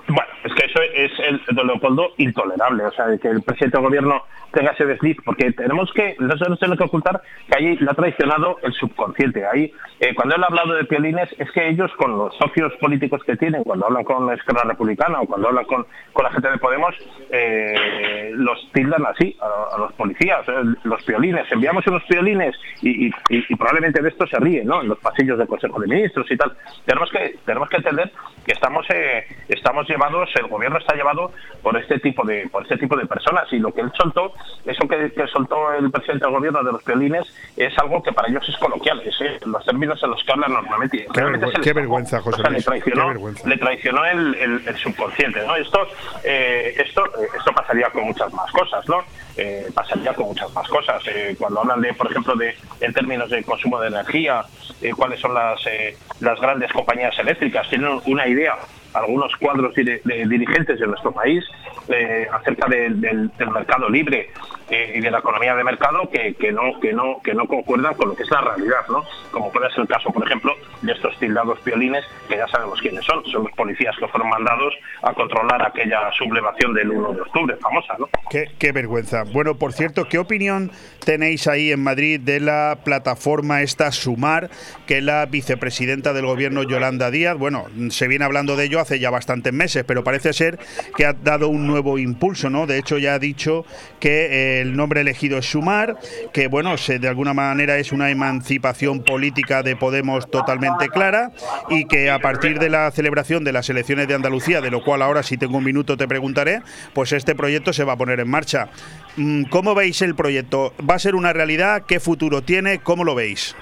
Bueno, 0.08 0.30
es 0.44 0.54
que 0.54 0.66
eso 0.66 0.80
es 0.94 1.12
el 1.20 1.66
Leopoldo 1.66 2.12
intolerable, 2.16 2.84
o 2.84 2.92
sea, 2.92 3.06
que 3.18 3.28
el 3.28 3.42
presidente 3.42 3.76
del 3.76 3.86
gobierno 3.86 4.22
tenga 4.52 4.72
ese 4.72 4.84
desliz, 4.84 5.16
porque 5.24 5.52
tenemos 5.52 5.92
que, 5.92 6.16
no 6.18 6.28
tenemos 6.36 6.78
que 6.78 6.84
ocultar 6.84 7.20
que 7.48 7.58
ahí 7.58 7.76
le 7.76 7.90
ha 7.90 7.94
traicionado 7.94 8.58
el 8.62 8.72
subconsciente. 8.72 9.46
Ahí, 9.46 9.72
eh, 10.00 10.14
cuando 10.14 10.36
él 10.36 10.42
ha 10.42 10.46
hablado 10.46 10.74
de 10.74 10.84
piolines, 10.84 11.28
es 11.38 11.50
que 11.52 11.68
ellos 11.68 11.90
con 11.96 12.16
los 12.16 12.36
socios 12.36 12.72
políticos 12.80 13.22
que 13.24 13.36
tienen, 13.36 13.62
cuando 13.64 13.86
hablan 13.86 14.04
con 14.04 14.26
la 14.26 14.34
izquierda 14.34 14.62
republicana 14.64 15.20
o 15.20 15.26
cuando 15.26 15.48
hablan 15.48 15.64
con, 15.64 15.86
con 16.12 16.24
la 16.24 16.30
gente 16.30 16.50
de 16.50 16.58
Podemos, 16.58 16.94
eh, 17.30 18.30
los 18.34 18.70
tildan 18.72 19.04
así 19.06 19.36
a, 19.40 19.78
los 19.78 19.92
policías, 19.92 20.46
eh, 20.48 20.52
los 20.84 21.02
piolines. 21.04 21.50
Enviamos 21.50 21.86
unos 21.86 22.02
piolines 22.04 22.56
y, 22.82 23.10
probablemente 23.56 24.02
de 24.02 24.08
esto 24.08 24.26
se 24.26 24.38
ríen, 24.38 24.66
¿no? 24.66 24.82
En 24.82 24.88
los 24.88 24.98
pasillos 24.98 25.38
del 25.38 25.46
Consejo 25.46 25.80
de 25.80 25.86
Ministros 25.86 26.30
y 26.30 26.36
tal. 26.36 26.56
Tenemos 26.84 27.10
que, 27.10 27.36
tenemos 27.44 27.68
que 27.68 27.76
entender 27.76 28.10
que 28.44 28.52
estamos, 28.52 28.86
estamos 29.48 29.89
llevados, 29.90 30.28
el 30.36 30.46
gobierno 30.46 30.78
está 30.78 30.94
llevado 30.94 31.32
por 31.62 31.76
este 31.76 31.98
tipo 31.98 32.24
de, 32.24 32.48
por 32.50 32.62
este 32.62 32.78
tipo 32.78 32.96
de 32.96 33.06
personas 33.06 33.52
y 33.52 33.58
lo 33.58 33.72
que 33.72 33.82
él 33.82 33.92
soltó 33.96 34.32
eso 34.64 34.86
que, 34.86 35.12
soltó 35.32 35.72
el 35.72 35.90
presidente 35.90 36.26
del 36.26 36.34
gobierno 36.34 36.62
de 36.62 36.72
los 36.72 36.84
violines 36.84 37.26
es 37.56 37.76
algo 37.78 38.02
que 38.02 38.12
para 38.12 38.28
ellos 38.28 38.46
es 38.48 38.56
coloquial, 38.58 39.00
es 39.00 39.14
eh, 39.20 39.38
los 39.46 39.64
términos 39.64 40.02
en 40.02 40.10
los 40.10 40.22
que 40.22 40.32
hablan 40.32 40.52
normalmente. 40.52 41.06
Qué, 41.62 41.72
vergüenza, 41.72 42.20
José 42.20 42.42
Le 42.50 42.62
traicionó, 43.56 44.04
el, 44.04 44.76
subconsciente. 44.76 45.44
¿no? 45.46 45.56
Esto, 45.56 45.86
eh, 46.24 46.74
esto, 46.78 47.04
eh, 47.06 47.28
esto 47.36 47.52
pasaría 47.52 47.88
con 47.90 48.04
muchas 48.04 48.32
más 48.32 48.50
cosas, 48.52 48.86
¿no? 48.88 49.02
pasaría 49.74 50.12
con 50.12 50.26
muchas 50.26 50.52
más 50.52 50.68
cosas. 50.68 51.02
cuando 51.38 51.60
hablan 51.60 51.80
de, 51.80 51.94
por 51.94 52.10
ejemplo, 52.10 52.34
de 52.36 52.54
en 52.80 52.92
términos 52.92 53.30
de 53.30 53.42
consumo 53.42 53.80
de 53.80 53.88
energía, 53.88 54.44
cuáles 54.96 55.18
son 55.18 55.32
las, 55.32 55.60
las 56.20 56.38
grandes 56.38 56.70
compañías 56.72 57.18
eléctricas, 57.18 57.66
tienen 57.70 58.00
una 58.04 58.26
idea 58.26 58.58
algunos 58.94 59.34
cuadros 59.36 59.74
de, 59.74 60.00
dirigentes 60.04 60.78
de 60.78 60.86
nuestro 60.86 61.12
país 61.12 61.44
eh, 61.88 62.26
acerca 62.32 62.68
del, 62.68 63.30
mercado 63.52 63.88
libre 63.88 64.30
eh, 64.70 64.92
y 64.96 65.00
de 65.00 65.10
la 65.10 65.18
economía 65.18 65.54
de 65.54 65.64
mercado 65.64 66.08
que, 66.10 66.52
no 66.52 66.80
que 66.80 66.92
no 66.92 67.20
que 67.22 67.34
no 67.34 67.46
concuerdan 67.46 67.94
con 67.94 68.10
lo 68.10 68.16
que 68.16 68.22
es 68.22 68.30
la 68.30 68.40
realidad, 68.40 68.86
¿no? 68.88 69.04
Como 69.30 69.50
puede 69.50 69.70
ser 69.70 69.80
el 69.80 69.88
caso, 69.88 70.10
por 70.10 70.24
ejemplo, 70.24 70.54
de 70.82 70.92
estos 70.92 71.18
tildados 71.18 71.62
violines, 71.64 72.04
que 72.28 72.36
ya 72.36 72.46
sabemos 72.48 72.80
quiénes 72.80 73.04
son, 73.04 73.24
son 73.26 73.44
los 73.44 73.52
policías 73.52 73.96
que 73.98 74.06
fueron 74.08 74.28
mandados 74.28 74.74
a 75.02 75.12
controlar 75.12 75.66
aquella 75.66 76.10
sublevación 76.16 76.74
del 76.74 76.90
1 76.90 77.12
de 77.12 77.20
octubre, 77.22 77.56
famosa, 77.56 77.94
¿no? 77.98 78.08
Qué, 78.30 78.46
qué 78.58 78.72
vergüenza. 78.72 79.24
Bueno, 79.24 79.56
por 79.56 79.72
cierto, 79.72 80.06
¿qué 80.08 80.18
opinión 80.18 80.70
tenéis 81.04 81.46
ahí 81.48 81.72
en 81.72 81.82
Madrid 81.82 82.20
de 82.20 82.40
la 82.40 82.78
plataforma 82.84 83.62
esta 83.62 83.90
Sumar, 83.92 84.50
que 84.86 85.00
la 85.00 85.26
vicepresidenta 85.26 86.12
del 86.12 86.26
gobierno 86.26 86.62
Yolanda 86.62 87.10
Díaz, 87.10 87.36
bueno, 87.36 87.66
se 87.90 88.08
viene 88.08 88.24
hablando 88.24 88.56
de 88.56 88.64
ello 88.64 88.80
hace 88.80 88.98
ya 88.98 89.10
bastantes 89.10 89.52
meses, 89.52 89.84
pero 89.86 90.04
parece 90.04 90.32
ser 90.32 90.58
que 90.96 91.06
ha 91.06 91.12
dado 91.12 91.48
un 91.48 91.66
nuevo 91.66 91.98
impulso, 91.98 92.50
¿no? 92.50 92.66
De 92.66 92.78
hecho, 92.78 92.98
ya 92.98 93.14
ha 93.14 93.18
dicho 93.18 93.64
que 93.98 94.59
eh, 94.59 94.59
el 94.60 94.76
nombre 94.76 95.00
elegido 95.00 95.38
es 95.38 95.46
Sumar, 95.50 95.98
que, 96.32 96.48
bueno, 96.48 96.76
se, 96.76 96.98
de 96.98 97.08
alguna 97.08 97.34
manera 97.34 97.78
es 97.78 97.92
una 97.92 98.10
emancipación 98.10 99.02
política 99.02 99.62
de 99.62 99.76
Podemos 99.76 100.30
totalmente 100.30 100.88
clara 100.88 101.32
y 101.68 101.86
que 101.86 102.10
a 102.10 102.18
partir 102.18 102.58
de 102.58 102.70
la 102.70 102.90
celebración 102.90 103.44
de 103.44 103.52
las 103.52 103.68
elecciones 103.70 104.08
de 104.08 104.14
Andalucía, 104.14 104.60
de 104.60 104.70
lo 104.70 104.82
cual 104.82 105.02
ahora 105.02 105.22
si 105.22 105.36
tengo 105.36 105.58
un 105.58 105.64
minuto 105.64 105.96
te 105.96 106.08
preguntaré, 106.08 106.62
pues 106.94 107.12
este 107.12 107.34
proyecto 107.34 107.72
se 107.72 107.84
va 107.84 107.94
a 107.94 107.96
poner 107.96 108.20
en 108.20 108.28
marcha. 108.28 108.68
Mm, 109.16 109.44
¿Cómo 109.44 109.74
veis 109.74 110.02
el 110.02 110.14
proyecto? 110.14 110.74
¿Va 110.88 110.94
a 110.94 110.98
ser 110.98 111.14
una 111.14 111.32
realidad? 111.32 111.84
¿Qué 111.86 112.00
futuro 112.00 112.42
tiene? 112.42 112.78
¿Cómo 112.78 113.04
lo 113.04 113.14
veis? 113.14 113.54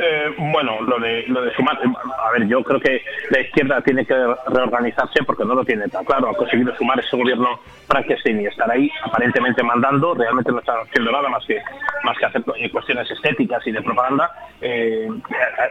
Eh, 0.00 0.34
bueno, 0.38 0.80
lo 0.82 0.98
de, 0.98 1.24
lo 1.26 1.42
de 1.42 1.52
sumar, 1.54 1.78
a 1.78 2.30
ver, 2.32 2.46
yo 2.46 2.62
creo 2.62 2.80
que 2.80 3.02
la 3.30 3.40
izquierda 3.40 3.80
tiene 3.80 4.04
que 4.06 4.14
reorganizarse 4.14 5.24
porque 5.24 5.44
no 5.44 5.54
lo 5.54 5.64
tiene 5.64 5.88
tan 5.88 6.04
claro. 6.04 6.30
Ha 6.30 6.36
conseguido 6.36 6.74
sumar 6.76 6.98
ese 7.00 7.16
gobierno 7.16 7.58
Frankenstein 7.86 8.40
y 8.40 8.46
estar 8.46 8.70
ahí 8.70 8.90
aparentemente 9.02 9.62
mandando, 9.62 10.14
realmente 10.14 10.52
no 10.52 10.60
está 10.60 10.74
haciendo 10.80 11.10
nada 11.10 11.28
más 11.28 11.44
que 11.46 11.60
más 12.04 12.16
que 12.18 12.26
hacer 12.26 12.42
cuestiones 12.70 13.10
estéticas 13.10 13.66
y 13.66 13.72
de 13.72 13.82
propaganda. 13.82 14.30
Eh, 14.60 15.08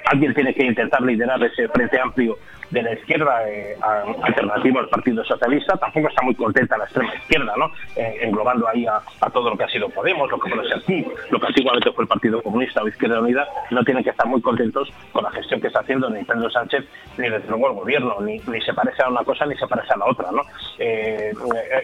alguien 0.06 0.34
tiene 0.34 0.54
que 0.54 0.66
intentar 0.66 1.02
liderar 1.02 1.42
ese 1.44 1.68
frente 1.70 2.00
amplio 2.00 2.38
de 2.70 2.82
la 2.82 2.94
izquierda 2.94 3.50
eh, 3.50 3.78
alternativo 4.24 4.80
al 4.80 4.90
Partido 4.90 5.24
Socialista. 5.24 5.78
Tampoco 5.78 6.10
está 6.10 6.22
muy 6.22 6.36
contenta 6.36 6.78
la 6.78 6.84
extrema 6.84 7.14
izquierda, 7.16 7.54
¿no? 7.58 7.72
Eh, 7.96 8.20
englobando 8.22 8.68
ahí 8.68 8.86
a, 8.86 9.02
todo 9.30 9.50
lo 9.50 9.58
que 9.58 9.64
ha 9.64 9.70
sido 9.70 9.90
Podemos, 9.90 10.30
lo 10.30 10.40
que 10.40 10.50
puede 10.50 10.68
ser 10.68 10.78
aquí, 10.78 11.06
lo 11.30 11.40
que 11.40 11.48
antiguamente 11.48 11.92
fue 11.92 12.04
el 12.04 12.08
Partido 12.08 12.42
Comunista 12.42 12.84
o 12.84 12.88
Izquierda 12.88 13.22
Unida, 13.22 13.48
no 13.72 13.84
tienen 13.84 14.04
que 14.04 14.10
estar 14.18 14.28
muy 14.28 14.42
contentos 14.42 14.90
con 15.12 15.24
la 15.24 15.32
gestión 15.32 15.62
que 15.62 15.68
está 15.68 15.82
haciendo 15.82 16.10
ni 16.10 16.24
Pedro 16.24 16.50
Sánchez 16.50 16.86
ni 17.18 17.30
desde 17.30 17.48
luego 17.50 17.68
el 17.68 17.76
gobierno, 17.76 18.16
ni, 18.22 18.40
ni 18.40 18.60
se 18.62 18.74
parece 18.74 19.04
a 19.04 19.10
una 19.10 19.24
cosa 19.24 19.46
ni 19.46 19.56
se 19.56 19.68
parece 19.68 19.94
a 19.94 19.98
la 19.98 20.06
otra, 20.06 20.32
¿no? 20.32 20.42
Eh, 20.80 21.32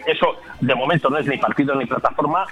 eso 0.06 0.34
de 0.60 0.74
momento 0.74 1.08
no 1.10 1.18
es 1.18 1.26
ni 1.28 1.38
partido 1.38 1.76
ni 1.76 1.86
plataforma. 1.86 2.44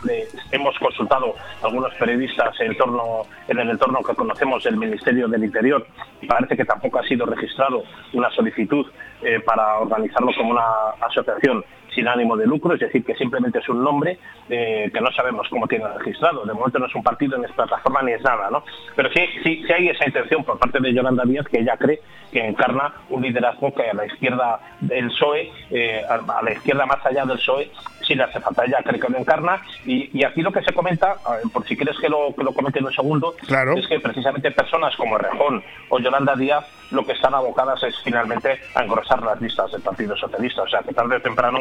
hemos 0.53 0.79
consultado 0.79 1.35
algunos 1.63 1.93
periodistas 1.95 2.55
en 2.61 2.77
torno 2.77 3.23
en 3.49 3.59
el 3.59 3.71
entorno 3.71 4.01
que 4.03 4.15
conocemos 4.15 4.63
del 4.63 4.77
Ministerio 4.77 5.27
del 5.27 5.45
Interior 5.45 5.85
y 6.21 6.27
parece 6.27 6.57
que 6.57 6.65
tampoco 6.65 7.01
ha 7.01 7.03
sido 7.03 7.27
registrado 7.27 7.83
una 8.13 8.31
solicitud 8.31 8.87
eh, 9.23 9.41
para 9.41 9.81
organizarlo 9.81 10.31
como 10.37 10.53
una 10.53 10.67
asociación 11.01 11.65
sin 11.95 12.09
ánimo 12.09 12.37
de 12.37 12.47
lucro, 12.47 12.75
es 12.75 12.81
decir, 12.81 13.05
que 13.05 13.15
simplemente 13.15 13.59
es 13.59 13.69
un 13.69 13.83
nombre 13.83 14.19
eh, 14.49 14.91
que 14.93 15.01
no 15.01 15.11
sabemos 15.13 15.49
cómo 15.49 15.67
tiene 15.67 15.87
registrado. 15.99 16.45
De 16.45 16.53
momento 16.53 16.79
no 16.79 16.87
es 16.87 16.95
un 16.95 17.03
partido, 17.03 17.39
ni 17.39 17.45
es 17.45 17.53
plataforma, 17.53 18.03
ni 18.03 18.13
es 18.13 18.23
nada, 18.23 18.51
¿no? 18.51 18.65
Pero 18.97 19.11
sí, 19.13 19.21
sí, 19.43 19.65
sí 19.67 19.73
hay 19.73 19.89
esa 19.89 20.07
intención 20.07 20.45
por 20.45 20.59
parte 20.59 20.81
de 20.81 20.93
Yolanda 20.93 21.25
Díaz 21.25 21.47
que 21.47 21.61
ella 21.61 21.77
cree 21.77 22.01
que 22.33 22.47
encarna 22.47 22.95
un 23.11 23.23
liderazgo 23.23 23.75
que 23.75 23.91
a 23.91 23.95
la 23.95 24.07
izquierda 24.07 24.59
del 24.81 25.09
PSOE, 25.09 25.53
eh, 25.71 26.03
a 26.09 26.43
la 26.43 26.53
izquierda 26.53 26.87
más 26.87 27.05
allá 27.05 27.27
del 27.27 27.37
PSOE, 27.37 27.71
sí 28.07 28.15
le 28.15 28.25
hace 28.25 28.41
falta. 28.41 28.65
Ella 28.65 28.83
cree 28.83 29.01
que 29.01 29.09
lo 29.09 29.19
encarna. 29.19 29.61
Y, 29.85 30.25
aquí 30.25 30.43
lo 30.43 30.53
que 30.53 30.63
se 30.63 30.73
comenta, 30.73 31.17
por 31.53 31.67
si 31.67 31.77
quieres 31.77 31.97
que 31.99 32.09
lo, 32.09 32.35
que 32.35 32.43
lo 32.43 32.53
comente 32.53 32.79
en 32.79 32.87
un 32.87 32.93
segundo, 32.93 33.35
es 33.77 33.87
que 33.87 34.01
precisamente 34.01 34.51
personas 34.51 34.97
como 34.97 35.19
Rejón 35.19 35.63
o 35.89 35.99
Yolanda 35.99 36.35
Díaz 36.37 36.65
lo 36.91 37.05
que 37.05 37.13
están 37.13 37.35
abocadas 37.35 37.83
es 37.83 37.95
finalmente 38.03 38.61
a 38.75 38.85
engrosar 38.85 39.23
las 39.23 39.41
listas 39.41 39.73
del 39.73 39.83
Partido 39.83 40.17
Socialista. 40.17 40.63
O 40.63 40.69
sea, 40.69 40.81
que 40.81 40.93
tarde 40.93 41.17
o 41.17 41.21
temprano 41.21 41.61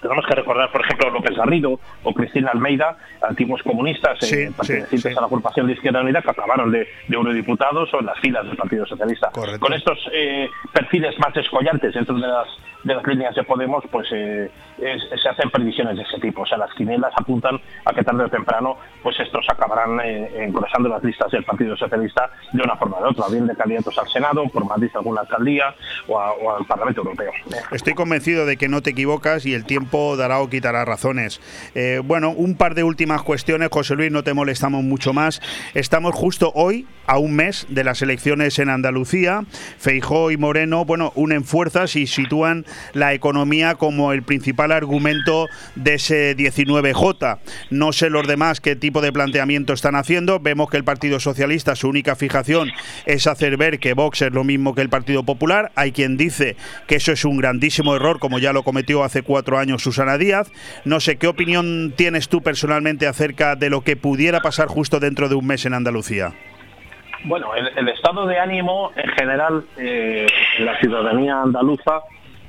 tenemos 0.00 0.24
que 0.26 0.34
recordar, 0.34 0.70
por 0.70 0.82
ejemplo, 0.82 1.10
López 1.10 1.36
Garrido 1.36 1.78
o 2.02 2.12
Cristina 2.12 2.50
Almeida, 2.52 2.96
antiguos 3.22 3.62
comunistas 3.62 4.22
eh, 4.32 4.50
pertenecientes 4.56 5.16
a 5.16 5.20
la 5.20 5.26
agrupación 5.26 5.66
de 5.66 5.74
Izquierda 5.74 6.00
Unida 6.00 6.22
que 6.22 6.30
acabaron 6.30 6.70
de, 6.70 6.86
eurodiputados 7.10 7.92
o 7.94 8.00
en 8.00 8.06
las 8.06 8.18
filas 8.20 8.44
del 8.46 8.56
Partido 8.56 8.86
Socialista. 8.86 9.30
Con 9.58 9.72
estos 9.72 9.98
eh, 10.12 10.48
perfiles 10.72 11.18
más 11.18 11.32
descollantes 11.34 11.94
dentro 11.94 12.14
de 12.14 12.26
las 12.26 12.48
de 12.84 12.94
las 12.94 13.04
líneas 13.04 13.34
de 13.34 13.42
Podemos, 13.42 13.82
pues 13.90 14.06
eh, 14.12 14.48
se 14.78 15.28
hacen 15.28 15.50
predicciones 15.50 15.96
de 15.96 16.02
ese 16.04 16.20
tipo. 16.20 16.42
O 16.42 16.46
sea, 16.46 16.56
las 16.56 16.72
quinielas 16.74 17.12
apuntan 17.16 17.60
a 17.84 17.92
que 17.92 18.04
tarde 18.04 18.24
o 18.24 18.28
temprano, 18.28 18.76
pues 19.02 19.18
estos 19.18 19.44
acabarán 19.50 19.98
engrosando 20.00 20.88
las 20.88 21.02
listas 21.02 21.32
del 21.32 21.42
Partido 21.42 21.76
Socialista 21.76 22.30
de 22.52 22.62
una 22.62 22.76
forma 22.76 22.98
o 22.98 23.02
de 23.02 23.08
otra, 23.08 23.26
bien 23.28 23.46
de 23.46 23.56
candidatos 23.56 23.98
al 23.98 24.08
Senado, 24.08 24.44
por 24.48 24.64
Madrid 24.64 24.88
alguna 24.94 25.22
alcaldía 25.22 25.74
o, 26.06 26.20
al 26.20 26.64
Parlamento 26.66 27.00
Europeo. 27.00 27.32
Estoy 27.72 27.94
convencido 27.94 28.46
de 28.46 28.56
que 28.56 28.68
no 28.68 28.82
te 28.82 28.90
equivocas 28.90 29.46
y 29.46 29.54
el 29.54 29.64
tiempo 29.64 29.85
dará 30.16 30.40
o 30.40 30.50
quitará 30.50 30.84
razones. 30.84 31.40
Eh, 31.74 32.00
bueno, 32.04 32.30
un 32.30 32.56
par 32.56 32.74
de 32.74 32.84
últimas 32.84 33.22
cuestiones, 33.22 33.68
José 33.70 33.94
Luis, 33.94 34.10
no 34.10 34.24
te 34.24 34.34
molestamos 34.34 34.84
mucho 34.84 35.12
más. 35.12 35.40
Estamos 35.74 36.14
justo 36.14 36.52
hoy 36.54 36.86
a 37.06 37.18
un 37.18 37.34
mes 37.34 37.66
de 37.68 37.84
las 37.84 38.02
elecciones 38.02 38.58
en 38.58 38.68
Andalucía. 38.68 39.44
Feijó 39.78 40.30
y 40.30 40.36
Moreno, 40.36 40.84
bueno, 40.84 41.12
unen 41.14 41.44
fuerzas 41.44 41.96
y 41.96 42.06
sitúan 42.06 42.66
la 42.92 43.14
economía 43.14 43.76
como 43.76 44.12
el 44.12 44.22
principal 44.22 44.72
argumento 44.72 45.48
de 45.74 45.94
ese 45.94 46.36
19J. 46.36 47.38
No 47.70 47.92
sé 47.92 48.10
los 48.10 48.26
demás 48.26 48.60
qué 48.60 48.76
tipo 48.76 49.00
de 49.00 49.12
planteamiento 49.12 49.72
están 49.72 49.94
haciendo. 49.94 50.40
Vemos 50.40 50.70
que 50.70 50.76
el 50.76 50.84
Partido 50.84 51.20
Socialista, 51.20 51.76
su 51.76 51.88
única 51.88 52.16
fijación 52.16 52.70
es 53.06 53.26
hacer 53.26 53.56
ver 53.56 53.78
que 53.78 53.94
Vox 53.94 54.22
es 54.22 54.32
lo 54.32 54.44
mismo 54.44 54.74
que 54.74 54.82
el 54.82 54.88
Partido 54.88 55.24
Popular. 55.24 55.72
Hay 55.74 55.92
quien 55.92 56.16
dice 56.16 56.56
que 56.86 56.96
eso 56.96 57.12
es 57.12 57.24
un 57.24 57.36
grandísimo 57.36 57.94
error, 57.94 58.18
como 58.18 58.38
ya 58.38 58.52
lo 58.52 58.62
cometió 58.62 59.04
hace 59.04 59.22
cuatro 59.22 59.58
años 59.58 59.75
Susana 59.78 60.18
Díaz. 60.18 60.50
No 60.84 61.00
sé 61.00 61.16
qué 61.16 61.26
opinión 61.26 61.92
tienes 61.96 62.28
tú 62.28 62.42
personalmente 62.42 63.06
acerca 63.06 63.56
de 63.56 63.70
lo 63.70 63.82
que 63.82 63.96
pudiera 63.96 64.40
pasar 64.40 64.68
justo 64.68 65.00
dentro 65.00 65.28
de 65.28 65.34
un 65.34 65.46
mes 65.46 65.66
en 65.66 65.74
Andalucía. 65.74 66.32
Bueno, 67.24 67.48
el, 67.54 67.88
estado 67.88 68.26
de 68.26 68.38
ánimo 68.38 68.92
en 68.94 69.10
general 69.10 69.64
eh, 69.78 70.26
la 70.60 70.78
ciudadanía 70.78 71.42
andaluza 71.42 72.02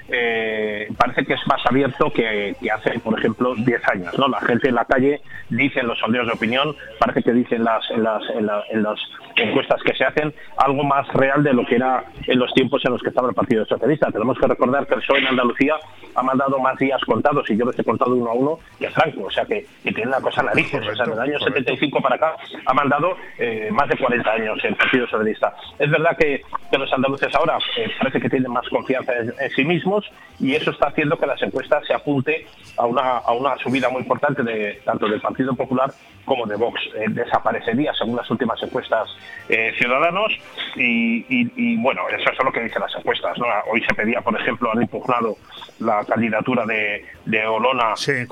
eh, 0.09 0.87
parece 0.97 1.25
que 1.25 1.33
es 1.33 1.47
más 1.47 1.61
abierto 1.65 2.11
que, 2.11 2.55
hace, 2.73 2.99
por 2.99 3.17
ejemplo, 3.17 3.55
10 3.55 3.81
años. 3.89 4.17
¿no? 4.17 4.27
La 4.27 4.41
gente 4.41 4.69
en 4.69 4.75
la 4.75 4.85
calle 4.85 5.21
dice 5.49 5.79
en 5.81 5.87
los 5.87 5.99
sondeos 5.99 6.27
de 6.27 6.33
opinión, 6.33 6.75
parece 6.99 7.23
que 7.23 7.33
dicen 7.33 7.63
las, 7.63 7.89
en, 7.91 8.03
las, 8.03 8.23
en, 8.29 8.49
en 8.71 8.83
las 8.83 8.99
encuestas 9.35 9.81
que 9.83 9.93
se 9.93 10.03
hacen 10.03 10.33
algo 10.57 10.83
más 10.83 11.07
real 11.13 11.43
de 11.43 11.53
lo 11.53 11.65
que 11.65 11.75
era 11.75 12.03
en 12.25 12.39
los 12.39 12.51
tiempos 12.53 12.83
en 12.85 12.91
los 12.91 13.01
que 13.01 13.09
estaba 13.09 13.29
el 13.29 13.35
Partido 13.35 13.65
Socialista. 13.65 14.11
Tenemos 14.11 14.37
que 14.39 14.47
recordar 14.47 14.87
que 14.87 14.95
el 14.95 15.01
PSOE 15.01 15.19
en 15.19 15.27
Andalucía 15.27 15.75
ha 16.15 16.23
mandado 16.23 16.59
más 16.59 16.77
días 16.77 16.99
contados, 17.05 17.49
y 17.49 17.57
yo 17.57 17.65
los 17.65 17.77
he 17.77 17.83
contado 17.83 18.15
uno 18.15 18.31
a 18.31 18.33
uno, 18.33 18.59
que 18.79 18.89
Franco, 18.89 19.25
o 19.25 19.31
sea 19.31 19.45
que, 19.45 19.65
tiene 19.83 20.07
una 20.07 20.19
cosa 20.19 20.41
narices. 20.43 20.81
o 20.85 20.95
sea, 20.95 21.05
en 21.05 21.11
el 21.13 21.19
año 21.19 21.39
75 21.39 22.01
para 22.01 22.15
acá 22.15 22.35
ha 22.65 22.73
mandado 22.73 23.15
eh, 23.37 23.69
más 23.71 23.87
de 23.87 23.97
40 23.97 24.31
años 24.31 24.59
el 24.63 24.75
Partido 24.75 25.07
Socialista. 25.07 25.55
Es 25.77 25.89
verdad 25.89 26.17
que, 26.17 26.41
los 26.77 26.93
andaluces 26.93 27.33
ahora 27.33 27.57
eh, 27.77 27.89
parece 27.97 28.19
que 28.19 28.29
tienen 28.29 28.51
más 28.51 28.67
confianza 28.69 29.11
en, 29.17 29.33
sí 29.55 29.63
mismos 29.63 29.96
y 30.39 30.53
eso 30.55 30.71
está 30.71 30.87
haciendo 30.87 31.17
que 31.17 31.25
las 31.25 31.41
encuestas 31.41 31.85
se 31.85 31.93
apunte 31.93 32.45
a 32.77 32.85
una, 32.85 33.17
a 33.17 33.33
una 33.33 33.57
subida 33.57 33.89
muy 33.89 34.01
importante 34.01 34.43
de 34.43 34.81
tanto 34.85 35.07
del 35.07 35.21
Partido 35.21 35.55
Popular 35.55 35.91
como 36.25 36.45
de 36.45 36.55
Vox. 36.55 36.79
Eh, 36.95 37.05
desaparecería, 37.09 37.93
según 37.93 38.17
las 38.17 38.29
últimas 38.29 38.61
encuestas 38.61 39.09
eh, 39.49 39.73
ciudadanos, 39.77 40.31
y, 40.75 41.75
bueno, 41.77 42.01
eso 42.09 42.31
es 42.31 42.43
lo 42.43 42.51
que 42.51 42.61
dicen 42.61 42.81
las 42.81 42.95
encuestas. 42.95 43.37
Hoy 43.71 43.81
se 43.81 43.95
pedía, 43.95 44.21
por 44.21 44.39
ejemplo, 44.39 44.71
han 44.71 44.81
impugnado 44.81 45.37
la 45.79 46.03
candidatura 46.05 46.65
de, 46.65 47.03
de 47.27 47.45
Olona 47.45 47.93
eh, 48.07 48.25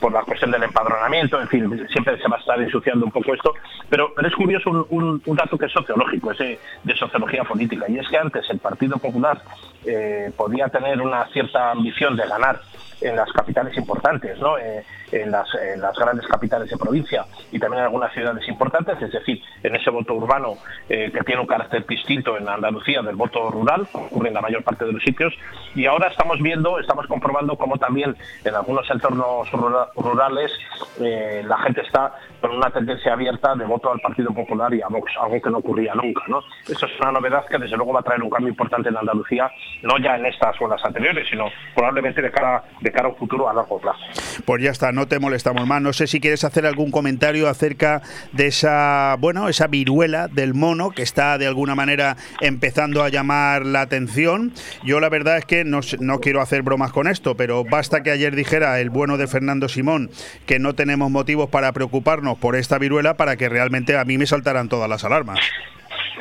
por, 0.00 0.12
la 0.12 0.22
cuestión 0.22 0.50
del 0.50 0.64
empadronamiento, 0.64 1.40
en 1.40 1.48
fin, 1.48 1.86
siempre 1.88 2.20
se 2.20 2.28
va 2.28 2.36
a 2.36 2.40
estar 2.40 2.60
ensuciando 2.60 3.06
un 3.06 3.12
poco 3.12 3.32
esto, 3.32 3.54
pero, 3.88 4.12
es 4.24 4.34
curioso 4.34 4.86
un, 4.90 5.22
un, 5.24 5.36
dato 5.36 5.56
que 5.56 5.66
es 5.66 5.72
sociológico, 5.72 6.32
es 6.32 6.38
de, 6.38 6.96
sociología 6.96 7.44
política, 7.44 7.86
y 7.88 7.98
es 7.98 8.08
que 8.08 8.18
antes 8.18 8.48
el 8.50 8.58
Partido 8.58 8.98
Popular 8.98 9.40
podía 10.36 10.68
tener 10.68 11.00
una 11.00 11.26
cierta 11.28 11.70
ambición 11.70 12.16
de 12.16 12.26
ganar 12.26 12.60
en 13.00 13.16
las 13.16 13.30
capitales 13.32 13.76
importantes, 13.76 14.38
¿no? 14.38 14.58
Eh, 14.58 14.84
en, 15.12 15.30
las, 15.30 15.48
grandes 15.98 16.26
capitales 16.26 16.68
de 16.68 16.76
provincia 16.76 17.24
y 17.50 17.58
también 17.58 17.80
en 17.80 17.84
algunas 17.86 18.12
ciudades 18.12 18.46
importantes, 18.48 19.00
es 19.00 19.12
decir, 19.12 19.42
en 19.62 19.74
ese 19.74 19.90
voto 19.90 20.14
urbano 20.14 20.54
eh, 20.88 21.10
que 21.12 21.24
tiene 21.24 21.40
un 21.40 21.46
carácter 21.46 21.86
distinto 21.86 22.36
en 22.36 22.48
Andalucía 22.48 23.02
del 23.02 23.16
voto 23.16 23.50
rural, 23.50 23.86
ocurre 23.92 24.28
en 24.28 24.34
la 24.34 24.40
mayor 24.40 24.62
parte 24.62 24.84
de 24.84 24.92
los 24.92 25.02
sitios, 25.02 25.34
y 25.74 25.86
ahora 25.86 26.08
estamos 26.08 26.40
viendo, 26.40 26.78
estamos 26.78 27.06
comprobando 27.06 27.56
cómo 27.56 27.78
también 27.78 28.16
en 28.44 28.54
algunos 28.54 28.88
entornos 28.90 29.50
rurales 29.50 30.52
eh, 31.00 31.42
la 31.46 31.58
gente 31.58 31.82
está 31.82 32.14
con 32.40 32.52
una 32.52 32.70
tendencia 32.70 33.12
abierta 33.12 33.54
de 33.54 33.64
voto 33.64 33.90
al 33.90 34.00
Partido 34.00 34.32
Popular 34.32 34.72
y 34.74 34.82
a 34.82 34.88
Vox, 34.88 35.12
algo 35.20 35.40
que 35.40 35.50
no 35.50 35.58
ocurría 35.58 35.94
nunca, 35.94 36.22
¿no? 36.28 36.40
Eso 36.68 36.86
es 36.86 36.92
una 37.00 37.12
novedad 37.12 37.44
que 37.46 37.58
desde 37.58 37.76
luego 37.76 37.92
va 37.92 38.00
a 38.00 38.02
traer 38.02 38.22
un 38.22 38.30
cambio 38.30 38.48
importante 38.48 38.88
en 38.88 38.96
Andalucía, 38.96 39.50
no 39.82 39.98
ya 39.98 40.16
en 40.16 40.26
estas 40.26 40.54
o 40.60 40.68
anteriores, 40.84 41.26
sino 41.28 41.46
probablemente 41.74 42.22
de 42.22 42.30
cara 42.30 42.62
de 42.80 42.92
cara 42.92 43.06
a 43.06 43.10
un 43.10 43.16
futuro 43.16 43.48
a 43.48 43.54
largo 43.54 43.80
plazo. 43.80 43.98
Pues 44.44 44.62
ya 44.62 44.70
está, 44.70 44.92
no 44.92 45.06
te 45.06 45.18
molestamos 45.18 45.66
más. 45.66 45.82
No 45.82 45.92
sé 45.92 46.06
si 46.06 46.20
quieres 46.20 46.44
hacer 46.44 46.66
algún 46.66 46.90
comentario 46.90 47.48
acerca 47.48 48.02
de 48.32 48.46
esa, 48.46 49.16
bueno, 49.18 49.48
esa 49.48 49.66
viruela 49.66 50.28
del 50.28 50.54
mono 50.54 50.90
que 50.90 51.02
está 51.02 51.38
de 51.38 51.46
alguna 51.46 51.74
manera 51.74 52.16
empezando 52.40 53.02
a 53.02 53.08
llamar 53.08 53.66
la 53.66 53.80
atención. 53.80 54.52
Yo 54.84 55.00
la 55.00 55.08
verdad 55.08 55.38
es 55.38 55.44
que 55.44 55.64
no, 55.64 55.80
no 56.00 56.20
quiero 56.20 56.40
hacer 56.40 56.62
bromas 56.62 56.92
con 56.92 57.08
esto, 57.08 57.36
pero 57.36 57.64
basta 57.64 58.02
que 58.02 58.10
ayer 58.10 58.34
dijera 58.34 58.80
el 58.80 58.90
bueno 58.90 59.16
de 59.16 59.26
Fernando 59.26 59.68
Simón 59.68 60.10
que 60.46 60.58
no 60.58 60.74
tenemos 60.74 61.10
motivos 61.10 61.48
para 61.48 61.72
preocuparnos 61.72 62.27
por 62.36 62.56
esta 62.56 62.78
viruela 62.78 63.14
para 63.14 63.36
que 63.36 63.48
realmente 63.48 63.96
a 63.96 64.04
mí 64.04 64.18
me 64.18 64.26
saltaran 64.26 64.68
todas 64.68 64.88
las 64.88 65.04
alarmas 65.04 65.38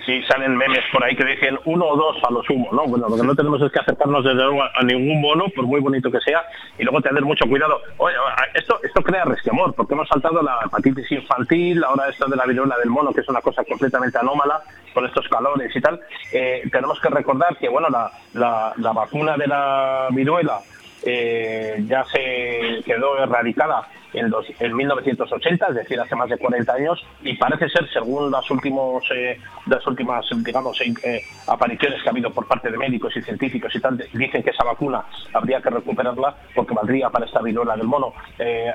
si 0.07 0.23
salen 0.23 0.55
memes 0.55 0.84
por 0.93 1.03
ahí 1.03 1.15
que 1.17 1.25
dicen 1.25 1.59
uno 1.65 1.85
o 1.85 1.97
dos 1.97 2.15
a 2.23 2.31
lo 2.31 2.41
sumo, 2.43 2.69
¿no? 2.71 2.85
Bueno, 2.85 3.09
lo 3.09 3.17
que 3.17 3.23
no 3.23 3.35
tenemos 3.35 3.61
es 3.61 3.69
que 3.69 3.79
acercarnos 3.79 4.23
desde 4.23 4.41
luego 4.41 4.63
a 4.63 4.84
ningún 4.84 5.19
mono, 5.19 5.45
por 5.53 5.65
muy 5.65 5.81
bonito 5.81 6.09
que 6.09 6.21
sea, 6.21 6.45
y 6.79 6.84
luego 6.84 7.01
tener 7.01 7.23
mucho 7.23 7.45
cuidado. 7.45 7.81
Oye, 7.97 8.15
esto, 8.53 8.79
esto 8.84 9.03
crea 9.03 9.25
resquemor, 9.25 9.75
porque 9.75 9.95
hemos 9.95 10.07
saltado 10.07 10.41
la 10.41 10.59
hepatitis 10.65 11.11
infantil, 11.11 11.84
ahora 11.84 12.07
esto 12.07 12.25
de 12.27 12.38
la 12.38 12.45
viruela 12.45 12.77
del 12.77 12.89
mono, 12.89 13.11
que 13.11 13.19
es 13.19 13.27
una 13.27 13.41
cosa 13.41 13.65
completamente 13.65 14.17
anómala, 14.17 14.61
con 14.93 15.05
estos 15.05 15.27
calores 15.27 15.75
y 15.75 15.81
tal. 15.81 15.99
Eh, 16.31 16.63
tenemos 16.71 17.01
que 17.01 17.09
recordar 17.09 17.57
que, 17.57 17.67
bueno, 17.67 17.89
la, 17.89 18.09
la, 18.34 18.91
vacuna 18.93 19.35
de 19.35 19.47
la 19.47 20.07
viruela 20.11 20.59
eh, 21.03 21.84
ya 21.88 22.03
se 22.06 22.82
quedó 22.86 23.18
erradicada 23.22 23.88
en, 24.14 24.32
en 24.60 24.76
1980, 24.76 25.68
es 25.68 25.76
decir, 25.76 25.99
hace 25.99 26.15
más 26.15 26.30
de 26.30 26.38
40 26.38 26.74
años, 26.74 27.06
y 27.22 27.36
parece 27.36 27.69
ser, 27.69 27.88
según 27.91 28.32
las, 28.32 28.49
últimos, 28.49 29.03
eh, 29.14 29.40
las 29.68 29.86
últimas 29.86 30.26
digamos, 30.44 30.80
eh, 30.82 31.22
apariciones 31.48 32.02
que 32.02 32.10
ha 32.10 32.11
habido 32.11 32.32
por 32.32 32.48
parte 32.48 32.72
de 32.72 32.78
médicos 32.78 33.15
y 33.15 33.22
científicos 33.22 33.76
y 33.76 33.80
tal, 33.80 33.98
dicen 34.14 34.41
que 34.41 34.49
esa 34.49 34.64
vacuna 34.64 35.03
habría 35.34 35.61
que 35.61 35.69
recuperarla 35.69 36.36
porque 36.56 36.74
valdría 36.74 37.10
para 37.10 37.26
esta 37.26 37.41
viruela 37.41 37.76
del 37.76 37.88
mono. 37.88 38.14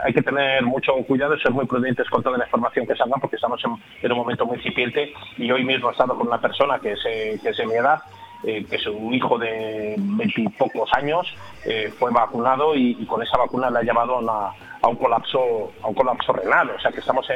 Hay 0.04 0.12
que 0.12 0.22
tener 0.22 0.62
mucho 0.62 0.94
cuidado 1.06 1.34
y 1.34 1.40
ser 1.40 1.52
muy 1.52 1.66
prudentes 1.66 2.08
con 2.08 2.22
toda 2.22 2.38
la 2.38 2.44
información 2.44 2.86
que 2.86 2.94
salga 2.94 3.16
porque 3.20 3.36
estamos 3.36 3.60
en, 3.64 4.12
un 4.12 4.18
momento 4.18 4.46
muy 4.46 4.58
incipiente 4.58 5.12
y 5.36 5.50
hoy 5.50 5.64
mismo 5.64 5.88
he 5.88 5.92
estado 5.92 6.16
con 6.16 6.28
una 6.28 6.40
persona 6.40 6.78
que 6.78 6.92
es, 6.92 7.02
que 7.02 7.48
es 7.48 7.56
de 7.56 7.66
mi 7.66 7.74
edad 7.74 8.00
eh, 8.44 8.64
que 8.68 8.76
es 8.76 8.86
un 8.86 9.14
hijo 9.14 9.38
de 9.38 9.94
veintipocos 9.98 10.90
años, 10.94 11.34
eh, 11.64 11.92
fue 11.96 12.10
vacunado 12.10 12.74
y, 12.74 12.94
con 13.06 13.22
esa 13.22 13.36
vacuna 13.38 13.70
le 13.70 13.78
ha 13.78 13.82
llevado 13.82 14.18
a, 14.18 14.54
un 14.88 14.96
colapso 14.96 15.72
a 15.82 15.86
un 15.88 15.94
colapso 15.94 16.32
renal. 16.32 16.70
O 16.70 16.80
sea 16.80 16.90
que 16.90 17.00
estamos 17.00 17.26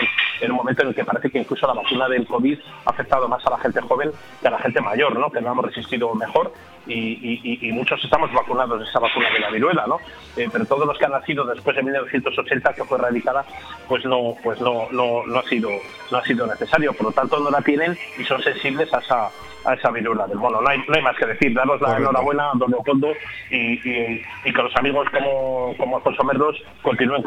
en, 0.40 0.50
un 0.50 0.56
momento 0.56 0.82
en 0.82 0.88
el 0.88 0.94
que 0.94 1.04
parece 1.04 1.30
que 1.30 1.38
incluso 1.38 1.66
la 1.66 1.74
vacuna 1.74 2.08
del 2.08 2.26
COVID 2.26 2.58
ha 2.84 2.90
afectado 2.90 3.28
más 3.28 3.44
a 3.46 3.50
la 3.50 3.58
gente 3.58 3.80
joven 3.80 4.10
que 4.40 4.48
a 4.48 4.50
la 4.50 4.58
gente 4.58 4.80
mayor, 4.80 5.18
¿no? 5.18 5.30
que 5.30 5.40
no 5.40 5.52
hemos 5.52 5.64
resistido 5.64 6.14
mejor 6.14 6.52
y, 6.86 7.70
muchos 7.72 8.02
estamos 8.02 8.32
vacunados 8.32 8.78
de 8.80 8.86
esa 8.86 8.98
vacuna 8.98 9.28
de 9.30 9.40
la 9.40 9.50
viruela, 9.50 9.86
¿no? 9.86 9.98
Eh, 10.36 10.48
pero 10.50 10.64
todos 10.64 10.86
los 10.86 10.96
que 10.96 11.04
han 11.04 11.12
nacido 11.12 11.44
después 11.44 11.76
de 11.76 11.82
1980 11.82 12.72
que 12.74 12.84
fue 12.84 12.98
erradicada, 12.98 13.44
pues 13.88 14.04
no, 14.04 14.34
pues 14.42 14.60
no, 14.60 14.88
no, 14.92 15.26
no 15.26 15.38
ha 15.38 15.42
sido 15.44 15.68
no 16.10 16.18
ha 16.18 16.24
sido 16.24 16.46
necesario. 16.46 16.92
Por 16.92 17.06
lo 17.06 17.12
tanto 17.12 17.38
no 17.40 17.50
la 17.50 17.60
tienen 17.60 17.98
y 18.18 18.24
son 18.24 18.42
sensibles 18.42 18.92
a 18.94 18.98
esa 18.98 19.30
a 19.66 19.74
esa 19.74 19.90
viruela 19.90 20.26
del 20.26 20.38
mono. 20.38 20.60
No 20.60 20.68
hay, 20.68 20.78
no 20.86 20.94
hay 20.94 21.02
más 21.02 21.16
que 21.16 21.26
decir, 21.26 21.52
daros 21.52 21.80
la 21.80 21.96
enhorabuena, 21.96 22.50
don 22.54 22.70
Leopoldo, 22.70 23.08
y, 23.50 23.74
y, 23.88 24.22
y, 24.44 24.52
que 24.52 24.62
los 24.62 24.74
amigos 24.76 25.08
como, 25.10 25.74
como 25.76 25.96
Alfonso 25.96 26.24
Merdos 26.24 26.56
continúen 26.82 27.22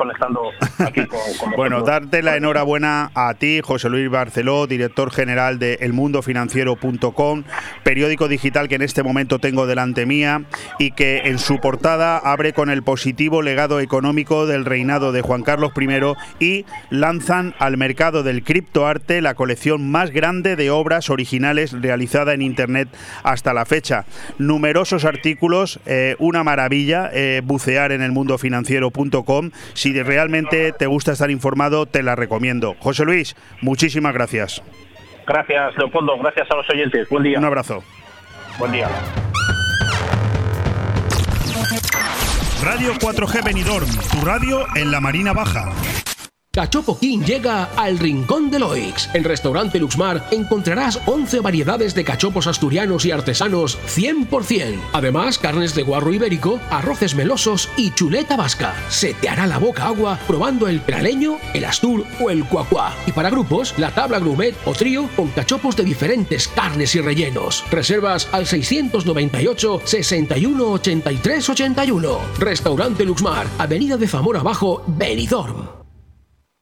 aquí 0.80 1.06
con, 1.06 1.20
con 1.40 1.52
Bueno, 1.56 1.82
darte 1.82 2.22
la 2.22 2.36
enhorabuena 2.36 3.12
a 3.14 3.34
ti, 3.34 3.62
José 3.64 3.90
Luis 3.90 4.10
Barceló, 4.10 4.68
director 4.68 5.12
general 5.12 5.60
de 5.60 5.76
elmundofinanciero.com, 5.82 7.44
periódico 7.84 8.28
digital 8.28 8.68
que 8.68 8.76
en 8.76 8.82
este 8.82 9.04
momento 9.04 9.40
tengo 9.40 9.68
delante 9.68 10.06
mía 10.06 10.44
y 10.78 10.92
que 10.92 11.24
en 11.26 11.40
su 11.40 11.60
portada 11.60 12.18
abre 12.18 12.54
con 12.54 12.70
el 12.70 12.84
positivo 12.84 13.42
legado 13.42 13.80
económico 13.80 14.46
del 14.46 14.66
reinado 14.66 15.12
de 15.12 15.22
Juan 15.22 15.44
Carlos 15.44 15.72
I 15.80 15.90
y 16.40 16.66
lanzan 16.90 17.56
al 17.60 17.78
mercado 17.78 18.24
del 18.24 18.44
criptoarte 18.44 19.22
la 19.22 19.34
colección 19.34 19.90
más 19.90 20.12
grande 20.12 20.56
de 20.56 20.70
obras 20.70 21.10
originales 21.10 21.72
realizadas 21.72 22.36
en 22.36 22.42
Internet 22.42 22.90
hasta 23.24 23.54
la 23.54 23.66
fecha. 23.66 24.06
Numerosos 24.38 25.06
artículos, 25.06 25.80
eh, 25.86 26.16
una 26.20 26.44
maravilla 26.44 27.10
eh, 27.14 27.42
bucear 27.44 27.92
en 27.92 28.02
el 28.02 28.12
mundofinanciero.com. 28.12 29.52
Si 30.00 30.04
realmente 30.04 30.72
te 30.72 30.88
gusta 30.88 31.12
estar 31.12 31.30
informado, 31.30 31.86
te 31.86 32.04
la 32.04 32.16
recomiendo. 32.16 32.74
José 32.80 33.04
Luis, 33.04 33.36
muchísimas 33.60 34.14
gracias. 34.14 34.64
Gracias, 35.28 35.78
Leopoldo. 35.78 36.18
Gracias 36.20 36.50
a 36.50 36.56
los 36.56 36.70
oyentes. 36.70 37.10
Buen 37.10 37.24
día. 37.24 37.38
Un 37.38 37.44
abrazo. 37.44 37.84
Buen 38.58 38.72
día. 38.72 38.88
Radio 42.64 42.94
4G 42.94 43.44
Benidorm, 43.44 43.90
tu 44.10 44.26
radio 44.26 44.66
en 44.78 44.90
la 44.90 45.02
Marina 45.02 45.34
Baja. 45.34 45.70
Cachopo 46.52 46.98
King 46.98 47.20
llega 47.20 47.66
al 47.76 48.00
Rincón 48.00 48.50
de 48.50 48.58
Loix. 48.58 49.08
En 49.14 49.24
Restaurante 49.24 49.78
Luxmar 49.78 50.28
encontrarás 50.32 51.00
11 51.06 51.42
variedades 51.42 51.94
de 51.94 52.04
cachopos 52.04 52.48
asturianos 52.48 53.06
y 53.06 53.12
artesanos 53.12 53.78
100%. 53.88 54.80
Además, 54.92 55.38
carnes 55.38 55.76
de 55.76 55.84
guarro 55.84 56.12
ibérico, 56.12 56.60
arroces 56.72 57.14
melosos 57.14 57.70
y 57.78 57.92
chuleta 57.92 58.36
vasca. 58.36 58.74
Se 58.90 59.14
te 59.14 59.30
hará 59.30 59.46
la 59.46 59.60
boca 59.60 59.86
agua 59.86 60.20
probando 60.26 60.68
el 60.68 60.82
praleño, 60.82 61.38
el 61.54 61.66
astur 61.66 62.04
o 62.20 62.32
el 62.32 62.44
cuacuá. 62.46 62.96
Y 63.06 63.12
para 63.12 63.30
grupos, 63.30 63.76
la 63.78 63.92
tabla 63.92 64.18
grumet 64.18 64.56
o 64.66 64.74
trío 64.74 65.08
con 65.16 65.28
cachopos 65.28 65.76
de 65.76 65.84
diferentes 65.84 66.48
carnes 66.48 66.96
y 66.96 67.02
rellenos. 67.02 67.64
Reservas 67.70 68.28
al 68.32 68.48
698 68.48 69.82
61 69.86 70.72
83 70.72 71.50
81. 71.50 72.20
Restaurante 72.40 73.06
Luxmar, 73.06 73.46
Avenida 73.60 73.98
de 73.98 74.08
Zamora 74.08 74.40
Abajo, 74.40 74.84
Benidorm. 74.88 75.79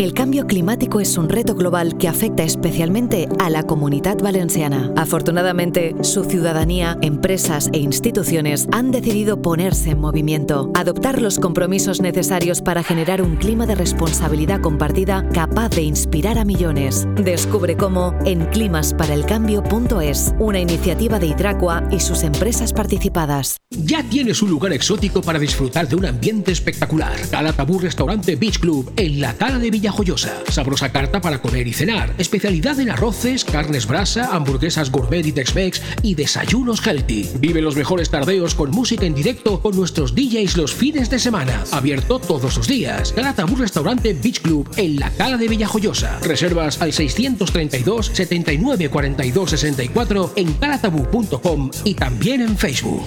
El 0.00 0.14
cambio 0.14 0.46
climático 0.46 0.98
es 1.00 1.18
un 1.18 1.28
reto 1.28 1.54
global 1.54 1.98
que 1.98 2.08
afecta 2.08 2.42
especialmente 2.42 3.28
a 3.38 3.50
la 3.50 3.64
comunidad 3.64 4.16
valenciana. 4.16 4.90
Afortunadamente, 4.96 5.94
su 6.00 6.24
ciudadanía, 6.24 6.96
empresas 7.02 7.68
e 7.74 7.80
instituciones 7.80 8.66
han 8.72 8.92
decidido 8.92 9.42
ponerse 9.42 9.90
en 9.90 10.00
movimiento, 10.00 10.72
adoptar 10.74 11.20
los 11.20 11.38
compromisos 11.38 12.00
necesarios 12.00 12.62
para 12.62 12.82
generar 12.82 13.20
un 13.20 13.36
clima 13.36 13.66
de 13.66 13.74
responsabilidad 13.74 14.62
compartida 14.62 15.28
capaz 15.34 15.68
de 15.68 15.82
inspirar 15.82 16.38
a 16.38 16.46
millones. 16.46 17.06
Descubre 17.16 17.76
cómo 17.76 18.14
en 18.24 18.46
climasparaelcambio.es, 18.46 20.32
una 20.38 20.60
iniciativa 20.60 21.18
de 21.18 21.26
Hidracua 21.26 21.82
y 21.90 22.00
sus 22.00 22.22
empresas 22.22 22.72
participadas. 22.72 23.58
Ya 23.68 24.02
tienes 24.02 24.40
un 24.40 24.48
lugar 24.48 24.72
exótico 24.72 25.20
para 25.20 25.38
disfrutar 25.38 25.86
de 25.86 25.96
un 25.96 26.06
ambiente 26.06 26.52
espectacular. 26.52 27.18
Cala 27.30 27.52
Tabú 27.52 27.78
Restaurante 27.78 28.34
Beach 28.34 28.60
Club 28.60 28.90
en 28.96 29.20
la 29.20 29.34
Cala 29.34 29.58
de 29.58 29.70
Villa 29.70 29.89
Joyosa. 29.92 30.42
Sabrosa 30.50 30.92
carta 30.92 31.20
para 31.20 31.40
comer 31.40 31.66
y 31.66 31.72
cenar. 31.72 32.14
Especialidad 32.18 32.78
en 32.80 32.90
arroces, 32.90 33.44
carnes 33.44 33.86
brasa, 33.86 34.34
hamburguesas 34.34 34.90
gourmet 34.90 35.26
y 35.26 35.32
Tex-Mex 35.32 35.82
y 36.02 36.14
desayunos 36.14 36.86
healthy. 36.86 37.30
Vive 37.38 37.62
los 37.62 37.76
mejores 37.76 38.10
tardeos 38.10 38.54
con 38.54 38.70
música 38.70 39.06
en 39.06 39.14
directo 39.14 39.60
con 39.60 39.76
nuestros 39.76 40.14
DJs 40.14 40.56
los 40.56 40.74
fines 40.74 41.10
de 41.10 41.18
semana. 41.18 41.64
Abierto 41.72 42.18
todos 42.18 42.56
los 42.56 42.66
días. 42.66 43.12
Calatabú 43.12 43.56
Restaurante 43.56 44.14
Beach 44.14 44.40
Club 44.40 44.68
en 44.76 44.96
la 44.96 45.10
Cala 45.10 45.36
de 45.36 45.48
Villajoyosa. 45.48 46.18
Reservas 46.20 46.80
al 46.80 46.92
632 46.92 48.10
79 48.14 48.88
42 48.88 49.50
64 49.50 50.32
en 50.36 50.52
calatabú.com 50.54 51.70
y 51.84 51.94
también 51.94 52.42
en 52.42 52.56
Facebook. 52.56 53.06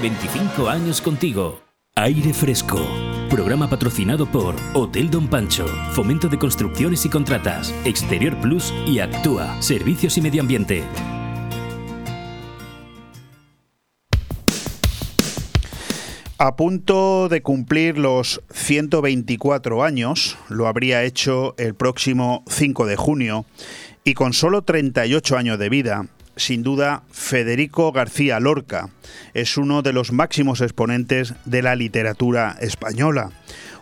25 0.00 0.68
años 0.68 1.00
contigo. 1.00 1.60
Aire 1.94 2.34
Fresco. 2.34 2.78
Programa 3.30 3.70
patrocinado 3.70 4.26
por 4.26 4.54
Hotel 4.74 5.10
Don 5.10 5.28
Pancho, 5.28 5.66
Fomento 5.92 6.28
de 6.28 6.38
Construcciones 6.38 7.04
y 7.06 7.08
Contratas, 7.08 7.74
Exterior 7.84 8.38
Plus 8.40 8.72
y 8.86 8.98
Actúa, 8.98 9.60
Servicios 9.62 10.18
y 10.18 10.20
Medio 10.20 10.42
Ambiente. 10.42 10.84
A 16.38 16.54
punto 16.54 17.30
de 17.30 17.40
cumplir 17.40 17.96
los 17.96 18.42
124 18.50 19.82
años, 19.82 20.36
lo 20.50 20.66
habría 20.66 21.02
hecho 21.02 21.54
el 21.56 21.74
próximo 21.74 22.44
5 22.46 22.84
de 22.84 22.96
junio, 22.96 23.46
y 24.04 24.12
con 24.12 24.34
solo 24.34 24.60
38 24.60 25.36
años 25.36 25.58
de 25.58 25.70
vida, 25.70 26.06
sin 26.36 26.62
duda 26.62 27.02
Federico 27.10 27.92
García 27.92 28.38
Lorca. 28.40 28.90
Es 29.34 29.56
uno 29.56 29.82
de 29.82 29.92
los 29.92 30.12
máximos 30.12 30.60
exponentes 30.60 31.34
de 31.44 31.62
la 31.62 31.74
literatura 31.74 32.56
española. 32.60 33.32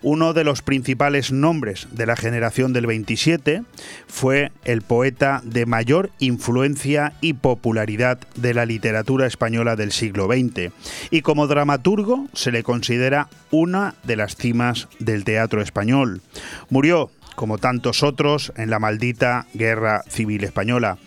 Uno 0.02 0.34
de 0.34 0.44
los 0.44 0.60
principales 0.60 1.32
nombres 1.32 1.88
de 1.90 2.04
la 2.04 2.14
generación 2.14 2.74
del 2.74 2.86
27 2.86 3.62
fue 4.06 4.52
el 4.64 4.82
poeta 4.82 5.40
de 5.44 5.64
mayor 5.64 6.10
influencia 6.18 7.14
y 7.22 7.32
popularidad 7.32 8.18
de 8.36 8.52
la 8.52 8.66
literatura 8.66 9.26
española 9.26 9.76
del 9.76 9.92
siglo 9.92 10.26
XX. 10.26 10.72
Y 11.10 11.22
como 11.22 11.46
dramaturgo 11.46 12.28
se 12.34 12.52
le 12.52 12.62
considera 12.62 13.28
una 13.50 13.94
de 14.04 14.16
las 14.16 14.36
cimas 14.36 14.88
del 14.98 15.24
teatro 15.24 15.62
español. 15.62 16.20
Murió 16.68 17.10
como 17.34 17.58
tantos 17.58 18.02
otros, 18.02 18.52
en 18.56 18.70
la 18.70 18.78
maldita 18.78 19.46
Guerra 19.54 20.02
Civil 20.08 20.44
Española. 20.44 20.98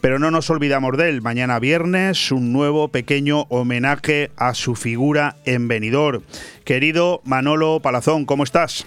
Pero 0.00 0.18
no 0.18 0.30
nos 0.30 0.50
olvidamos 0.50 0.96
de 0.96 1.08
él. 1.08 1.22
Mañana 1.22 1.58
viernes, 1.58 2.32
un 2.32 2.52
nuevo 2.52 2.88
pequeño 2.88 3.42
homenaje 3.48 4.30
a 4.36 4.54
su 4.54 4.74
figura 4.74 5.36
en 5.44 5.68
Benidorm. 5.68 6.22
Querido 6.64 7.20
Manolo 7.24 7.80
Palazón, 7.80 8.24
¿cómo 8.24 8.44
estás? 8.44 8.86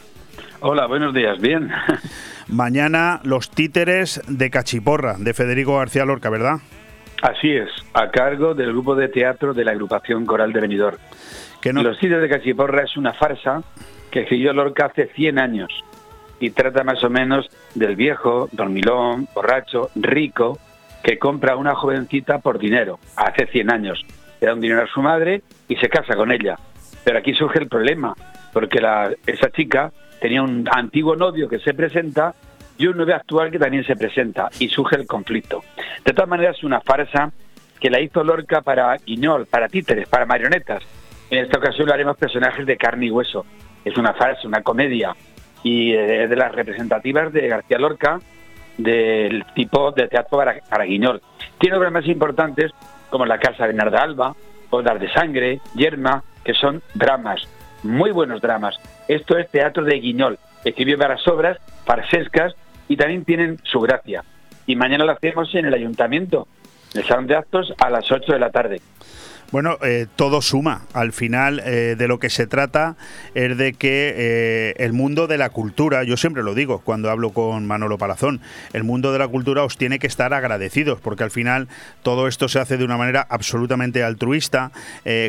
Hola, 0.59 0.87
buenos 0.87 1.13
días, 1.13 1.39
bien. 1.39 1.69
Mañana 2.47 3.19
los 3.23 3.51
títeres 3.51 4.21
de 4.27 4.49
Cachiporra, 4.49 5.15
de 5.19 5.33
Federico 5.33 5.77
García 5.77 6.05
Lorca, 6.05 6.29
¿verdad? 6.29 6.59
Así 7.21 7.51
es, 7.51 7.69
a 7.93 8.09
cargo 8.09 8.53
del 8.53 8.71
grupo 8.71 8.95
de 8.95 9.09
teatro 9.09 9.53
de 9.53 9.65
la 9.65 9.71
agrupación 9.71 10.25
coral 10.25 10.53
de 10.53 10.61
Benidorm. 10.61 10.97
Los 11.63 11.99
títeres 11.99 12.21
de 12.21 12.29
Cachiporra 12.29 12.83
es 12.83 12.95
una 12.95 13.13
farsa 13.13 13.61
que 14.11 14.21
escribió 14.21 14.53
Lorca 14.53 14.85
hace 14.85 15.07
100 15.07 15.39
años 15.39 15.83
y 16.39 16.51
trata 16.51 16.83
más 16.83 17.03
o 17.03 17.09
menos 17.09 17.49
del 17.75 17.95
viejo, 17.95 18.49
dormilón, 18.51 19.27
borracho, 19.33 19.89
rico, 19.95 20.59
que 21.03 21.17
compra 21.17 21.53
a 21.53 21.57
una 21.57 21.75
jovencita 21.75 22.39
por 22.39 22.59
dinero, 22.59 22.99
hace 23.15 23.47
100 23.47 23.71
años. 23.71 24.05
Le 24.39 24.47
da 24.47 24.53
un 24.53 24.61
dinero 24.61 24.83
a 24.83 24.87
su 24.87 25.01
madre 25.01 25.41
y 25.67 25.75
se 25.77 25.89
casa 25.89 26.15
con 26.15 26.31
ella. 26.31 26.57
Pero 27.03 27.19
aquí 27.19 27.33
surge 27.33 27.59
el 27.59 27.67
problema, 27.67 28.13
porque 28.53 28.79
esa 29.25 29.49
chica 29.51 29.91
tenía 30.19 30.41
un 30.41 30.67
antiguo 30.71 31.15
novio 31.15 31.47
que 31.47 31.59
se 31.59 31.73
presenta 31.73 32.33
y 32.77 32.87
un 32.87 32.97
novio 32.97 33.15
actual 33.15 33.49
que 33.49 33.57
también 33.57 33.85
se 33.85 33.95
presenta, 33.95 34.49
y 34.59 34.69
surge 34.69 34.97
el 34.97 35.07
conflicto. 35.07 35.63
De 36.05 36.13
todas 36.13 36.29
maneras, 36.29 36.57
es 36.57 36.63
una 36.63 36.81
farsa 36.81 37.31
que 37.79 37.89
la 37.89 37.99
hizo 37.99 38.23
Lorca 38.23 38.61
para 38.61 38.95
Guiñol, 38.97 39.47
para 39.47 39.67
títeres, 39.67 40.07
para 40.07 40.25
marionetas. 40.25 40.83
En 41.29 41.43
esta 41.43 41.57
ocasión 41.57 41.87
lo 41.87 41.93
haremos 41.93 42.17
personajes 42.17 42.65
de 42.65 42.77
carne 42.77 43.07
y 43.07 43.11
hueso. 43.11 43.45
Es 43.83 43.97
una 43.97 44.13
farsa, 44.13 44.47
una 44.47 44.61
comedia, 44.61 45.15
y 45.63 45.91
de 45.91 46.35
las 46.35 46.53
representativas 46.53 47.31
de 47.33 47.47
García 47.47 47.77
Lorca 47.77 48.19
del 48.77 49.43
tipo 49.55 49.91
de 49.91 50.07
teatro 50.07 50.37
para, 50.37 50.83
Guiñol. 50.85 51.21
Tiene 51.57 51.77
obras 51.77 51.91
más 51.91 52.05
importantes 52.07 52.71
como 53.09 53.25
La 53.25 53.39
Casa 53.39 53.63
de 53.63 53.73
Bernarda 53.73 54.03
Alba, 54.03 54.35
Bodas 54.69 54.99
de 54.99 55.11
Sangre, 55.11 55.59
Yerma, 55.75 56.23
que 56.43 56.53
son 56.53 56.81
dramas, 56.93 57.47
muy 57.83 58.11
buenos 58.11 58.41
dramas. 58.41 58.75
Esto 59.07 59.37
es 59.37 59.49
teatro 59.49 59.83
de 59.83 59.99
Guiñol. 59.99 60.37
Escribió 60.63 60.97
varias 60.97 61.27
obras 61.27 61.57
farsescas 61.85 62.55
y 62.87 62.97
también 62.97 63.25
tienen 63.25 63.59
su 63.63 63.79
gracia. 63.79 64.23
Y 64.65 64.75
mañana 64.75 65.05
lo 65.05 65.13
hacemos 65.13 65.53
en 65.55 65.65
el 65.65 65.73
ayuntamiento, 65.73 66.47
en 66.93 67.01
el 67.01 67.07
salón 67.07 67.27
de 67.27 67.35
actos, 67.35 67.73
a 67.79 67.89
las 67.89 68.11
8 68.11 68.33
de 68.33 68.39
la 68.39 68.49
tarde. 68.49 68.81
Bueno, 69.49 69.77
eh, 69.81 70.07
todo 70.17 70.41
suma. 70.41 70.81
Al 70.91 71.13
final 71.13 71.61
eh, 71.63 71.95
de 71.97 72.07
lo 72.09 72.19
que 72.19 72.29
se 72.29 72.47
trata 72.47 72.97
es 73.33 73.57
de 73.57 73.71
que 73.73 74.13
eh, 74.17 74.73
el 74.77 74.91
mundo 74.91 75.25
de 75.27 75.37
la 75.37 75.51
cultura, 75.51 76.03
yo 76.03 76.17
siempre 76.17 76.43
lo 76.43 76.53
digo 76.53 76.79
cuando 76.79 77.09
hablo 77.09 77.29
con 77.31 77.65
Manolo 77.65 77.97
Palazón, 77.97 78.41
el 78.73 78.83
mundo 78.83 79.13
de 79.13 79.19
la 79.19 79.27
cultura 79.29 79.63
os 79.63 79.77
tiene 79.77 79.99
que 79.99 80.07
estar 80.07 80.33
agradecidos, 80.33 80.99
porque 80.99 81.23
al 81.23 81.31
final 81.31 81.69
todo 82.03 82.27
esto 82.27 82.49
se 82.49 82.59
hace 82.59 82.75
de 82.75 82.83
una 82.83 82.97
manera 82.97 83.25
absolutamente 83.29 84.03
altruista, 84.03 84.71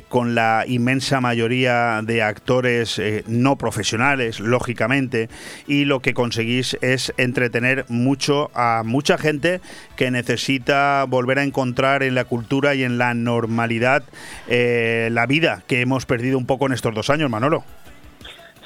con 0.09 0.35
la 0.35 0.65
inmensa 0.67 1.21
mayoría 1.21 2.01
de 2.03 2.23
actores 2.23 3.01
no 3.27 3.57
profesionales, 3.57 4.41
lógicamente, 4.41 5.29
y 5.67 5.85
lo 5.85 6.01
que 6.01 6.15
conseguís 6.15 6.77
es 6.81 7.13
entretener 7.17 7.85
mucho 7.89 8.51
a 8.55 8.83
mucha 8.85 9.19
gente 9.19 9.61
que 9.97 10.11
necesita 10.11 11.05
volver 11.09 11.39
a 11.39 11.45
encontrar 11.45 12.03
en 12.03 12.15
la 12.15 12.25
cultura 12.25 12.75
y 12.75 12.85
en 12.85 12.99
la 12.99 13.15
normalidad 13.15 14.05
eh, 14.49 15.09
la 15.13 15.27
vida 15.27 15.63
que 15.67 15.81
hemos 15.81 16.07
perdido 16.07 16.39
un 16.39 16.47
poco 16.47 16.67
en 16.67 16.73
estos 16.73 16.95
dos 16.95 17.11
años, 17.11 17.31
Manolo. 17.31 17.65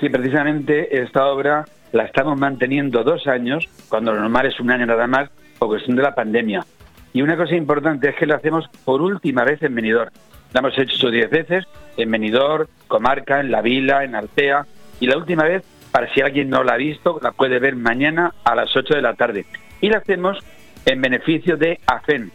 Sí, 0.01 0.09
precisamente 0.09 1.03
esta 1.03 1.27
obra 1.27 1.65
la 1.93 2.05
estamos 2.05 2.39
manteniendo 2.39 3.05
dos 3.05 3.27
años, 3.27 3.69
cuando 3.89 4.13
lo 4.13 4.21
normal 4.21 4.47
es 4.47 4.59
un 4.59 4.71
año 4.71 4.87
nada 4.87 5.07
más, 5.07 5.31
por 5.59 5.69
cuestión 5.69 5.97
de 5.97 6.03
la 6.03 6.15
pandemia. 6.15 6.65
Y 7.13 7.23
una 7.23 7.37
cosa 7.37 7.55
importante 7.55 8.09
es 8.09 8.17
que 8.17 8.27
lo 8.27 8.35
hacemos 8.35 8.69
por 8.85 9.03
última 9.03 9.45
vez 9.45 9.63
en 9.63 9.75
Benidorm. 9.75 10.11
La 10.53 10.61
hemos 10.61 10.79
hecho 10.79 11.11
diez 11.11 11.31
veces 11.31 11.65
en 11.97 12.11
Benidorm, 12.11 12.67
Comarca, 12.89 13.41
en 13.41 13.51
La 13.51 13.63
Vila, 13.63 14.05
en 14.05 14.15
Altea. 14.15 14.67
Y 15.01 15.07
la 15.07 15.19
última 15.19 15.45
vez, 15.45 15.63
para 15.91 16.13
si 16.13 16.21
alguien 16.21 16.49
no 16.51 16.65
la 16.65 16.75
ha 16.75 16.79
visto, 16.79 17.19
la 17.23 17.33
puede 17.33 17.59
ver 17.59 17.77
mañana 17.77 18.33
a 18.45 18.55
las 18.55 18.75
8 18.75 18.95
de 18.95 19.03
la 19.03 19.15
tarde. 19.15 19.45
Y 19.81 19.89
la 19.89 19.99
hacemos 19.99 20.39
en 20.87 21.01
beneficio 21.01 21.57
de 21.57 21.79
AFEN, 21.87 22.33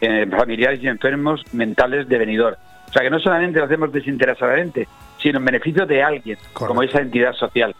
eh, 0.00 0.26
familiares 0.30 0.80
y 0.82 0.88
enfermos 0.88 1.42
mentales 1.52 2.08
de 2.08 2.18
venidor. 2.18 2.58
O 2.88 2.92
sea 2.92 3.02
que 3.02 3.10
no 3.10 3.18
solamente 3.18 3.58
lo 3.58 3.66
hacemos 3.66 3.92
desinteresadamente, 3.92 4.88
sino 5.20 5.38
en 5.38 5.44
beneficio 5.44 5.86
de 5.86 6.02
alguien, 6.02 6.38
como 6.52 6.82
esa 6.82 7.00
entidad 7.00 7.32
social. 7.34 7.74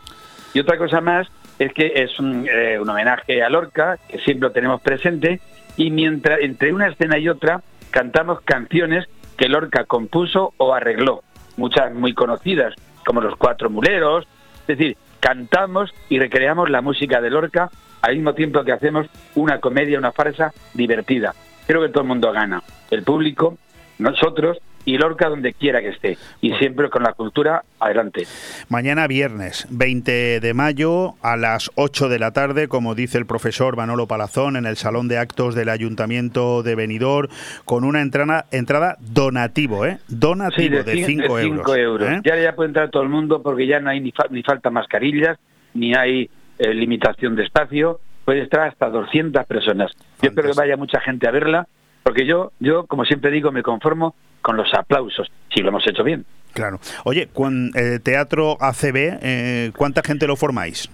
Y 0.52 0.60
otra 0.60 0.76
cosa 0.76 1.00
más 1.00 1.28
es 1.58 1.72
que 1.72 1.92
es 1.94 2.18
un, 2.18 2.46
eh, 2.46 2.78
un, 2.80 2.88
homenaje 2.88 3.42
a 3.42 3.48
Lorca, 3.48 3.98
que 4.08 4.18
siempre 4.18 4.48
lo 4.48 4.52
tenemos 4.52 4.80
presente, 4.80 5.40
y 5.76 5.90
mientras 5.90 6.40
entre 6.40 6.72
una 6.72 6.88
escena 6.88 7.18
y 7.18 7.28
otra 7.28 7.62
cantamos 7.90 8.40
canciones 8.42 9.06
que 9.36 9.48
Lorca 9.48 9.84
compuso 9.84 10.52
o 10.56 10.74
arregló, 10.74 11.22
muchas 11.56 11.94
muy 11.94 12.12
conocidas, 12.12 12.74
como 13.06 13.20
Los 13.20 13.36
Cuatro 13.36 13.70
Muleros, 13.70 14.26
es 14.62 14.78
decir, 14.78 14.96
cantamos 15.20 15.94
y 16.08 16.18
recreamos 16.18 16.68
la 16.68 16.82
música 16.82 17.20
de 17.20 17.30
Lorca 17.30 17.70
al 18.02 18.14
mismo 18.14 18.34
tiempo 18.34 18.64
que 18.64 18.72
hacemos 18.72 19.06
una 19.34 19.58
comedia, 19.58 19.98
una 19.98 20.12
farsa 20.12 20.52
divertida 20.74 21.34
creo 21.68 21.82
que 21.82 21.90
todo 21.90 22.02
el 22.02 22.08
mundo 22.08 22.32
gana. 22.32 22.62
El 22.90 23.04
público, 23.04 23.58
nosotros 23.98 24.58
y 24.86 24.96
Lorca 24.96 25.28
donde 25.28 25.52
quiera 25.52 25.82
que 25.82 25.88
esté. 25.88 26.16
Y 26.40 26.54
siempre 26.54 26.88
con 26.88 27.02
la 27.02 27.12
cultura 27.12 27.62
adelante. 27.78 28.22
Mañana 28.70 29.06
viernes 29.06 29.66
20 29.70 30.40
de 30.40 30.54
mayo 30.54 31.14
a 31.20 31.36
las 31.36 31.70
8 31.74 32.08
de 32.08 32.18
la 32.18 32.32
tarde, 32.32 32.68
como 32.68 32.94
dice 32.94 33.18
el 33.18 33.26
profesor 33.26 33.76
Manolo 33.76 34.06
Palazón, 34.06 34.56
en 34.56 34.64
el 34.64 34.78
Salón 34.78 35.06
de 35.06 35.18
Actos 35.18 35.54
del 35.54 35.68
Ayuntamiento 35.68 36.62
de 36.62 36.74
Benidorm, 36.74 37.28
con 37.66 37.84
una 37.84 38.00
entrada, 38.00 38.46
entrada 38.50 38.96
donativo, 39.00 39.84
¿eh? 39.84 39.98
Donativo 40.08 40.82
de 40.82 41.04
5 41.04 41.38
euros. 41.76 42.10
¿eh? 42.10 42.20
Ya, 42.24 42.36
ya 42.36 42.54
puede 42.54 42.68
entrar 42.68 42.88
todo 42.88 43.02
el 43.02 43.10
mundo 43.10 43.42
porque 43.42 43.66
ya 43.66 43.80
no 43.80 43.90
hay 43.90 44.00
ni, 44.00 44.14
ni 44.30 44.42
falta 44.42 44.70
mascarillas, 44.70 45.38
ni 45.74 45.94
hay 45.94 46.30
eh, 46.58 46.72
limitación 46.72 47.36
de 47.36 47.44
espacio 47.44 48.00
puede 48.28 48.42
estar 48.42 48.68
hasta 48.68 48.90
200 48.90 49.46
personas. 49.46 49.90
Yo 50.20 50.28
espero 50.28 50.50
que 50.50 50.54
vaya 50.54 50.76
mucha 50.76 51.00
gente 51.00 51.26
a 51.26 51.30
verla, 51.30 51.66
porque 52.02 52.26
yo, 52.26 52.52
yo 52.60 52.84
como 52.86 53.06
siempre 53.06 53.30
digo, 53.30 53.52
me 53.52 53.62
conformo 53.62 54.14
con 54.42 54.54
los 54.54 54.68
aplausos, 54.74 55.32
si 55.50 55.62
lo 55.62 55.70
hemos 55.70 55.86
hecho 55.86 56.04
bien. 56.04 56.26
Claro. 56.52 56.78
Oye, 57.04 57.28
con 57.28 57.70
eh, 57.74 58.00
Teatro 58.00 58.58
ACB, 58.60 59.18
eh, 59.22 59.72
¿cuánta 59.74 60.02
gente 60.02 60.26
lo 60.26 60.36
formáis? 60.36 60.90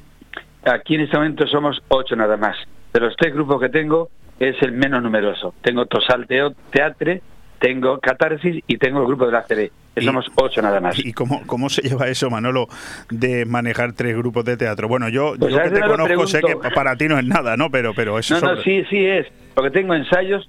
Aquí 0.64 0.94
en 0.94 1.00
este 1.00 1.16
momento 1.16 1.44
somos 1.48 1.82
ocho 1.88 2.14
nada 2.14 2.36
más. 2.36 2.56
De 2.92 3.00
los 3.00 3.16
tres 3.16 3.34
grupos 3.34 3.60
que 3.60 3.68
tengo, 3.68 4.10
es 4.38 4.54
el 4.62 4.70
menos 4.70 5.02
numeroso. 5.02 5.54
Tengo 5.60 5.86
Tosal 5.86 6.28
Teatre, 6.70 7.20
tengo 7.64 7.98
Catarsis 7.98 8.62
y 8.66 8.76
tengo 8.76 9.00
el 9.00 9.06
grupo 9.06 9.24
de 9.24 9.32
la 9.32 9.38
ACB 9.38 9.70
somos 10.02 10.30
ocho 10.34 10.60
nada 10.60 10.80
más. 10.80 10.98
¿Y 10.98 11.14
cómo, 11.14 11.46
cómo 11.46 11.70
se 11.70 11.80
lleva 11.80 12.08
eso, 12.08 12.28
Manolo, 12.28 12.66
de 13.10 13.46
manejar 13.46 13.94
tres 13.94 14.14
grupos 14.16 14.44
de 14.44 14.58
teatro? 14.58 14.86
Bueno, 14.86 15.08
yo, 15.08 15.34
pues 15.38 15.54
que 15.54 15.70
te 15.70 15.80
conozco 15.80 16.26
sé 16.26 16.42
que 16.42 16.56
para 16.74 16.94
ti 16.96 17.08
no 17.08 17.18
es 17.18 17.24
nada, 17.24 17.56
¿no? 17.56 17.70
Pero, 17.70 17.94
pero 17.94 18.18
eso 18.18 18.38
No, 18.38 18.54
no, 18.54 18.62
sí, 18.62 18.84
sí 18.90 19.06
es. 19.06 19.26
Porque 19.54 19.70
tengo 19.70 19.94
ensayos 19.94 20.46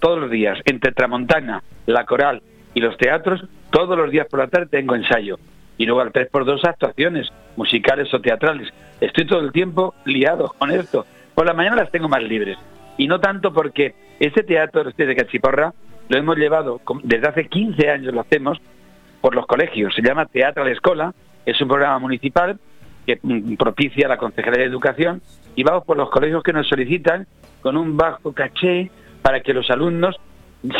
todos 0.00 0.18
los 0.18 0.30
días. 0.30 0.58
Entre 0.64 0.90
Tramontana, 0.90 1.62
la 1.86 2.04
coral 2.04 2.42
y 2.74 2.80
los 2.80 2.96
teatros, 2.96 3.44
todos 3.70 3.96
los 3.96 4.10
días 4.10 4.26
por 4.28 4.40
la 4.40 4.48
tarde 4.48 4.66
tengo 4.66 4.96
ensayo. 4.96 5.38
Y 5.78 5.86
luego 5.86 6.00
al 6.00 6.12
3x2 6.12 6.64
actuaciones, 6.64 7.28
musicales 7.56 8.12
o 8.12 8.20
teatrales. 8.20 8.72
Estoy 9.00 9.26
todo 9.26 9.40
el 9.40 9.52
tiempo 9.52 9.94
liado 10.04 10.54
con 10.58 10.72
esto. 10.72 11.06
Por 11.34 11.46
la 11.46 11.52
mañana 11.52 11.76
las 11.76 11.92
tengo 11.92 12.08
más 12.08 12.22
libres. 12.22 12.56
Y 12.96 13.06
no 13.06 13.20
tanto 13.20 13.52
porque 13.52 13.94
este 14.18 14.42
teatro 14.42 14.88
este 14.88 15.04
de 15.04 15.14
Cachiporra 15.14 15.74
lo 16.08 16.18
hemos 16.18 16.36
llevado, 16.36 16.80
desde 17.02 17.28
hace 17.28 17.48
15 17.48 17.90
años 17.90 18.14
lo 18.14 18.20
hacemos, 18.20 18.58
por 19.20 19.34
los 19.34 19.46
colegios. 19.46 19.94
Se 19.94 20.02
llama 20.02 20.26
Teatro 20.26 20.62
a 20.62 20.66
la 20.66 20.72
Escola, 20.72 21.14
es 21.44 21.60
un 21.60 21.68
programa 21.68 21.98
municipal 21.98 22.58
que 23.06 23.18
mm, 23.20 23.54
propicia 23.56 24.08
la 24.08 24.18
Consejería 24.18 24.60
de 24.60 24.66
Educación 24.66 25.22
y 25.54 25.64
vamos 25.64 25.84
por 25.84 25.96
los 25.96 26.10
colegios 26.10 26.42
que 26.42 26.52
nos 26.52 26.68
solicitan 26.68 27.26
con 27.60 27.76
un 27.76 27.96
bajo 27.96 28.32
caché 28.32 28.90
para 29.22 29.40
que 29.40 29.52
los 29.52 29.68
alumnos, 29.70 30.16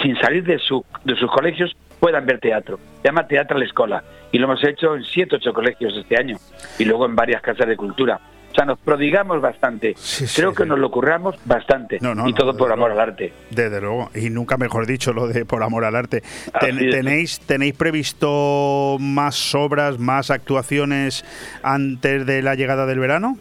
sin 0.03 0.17
salir 0.21 0.45
de, 0.45 0.59
su, 0.59 0.85
de 1.05 1.17
sus 1.17 1.31
colegios, 1.31 1.77
puedan 1.99 2.27
ver 2.27 2.39
teatro. 2.39 2.79
Se 3.03 3.09
llama 3.09 3.27
Teatro 3.27 3.57
a 3.57 3.59
la 3.61 3.67
Escola 3.67 4.05
y 4.31 4.39
lo 4.39 4.45
hemos 4.45 4.63
hecho 4.63 4.95
en 4.95 5.03
siete 5.03 5.37
ocho 5.37 5.53
colegios 5.53 5.97
este 5.97 6.17
año 6.17 6.37
y 6.79 6.85
luego 6.85 7.07
en 7.07 7.17
varias 7.17 7.43
casas 7.43 7.67
de 7.67 7.77
cultura. 7.77 8.21
Sea, 8.57 8.65
nos 8.65 8.79
prodigamos 8.79 9.41
bastante. 9.41 9.95
Creo 10.35 10.55
que 10.55 10.65
nos 10.65 10.79
lo 10.79 10.91
curramos 10.91 11.37
bastante. 11.45 11.99
y 12.01 12.33
todo 12.33 12.57
por 12.57 12.73
amor 12.73 12.91
al 12.91 13.01
arte. 13.01 13.33
Desde 13.51 13.81
luego. 13.81 14.11
Y 14.15 14.31
nunca 14.31 14.57
mejor 14.57 14.87
dicho 14.87 15.13
lo 15.13 15.29
de 15.29 15.45
por 15.45 15.63
amor 15.63 15.85
al 15.85 15.95
arte. 15.95 16.23
¿Tenéis, 16.61 17.41
¿Tenéis 17.41 17.75
previsto 17.75 18.97
más 18.99 19.55
obras, 19.55 19.99
más 19.99 20.31
actuaciones 20.31 21.25
antes 21.63 22.27
de 22.27 22.43
la 22.43 22.55
llegada 22.55 22.87
del 22.87 22.99
verano? 22.99 23.37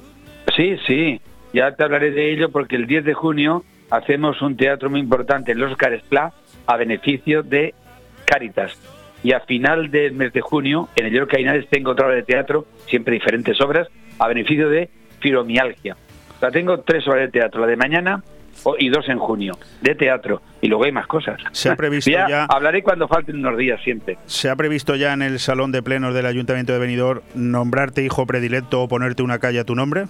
Sí, 0.56 0.78
sí. 0.86 1.22
Ya 1.54 1.72
te 1.72 1.84
hablaré 1.84 2.12
de 2.12 2.34
ello 2.34 2.52
porque 2.52 2.76
el 2.76 2.86
10 2.86 3.06
de 3.06 3.14
junio 3.14 3.64
hacemos 3.90 4.42
un 4.42 4.58
teatro 4.58 4.90
muy 4.90 5.00
importante 5.00 5.54
en 5.54 5.60
los 5.60 5.72
Oscar 5.72 6.02
Pla 6.10 6.34
a 6.68 6.78
beneficio 6.78 7.44
de 7.44 7.74
Cáritas. 8.26 8.74
Y 9.24 9.32
a 9.32 9.40
final 9.40 9.90
del 9.90 10.14
mes 10.14 10.34
de 10.34 10.42
junio, 10.42 10.90
en 10.96 11.08
el 11.08 11.14
York 11.14 11.32
Cainales, 11.32 11.68
tengo 11.70 11.92
otra 11.92 12.06
obra 12.06 12.16
de 12.16 12.24
teatro, 12.24 12.66
siempre 12.86 13.14
diferentes 13.14 13.60
obras, 13.60 13.88
a 14.20 14.28
beneficio 14.28 14.70
de 14.70 14.90
fibromialgia. 15.26 15.98
O 16.36 16.40
sea, 16.40 16.52
tengo 16.52 16.82
tres 16.82 17.08
obras 17.08 17.22
de 17.22 17.32
teatro, 17.32 17.62
la 17.62 17.68
de 17.68 17.76
mañana 17.76 18.22
y 18.78 18.90
dos 18.90 19.10
en 19.10 19.18
junio, 19.18 19.58
de 19.82 19.96
teatro. 19.96 20.42
Y 20.62 20.68
luego 20.68 20.84
hay 20.84 20.92
más 20.92 21.08
cosas. 21.08 21.42
Se 21.52 21.70
ha 21.70 21.76
previsto 21.78 22.12
ya, 22.12 22.46
Hablaré 22.46 22.84
cuando 22.84 23.08
falten 23.08 23.38
unos 23.38 23.58
días 23.58 23.82
siempre. 23.84 24.20
¿Se 24.28 24.50
ha 24.50 24.56
previsto 24.56 24.96
ya 24.96 25.14
en 25.14 25.24
el 25.24 25.40
salón 25.40 25.72
de 25.72 25.82
plenos 25.82 26.14
del 26.14 26.28
Ayuntamiento 26.28 26.74
de 26.74 26.80
Benidorm 26.80 27.22
nombrarte 27.34 28.04
hijo 28.04 28.28
predilecto 28.28 28.84
o 28.84 28.88
ponerte 28.88 29.24
una 29.24 29.40
calle 29.40 29.60
a 29.60 29.64
tu 29.64 29.74
nombre? 29.74 30.06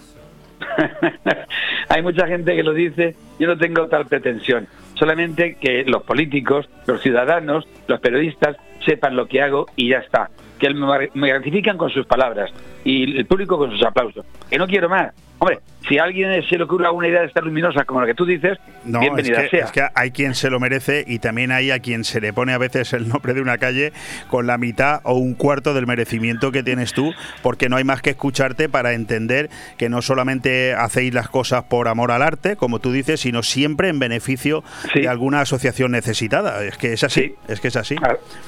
hay 1.89 2.01
mucha 2.01 2.27
gente 2.27 2.55
que 2.57 2.63
lo 2.63 2.73
dice, 2.73 3.15
yo 3.39 3.47
no 3.47 3.57
tengo 3.57 3.87
tal 3.87 4.05
pretensión. 4.05 4.67
Solamente 4.95 5.55
que 5.55 5.85
los 5.85 6.03
políticos, 6.03 6.69
los 6.87 7.01
ciudadanos, 7.01 7.65
los 7.87 8.01
periodistas 8.01 8.57
sepan 8.85 9.15
lo 9.15 9.27
que 9.27 9.41
hago 9.41 9.67
y 9.77 9.89
ya 9.89 9.99
está. 9.99 10.29
Que 10.60 10.73
me 11.14 11.27
gratifican 11.27 11.77
con 11.77 11.90
sus 11.90 12.06
palabras 12.06 12.52
y 12.84 13.18
el 13.18 13.26
público 13.26 13.57
con 13.57 13.72
sus 13.72 13.84
aplausos. 13.84 14.26
Que 14.49 14.57
no 14.57 14.68
quiero 14.68 14.90
más. 14.90 15.14
Hombre, 15.38 15.60
si 15.88 15.98
a 15.98 16.03
alguien 16.03 16.41
se 16.48 16.57
le 16.57 16.64
ocurre 16.64 16.90
una 16.90 17.07
idea 17.07 17.22
de 17.22 17.27
estar 17.27 17.44
luminosa 17.44 17.84
como 17.84 17.99
la 17.99 18.07
que 18.07 18.14
tú 18.14 18.26
dices, 18.26 18.57
bienvenida 18.86 19.44
es 19.44 19.49
que, 19.49 19.57
Es 19.57 19.72
que 19.72 19.86
hay 19.94 20.11
quien 20.11 20.34
se 20.34 20.49
lo 20.49 20.60
merece 20.60 21.03
y 21.06 21.19
también 21.19 21.52
hay 21.52 21.72
a 21.72 21.80
quien 21.80 22.06
se 22.06 22.22
le 22.22 22.32
pone 22.32 22.53
a 22.53 22.57
veces 22.57 22.94
el 22.94 23.10
nombre 23.10 23.34
de 23.34 23.41
una 23.41 23.57
calle 23.57 23.91
con 24.30 24.48
la 24.48 24.57
mitad 24.57 25.02
o 25.03 25.15
un 25.15 25.36
cuarto 25.36 25.73
del 25.73 25.88
merecimiento 25.88 26.52
que 26.52 26.64
tienes 26.64 26.94
tú, 26.94 27.14
porque 27.44 27.68
no 27.68 27.76
hay 27.76 27.84
más 27.84 28.02
que 28.02 28.11
escucharte 28.11 28.69
para 28.69 28.94
entender 28.94 29.49
que 29.77 29.90
no 29.90 30.02
solamente 30.02 30.73
hacéis 30.73 31.14
las 31.14 31.27
cosas 31.27 31.65
por 31.65 31.90
amor 31.90 32.11
al 32.11 32.22
arte, 32.22 32.56
como 32.56 32.80
tú 32.80 32.94
dices, 32.94 33.19
sino 33.19 33.44
siempre 33.44 33.90
en 33.90 33.99
beneficio 33.99 34.64
de 34.94 35.10
alguna 35.10 35.41
asociación 35.41 35.91
necesitada. 35.91 36.64
Es 36.64 36.77
que 36.77 36.94
es 36.94 37.03
así, 37.03 37.36
es 37.49 37.60
que 37.60 37.68
es 37.68 37.76
así. 37.76 37.95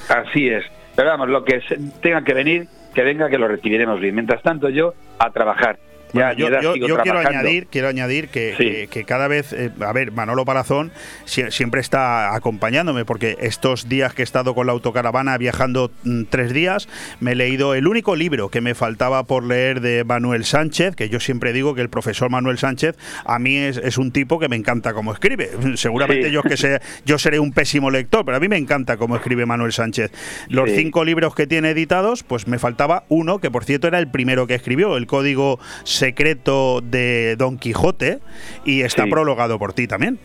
Así 0.08 0.48
es. 0.48 0.64
Pero 0.98 1.10
vamos, 1.10 1.28
lo 1.28 1.44
que 1.44 1.60
tenga 2.02 2.24
que 2.24 2.34
venir, 2.34 2.66
que 2.92 3.04
venga, 3.04 3.30
que 3.30 3.38
lo 3.38 3.46
recibiremos 3.46 4.00
bien. 4.00 4.16
Mientras 4.16 4.42
tanto, 4.42 4.68
yo 4.68 4.94
a 5.20 5.30
trabajar 5.30 5.78
yo, 6.12 6.72
quiero 7.02 7.18
añadir, 7.18 7.66
quiero 7.66 7.88
añadir 7.88 8.28
que, 8.28 9.04
cada 9.06 9.28
vez, 9.28 9.52
eh, 9.52 9.70
a 9.80 9.92
ver, 9.92 10.12
Manolo 10.12 10.44
Palazón 10.44 10.92
siempre 11.24 11.80
está 11.80 12.34
acompañándome 12.34 13.04
porque 13.04 13.36
estos 13.40 13.88
días 13.88 14.14
que 14.14 14.22
he 14.22 14.24
estado 14.24 14.54
con 14.54 14.66
la 14.66 14.72
autocaravana 14.72 15.36
viajando 15.38 15.90
mm, 16.04 16.24
tres 16.30 16.52
días, 16.52 16.88
me 17.20 17.32
he 17.32 17.34
leído 17.34 17.74
el 17.74 17.86
único 17.86 18.16
libro 18.16 18.48
que 18.48 18.60
me 18.60 18.74
faltaba 18.74 19.24
por 19.24 19.44
leer 19.44 19.80
de 19.80 20.04
Manuel 20.04 20.44
Sánchez, 20.44 20.96
que 20.96 21.08
yo 21.08 21.20
siempre 21.20 21.52
digo 21.52 21.74
que 21.74 21.82
el 21.82 21.88
profesor 21.88 22.30
Manuel 22.30 22.58
Sánchez 22.58 22.96
a 23.24 23.38
mí 23.38 23.56
es, 23.56 23.98
un 23.98 24.12
tipo 24.12 24.38
que 24.38 24.48
me 24.48 24.56
encanta 24.56 24.92
cómo 24.92 25.12
escribe. 25.12 25.50
Seguramente 25.74 26.30
yo 26.30 26.42
que 26.42 26.56
sé, 26.56 26.80
yo 27.04 27.18
seré 27.18 27.38
un 27.38 27.52
pésimo 27.52 27.90
lector, 27.90 28.24
pero 28.24 28.36
a 28.36 28.40
mí 28.40 28.48
me 28.48 28.56
encanta 28.56 28.96
cómo 28.96 29.16
escribe 29.16 29.46
Manuel 29.46 29.72
Sánchez. 29.72 30.12
Los 30.48 30.70
cinco 30.70 31.04
libros 31.04 31.34
que 31.34 31.46
tiene 31.46 31.70
editados, 31.70 32.22
pues 32.22 32.46
me 32.46 32.58
faltaba 32.58 33.04
uno, 33.08 33.38
que 33.38 33.50
por 33.50 33.64
cierto 33.64 33.88
era 33.88 33.98
el 33.98 34.08
primero 34.08 34.46
que 34.46 34.54
escribió, 34.54 34.96
el 34.96 35.06
código 35.06 35.58
secreto 35.98 36.80
de 36.80 37.34
Don 37.36 37.58
Quijote 37.58 38.20
y 38.64 38.82
está 38.82 39.06
prologado 39.06 39.58
por 39.58 39.72
ti 39.72 39.88
también. 39.88 40.18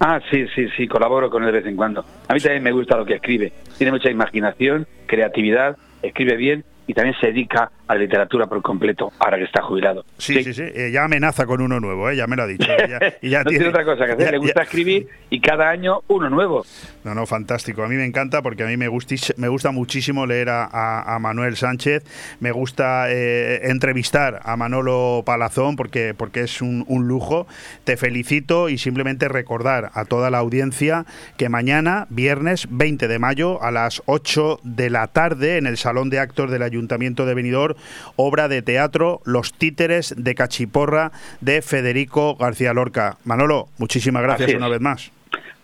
Ah, 0.00 0.20
sí, 0.30 0.46
sí, 0.54 0.68
sí, 0.76 0.86
colaboro 0.86 1.28
con 1.28 1.42
él 1.42 1.52
de 1.52 1.58
vez 1.58 1.66
en 1.66 1.74
cuando. 1.74 2.04
A 2.28 2.34
mí 2.34 2.40
también 2.40 2.62
me 2.62 2.70
gusta 2.70 2.96
lo 2.96 3.04
que 3.04 3.14
escribe. 3.14 3.52
Tiene 3.76 3.90
mucha 3.90 4.10
imaginación, 4.10 4.86
creatividad, 5.06 5.76
escribe 6.02 6.36
bien 6.36 6.64
y 6.86 6.94
también 6.94 7.16
se 7.20 7.26
dedica 7.26 7.72
a 7.88 7.94
la 7.94 8.00
literatura 8.00 8.46
por 8.46 8.62
completo, 8.62 9.12
ahora 9.18 9.38
que 9.38 9.44
está 9.44 9.62
jubilado. 9.62 10.04
Sí, 10.18 10.42
sí, 10.42 10.54
sí, 10.54 10.62
eh, 10.62 10.90
ya 10.92 11.04
amenaza 11.04 11.46
con 11.46 11.60
uno 11.60 11.80
nuevo, 11.80 12.08
¿eh? 12.10 12.16
ya 12.16 12.26
me 12.26 12.36
lo 12.36 12.44
ha 12.44 12.46
dicho. 12.46 12.70
y 13.22 13.30
ya 13.30 13.42
no 13.42 13.50
tiene, 13.50 13.68
otra 13.68 13.84
cosa 13.84 14.06
que 14.06 14.12
hacer, 14.12 14.32
le 14.32 14.38
gusta 14.38 14.62
escribir 14.62 15.08
y 15.30 15.40
cada 15.40 15.68
año 15.68 16.02
uno 16.08 16.30
nuevo. 16.30 16.64
No, 17.04 17.14
no, 17.14 17.26
fantástico. 17.26 17.82
A 17.82 17.88
mí 17.88 17.96
me 17.96 18.04
encanta 18.04 18.42
porque 18.42 18.62
a 18.62 18.66
mí 18.66 18.76
me 18.76 18.88
gusta, 18.88 19.14
me 19.36 19.48
gusta 19.48 19.70
muchísimo 19.70 20.26
leer 20.26 20.48
a, 20.50 21.18
Manuel 21.20 21.56
Sánchez, 21.56 22.04
me 22.40 22.52
gusta 22.52 23.10
eh, 23.10 23.70
entrevistar 23.70 24.40
a 24.44 24.56
Manolo 24.56 25.22
Palazón 25.26 25.76
porque, 25.76 26.14
porque 26.16 26.42
es 26.42 26.62
un, 26.62 26.84
un 26.86 27.08
lujo. 27.08 27.46
Te 27.84 27.96
felicito 27.96 28.68
y 28.68 28.78
simplemente 28.78 29.28
recordar 29.28 29.90
a 29.94 30.04
toda 30.04 30.30
la 30.30 30.38
audiencia 30.38 31.06
que 31.36 31.48
mañana, 31.48 32.06
viernes 32.10 32.66
20 32.70 33.08
de 33.08 33.18
mayo, 33.18 33.62
a 33.62 33.70
las 33.70 34.02
8 34.06 34.60
de 34.62 34.90
la 34.90 35.08
tarde, 35.08 35.56
en 35.56 35.66
el 35.66 35.76
Salón 35.76 36.10
de 36.10 36.20
Actos 36.20 36.50
del 36.50 36.62
Ayuntamiento, 36.62 36.78
Ayuntamiento 36.78 37.26
de 37.26 37.34
Benidorm, 37.34 37.74
obra 38.16 38.48
de 38.48 38.62
teatro 38.62 39.20
Los 39.24 39.52
títeres 39.52 40.14
de 40.16 40.34
Cachiporra 40.34 41.12
de 41.40 41.62
Federico 41.62 42.36
García 42.36 42.72
Lorca. 42.72 43.18
Manolo, 43.24 43.68
muchísimas 43.78 44.22
gracias 44.22 44.54
una 44.54 44.68
vez 44.68 44.80
más. 44.80 45.12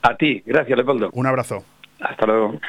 A 0.02 0.16
ti, 0.16 0.42
gracias 0.44 0.76
Leopoldo. 0.76 1.10
Un 1.12 1.26
abrazo. 1.26 1.64
Hasta 2.00 2.26
luego. 2.26 2.60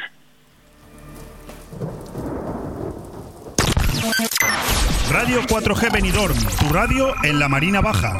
Radio 5.11 5.41
4G 5.41 5.91
Benidorm, 5.91 6.35
tu 6.59 6.73
radio 6.73 7.13
en 7.23 7.39
la 7.39 7.47
Marina 7.47 7.81
Baja. 7.81 8.19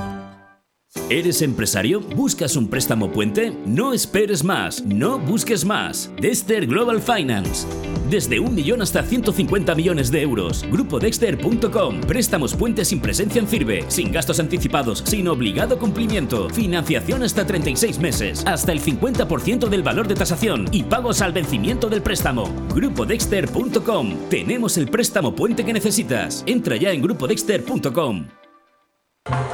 ¿Eres 1.09 1.41
empresario? 1.41 2.01
¿Buscas 2.01 2.55
un 2.55 2.67
préstamo 2.69 3.11
puente? 3.11 3.51
No 3.65 3.93
esperes 3.93 4.43
más, 4.43 4.83
no 4.85 5.19
busques 5.19 5.65
más. 5.65 6.11
Dexter 6.19 6.67
Global 6.67 7.01
Finance. 7.01 7.65
Desde 8.09 8.41
un 8.41 8.53
millón 8.53 8.81
hasta 8.81 9.03
150 9.03 9.73
millones 9.73 10.11
de 10.11 10.21
euros. 10.21 10.65
GrupoDexter.com. 10.69 12.01
Préstamos 12.01 12.55
puentes 12.55 12.89
sin 12.89 12.99
presencia 12.99 13.39
en 13.39 13.47
firme, 13.47 13.83
sin 13.87 14.11
gastos 14.11 14.41
anticipados, 14.41 15.03
sin 15.05 15.29
obligado 15.29 15.79
cumplimiento. 15.79 16.49
Financiación 16.49 17.23
hasta 17.23 17.45
36 17.45 17.99
meses, 17.99 18.43
hasta 18.45 18.73
el 18.73 18.81
50% 18.81 19.69
del 19.69 19.83
valor 19.83 20.09
de 20.09 20.15
tasación 20.15 20.67
y 20.73 20.83
pagos 20.83 21.21
al 21.21 21.31
vencimiento 21.31 21.89
del 21.89 22.01
préstamo. 22.01 22.49
GrupoDexter.com. 22.73 24.29
Tenemos 24.29 24.77
el 24.77 24.89
préstamo 24.89 25.35
puente 25.35 25.63
que 25.63 25.71
necesitas. 25.71 26.43
Entra 26.47 26.75
ya 26.75 26.91
en 26.91 27.01
GrupoDexter.com. 27.01 28.40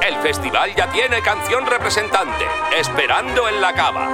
El 0.06 0.16
festival 0.16 0.74
ya 0.74 0.90
tiene 0.90 1.22
canción 1.22 1.66
representante, 1.66 2.46
Esperando 2.76 3.48
en 3.48 3.60
la 3.60 3.72
Cava. 3.72 4.08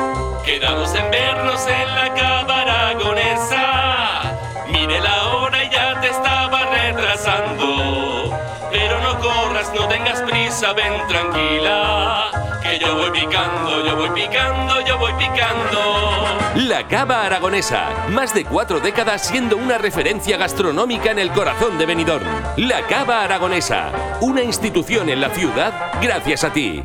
Quedamos 0.45 0.95
en 0.95 1.11
vernos 1.11 1.67
en 1.67 1.95
la 1.95 2.15
Cava 2.15 2.61
aragonesa. 2.61 4.37
Mire 4.69 5.01
la 5.01 5.29
hora 5.29 5.65
y 5.65 5.71
ya 5.71 6.01
te 6.01 6.09
estaba 6.09 6.67
retrasando. 6.67 8.39
Pero 8.71 9.01
no 9.01 9.19
corras, 9.21 9.73
no 9.75 9.87
tengas 9.89 10.21
prisa, 10.23 10.73
ven 10.73 11.07
tranquila. 11.09 12.31
Que 12.63 12.79
yo 12.79 12.97
voy 12.97 13.11
picando, 13.11 13.85
yo 13.85 13.97
voy 13.97 14.11
picando, 14.11 14.81
yo 14.81 14.99
voy 14.99 15.13
picando. 15.15 16.44
La 16.57 16.87
Cava 16.87 17.25
Aragonesa, 17.27 18.07
más 18.11 18.33
de 18.33 18.45
cuatro 18.45 18.79
décadas 18.79 19.27
siendo 19.27 19.57
una 19.57 19.77
referencia 19.77 20.37
gastronómica 20.37 21.11
en 21.11 21.19
el 21.19 21.33
corazón 21.33 21.79
de 21.79 21.87
Benidorm. 21.87 22.25
La 22.59 22.87
Cava 22.87 23.25
Aragonesa, 23.25 23.91
una 24.21 24.41
institución 24.45 25.09
en 25.09 25.21
la 25.21 25.31
ciudad 25.31 25.73
gracias 26.01 26.45
a 26.45 26.53
ti. 26.53 26.85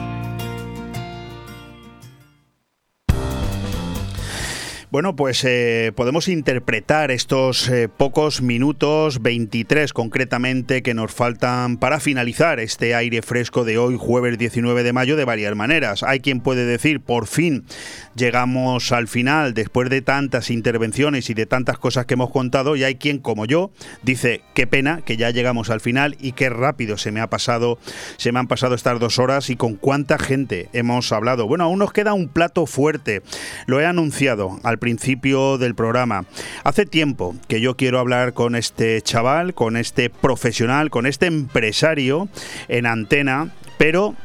Bueno, 4.91 5.15
pues 5.15 5.45
eh, 5.45 5.93
podemos 5.95 6.27
interpretar 6.27 7.11
estos 7.11 7.69
eh, 7.69 7.87
pocos 7.87 8.41
minutos, 8.41 9.21
23 9.21 9.93
concretamente, 9.93 10.83
que 10.83 10.93
nos 10.93 11.13
faltan 11.13 11.77
para 11.77 12.01
finalizar 12.01 12.59
este 12.59 12.93
aire 12.93 13.21
fresco 13.21 13.63
de 13.63 13.77
hoy, 13.77 13.95
jueves 13.97 14.37
19 14.37 14.83
de 14.83 14.91
mayo, 14.91 15.15
de 15.15 15.23
varias 15.23 15.55
maneras. 15.55 16.03
Hay 16.03 16.19
quien 16.19 16.41
puede 16.41 16.65
decir, 16.65 16.99
por 16.99 17.27
fin 17.27 17.63
llegamos 18.15 18.91
al 18.91 19.07
final, 19.07 19.53
después 19.53 19.89
de 19.89 20.01
tantas 20.01 20.51
intervenciones 20.51 21.29
y 21.29 21.35
de 21.35 21.45
tantas 21.45 21.79
cosas 21.79 22.05
que 22.05 22.15
hemos 22.15 22.29
contado, 22.29 22.75
y 22.75 22.83
hay 22.83 22.95
quien, 22.95 23.19
como 23.19 23.45
yo, 23.45 23.71
dice, 24.03 24.41
qué 24.53 24.67
pena 24.67 25.03
que 25.05 25.15
ya 25.15 25.29
llegamos 25.29 25.69
al 25.69 25.79
final 25.79 26.17
y 26.19 26.33
qué 26.33 26.49
rápido 26.49 26.97
se 26.97 27.13
me 27.13 27.21
ha 27.21 27.29
pasado, 27.29 27.79
se 28.17 28.33
me 28.33 28.39
han 28.39 28.47
pasado 28.49 28.75
estas 28.75 28.99
dos 28.99 29.19
horas 29.19 29.49
y 29.51 29.55
con 29.55 29.75
cuánta 29.75 30.19
gente 30.19 30.67
hemos 30.73 31.13
hablado. 31.13 31.47
Bueno, 31.47 31.63
aún 31.63 31.79
nos 31.79 31.93
queda 31.93 32.11
un 32.11 32.27
plato 32.27 32.65
fuerte. 32.65 33.21
Lo 33.67 33.79
he 33.79 33.85
anunciado 33.85 34.59
al 34.63 34.80
principio 34.81 35.57
del 35.57 35.75
programa. 35.75 36.25
Hace 36.65 36.85
tiempo 36.85 37.35
que 37.47 37.61
yo 37.61 37.77
quiero 37.77 37.99
hablar 37.99 38.33
con 38.33 38.55
este 38.55 39.01
chaval, 39.01 39.53
con 39.53 39.77
este 39.77 40.09
profesional, 40.09 40.89
con 40.89 41.05
este 41.05 41.27
empresario 41.27 42.27
en 42.67 42.87
antena, 42.87 43.51
pero 43.77 44.15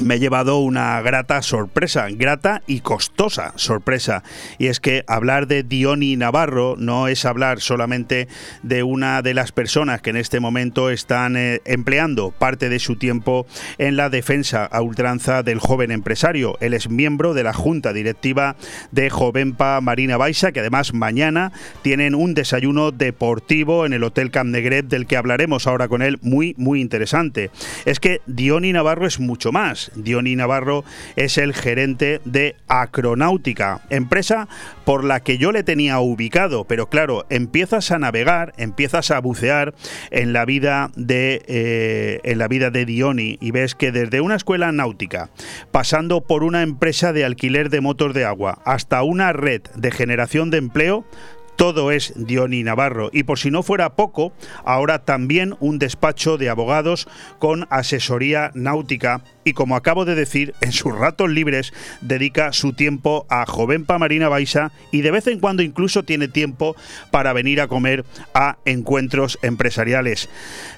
me 0.00 0.16
he 0.16 0.18
llevado 0.18 0.58
una 0.58 1.00
grata 1.00 1.42
sorpresa, 1.42 2.06
grata 2.10 2.62
y 2.66 2.80
costosa 2.80 3.52
sorpresa. 3.56 4.22
Y 4.58 4.66
es 4.66 4.80
que 4.80 5.04
hablar 5.06 5.46
de 5.46 5.62
Diony 5.62 6.16
Navarro 6.16 6.74
no 6.78 7.08
es 7.08 7.24
hablar 7.24 7.60
solamente 7.60 8.28
de 8.62 8.82
una 8.82 9.22
de 9.22 9.34
las 9.34 9.52
personas 9.52 10.02
que 10.02 10.10
en 10.10 10.16
este 10.16 10.40
momento 10.40 10.90
están 10.90 11.36
eh, 11.36 11.60
empleando 11.64 12.30
parte 12.30 12.68
de 12.68 12.78
su 12.78 12.96
tiempo 12.96 13.46
en 13.78 13.96
la 13.96 14.10
defensa 14.10 14.64
a 14.64 14.82
ultranza 14.82 15.42
del 15.42 15.60
joven 15.60 15.90
empresario. 15.90 16.56
Él 16.60 16.74
es 16.74 16.90
miembro 16.90 17.34
de 17.34 17.44
la 17.44 17.52
junta 17.52 17.92
directiva 17.92 18.56
de 18.92 19.10
Jovenpa 19.10 19.80
Marina 19.80 20.16
Baixa, 20.16 20.52
que 20.52 20.60
además 20.60 20.92
mañana 20.92 21.52
tienen 21.82 22.14
un 22.14 22.34
desayuno 22.34 22.90
deportivo 22.92 23.86
en 23.86 23.92
el 23.92 24.04
Hotel 24.04 24.30
Camp 24.30 24.50
Negret, 24.50 24.86
del 24.86 25.06
que 25.06 25.16
hablaremos 25.16 25.66
ahora 25.66 25.88
con 25.88 26.02
él, 26.02 26.18
muy, 26.22 26.54
muy 26.58 26.80
interesante. 26.80 27.50
Es 27.84 28.00
que 28.00 28.20
Diony 28.26 28.72
Navarro 28.72 29.06
es 29.06 29.20
mucho 29.20 29.52
más. 29.52 29.85
Diony 29.94 30.36
Navarro 30.36 30.84
es 31.16 31.38
el 31.38 31.54
gerente 31.54 32.20
de 32.24 32.56
Acronáutica, 32.68 33.82
empresa 33.90 34.48
por 34.84 35.04
la 35.04 35.20
que 35.20 35.38
yo 35.38 35.52
le 35.52 35.62
tenía 35.62 35.98
ubicado, 36.00 36.64
pero 36.64 36.88
claro, 36.88 37.26
empiezas 37.30 37.90
a 37.90 37.98
navegar, 37.98 38.52
empiezas 38.56 39.10
a 39.10 39.20
bucear 39.20 39.74
en 40.10 40.32
la 40.32 40.44
vida 40.44 40.90
de 40.96 41.42
eh, 41.46 42.20
en 42.24 42.38
la 42.38 42.48
vida 42.48 42.70
de 42.70 42.84
Diony 42.84 43.38
y 43.40 43.50
ves 43.50 43.74
que 43.74 43.92
desde 43.92 44.20
una 44.20 44.36
escuela 44.36 44.72
náutica, 44.72 45.30
pasando 45.70 46.20
por 46.20 46.44
una 46.44 46.62
empresa 46.62 47.12
de 47.12 47.24
alquiler 47.24 47.70
de 47.70 47.80
motos 47.80 48.14
de 48.14 48.24
agua, 48.24 48.60
hasta 48.64 49.02
una 49.02 49.32
red 49.32 49.62
de 49.74 49.90
generación 49.90 50.50
de 50.50 50.58
empleo, 50.58 51.04
todo 51.56 51.90
es 51.90 52.12
Diony 52.16 52.62
Navarro. 52.62 53.10
Y 53.12 53.24
por 53.24 53.38
si 53.38 53.50
no 53.50 53.62
fuera 53.62 53.90
poco, 53.90 54.32
ahora 54.64 55.04
también 55.04 55.54
un 55.60 55.78
despacho 55.78 56.38
de 56.38 56.48
abogados 56.48 57.08
con 57.38 57.66
asesoría 57.70 58.50
náutica 58.54 59.22
y 59.46 59.52
como 59.52 59.76
acabo 59.76 60.04
de 60.04 60.16
decir, 60.16 60.54
en 60.60 60.72
sus 60.72 60.92
ratos 60.98 61.30
libres 61.30 61.72
dedica 62.00 62.52
su 62.52 62.72
tiempo 62.72 63.26
a 63.30 63.46
Jovenpa 63.46 63.96
Marina 63.96 64.28
Baixa 64.28 64.72
y 64.90 65.02
de 65.02 65.12
vez 65.12 65.28
en 65.28 65.38
cuando 65.38 65.62
incluso 65.62 66.02
tiene 66.02 66.26
tiempo 66.26 66.74
para 67.12 67.32
venir 67.32 67.60
a 67.60 67.68
comer 67.68 68.04
a 68.34 68.56
encuentros 68.64 69.38
empresariales. 69.42 70.28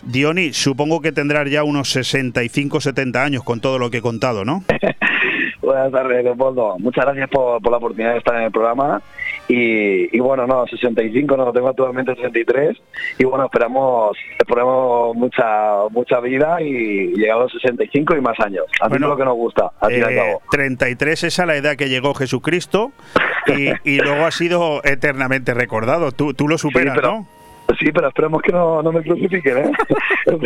Diony, 0.02 0.52
supongo 0.52 1.00
que 1.00 1.12
tendrás 1.12 1.50
ya 1.50 1.64
unos 1.64 1.90
65, 1.92 2.82
70 2.82 3.24
años 3.24 3.42
con 3.42 3.60
todo 3.60 3.78
lo 3.78 3.90
que 3.90 3.98
he 3.98 4.02
contado, 4.02 4.44
¿no? 4.44 4.62
Buenas 5.62 5.90
tardes, 5.90 6.22
Leopoldo. 6.24 6.78
Muchas 6.78 7.06
gracias 7.06 7.30
por, 7.30 7.62
por 7.62 7.72
la 7.72 7.78
oportunidad 7.78 8.12
de 8.12 8.18
estar 8.18 8.36
en 8.36 8.42
el 8.42 8.50
programa 8.52 9.02
y, 9.48 10.20
bueno, 10.20 10.46
no, 10.46 10.66
65, 10.66 11.36
no, 11.36 11.52
tengo 11.52 11.68
actualmente 11.68 12.14
63 12.14 12.76
y 13.18 13.24
bueno, 13.24 13.46
esperamos, 13.46 14.16
esperamos 14.38 15.16
mucha 15.16 15.88
mucha 15.90 16.20
vida 16.20 16.60
y 16.60 17.14
llegar 17.14 17.38
a 17.38 17.40
los 17.42 17.52
65 17.52 18.16
y 18.16 18.20
más 18.20 18.38
años. 18.40 18.64
Así 18.80 18.98
lo 18.98 19.16
que 19.16 19.24
nos 19.24 19.36
gusta, 19.36 19.72
al 19.80 19.92
fin 19.92 20.04
33 20.50 21.24
es 21.24 21.38
a 21.38 21.46
la 21.46 21.56
edad 21.56 21.76
que 21.76 21.88
llegó 21.88 22.14
Jesucristo 22.14 22.92
y, 23.84 24.00
luego 24.00 24.26
ha 24.26 24.30
sido 24.30 24.82
eternamente 24.84 25.54
recordado. 25.54 26.12
Tú, 26.12 26.34
tú 26.34 26.48
lo 26.48 26.58
superas, 26.58 26.98
¿no? 27.02 27.26
Sí, 27.76 27.92
pero 27.92 28.08
esperemos 28.08 28.40
que 28.40 28.50
no, 28.50 28.82
no 28.82 28.92
me 28.92 29.02
crucifiquen, 29.02 29.58
¿eh? 29.58 29.72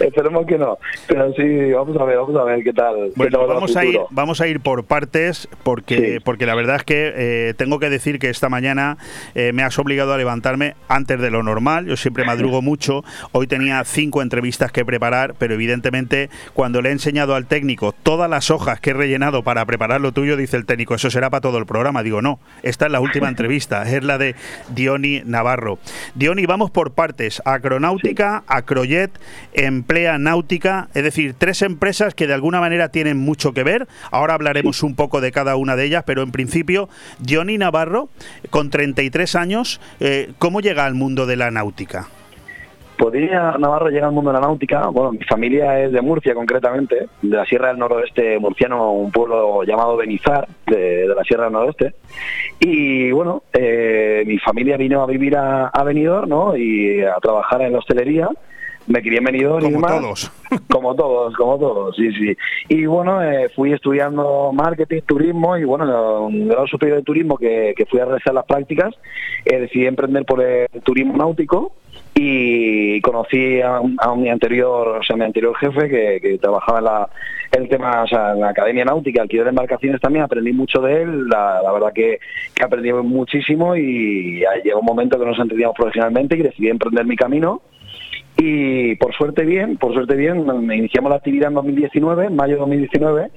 esperemos 0.00 0.44
que 0.46 0.58
no. 0.58 0.78
Pero 1.08 1.32
sí, 1.32 1.72
vamos 1.72 1.96
a 1.96 2.04
ver, 2.04 2.18
vamos 2.18 2.36
a 2.36 2.44
ver 2.44 2.62
qué 2.62 2.72
tal. 2.72 3.12
Bueno, 3.16 3.46
vamos, 3.46 3.74
a 3.76 3.84
ir, 3.84 3.98
vamos 4.10 4.40
a 4.42 4.46
ir 4.46 4.60
por 4.60 4.84
partes, 4.84 5.48
porque, 5.62 6.20
porque 6.22 6.44
la 6.44 6.54
verdad 6.54 6.76
es 6.76 6.84
que 6.84 7.12
eh, 7.16 7.54
tengo 7.54 7.78
que 7.78 7.88
decir 7.88 8.18
que 8.18 8.28
esta 8.28 8.50
mañana 8.50 8.98
eh, 9.34 9.52
me 9.52 9.62
has 9.62 9.78
obligado 9.78 10.12
a 10.12 10.18
levantarme 10.18 10.74
antes 10.86 11.18
de 11.18 11.30
lo 11.30 11.42
normal. 11.42 11.86
Yo 11.86 11.96
siempre 11.96 12.26
madrugo 12.26 12.60
mucho. 12.60 13.04
Hoy 13.32 13.46
tenía 13.46 13.82
cinco 13.84 14.20
entrevistas 14.20 14.70
que 14.70 14.84
preparar, 14.84 15.34
pero 15.38 15.54
evidentemente 15.54 16.28
cuando 16.52 16.82
le 16.82 16.90
he 16.90 16.92
enseñado 16.92 17.34
al 17.36 17.46
técnico 17.46 17.94
todas 18.02 18.28
las 18.28 18.50
hojas 18.50 18.80
que 18.80 18.90
he 18.90 18.94
rellenado 18.94 19.42
para 19.44 19.64
preparar 19.64 20.02
lo 20.02 20.12
tuyo, 20.12 20.36
dice 20.36 20.58
el 20.58 20.66
técnico, 20.66 20.94
eso 20.94 21.10
será 21.10 21.30
para 21.30 21.40
todo 21.40 21.56
el 21.56 21.64
programa. 21.64 22.02
Digo, 22.02 22.20
no, 22.20 22.38
esta 22.62 22.84
es 22.84 22.92
la 22.92 23.00
última 23.00 23.28
entrevista, 23.30 23.82
es 23.90 24.04
la 24.04 24.18
de 24.18 24.34
Diony 24.68 25.22
Navarro. 25.24 25.78
Diony 26.14 26.33
y 26.38 26.46
vamos 26.46 26.70
por 26.70 26.92
partes. 26.92 27.42
Acronáutica, 27.44 28.44
Acrojet, 28.46 29.10
Emplea 29.52 30.18
Náutica, 30.18 30.88
es 30.94 31.04
decir, 31.04 31.34
tres 31.36 31.62
empresas 31.62 32.14
que 32.14 32.26
de 32.26 32.34
alguna 32.34 32.60
manera 32.60 32.88
tienen 32.88 33.18
mucho 33.18 33.52
que 33.52 33.62
ver. 33.62 33.88
Ahora 34.10 34.34
hablaremos 34.34 34.82
un 34.82 34.94
poco 34.94 35.20
de 35.20 35.32
cada 35.32 35.56
una 35.56 35.76
de 35.76 35.84
ellas, 35.84 36.04
pero 36.06 36.22
en 36.22 36.32
principio, 36.32 36.88
Johnny 37.26 37.58
Navarro, 37.58 38.08
con 38.50 38.70
33 38.70 39.34
años, 39.34 39.80
eh, 40.00 40.32
¿cómo 40.38 40.60
llega 40.60 40.84
al 40.84 40.94
mundo 40.94 41.26
de 41.26 41.36
la 41.36 41.50
náutica? 41.50 42.08
Podría 42.96 43.56
Navarro 43.58 43.88
llegar 43.88 44.08
al 44.08 44.14
mundo 44.14 44.30
de 44.30 44.34
la 44.34 44.46
náutica. 44.46 44.88
Bueno, 44.88 45.12
mi 45.12 45.24
familia 45.24 45.80
es 45.80 45.92
de 45.92 46.00
Murcia 46.00 46.34
concretamente, 46.34 47.08
de 47.22 47.36
la 47.36 47.44
Sierra 47.44 47.68
del 47.68 47.78
Noroeste 47.78 48.38
murciano, 48.38 48.92
un 48.92 49.10
pueblo 49.10 49.64
llamado 49.64 49.96
Benizar, 49.96 50.46
de, 50.66 51.06
la 51.08 51.24
Sierra 51.24 51.44
del 51.44 51.52
Noroeste. 51.54 51.94
Y 52.60 53.10
bueno, 53.10 53.42
eh, 53.52 54.22
mi 54.26 54.38
familia 54.38 54.76
vino 54.76 55.02
a 55.02 55.06
vivir 55.06 55.36
a, 55.36 55.68
a 55.68 55.84
Benidorm, 55.84 56.28
¿no? 56.28 56.56
Y 56.56 57.02
a 57.02 57.16
trabajar 57.16 57.62
en 57.62 57.72
la 57.72 57.78
hostelería 57.78 58.28
me 58.86 59.00
crié 59.00 59.18
en 59.18 59.24
Benidorm 59.24 59.62
como 59.62 59.70
y 59.70 59.72
demás. 59.72 60.00
todos 60.00 60.32
como 60.70 60.94
todos 60.94 61.34
como 61.36 61.58
todos 61.58 61.96
sí 61.96 62.12
sí 62.12 62.36
y 62.68 62.86
bueno 62.86 63.22
eh, 63.22 63.50
fui 63.54 63.72
estudiando 63.72 64.52
marketing 64.52 65.00
turismo 65.06 65.56
y 65.56 65.64
bueno 65.64 66.26
un 66.26 66.48
grado 66.48 66.66
superior 66.66 66.98
de 66.98 67.04
turismo 67.04 67.38
que, 67.38 67.74
que 67.76 67.86
fui 67.86 68.00
a 68.00 68.04
realizar 68.04 68.34
las 68.34 68.44
prácticas 68.44 68.94
eh, 69.44 69.60
decidí 69.60 69.86
emprender 69.86 70.24
por 70.24 70.42
el 70.42 70.68
turismo 70.82 71.16
náutico 71.16 71.72
y 72.14 73.00
conocí 73.00 73.60
a, 73.60 73.80
mi 74.16 74.28
anterior, 74.28 74.88
o 74.88 75.02
sea, 75.02 75.16
mi 75.16 75.24
anterior 75.24 75.56
jefe 75.56 75.88
que, 75.88 76.38
trabajaba 76.38 76.78
en 76.78 76.84
la, 76.84 77.08
el 77.52 77.68
tema, 77.68 78.02
o 78.02 78.06
sea, 78.06 78.32
en 78.32 78.40
la 78.40 78.50
academia 78.50 78.84
náutica, 78.84 79.22
alquiler 79.22 79.44
de 79.44 79.50
embarcaciones 79.50 80.00
también, 80.00 80.24
aprendí 80.24 80.52
mucho 80.52 80.80
de 80.80 81.02
él, 81.02 81.28
la, 81.28 81.60
verdad 81.72 81.92
que, 81.92 82.20
que, 82.54 82.64
aprendí 82.64 82.92
muchísimo 82.92 83.74
y 83.76 84.44
llegó 84.62 84.80
un 84.80 84.86
momento 84.86 85.18
que 85.18 85.26
nos 85.26 85.38
entendíamos 85.38 85.76
profesionalmente 85.76 86.36
y 86.36 86.42
decidí 86.42 86.68
emprender 86.68 87.04
mi 87.04 87.16
camino 87.16 87.62
y 88.46 88.94
por 88.96 89.14
suerte 89.14 89.44
bien, 89.44 89.78
por 89.78 89.94
suerte 89.94 90.16
bien, 90.16 90.44
iniciamos 90.72 91.08
la 91.10 91.16
actividad 91.16 91.48
en 91.48 91.54
2019, 91.54 92.26
en 92.26 92.36
mayo 92.36 92.54
de 92.54 92.60
2019, 92.60 93.30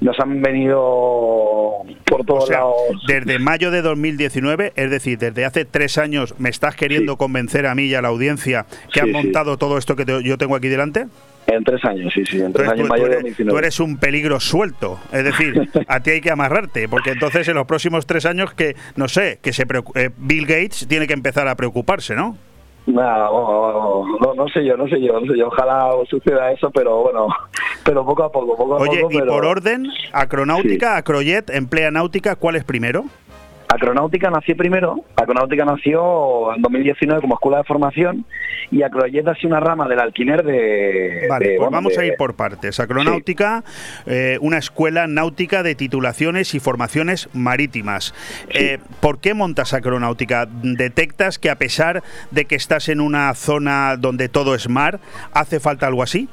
nos 0.00 0.18
han 0.18 0.42
venido 0.42 1.84
por 2.04 2.24
todos 2.26 2.50
lados. 2.50 2.74
Desde 3.06 3.38
mayo 3.38 3.70
de 3.70 3.82
2019, 3.82 4.72
es 4.74 4.90
decir, 4.90 5.18
desde 5.18 5.44
hace 5.44 5.64
tres 5.64 5.96
años, 5.96 6.34
¿me 6.38 6.48
estás 6.48 6.74
queriendo 6.74 7.16
convencer 7.16 7.66
a 7.66 7.74
mí 7.76 7.84
y 7.84 7.94
a 7.94 8.02
la 8.02 8.08
audiencia 8.08 8.66
que 8.92 9.00
han 9.00 9.12
montado 9.12 9.58
todo 9.58 9.78
esto 9.78 9.94
que 9.94 10.04
yo 10.24 10.38
tengo 10.38 10.56
aquí 10.56 10.66
delante? 10.68 11.06
En 11.46 11.64
tres 11.64 11.82
años, 11.84 12.12
sí, 12.12 12.24
sí. 12.26 12.40
En 12.40 12.52
tres 12.52 12.68
años 12.68 12.88
tú, 12.88 12.94
eres, 13.06 13.36
tú, 13.36 13.58
eres, 13.58 13.80
un 13.80 13.96
peligro 13.96 14.38
suelto. 14.38 14.98
Es 15.12 15.24
decir, 15.24 15.70
a 15.88 16.00
ti 16.00 16.10
hay 16.10 16.20
que 16.20 16.30
amarrarte, 16.30 16.88
porque 16.88 17.10
entonces 17.10 17.48
en 17.48 17.54
los 17.54 17.66
próximos 17.66 18.06
tres 18.06 18.26
años 18.26 18.52
que, 18.52 18.74
no 18.96 19.08
sé, 19.08 19.38
que 19.40 19.52
se 19.52 19.64
eh, 19.94 20.10
Bill 20.18 20.46
Gates 20.46 20.86
tiene 20.88 21.06
que 21.06 21.14
empezar 21.14 21.48
a 21.48 21.54
preocuparse, 21.54 22.14
¿no? 22.14 22.36
No, 22.88 24.04
no, 24.20 24.34
no, 24.34 24.48
sé 24.48 24.64
yo, 24.64 24.76
no 24.76 24.88
sé 24.88 25.00
yo, 25.00 25.20
no 25.20 25.26
sé 25.30 25.38
yo. 25.38 25.48
Ojalá 25.48 25.90
suceda 26.08 26.50
eso, 26.52 26.70
pero 26.70 27.02
bueno, 27.02 27.28
pero 27.84 28.04
poco 28.04 28.22
a 28.24 28.32
poco, 28.32 28.56
poco 28.56 28.76
a 28.76 28.78
Oye, 28.78 29.02
poco. 29.02 29.12
y 29.12 29.18
por 29.20 29.44
orden, 29.44 29.86
Acronáutica, 30.12 30.96
Acroyet, 30.96 31.50
Emplea 31.50 31.90
Náutica, 31.90 32.36
¿cuál 32.36 32.56
es 32.56 32.64
primero? 32.64 33.04
Acronáutica 33.68 34.30
nació 34.30 34.56
primero, 34.56 35.04
Acronáutica 35.14 35.64
nació 35.64 36.54
en 36.54 36.62
2019 36.62 37.20
como 37.20 37.34
escuela 37.34 37.58
de 37.58 37.64
formación 37.64 38.24
y 38.70 38.82
Acroyet 38.82 39.28
ha 39.28 39.34
sido 39.34 39.48
una 39.48 39.60
rama 39.60 39.86
del 39.86 40.00
alquiler 40.00 40.42
de... 40.42 41.26
Vale, 41.28 41.56
pues 41.58 41.70
vamos 41.70 41.98
a 41.98 42.04
ir 42.04 42.14
por 42.16 42.34
partes. 42.34 42.80
Acronáutica, 42.80 43.64
eh, 44.06 44.38
una 44.40 44.56
escuela 44.56 45.06
náutica 45.06 45.62
de 45.62 45.74
titulaciones 45.74 46.54
y 46.54 46.60
formaciones 46.60 47.28
marítimas. 47.34 48.14
Eh, 48.48 48.78
¿Por 49.00 49.20
qué 49.20 49.34
montas 49.34 49.74
Acronáutica? 49.74 50.48
¿Detectas 50.50 51.38
que 51.38 51.50
a 51.50 51.56
pesar 51.56 52.02
de 52.30 52.46
que 52.46 52.54
estás 52.54 52.88
en 52.88 53.00
una 53.00 53.34
zona 53.34 53.96
donde 53.96 54.28
todo 54.30 54.54
es 54.54 54.68
mar, 54.68 54.98
hace 55.32 55.60
falta 55.60 55.86
algo 55.86 56.02
así? 56.02 56.28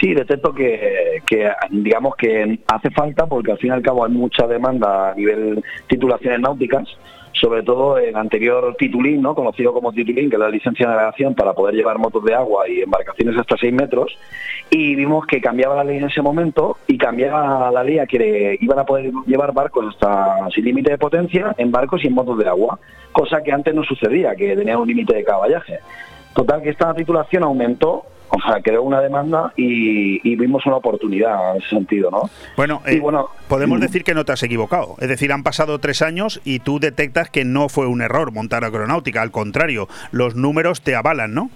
Sí, 0.00 0.12
detecto 0.12 0.52
que, 0.52 1.20
digamos 1.70 2.16
que 2.16 2.58
hace 2.66 2.90
falta 2.90 3.26
porque 3.26 3.52
al 3.52 3.58
fin 3.58 3.70
y 3.70 3.72
al 3.72 3.82
cabo 3.82 4.04
hay 4.04 4.12
mucha 4.12 4.46
demanda 4.46 5.10
a 5.10 5.14
nivel 5.14 5.64
titulaciones 5.86 6.40
náuticas, 6.40 6.86
sobre 7.32 7.62
todo 7.62 7.98
en 7.98 8.16
anterior 8.16 8.74
titulín, 8.78 9.22
¿no? 9.22 9.34
conocido 9.34 9.72
como 9.72 9.92
titulín, 9.92 10.28
que 10.28 10.36
es 10.36 10.40
la 10.40 10.48
licencia 10.48 10.86
de 10.86 10.94
navegación 10.94 11.34
para 11.34 11.52
poder 11.52 11.74
llevar 11.74 11.98
motos 11.98 12.24
de 12.24 12.34
agua 12.34 12.68
y 12.68 12.80
embarcaciones 12.80 13.38
hasta 13.38 13.56
6 13.56 13.72
metros, 13.72 14.18
y 14.70 14.94
vimos 14.96 15.26
que 15.26 15.40
cambiaba 15.40 15.76
la 15.76 15.84
ley 15.84 15.98
en 15.98 16.04
ese 16.04 16.20
momento 16.20 16.78
y 16.86 16.98
cambiaba 16.98 17.70
la 17.70 17.84
ley 17.84 17.98
a 17.98 18.06
que 18.06 18.58
iban 18.60 18.78
a 18.78 18.84
poder 18.84 19.12
llevar 19.26 19.52
barcos 19.52 19.86
hasta 19.94 20.50
sin 20.54 20.64
límite 20.64 20.90
de 20.90 20.98
potencia 20.98 21.54
en 21.56 21.70
barcos 21.70 22.02
y 22.04 22.08
en 22.08 22.14
motos 22.14 22.38
de 22.38 22.48
agua, 22.48 22.78
cosa 23.12 23.42
que 23.42 23.52
antes 23.52 23.74
no 23.74 23.82
sucedía, 23.84 24.34
que 24.34 24.56
tenía 24.56 24.78
un 24.78 24.88
límite 24.88 25.14
de 25.14 25.24
caballaje. 25.24 25.78
Total, 26.34 26.60
que 26.60 26.70
esta 26.70 26.92
titulación 26.92 27.44
aumentó 27.44 28.04
o 28.28 28.40
sea, 28.40 28.60
creó 28.62 28.82
una 28.82 29.00
demanda 29.00 29.52
y, 29.56 30.36
vimos 30.36 30.66
una 30.66 30.76
oportunidad 30.76 31.52
en 31.52 31.62
ese 31.62 31.70
sentido, 31.70 32.10
¿no? 32.10 32.30
Bueno, 32.56 32.82
eh, 32.84 33.00
bueno 33.00 33.28
podemos 33.48 33.78
mm. 33.78 33.82
decir 33.82 34.04
que 34.04 34.14
no 34.14 34.24
te 34.24 34.32
has 34.32 34.42
equivocado. 34.42 34.96
Es 35.00 35.08
decir, 35.08 35.32
han 35.32 35.42
pasado 35.42 35.78
tres 35.78 36.02
años 36.02 36.40
y 36.44 36.58
tú 36.58 36.78
detectas 36.78 37.30
que 37.30 37.44
no 37.44 37.68
fue 37.68 37.86
un 37.86 38.02
error 38.02 38.32
montar 38.32 38.64
acronáutica. 38.64 39.22
Al 39.22 39.30
contrario, 39.30 39.88
los 40.10 40.34
números 40.34 40.82
te 40.82 40.94
avalan, 40.94 41.34
¿no? 41.34 41.50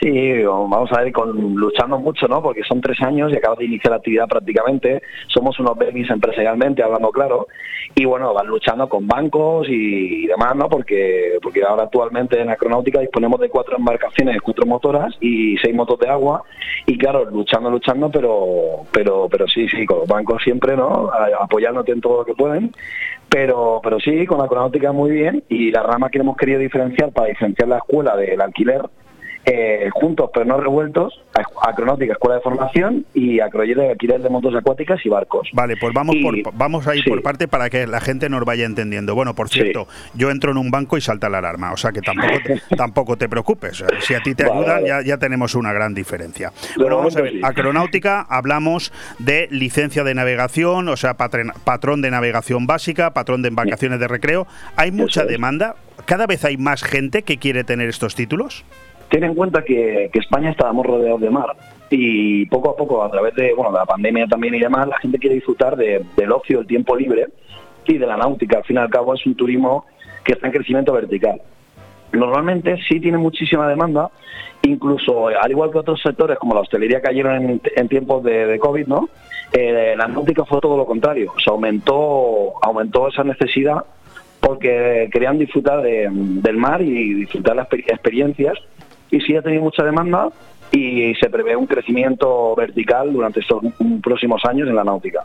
Sí, 0.00 0.42
vamos 0.42 0.92
a 0.92 1.02
ver, 1.02 1.12
con, 1.12 1.54
luchando 1.54 1.98
mucho, 1.98 2.26
¿no? 2.28 2.42
Porque 2.42 2.62
son 2.64 2.80
tres 2.80 3.00
años 3.02 3.32
y 3.32 3.36
acabas 3.36 3.58
de 3.58 3.66
iniciar 3.66 3.92
la 3.92 3.96
actividad 3.96 4.28
prácticamente. 4.28 5.00
Somos 5.28 5.58
unos 5.60 5.76
babies 5.76 6.10
empresarialmente, 6.10 6.82
hablando 6.82 7.10
claro. 7.10 7.46
Y 7.94 8.04
bueno, 8.04 8.34
van 8.34 8.46
luchando 8.48 8.88
con 8.88 9.06
bancos 9.06 9.68
y, 9.70 10.26
demás, 10.26 10.54
¿no? 10.56 10.68
Porque, 10.68 11.38
porque 11.40 11.62
ahora 11.62 11.84
actualmente 11.84 12.40
en 12.40 12.50
Acronáutica 12.50 13.00
disponemos 13.00 13.40
de 13.40 13.48
cuatro 13.48 13.76
embarcaciones, 13.78 14.42
cuatro 14.42 14.66
motoras 14.66 15.14
y 15.20 15.56
seis 15.58 15.74
motos 15.74 15.98
de 16.00 16.08
agua. 16.08 16.42
Y 16.84 16.98
claro, 16.98 17.24
luchando, 17.24 17.70
luchando, 17.70 18.10
pero, 18.10 18.82
pero, 18.92 19.28
pero 19.30 19.46
sí, 19.46 19.68
sí, 19.68 19.86
con 19.86 20.00
los 20.00 20.08
bancos 20.08 20.42
siempre, 20.42 20.76
¿no? 20.76 21.10
Apoyándote 21.40 21.92
en 21.92 22.00
todo 22.00 22.18
lo 22.18 22.24
que 22.24 22.34
pueden. 22.34 22.72
Pero, 23.28 23.80
pero 23.82 23.98
sí, 24.00 24.26
con 24.26 24.40
Acronáutica 24.40 24.92
muy 24.92 25.12
bien. 25.12 25.44
Y 25.48 25.70
la 25.70 25.82
rama 25.82 26.10
que 26.10 26.18
hemos 26.18 26.36
querido 26.36 26.58
diferenciar 26.58 27.12
para 27.12 27.28
diferenciar 27.28 27.68
la 27.68 27.78
escuela 27.78 28.16
del 28.16 28.40
alquiler 28.40 28.82
eh, 29.46 29.88
juntos 29.92 30.28
pero 30.34 30.44
no 30.44 30.58
revueltos, 30.58 31.22
Acronáutica 31.62 32.14
Escuela 32.14 32.36
de 32.36 32.42
Formación 32.42 33.06
y 33.14 33.38
Acroyet 33.38 33.76
de 33.76 33.90
Alquiler 33.90 34.20
de 34.20 34.28
Motos 34.28 34.54
Acuáticas 34.54 35.04
y 35.04 35.08
Barcos. 35.08 35.48
Vale, 35.52 35.76
pues 35.80 35.94
vamos, 35.94 36.16
por, 36.20 36.34
vamos 36.54 36.86
a 36.88 36.96
ir 36.96 37.04
por 37.04 37.22
parte 37.22 37.46
para 37.46 37.70
que 37.70 37.86
la 37.86 38.00
gente 38.00 38.28
nos 38.28 38.44
vaya 38.44 38.66
entendiendo. 38.66 39.14
Bueno, 39.14 39.34
por 39.34 39.48
cierto, 39.48 39.86
yo 40.14 40.30
entro 40.30 40.50
en 40.50 40.58
un 40.58 40.72
banco 40.72 40.96
y 40.96 41.00
salta 41.00 41.28
la 41.28 41.38
alarma, 41.38 41.72
o 41.72 41.76
sea 41.76 41.92
que 41.92 42.00
tampoco 42.00 42.34
te, 42.44 42.60
tampoco 42.76 43.16
te 43.16 43.28
preocupes. 43.28 43.84
Si 44.00 44.14
a 44.14 44.20
ti 44.20 44.34
te 44.34 44.44
ayudan, 44.44 44.84
ya, 44.84 45.02
ya 45.02 45.16
tenemos 45.18 45.54
una 45.54 45.72
gran 45.72 45.94
diferencia. 45.94 46.52
bueno, 46.76 46.96
vamos 46.96 47.16
a 47.16 47.22
ver, 47.22 47.34
Acronáutica 47.44 48.26
hablamos 48.28 48.92
de 49.20 49.46
licencia 49.52 50.02
de 50.02 50.14
navegación, 50.14 50.88
o 50.88 50.96
sea, 50.96 51.16
patrón 51.16 52.02
de 52.02 52.10
navegación 52.10 52.66
básica, 52.66 53.14
patrón 53.14 53.42
de 53.42 53.48
embarcaciones 53.48 54.00
de 54.00 54.08
recreo. 54.08 54.46
¿Hay 54.74 54.90
mucha 54.90 55.24
demanda? 55.24 55.76
¿Cada 56.04 56.26
vez 56.26 56.44
hay 56.44 56.56
más 56.56 56.82
gente 56.82 57.22
que 57.22 57.38
quiere 57.38 57.64
tener 57.64 57.88
estos 57.88 58.14
títulos? 58.14 58.64
Ten 59.08 59.24
en 59.24 59.34
cuenta 59.34 59.62
que, 59.62 60.10
España 60.12 60.50
estábamos 60.50 60.86
rodeados 60.86 61.20
de 61.20 61.30
mar 61.30 61.56
y 61.90 62.46
poco 62.46 62.70
a 62.70 62.76
poco, 62.76 63.04
a 63.04 63.10
través 63.10 63.34
de 63.34 63.54
bueno, 63.54 63.70
la 63.70 63.84
pandemia 63.84 64.26
también 64.26 64.54
y 64.54 64.60
demás, 64.60 64.88
la 64.88 64.98
gente 64.98 65.18
quiere 65.18 65.36
disfrutar 65.36 65.76
del 65.76 66.32
ocio, 66.32 66.58
del 66.58 66.66
tiempo 66.66 66.96
libre 66.96 67.26
y 67.86 67.98
de 67.98 68.06
la 68.06 68.16
náutica. 68.16 68.58
Al 68.58 68.64
fin 68.64 68.76
y 68.76 68.80
al 68.80 68.90
cabo 68.90 69.14
es 69.14 69.24
un 69.26 69.36
turismo 69.36 69.84
que 70.24 70.32
está 70.32 70.48
en 70.48 70.52
crecimiento 70.52 70.92
vertical. 70.92 71.40
Normalmente 72.12 72.78
sí 72.88 73.00
tiene 73.00 73.18
muchísima 73.18 73.68
demanda, 73.68 74.10
incluso 74.62 75.28
al 75.28 75.50
igual 75.50 75.70
que 75.70 75.78
otros 75.78 76.00
sectores 76.00 76.38
como 76.38 76.54
la 76.54 76.60
hostelería 76.60 77.00
cayeron 77.00 77.60
en, 77.62 77.88
tiempos 77.88 78.24
de, 78.24 78.58
COVID, 78.58 78.86
¿no? 78.86 79.08
Eh, 79.52 79.94
la 79.96 80.08
náutica 80.08 80.44
fue 80.44 80.60
todo 80.60 80.76
lo 80.76 80.86
contrario, 80.86 81.32
o 81.36 81.40
sea, 81.40 81.52
aumentó, 81.52 82.54
aumentó 82.62 83.08
esa 83.08 83.22
necesidad 83.22 83.84
porque 84.40 85.08
querían 85.12 85.38
disfrutar 85.38 85.82
del 85.82 86.56
mar 86.56 86.82
y 86.82 87.14
disfrutar 87.14 87.56
las 87.56 87.68
experiencias 87.72 88.58
y 89.10 89.20
sí 89.20 89.36
ha 89.36 89.42
tenido 89.42 89.62
mucha 89.62 89.84
demanda 89.84 90.30
y 90.72 91.14
se 91.14 91.30
prevé 91.30 91.56
un 91.56 91.66
crecimiento 91.66 92.54
vertical 92.56 93.12
durante 93.12 93.40
estos 93.40 93.62
próximos 94.02 94.44
años 94.44 94.68
en 94.68 94.74
la 94.74 94.84
náutica. 94.84 95.24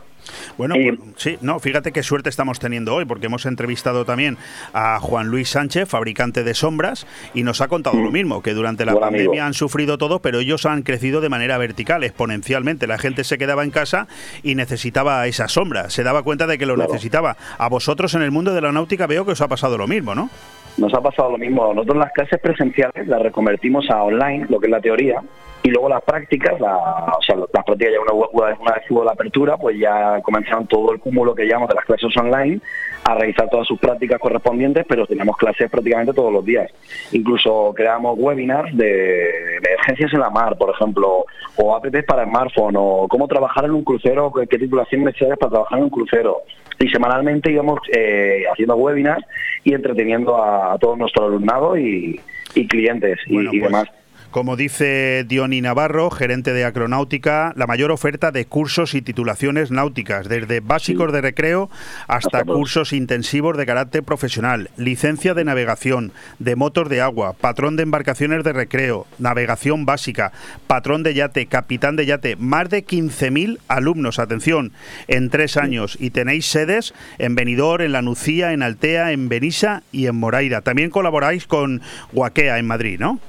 Bueno, 0.56 0.74
pues, 0.74 0.98
sí, 1.16 1.36
no, 1.40 1.58
fíjate 1.58 1.92
qué 1.92 2.02
suerte 2.02 2.28
estamos 2.28 2.60
teniendo 2.60 2.94
hoy, 2.94 3.04
porque 3.04 3.26
hemos 3.26 3.44
entrevistado 3.44 4.04
también 4.04 4.38
a 4.72 5.00
Juan 5.00 5.28
Luis 5.28 5.50
Sánchez, 5.50 5.88
fabricante 5.88 6.44
de 6.44 6.54
sombras, 6.54 7.06
y 7.34 7.42
nos 7.42 7.60
ha 7.60 7.68
contado 7.68 7.98
lo 7.98 8.10
mm. 8.10 8.12
mismo, 8.12 8.42
que 8.42 8.54
durante 8.54 8.84
la 8.84 8.98
pandemia 8.98 9.46
han 9.46 9.54
sufrido 9.54 9.98
todo, 9.98 10.20
pero 10.20 10.38
ellos 10.38 10.64
han 10.64 10.82
crecido 10.82 11.20
de 11.20 11.28
manera 11.28 11.58
vertical, 11.58 12.04
exponencialmente. 12.04 12.86
La 12.86 12.98
gente 12.98 13.24
se 13.24 13.36
quedaba 13.36 13.64
en 13.64 13.70
casa 13.70 14.06
y 14.42 14.54
necesitaba 14.54 15.26
esa 15.26 15.48
sombra, 15.48 15.90
se 15.90 16.04
daba 16.04 16.22
cuenta 16.22 16.46
de 16.46 16.56
que 16.56 16.66
lo 16.66 16.76
necesitaba. 16.76 17.36
A 17.58 17.68
vosotros 17.68 18.14
en 18.14 18.22
el 18.22 18.30
mundo 18.30 18.54
de 18.54 18.60
la 18.60 18.72
náutica 18.72 19.06
veo 19.06 19.24
que 19.24 19.32
os 19.32 19.40
ha 19.40 19.48
pasado 19.48 19.76
lo 19.76 19.88
mismo, 19.88 20.14
¿no? 20.14 20.30
Nos 20.78 20.92
ha 20.94 21.00
pasado 21.00 21.32
lo 21.32 21.38
mismo. 21.38 21.72
Nosotros 21.74 21.98
las 21.98 22.12
clases 22.12 22.40
presenciales 22.40 23.06
las 23.06 23.22
reconvertimos 23.22 23.88
a 23.90 24.02
online, 24.02 24.46
lo 24.48 24.58
que 24.58 24.66
es 24.66 24.70
la 24.70 24.80
teoría, 24.80 25.22
y 25.62 25.70
luego 25.70 25.88
las 25.88 26.02
prácticas, 26.02 26.60
la, 26.60 26.76
o 26.76 27.22
sea, 27.22 27.36
las 27.36 27.48
prácticas 27.64 27.92
ya 27.92 28.00
una, 28.00 28.28
una 28.32 28.74
vez 28.74 28.90
hubo 28.90 29.04
la 29.04 29.12
apertura, 29.12 29.56
pues 29.56 29.78
ya 29.78 30.20
comenzaron 30.22 30.66
todo 30.66 30.92
el 30.92 30.98
cúmulo 30.98 31.34
que 31.34 31.46
llamamos 31.46 31.68
de 31.68 31.76
las 31.76 31.84
clases 31.84 32.16
online 32.16 32.60
a 33.04 33.14
realizar 33.14 33.48
todas 33.48 33.66
sus 33.68 33.78
prácticas 33.78 34.18
correspondientes, 34.18 34.84
pero 34.88 35.06
teníamos 35.06 35.36
clases 35.36 35.70
prácticamente 35.70 36.12
todos 36.12 36.32
los 36.32 36.44
días. 36.44 36.70
Incluso 37.12 37.72
creamos 37.76 38.18
webinars 38.18 38.76
de 38.76 39.56
emergencias 39.58 40.12
en 40.12 40.20
la 40.20 40.30
mar, 40.30 40.56
por 40.56 40.70
ejemplo, 40.70 41.26
o 41.56 41.76
apps 41.76 42.04
para 42.06 42.24
smartphone, 42.24 42.74
o 42.76 43.06
cómo 43.08 43.28
trabajar 43.28 43.64
en 43.64 43.72
un 43.72 43.84
crucero, 43.84 44.32
qué 44.32 44.58
titulación 44.58 45.04
necesitas 45.04 45.38
para 45.38 45.50
trabajar 45.50 45.78
en 45.78 45.84
un 45.84 45.90
crucero. 45.90 46.42
Y 46.80 46.88
semanalmente 46.88 47.52
íbamos 47.52 47.78
eh, 47.92 48.44
haciendo 48.50 48.74
webinars 48.74 49.24
y 49.62 49.74
entreteniendo 49.74 50.42
a, 50.42 50.76
todo 50.78 50.96
nuestro 50.96 51.26
alumnado 51.26 51.76
y, 51.76 52.20
clientes 52.68 53.18
y, 53.26 53.34
pues 53.34 53.62
demás. 53.62 54.01
Como 54.32 54.56
dice 54.56 55.26
Diony 55.28 55.60
Navarro, 55.60 56.08
gerente 56.08 56.54
de 56.54 56.64
Acronáutica, 56.64 57.52
la 57.54 57.66
mayor 57.66 57.90
oferta 57.90 58.30
de 58.30 58.46
cursos 58.46 58.94
y 58.94 59.02
titulaciones 59.02 59.70
náuticas, 59.70 60.26
desde 60.26 60.60
básicos 60.60 61.12
de 61.12 61.20
recreo 61.20 61.68
hasta 62.08 62.42
cursos 62.42 62.94
intensivos 62.94 63.58
de 63.58 63.66
carácter 63.66 64.02
profesional, 64.02 64.70
licencia 64.78 65.34
de 65.34 65.44
navegación, 65.44 66.12
de 66.38 66.56
motos 66.56 66.88
de 66.88 67.02
agua, 67.02 67.34
patrón 67.34 67.76
de 67.76 67.82
embarcaciones 67.82 68.42
de 68.42 68.54
recreo, 68.54 69.06
navegación 69.18 69.84
básica, 69.84 70.32
patrón 70.66 71.02
de 71.02 71.12
yate, 71.12 71.44
capitán 71.44 71.96
de 71.96 72.06
yate, 72.06 72.36
más 72.36 72.70
de 72.70 72.86
15.000 72.86 73.58
alumnos, 73.68 74.18
atención, 74.18 74.72
en 75.08 75.28
tres 75.28 75.58
años. 75.58 75.98
Y 76.00 76.08
tenéis 76.08 76.46
sedes 76.46 76.94
en 77.18 77.34
Benidorm, 77.34 77.84
en 77.84 77.92
La 77.92 78.00
Nucía, 78.00 78.54
en 78.54 78.62
Altea, 78.62 79.12
en 79.12 79.28
Benissa 79.28 79.82
y 79.92 80.06
en 80.06 80.16
Moraira. 80.16 80.62
También 80.62 80.88
colaboráis 80.88 81.46
con 81.46 81.82
Guaquea 82.12 82.58
en 82.58 82.66
Madrid, 82.66 82.98
¿no? 82.98 83.20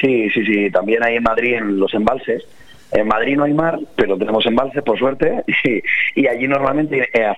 Sí, 0.00 0.30
sí, 0.30 0.44
sí, 0.44 0.70
también 0.70 1.02
hay 1.02 1.16
en 1.16 1.22
Madrid 1.22 1.54
en 1.54 1.78
los 1.78 1.92
embalses. 1.94 2.44
En 2.92 3.08
Madrid 3.08 3.36
no 3.36 3.44
hay 3.44 3.52
mar, 3.52 3.80
pero 3.96 4.16
tenemos 4.16 4.46
embalses 4.46 4.80
por 4.84 4.96
suerte 4.96 5.42
y, 6.14 6.26
allí 6.28 6.46
normalmente 6.46 7.08
eh, 7.12 7.32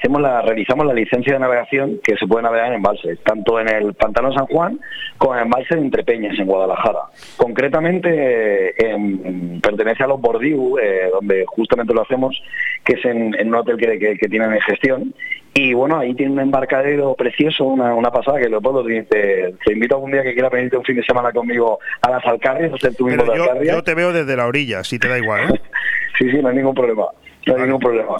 realizamos 0.44 0.86
la 0.86 0.92
licencia 0.92 1.32
de 1.32 1.38
navegación 1.38 2.00
que 2.04 2.16
se 2.16 2.26
puede 2.26 2.42
navegar 2.42 2.68
en 2.68 2.74
embalses, 2.74 3.18
tanto 3.24 3.58
en 3.58 3.68
el 3.68 3.94
Pantano 3.94 4.30
San 4.32 4.46
Juan 4.46 4.78
como 5.16 5.36
en 5.36 5.44
embalses 5.44 5.70
de 5.70 5.84
Entrepeñas 5.84 6.38
en 6.38 6.46
Guadalajara. 6.46 7.00
Concretamente 7.38 8.74
pertenece 9.62 10.04
a 10.04 10.08
los 10.08 10.20
Bordiu, 10.20 10.78
eh, 10.78 11.08
donde 11.12 11.44
justamente 11.46 11.94
lo 11.94 12.02
hacemos, 12.02 12.40
que 12.84 12.94
es 12.94 13.04
en, 13.06 13.34
un 13.48 13.54
hotel 13.54 13.78
que, 13.78 13.98
que, 13.98 14.18
que 14.18 14.28
tienen 14.28 14.52
en 14.52 14.60
gestión 14.60 15.14
Y 15.60 15.74
bueno, 15.74 15.98
ahí 15.98 16.14
tiene 16.14 16.34
un 16.34 16.38
embarcadero 16.38 17.14
precioso, 17.14 17.64
una, 17.64 18.12
pasada 18.12 18.38
que 18.38 18.48
lo 18.48 18.60
puedo 18.60 18.84
te, 18.84 19.04
te, 19.08 19.72
invito 19.72 19.96
algún 19.96 20.12
día 20.12 20.22
que 20.22 20.32
quieras 20.32 20.52
venirte 20.52 20.76
un 20.76 20.84
fin 20.84 20.94
de 20.94 21.02
semana 21.02 21.32
conmigo 21.32 21.80
a 22.00 22.10
las 22.10 22.24
Alcarrias, 22.24 22.72
hacer 22.74 22.94
tu 22.94 23.06
mismo 23.06 23.24
yo, 23.34 23.60
yo 23.64 23.82
te 23.82 23.96
veo 23.96 24.12
desde 24.12 24.36
la 24.36 24.46
orilla, 24.46 24.84
si 24.84 25.00
te 25.00 25.08
da 25.08 25.18
igual, 25.18 25.52
¿eh? 25.52 25.60
sí, 26.18 26.30
sí, 26.30 26.38
no 26.40 26.50
hay 26.50 26.54
ningún 26.54 26.76
problema. 26.76 27.06
No 27.48 27.56
hay 27.56 27.62
ningún 27.62 27.80
problema. 27.80 28.16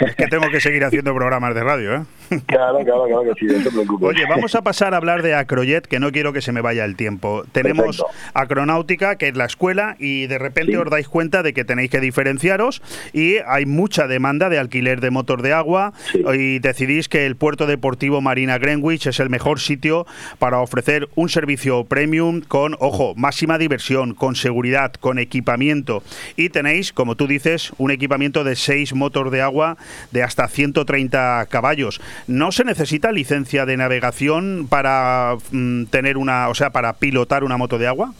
Es 0.00 0.16
que 0.16 0.26
tengo 0.26 0.48
que 0.50 0.60
seguir 0.60 0.84
haciendo 0.84 1.14
programas 1.14 1.54
de 1.54 1.62
radio, 1.62 1.94
¿eh? 1.96 2.02
Claro, 2.46 2.78
claro, 2.84 3.04
claro 3.06 3.22
que 3.24 3.32
sí, 3.40 3.46
no 3.46 3.62
te 3.62 3.70
preocupes. 3.70 4.08
Oye, 4.08 4.24
vamos 4.28 4.54
a 4.54 4.62
pasar 4.62 4.94
a 4.94 4.98
hablar 4.98 5.22
de 5.22 5.34
Acrojet, 5.34 5.86
que 5.86 5.98
no 5.98 6.12
quiero 6.12 6.32
que 6.32 6.40
se 6.40 6.52
me 6.52 6.60
vaya 6.60 6.84
el 6.84 6.94
tiempo. 6.94 7.42
Tenemos 7.50 8.04
Acronáutica, 8.34 9.16
que 9.16 9.28
es 9.28 9.36
la 9.36 9.46
escuela, 9.46 9.96
y 9.98 10.28
de 10.28 10.38
repente 10.38 10.78
os 10.78 10.88
dais 10.88 11.08
cuenta 11.08 11.42
de 11.42 11.52
que 11.52 11.64
tenéis 11.64 11.90
que 11.90 12.00
diferenciaros 12.00 12.82
y 13.12 13.38
hay 13.46 13.66
mucha 13.66 14.06
demanda 14.06 14.48
de 14.48 14.58
alquiler 14.58 15.00
de 15.00 15.10
motor 15.10 15.42
de 15.42 15.52
agua 15.52 15.92
y 16.14 16.60
decidís 16.60 17.08
que 17.08 17.26
el 17.26 17.36
puerto 17.36 17.66
deportivo 17.66 18.20
Marina 18.20 18.58
Greenwich 18.58 19.06
es 19.06 19.20
el 19.20 19.28
mejor 19.28 19.60
sitio 19.60 20.06
para 20.38 20.60
ofrecer 20.60 21.08
un 21.16 21.28
servicio 21.28 21.84
premium 21.84 22.42
con, 22.42 22.76
ojo, 22.78 23.14
máxima 23.16 23.58
diversión, 23.58 24.14
con 24.14 24.36
seguridad, 24.36 24.92
con 24.92 25.18
equipamiento 25.18 26.02
y 26.36 26.50
tenéis, 26.50 26.92
como 26.92 27.16
tú 27.16 27.26
dices, 27.26 27.72
un 27.78 27.90
equipamiento 27.90 28.44
de 28.44 28.54
seis 28.70 28.94
motor 28.94 29.30
de 29.30 29.42
agua 29.42 29.76
de 30.12 30.22
hasta 30.22 30.46
130 30.46 31.46
caballos. 31.50 32.00
¿No 32.28 32.52
se 32.52 32.62
necesita 32.62 33.10
licencia 33.10 33.66
de 33.66 33.76
navegación 33.76 34.68
para 34.70 35.34
mm, 35.50 35.86
tener 35.86 36.16
una, 36.16 36.48
o 36.48 36.54
sea, 36.54 36.70
para 36.70 36.92
pilotar 36.92 37.42
una 37.42 37.56
moto 37.56 37.78
de 37.78 37.88
agua? 37.88 38.12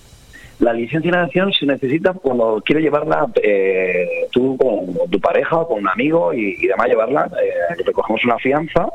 La 0.59 0.72
licencia 0.72 1.09
de 1.09 1.16
navegación 1.16 1.52
se 1.52 1.66
necesita 1.66 2.14
cuando 2.14 2.60
quieres 2.66 2.82
llevarla 2.82 3.28
eh, 3.40 4.27
tú 4.32 4.56
con 4.56 5.09
tu 5.09 5.20
pareja 5.20 5.56
o 5.56 5.68
con 5.68 5.78
un 5.78 5.89
amigo 5.89 6.35
y, 6.35 6.56
y 6.59 6.66
demás 6.66 6.89
llevarla, 6.89 7.31
eh, 7.40 7.82
recogemos 7.86 8.24
una 8.24 8.39
fianza 8.39 8.89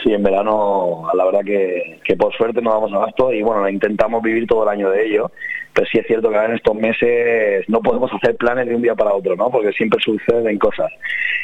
Sí, 0.02 0.12
en 0.12 0.22
verano 0.22 1.08
la 1.14 1.24
verdad 1.24 1.44
que, 1.44 2.16
por 2.16 2.34
suerte 2.34 2.60
no 2.60 2.72
damos 2.72 2.92
abasto 2.92 3.32
y 3.32 3.42
bueno, 3.42 3.68
intentamos 3.68 4.22
vivir 4.22 4.46
todo 4.46 4.64
el 4.64 4.68
año 4.68 4.90
de 4.90 5.06
ello, 5.06 5.30
pero 5.72 5.86
sí 5.86 5.98
es 5.98 6.06
cierto 6.06 6.30
que 6.30 6.36
en 6.36 6.54
estos 6.54 6.74
meses 6.74 7.68
no 7.68 7.80
podemos 7.80 8.10
hacer 8.12 8.36
planes 8.36 8.66
de 8.66 8.74
un 8.74 8.82
día 8.82 8.94
para 8.94 9.14
otro, 9.14 9.36
¿no? 9.36 9.50
Porque 9.50 9.72
siempre 9.72 10.00
suceden 10.02 10.58
cosas. 10.58 10.90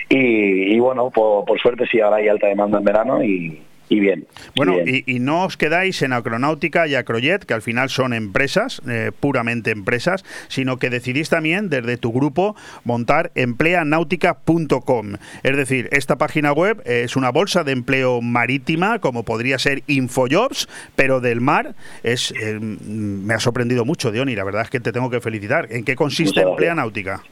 Y, 0.09 0.79
bueno, 0.81 1.11
por, 1.11 1.45
por 1.45 1.61
suerte 1.61 1.87
sí 1.91 2.01
ahora 2.01 2.17
hay 2.17 2.29
alta 2.29 2.49
demanda 2.49 2.79
en 2.79 2.85
verano 2.85 3.23
y, 3.23 3.61
y 3.89 4.01
bien. 4.01 4.27
Bueno, 4.57 4.77
Y, 4.85 5.19
no 5.21 5.45
os 5.45 5.57
quedáis 5.57 6.03
en 6.03 6.13
Acronáutica 6.13 6.87
y 6.87 6.95
Acrojet, 6.95 7.45
que 7.45 7.55
al 7.55 7.63
final 7.63 7.89
son 7.89 8.13
empresas, 8.13 8.81
eh, 8.89 9.11
puramente 9.19 9.71
empresas, 9.71 10.25
sino 10.49 10.77
que 10.79 10.91
decidís 10.91 11.29
también 11.29 11.69
desde 11.69 11.97
tu 11.97 12.13
grupo 12.13 12.55
montar 12.85 13.31
empleanáutica.com. 13.35 15.15
Es 15.43 15.57
decir, 15.57 15.89
esta 15.93 16.17
página 16.17 16.53
web 16.53 16.83
es 16.85 17.17
una 17.17 17.31
bolsa 17.31 17.65
de 17.65 17.73
empleo 17.73 18.21
marítima, 18.21 18.99
como 18.99 19.25
podría 19.25 19.59
ser 19.59 19.83
Infojobs, 19.87 20.69
pero 20.95 21.21
del 21.21 21.41
mar. 21.41 21.75
Es, 22.03 22.33
eh, 22.33 22.59
me 22.61 23.35
ha 23.35 23.41
sorprendido 23.41 23.85
mucho, 23.85 24.11
Diony, 24.11 24.35
la 24.35 24.45
verdad 24.45 24.63
es 24.63 24.71
que 24.71 24.81
te 24.81 24.93
tengo 24.93 25.11
que 25.11 25.21
felicitar. 25.21 25.69
¿En 25.71 25.85
qué 25.85 25.97
consiste 25.97 26.41
Empleanáutica? 26.41 27.23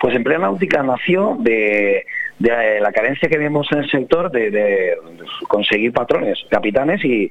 Pues 0.00 0.16
Empleanáutica 0.16 0.82
nació 0.82 1.36
de 1.40 2.04
de 2.38 2.80
la 2.80 2.92
carencia 2.92 3.28
que 3.28 3.38
vemos 3.38 3.68
en 3.72 3.78
el 3.78 3.90
sector 3.90 4.30
de, 4.30 4.96
conseguir 5.48 5.92
patrones, 5.92 6.38
capitanes 6.50 7.04
y, 7.04 7.30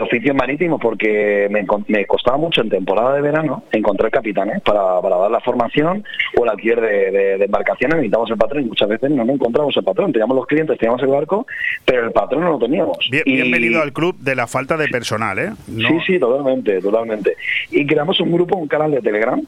oficios 0.00 0.34
marítimos, 0.34 0.80
porque 0.80 1.48
me, 1.50 2.06
costaba 2.06 2.36
mucho 2.36 2.60
en 2.60 2.68
temporada 2.68 3.14
de 3.14 3.22
verano 3.22 3.64
encontrar 3.72 4.10
capitanes 4.10 4.60
para, 4.62 5.00
dar 5.00 5.30
la 5.30 5.40
formación 5.40 6.04
o 6.36 6.44
el 6.44 6.50
alquiler 6.50 6.80
de, 6.80 7.44
embarcaciones. 7.44 7.96
Necesitamos 7.96 8.30
el 8.30 8.36
patrón 8.36 8.62
y 8.62 8.66
muchas 8.66 8.88
veces 8.88 9.10
no, 9.10 9.22
encontramos 9.22 9.76
el 9.76 9.84
patrón. 9.84 10.12
Teníamos 10.12 10.36
los 10.36 10.46
clientes, 10.46 10.78
teníamos 10.78 11.02
el 11.02 11.08
barco, 11.08 11.46
pero 11.84 12.04
el 12.04 12.12
patrón 12.12 12.44
no 12.44 12.52
lo 12.52 12.58
teníamos. 12.58 12.98
bienvenido 13.24 13.82
al 13.82 13.92
club 13.92 14.16
de 14.18 14.34
la 14.34 14.46
falta 14.46 14.76
de 14.76 14.88
personal, 14.88 15.38
¿eh? 15.38 15.50
Sí, 15.66 15.98
sí, 16.06 16.18
totalmente, 16.18 16.80
totalmente. 16.80 17.36
Y 17.70 17.86
creamos 17.86 18.20
un 18.20 18.32
grupo, 18.32 18.56
un 18.56 18.68
canal 18.68 18.90
de 18.90 19.00
Telegram. 19.00 19.40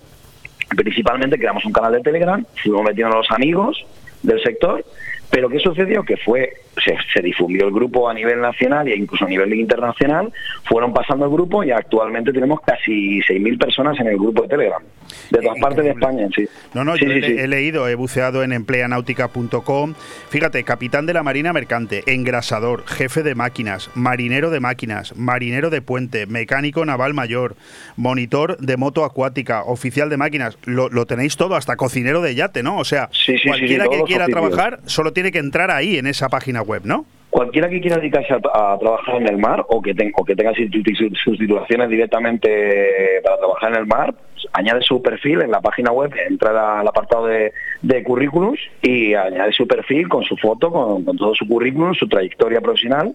Principalmente 0.76 1.38
creamos 1.38 1.64
un 1.64 1.72
canal 1.72 1.92
de 1.92 2.00
Telegram, 2.00 2.44
fuimos 2.62 2.82
metiendo 2.84 3.14
a 3.14 3.18
los 3.18 3.30
amigos, 3.30 3.86
del 4.22 4.42
sector, 4.42 4.84
pero 5.30 5.48
¿qué 5.48 5.58
sucedió? 5.58 6.02
Que 6.02 6.16
fue, 6.16 6.52
se, 7.12 7.22
difundió 7.22 7.66
el 7.66 7.72
grupo 7.72 8.08
a 8.08 8.14
nivel 8.14 8.40
nacional 8.40 8.88
e 8.88 8.96
incluso 8.96 9.26
a 9.26 9.28
nivel 9.28 9.52
internacional, 9.54 10.32
fueron 10.64 10.92
pasando 10.92 11.26
el 11.26 11.30
grupo 11.30 11.62
y 11.62 11.70
actualmente 11.70 12.32
tenemos 12.32 12.60
casi 12.62 13.20
6.000 13.20 13.58
personas 13.58 14.00
en 14.00 14.06
el 14.06 14.16
grupo 14.16 14.42
de 14.42 14.48
Telegram, 14.48 14.82
de 15.30 15.40
todas 15.40 15.58
partes 15.60 15.84
de 15.84 15.90
España, 15.90 16.28
sí. 16.34 16.48
No, 16.74 16.84
no, 16.84 16.96
yo 16.96 17.06
he, 17.10 17.46
leído, 17.48 17.88
he 17.88 17.94
buceado 17.94 18.42
en 18.42 18.52
empleanáutica.com, 18.52 19.94
fíjate, 20.30 20.64
capitán 20.64 21.06
de 21.06 21.14
la 21.14 21.22
Marina 21.22 21.52
Mercante, 21.52 22.02
engrasador, 22.06 22.84
jefe 22.86 23.22
de 23.22 23.34
máquinas, 23.34 23.90
marinero 23.94 24.50
de 24.50 24.60
máquinas, 24.60 25.16
marinero 25.16 25.70
de 25.70 25.82
puente, 25.82 26.26
mecánico 26.26 26.84
naval 26.84 27.14
mayor, 27.14 27.56
monitor 27.96 28.58
de 28.58 28.76
moto 28.76 29.04
acuática, 29.04 29.62
oficial 29.64 30.08
de 30.08 30.16
máquinas, 30.16 30.58
lo, 30.64 31.06
tenéis 31.06 31.36
todo, 31.36 31.56
hasta 31.56 31.76
cocinero 31.76 32.20
de 32.22 32.34
yate, 32.34 32.62
¿no? 32.62 32.78
O 32.78 32.84
sea, 32.84 33.10
cualquiera 33.44 33.86
que 33.88 34.02
quiera 34.04 34.26
trabajar 34.26 34.80
solo 34.86 35.12
tiene 35.12 35.32
que 35.32 35.38
entrar 35.38 35.70
ahí 35.70 35.98
en 35.98 36.06
esa 36.06 36.28
página 36.28 36.62
web, 36.62 36.82
¿no? 36.84 37.06
Cualquiera 37.30 37.68
que 37.68 37.80
quiera 37.80 37.98
dedicarse 37.98 38.32
a, 38.32 38.78
trabajar 38.78 39.16
en 39.16 39.28
el 39.28 39.36
mar 39.36 39.64
o 39.68 39.82
que, 39.82 39.94
o 40.16 40.24
que 40.24 40.34
tenga 40.34 40.52
sus 40.54 41.38
titulaciones 41.38 41.90
directamente 41.90 43.20
para 43.22 43.36
trabajar 43.36 43.72
en 43.72 43.78
el 43.80 43.86
mar, 43.86 44.14
añade 44.52 44.80
su 44.82 45.02
perfil 45.02 45.42
en 45.42 45.50
la 45.50 45.60
página 45.60 45.92
web, 45.92 46.10
entra 46.26 46.80
al 46.80 46.88
apartado 46.88 47.26
de, 47.26 47.52
de 47.82 48.02
currículums 48.02 48.58
y 48.80 49.14
añade 49.14 49.52
su 49.52 49.66
perfil 49.66 50.08
con 50.08 50.24
su 50.24 50.36
foto, 50.36 50.70
con, 50.70 51.04
todo 51.04 51.34
su 51.34 51.46
currículum, 51.46 51.94
su 51.94 52.08
trayectoria 52.08 52.60
profesional 52.60 53.14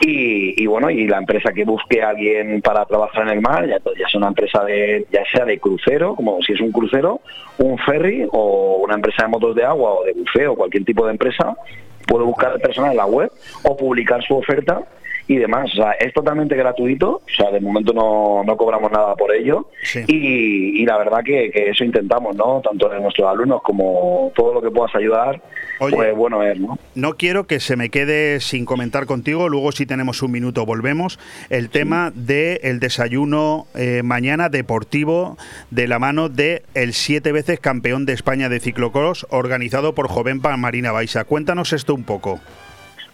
y, 0.00 0.66
bueno, 0.66 0.90
y 0.90 1.06
la 1.06 1.18
empresa 1.18 1.52
que 1.52 1.64
busque 1.64 2.02
a 2.02 2.10
alguien 2.10 2.60
para 2.60 2.84
trabajar 2.84 3.22
en 3.22 3.34
el 3.34 3.40
mar, 3.40 3.66
ya, 3.66 3.80
sea 4.08 4.18
una 4.18 4.28
empresa 4.28 4.64
de, 4.64 5.06
ya 5.10 5.22
sea 5.32 5.44
de 5.44 5.58
crucero, 5.58 6.16
como 6.16 6.42
si 6.42 6.52
es 6.52 6.60
un 6.60 6.72
crucero, 6.72 7.20
un 7.58 7.78
ferry 7.78 8.26
o 8.32 8.80
una 8.82 8.94
empresa 8.94 9.22
de 9.22 9.28
motos 9.28 9.54
de 9.54 9.64
agua 9.64 9.92
o 9.92 10.04
de 10.04 10.12
buceo, 10.12 10.56
cualquier 10.56 10.84
tipo 10.84 11.06
de 11.06 11.12
empresa, 11.12 11.56
puede 12.06 12.24
buscar 12.24 12.58
personal 12.60 12.92
en 12.92 12.96
la 12.96 13.06
web 13.06 13.30
o 13.62 13.76
publicar 13.76 14.22
su 14.22 14.36
oferta 14.36 14.80
y 15.26 15.36
demás. 15.36 15.70
O 15.72 15.76
sea, 15.76 15.92
es 15.92 16.12
totalmente 16.12 16.56
gratuito, 16.56 17.22
o 17.24 17.34
sea, 17.34 17.50
de 17.50 17.60
momento 17.60 17.92
no, 17.92 18.42
no 18.44 18.56
cobramos 18.56 18.90
nada 18.92 19.14
por 19.16 19.34
ello 19.34 19.68
y, 20.06 20.84
la 20.84 20.98
verdad 20.98 21.20
que, 21.24 21.50
eso 21.54 21.84
intentamos, 21.84 22.36
¿no? 22.36 22.60
Tanto 22.62 22.92
en 22.92 23.02
nuestros 23.02 23.28
alumnos 23.28 23.62
como 23.62 24.32
todo 24.34 24.54
lo 24.54 24.62
que 24.62 24.70
puedas 24.70 24.94
ayudar, 24.94 25.40
pues 25.78 26.14
bueno 26.14 26.42
es, 26.42 26.58
¿no? 26.60 26.78
No 26.94 27.14
quiero 27.14 27.46
que 27.46 27.60
se 27.60 27.76
me 27.76 27.88
quede 27.88 28.40
sin 28.40 28.66
comentar 28.66 29.06
contigo, 29.06 29.48
luego 29.48 29.72
si 29.72 29.86
tenemos 29.86 30.22
un 30.22 30.32
minuto 30.32 30.66
volvemos, 30.66 31.18
el 31.48 31.70
tema 31.70 32.12
del 32.14 32.58
el 32.62 32.80
desayuno 32.80 33.66
eh, 33.74 34.02
mañana 34.04 34.48
deportivo 34.48 35.36
de 35.70 35.88
la 35.88 35.98
mano 35.98 36.28
de 36.28 36.62
el 36.74 36.92
siete 36.92 37.32
veces 37.32 37.60
campeón 37.60 38.04
de 38.06 38.12
España 38.12 38.48
de 38.48 38.60
ciclocross 38.60 39.26
organizado 39.30 39.94
por 39.94 40.08
Jovenpa 40.08 40.56
Marina 40.56 40.92
Baixa. 40.92 41.24
Cuéntanos 41.24 41.72
esto 41.72 41.94
un 41.94 42.04
poco. 42.04 42.40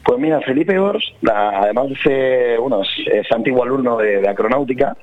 Pues 0.05 0.19
mira, 0.19 0.41
Felipe 0.41 0.79
Gors, 0.79 1.05
además 1.27 1.89
de 2.05 2.57
bueno, 2.59 2.83
es, 2.83 3.33
antiguo 3.33 3.63
alumno 3.63 3.99
de, 3.99 4.27
acronáutica 4.29 4.97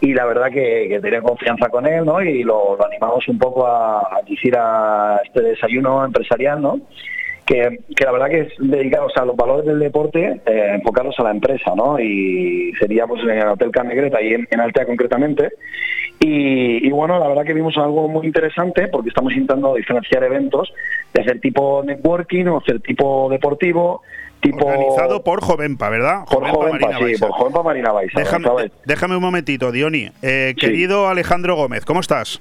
y 0.00 0.14
la 0.14 0.24
verdad 0.24 0.50
que, 0.50 0.98
tenía 1.02 1.22
confianza 1.22 1.68
con 1.68 1.86
él, 1.86 2.04
¿no? 2.04 2.22
Y 2.22 2.42
lo, 2.42 2.82
animamos 2.84 3.26
un 3.28 3.38
poco 3.38 3.66
a, 3.66 4.00
a 4.00 4.22
que 4.24 4.34
hiciera 4.34 5.20
este 5.24 5.42
desayuno 5.42 6.04
empresarial, 6.04 6.62
¿no? 6.62 6.80
que, 7.44 7.78
la 8.04 8.12
verdad 8.12 8.28
que 8.28 8.40
es 8.40 8.52
dedicados 8.58 9.12
a 9.16 9.24
los 9.24 9.36
valores 9.36 9.66
del 9.66 9.78
deporte, 9.78 10.40
eh, 10.46 10.70
enfocados 10.74 11.14
a 11.18 11.24
la 11.24 11.30
empresa, 11.30 11.74
¿no? 11.76 11.98
Y 12.00 12.72
sería 12.78 13.06
pues 13.06 13.22
en 13.22 13.30
el 13.30 13.48
Hotel 13.48 13.70
Carnegreta, 13.70 14.20
en, 14.20 14.48
en 14.50 14.60
Altea 14.60 14.86
concretamente. 14.86 15.50
Y, 16.20 16.88
bueno, 16.90 17.18
la 17.18 17.28
verdad 17.28 17.44
que 17.44 17.52
vimos 17.52 17.76
algo 17.76 18.08
muy 18.08 18.26
interesante 18.26 18.88
porque 18.88 19.10
estamos 19.10 19.32
intentando 19.32 19.74
diferenciar 19.74 20.24
eventos 20.24 20.72
de 21.12 21.20
hacer 21.20 21.38
tipo 21.40 21.82
networking 21.84 22.46
o 22.46 22.58
hacer 22.58 22.80
tipo 22.80 23.28
deportivo, 23.28 24.02
tipo... 24.44 24.66
Organizado 24.66 25.24
por 25.24 25.40
Jovenpa, 25.42 25.88
¿verdad? 25.88 26.24
Por 26.30 26.46
Jovenpa, 26.48 26.98
sí, 26.98 27.16
por 27.18 27.32
Jovenpa 27.32 27.62
Marina 27.62 27.92
Baixa. 27.92 28.20
Déjame, 28.84 29.16
un 29.16 29.22
momentito, 29.22 29.72
Dioni. 29.72 30.10
Eh, 30.22 30.54
querido 30.58 31.08
Alejandro 31.08 31.56
Gómez, 31.56 31.84
¿cómo 31.84 32.00
estás? 32.00 32.40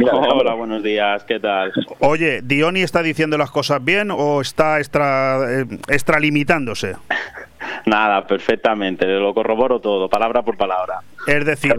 Hola, 0.00 0.54
buenos 0.54 0.82
días, 0.82 1.24
¿qué 1.24 1.40
tal? 1.40 1.72
Oye, 2.00 2.40
¿Dioni 2.42 2.82
está 2.82 3.02
diciendo 3.02 3.38
las 3.38 3.50
cosas 3.50 3.84
bien 3.84 4.10
o 4.10 4.40
está 4.40 4.78
extra, 4.78 5.60
eh, 5.60 5.66
extralimitándose? 5.88 6.94
Nada, 7.86 8.26
perfectamente, 8.26 9.06
lo 9.06 9.34
corroboro 9.34 9.80
todo, 9.80 10.08
palabra 10.08 10.42
por 10.42 10.56
palabra. 10.56 11.00
Es 11.26 11.44
decir, 11.44 11.74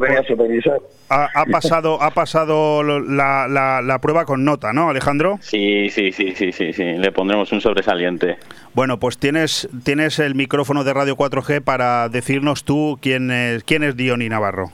ha, 1.10 1.46
pasado, 1.52 2.02
ha 2.02 2.12
pasado 2.12 2.84
la, 2.84 3.48
la, 3.48 4.00
prueba 4.00 4.26
con 4.26 4.44
nota, 4.44 4.74
¿no, 4.74 4.90
Alejandro? 4.90 5.40
Sí, 5.42 5.90
sí, 5.90 6.12
sí, 6.12 6.36
sí, 6.36 6.52
sí, 6.52 6.74
sí, 6.74 6.84
le 6.84 7.12
pondremos 7.12 7.52
un 7.52 7.62
sobresaliente. 7.62 8.38
Bueno, 8.74 9.00
pues 9.00 9.18
tienes, 9.18 9.68
tienes 9.84 10.20
el 10.20 10.36
micrófono 10.36 10.84
de 10.84 10.94
Radio 10.94 11.16
4G 11.16 11.62
para 11.62 12.10
decirnos 12.10 12.64
tú 12.64 13.00
quién 13.02 13.32
es, 13.32 13.64
quién 13.64 13.84
es 13.84 13.96
Dioni 13.96 14.30
Navarro. 14.30 14.72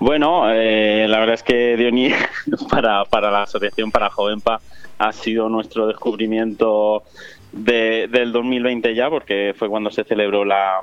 Bueno, 0.00 0.50
eh, 0.50 1.06
la 1.08 1.20
verdad 1.20 1.34
es 1.36 1.42
que 1.42 1.76
Diony 1.76 2.10
para, 2.70 3.04
para 3.04 3.30
la 3.30 3.42
Asociación 3.42 3.90
para 3.90 4.10
Jovenpa 4.10 4.60
ha 4.98 5.12
sido 5.12 5.48
nuestro 5.48 5.86
descubrimiento 5.86 7.04
de, 7.52 8.08
del 8.10 8.32
2020 8.32 8.94
ya, 8.94 9.08
porque 9.10 9.54
fue 9.56 9.68
cuando 9.68 9.90
se 9.90 10.04
celebró 10.04 10.44
la, 10.44 10.80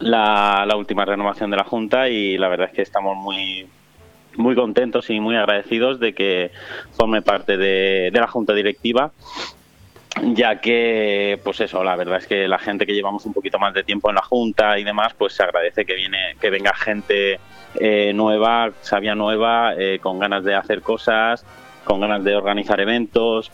la, 0.00 0.76
última 0.76 1.04
renovación 1.04 1.50
de 1.50 1.56
la 1.56 1.64
Junta 1.64 2.08
y 2.08 2.38
la 2.38 2.48
verdad 2.48 2.68
es 2.68 2.74
que 2.74 2.82
estamos 2.82 3.16
muy, 3.16 3.66
muy 4.36 4.54
contentos 4.54 5.10
y 5.10 5.20
muy 5.20 5.36
agradecidos 5.36 6.00
de 6.00 6.14
que 6.14 6.50
forme 6.92 7.22
parte 7.22 7.56
de, 7.56 8.10
de 8.12 8.20
la 8.20 8.28
Junta 8.28 8.54
Directiva 8.54 9.12
ya 10.34 10.60
que 10.60 11.38
pues 11.44 11.60
eso 11.60 11.84
la 11.84 11.96
verdad 11.96 12.18
es 12.18 12.26
que 12.26 12.48
la 12.48 12.58
gente 12.58 12.86
que 12.86 12.94
llevamos 12.94 13.24
un 13.26 13.32
poquito 13.32 13.58
más 13.58 13.74
de 13.74 13.84
tiempo 13.84 14.08
en 14.08 14.16
la 14.16 14.22
junta 14.22 14.78
y 14.78 14.84
demás 14.84 15.14
pues 15.16 15.34
se 15.34 15.42
agradece 15.42 15.84
que 15.84 15.94
viene 15.94 16.36
que 16.40 16.50
venga 16.50 16.74
gente 16.74 17.38
eh, 17.78 18.12
nueva 18.14 18.70
sabia 18.80 19.14
nueva 19.14 19.74
eh, 19.76 19.98
con 20.00 20.18
ganas 20.18 20.44
de 20.44 20.54
hacer 20.54 20.82
cosas 20.82 21.44
con 21.84 22.00
ganas 22.00 22.24
de 22.24 22.34
organizar 22.34 22.80
eventos 22.80 23.50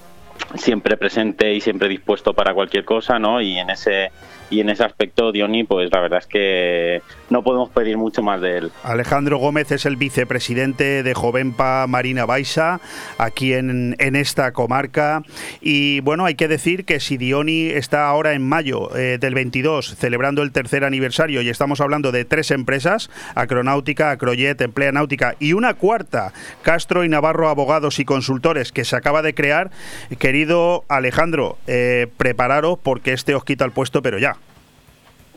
siempre 0.54 0.96
presente 0.96 1.52
y 1.52 1.60
siempre 1.60 1.88
dispuesto 1.88 2.34
para 2.34 2.54
cualquier 2.54 2.84
cosa 2.84 3.18
no 3.18 3.40
y 3.40 3.58
en 3.58 3.70
ese 3.70 4.10
y 4.50 4.60
en 4.60 4.68
ese 4.68 4.84
aspecto 4.84 5.32
Diony 5.32 5.64
pues 5.64 5.90
la 5.92 6.00
verdad 6.00 6.20
es 6.20 6.26
que 6.26 7.02
no 7.30 7.42
podemos 7.42 7.70
pedir 7.70 7.96
mucho 7.96 8.22
más 8.22 8.40
de 8.40 8.58
él. 8.58 8.70
Alejandro 8.82 9.38
Gómez 9.38 9.72
es 9.72 9.86
el 9.86 9.96
vicepresidente 9.96 11.02
de 11.02 11.14
Jovenpa 11.14 11.86
Marina 11.86 12.26
Baixa 12.26 12.80
aquí 13.18 13.54
en, 13.54 13.96
en 13.98 14.16
esta 14.16 14.52
comarca 14.52 15.22
y 15.60 16.00
bueno 16.00 16.24
hay 16.24 16.34
que 16.34 16.48
decir 16.48 16.84
que 16.84 17.00
si 17.00 17.16
Diony 17.16 17.70
está 17.70 18.08
ahora 18.08 18.34
en 18.34 18.46
mayo 18.46 18.94
eh, 18.96 19.18
del 19.18 19.34
22 19.34 19.96
celebrando 19.96 20.42
el 20.42 20.52
tercer 20.52 20.84
aniversario 20.84 21.42
y 21.42 21.48
estamos 21.48 21.80
hablando 21.80 22.12
de 22.12 22.24
tres 22.24 22.50
empresas 22.50 23.10
Acronáutica, 23.34 24.10
Acroyet, 24.10 24.60
Emplea 24.60 24.92
Náutica 24.92 25.34
y 25.38 25.52
una 25.52 25.74
cuarta 25.74 26.32
Castro 26.62 27.04
y 27.04 27.08
Navarro 27.08 27.48
Abogados 27.48 27.98
y 27.98 28.04
Consultores 28.04 28.72
que 28.72 28.84
se 28.84 28.96
acaba 28.96 29.22
de 29.22 29.34
crear 29.34 29.70
querido 30.18 30.84
Alejandro 30.88 31.58
eh, 31.66 32.08
prepararos 32.16 32.78
porque 32.82 33.12
este 33.12 33.34
os 33.34 33.44
quita 33.44 33.64
el 33.64 33.72
puesto 33.72 34.02
pero 34.02 34.18
ya 34.18 34.36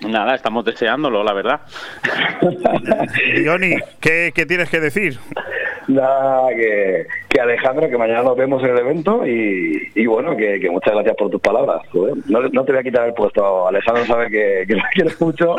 Nada, 0.01 0.35
estamos 0.35 0.63
deseándolo, 0.63 1.23
la 1.23 1.33
verdad. 1.33 1.61
Johnny, 3.45 3.75
¿qué, 3.99 4.31
¿qué 4.33 4.45
tienes 4.45 4.69
que 4.69 4.79
decir? 4.79 5.19
Nada, 5.87 6.49
que, 6.49 7.07
que 7.29 7.39
Alejandro, 7.39 7.89
que 7.89 7.97
mañana 7.97 8.23
nos 8.23 8.35
vemos 8.35 8.61
en 8.63 8.71
el 8.71 8.77
evento 8.79 9.25
y, 9.25 10.05
bueno, 10.05 10.35
que, 10.35 10.59
muchas 10.69 10.93
gracias 10.93 11.15
por 11.15 11.29
tus 11.29 11.39
palabras. 11.39 11.81
No, 12.27 12.41
no, 12.41 12.65
te 12.65 12.71
voy 12.73 12.81
a 12.81 12.83
quitar 12.83 13.07
el 13.07 13.13
puesto, 13.13 13.67
Alejandro 13.67 14.05
sabe 14.05 14.29
que, 14.29 14.65
que 14.67 14.75
lo 14.75 14.83
quiero 14.93 15.11
mucho 15.19 15.55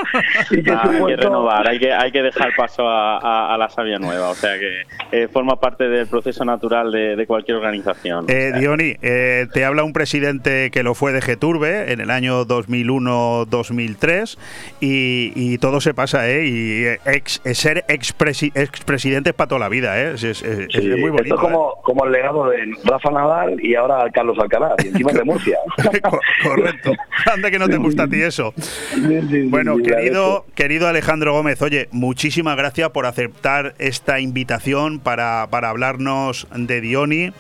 y 0.51 0.63
que 0.63 0.71
hay 0.71 1.05
que 1.07 1.17
renovar, 1.17 1.67
hay 1.67 1.79
que, 1.79 1.93
hay 1.93 2.13
que 2.13 2.23
dejar 2.23 2.51
paso 2.57 2.83
a, 2.87 3.57
la 3.59 3.69
sabia 3.71 3.99
nueva, 3.99 4.31
o 4.31 4.35
sea 4.35 4.59
que 4.59 4.83
eh, 5.13 5.29
forma 5.29 5.59
parte 5.59 5.89
del 5.89 6.07
proceso 6.07 6.45
natural 6.45 6.93
de, 6.93 7.27
cualquier 7.27 7.57
organización. 7.57 8.27
Eh, 8.29 8.53
Diony, 8.59 8.97
eh, 9.03 9.47
te 9.53 9.65
habla 9.65 9.85
un 9.85 9.93
presidente 9.93 10.71
que 10.71 10.83
lo 10.83 10.95
fue 10.95 11.13
de 11.13 11.21
Geturbe 11.21 11.93
en 11.93 12.01
el 12.01 12.11
año 12.11 12.45
2001-2003 12.47 14.39
y, 14.81 15.33
y, 15.35 15.59
todo 15.59 15.81
se 15.81 15.95
pasa, 15.95 16.29
¿eh? 16.29 16.47
Y 16.47 16.85
ex, 17.05 17.43
ser 17.53 17.85
expresidente 17.89 19.31
es 19.31 19.37
para 19.37 19.49
toda 19.49 19.59
la 19.59 19.69
vida, 19.69 20.01
¿eh? 20.01 20.18
Es, 20.23 20.43
muy 20.45 21.11
bonito. 21.11 21.23
Esto 21.23 21.35
es 21.35 21.41
como, 21.41 21.71
¿eh? 21.71 21.81
como, 21.83 22.05
el 22.05 22.13
legado 22.13 22.49
de 22.49 22.59
Rafa 22.85 23.11
Nadal 23.11 23.65
y 23.65 23.75
ahora 23.75 24.11
Carlos 24.13 24.39
Alcaraz, 24.39 24.75
y 24.85 24.89
encima 24.89 25.13
de 25.13 25.25
Murcia. 25.25 25.59
Correcto. 26.43 26.93
Anda 27.33 27.51
que 27.51 27.59
no 27.59 27.69
te 27.69 27.77
gusta 27.77 28.05
a 28.05 28.09
ti 28.09 28.23
eso. 28.23 28.55
bueno, 29.49 29.77
querido, 29.79 30.45
querido 30.55 30.89
Alejandro 30.89 31.33
Gómez, 31.33 31.61
oye, 31.63 31.89
muchísimas 31.93 32.57
gracias 32.57 32.91
por 32.91 33.07
aceptar 33.07 33.75
esta 33.79 34.21
invitación 34.21 34.99
para, 34.99 35.49
para 35.51 35.71
hablarnos 35.71 36.47
de 36.55 36.81
Dioni. 36.81 37.33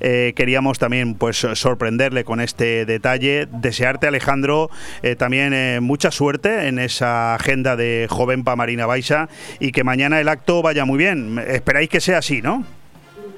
Eh, 0.00 0.32
queríamos 0.36 0.78
también 0.78 1.14
pues 1.14 1.36
sorprenderle 1.54 2.24
con 2.24 2.40
este 2.40 2.84
detalle. 2.86 3.46
Desearte, 3.50 4.06
Alejandro, 4.06 4.70
eh, 5.02 5.16
también 5.16 5.82
mucha 5.82 6.10
suerte 6.10 6.68
en 6.68 6.78
esa 6.78 7.34
agenda 7.34 7.76
de 7.76 8.06
Jovenpa 8.10 8.56
Marina 8.56 8.86
Baixa 8.86 9.28
y 9.60 9.72
que 9.72 9.84
mañana 9.84 10.20
el 10.20 10.28
acto 10.28 10.62
vaya 10.62 10.84
muy 10.84 10.98
bien. 10.98 11.38
Esperáis 11.38 11.88
que 11.88 12.00
sea 12.00 12.22
así, 12.26 12.42
¿no? 12.42 12.64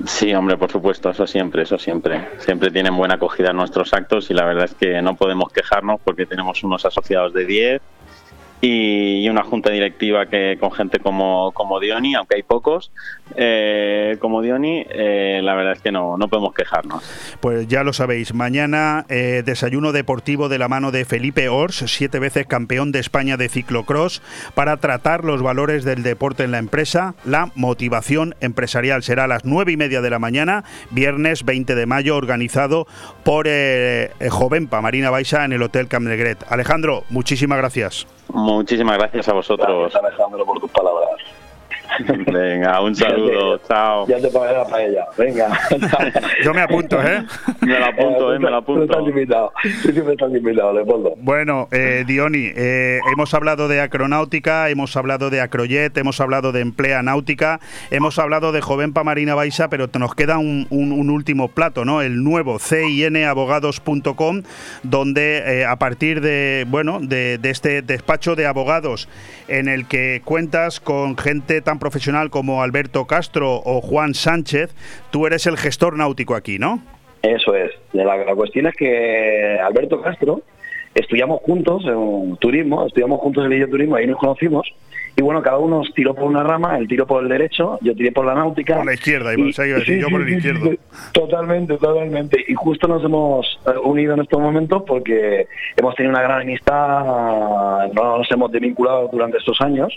Sí, 0.06 0.32
hombre, 0.32 0.56
por 0.56 0.70
supuesto, 0.70 1.10
eso 1.10 1.26
siempre, 1.26 1.62
eso 1.62 1.78
siempre. 1.78 2.26
Siempre 2.38 2.70
tienen 2.70 2.96
buena 2.96 3.16
acogida 3.16 3.52
nuestros 3.52 3.92
actos 3.92 4.30
y 4.30 4.34
la 4.34 4.46
verdad 4.46 4.64
es 4.64 4.74
que 4.74 5.02
no 5.02 5.14
podemos 5.14 5.52
quejarnos 5.52 6.00
porque 6.02 6.24
tenemos 6.24 6.64
unos 6.64 6.86
asociados 6.86 7.34
de 7.34 7.44
10 7.44 7.82
y 8.60 9.28
una 9.28 9.44
junta 9.44 9.70
directiva 9.70 10.26
que 10.26 10.56
con 10.58 10.72
gente 10.72 10.98
como, 10.98 11.52
como 11.52 11.78
Diony, 11.78 12.14
aunque 12.14 12.36
hay 12.36 12.42
pocos, 12.42 12.90
eh, 13.36 14.16
como 14.20 14.42
Diony, 14.42 14.84
eh, 14.90 15.40
la 15.42 15.54
verdad 15.54 15.74
es 15.74 15.80
que 15.80 15.92
no, 15.92 16.16
no 16.16 16.28
podemos 16.28 16.54
quejarnos. 16.54 17.04
Pues 17.40 17.68
ya 17.68 17.84
lo 17.84 17.92
sabéis, 17.92 18.34
mañana 18.34 19.06
eh, 19.08 19.42
desayuno 19.44 19.92
deportivo 19.92 20.48
de 20.48 20.58
la 20.58 20.68
mano 20.68 20.90
de 20.90 21.04
Felipe 21.04 21.48
Ors, 21.48 21.84
siete 21.86 22.18
veces 22.18 22.46
campeón 22.46 22.90
de 22.90 22.98
España 22.98 23.36
de 23.36 23.48
ciclocross, 23.48 24.22
para 24.54 24.76
tratar 24.78 25.24
los 25.24 25.40
valores 25.40 25.84
del 25.84 26.02
deporte 26.02 26.42
en 26.42 26.50
la 26.50 26.58
empresa. 26.58 27.14
La 27.24 27.52
motivación 27.54 28.34
empresarial 28.40 29.04
será 29.04 29.24
a 29.24 29.28
las 29.28 29.44
nueve 29.44 29.72
y 29.72 29.76
media 29.76 30.00
de 30.00 30.10
la 30.10 30.18
mañana, 30.18 30.64
viernes 30.90 31.44
20 31.44 31.76
de 31.76 31.86
mayo, 31.86 32.16
organizado 32.16 32.86
por 33.24 33.46
Jovenpa 34.28 34.80
Marina 34.80 35.10
Baixa 35.10 35.44
en 35.44 35.52
el 35.52 35.62
Hotel 35.62 35.86
Camp 35.86 36.08
Alejandro, 36.48 37.04
muchísimas 37.10 37.58
gracias. 37.58 38.06
Muchísimas 38.28 38.98
gracias 38.98 39.28
a 39.28 39.32
vosotros. 39.32 39.92
Gracias, 39.92 40.04
Alejandro, 40.04 40.44
por 40.44 40.60
tus 40.60 40.70
palabras. 40.70 41.16
Venga, 41.98 42.80
un 42.80 42.94
saludo, 42.94 43.58
chao. 43.66 44.06
Ya 44.06 44.18
te 44.18 44.28
pagaré 44.28 44.58
la 44.58 44.66
paella, 44.66 45.06
venga. 45.16 45.48
Yo 46.44 46.54
me 46.54 46.60
apunto, 46.60 47.00
¿eh? 47.02 47.24
Me 47.60 47.78
lo 47.78 47.84
apunto, 47.86 48.34
eh, 48.34 48.38
me 48.38 48.50
lo 48.50 48.56
apunto. 48.56 48.86
Tú 48.86 48.92
estás 48.92 49.08
invitado, 49.08 49.52
tú 49.82 49.92
siempre 49.92 50.12
estás 50.14 50.30
invitado, 50.30 50.72
Leopoldo. 50.72 51.14
Bueno, 51.18 51.68
eh, 51.72 52.04
Diony, 52.06 52.52
eh, 52.54 53.00
hemos 53.12 53.34
hablado 53.34 53.68
de 53.68 53.80
acronáutica, 53.80 54.68
hemos 54.68 54.96
hablado 54.96 55.30
de 55.30 55.40
acroyet, 55.40 55.96
hemos 55.96 56.20
hablado 56.20 56.52
de 56.52 56.60
emplea 56.60 57.02
náutica, 57.02 57.60
hemos 57.90 58.18
hablado 58.18 58.52
de 58.52 58.60
Jovenpa 58.60 59.02
Marina 59.04 59.34
Baixa, 59.34 59.68
pero 59.68 59.88
nos 59.98 60.14
queda 60.14 60.38
un, 60.38 60.66
un, 60.70 61.10
último 61.10 61.48
plato, 61.48 61.84
¿no? 61.84 62.02
El 62.02 62.22
nuevo 62.22 62.58
cinabogados.com, 62.58 64.42
donde 64.82 65.38
eh, 65.60 65.64
a 65.64 65.76
partir 65.76 66.20
de, 66.20 66.64
bueno, 66.68 67.00
de, 67.00 67.38
de 67.38 67.50
este 67.50 67.82
despacho 67.82 68.36
de 68.36 68.46
abogados 68.46 69.08
en 69.48 69.66
el 69.68 69.86
que 69.86 70.22
cuentas 70.24 70.78
con 70.78 71.16
gente 71.16 71.60
tan 71.60 71.78
profesional 71.78 71.87
como 72.30 72.62
Alberto 72.62 73.06
Castro 73.06 73.60
o 73.64 73.80
Juan 73.80 74.14
Sánchez, 74.14 74.74
tú 75.10 75.26
eres 75.26 75.46
el 75.46 75.56
gestor 75.56 75.96
náutico 75.96 76.34
aquí, 76.34 76.58
¿no? 76.58 76.82
Eso 77.22 77.54
es. 77.54 77.70
La, 77.92 78.16
la 78.16 78.34
cuestión 78.34 78.66
es 78.66 78.74
que 78.74 79.58
Alberto 79.62 80.00
Castro 80.00 80.42
estudiamos 80.94 81.40
juntos 81.42 81.84
en 81.86 82.36
turismo, 82.36 82.86
estudiamos 82.86 83.20
juntos 83.20 83.44
en 83.46 83.52
el 83.52 83.70
turismo, 83.70 83.96
ahí 83.96 84.06
nos 84.06 84.18
conocimos 84.18 84.68
y 85.18 85.20
bueno, 85.20 85.42
cada 85.42 85.58
uno 85.58 85.82
tiró 85.96 86.14
por 86.14 86.26
una 86.26 86.44
rama, 86.44 86.78
él 86.78 86.86
tiró 86.86 87.04
por 87.04 87.24
el 87.24 87.28
derecho, 87.28 87.76
yo 87.82 87.92
tiré 87.92 88.12
por 88.12 88.24
la 88.24 88.34
náutica. 88.34 88.76
Por 88.76 88.86
la 88.86 88.94
izquierda, 88.94 89.34
y, 89.34 89.42
decir, 89.42 89.98
yo 89.98 90.06
por 90.10 90.22
el 90.22 90.28
izquierdo. 90.28 90.70
totalmente, 91.12 91.76
totalmente. 91.76 92.44
Y 92.46 92.54
justo 92.54 92.86
nos 92.86 93.02
hemos 93.04 93.58
eh, 93.66 93.70
unido 93.82 94.14
en 94.14 94.20
estos 94.20 94.40
momentos 94.40 94.84
porque 94.86 95.48
hemos 95.76 95.96
tenido 95.96 96.12
una 96.12 96.22
gran 96.22 96.42
amistad, 96.42 97.90
no 97.94 98.18
nos 98.18 98.30
hemos 98.30 98.52
desvinculado 98.52 99.08
durante 99.10 99.38
estos 99.38 99.60
años. 99.60 99.92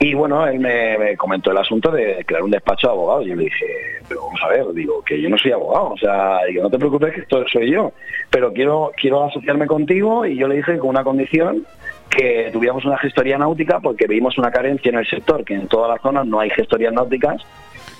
Y 0.00 0.14
bueno, 0.14 0.44
él 0.48 0.58
me, 0.58 1.16
comentó 1.16 1.52
el 1.52 1.58
asunto 1.58 1.92
de 1.92 2.24
crear 2.26 2.42
un 2.42 2.50
despacho 2.50 2.88
de 2.88 2.92
abogados. 2.92 3.24
Y 3.24 3.28
yo 3.28 3.36
le 3.36 3.44
dije, 3.44 3.66
pero 4.08 4.26
vamos 4.26 4.40
a 4.42 4.48
ver, 4.48 4.66
digo, 4.74 5.00
que 5.04 5.22
yo 5.22 5.28
no 5.28 5.38
soy 5.38 5.52
abogado, 5.52 5.90
o 5.90 5.98
sea, 5.98 6.40
digo, 6.48 6.64
no 6.64 6.70
te 6.70 6.78
preocupes 6.78 7.14
que 7.14 7.20
esto 7.20 7.44
soy 7.46 7.70
yo, 7.70 7.92
pero 8.30 8.52
quiero, 8.52 8.90
quiero 8.96 9.22
asociarme 9.26 9.68
contigo 9.68 10.26
y 10.26 10.36
yo 10.36 10.48
le 10.48 10.56
dije 10.56 10.76
con 10.78 10.90
una 10.90 11.04
condición 11.04 11.64
que 12.08 12.50
tuviéramos 12.52 12.84
una 12.84 12.98
gestoría 12.98 13.38
náutica 13.38 13.80
porque 13.80 14.06
vimos 14.06 14.38
una 14.38 14.50
carencia 14.50 14.88
en 14.90 14.96
el 14.96 15.06
sector, 15.06 15.44
que 15.44 15.54
en 15.54 15.68
todas 15.68 15.90
las 15.90 16.00
zonas 16.00 16.26
no 16.26 16.40
hay 16.40 16.50
gestorías 16.50 16.92
náuticas 16.92 17.42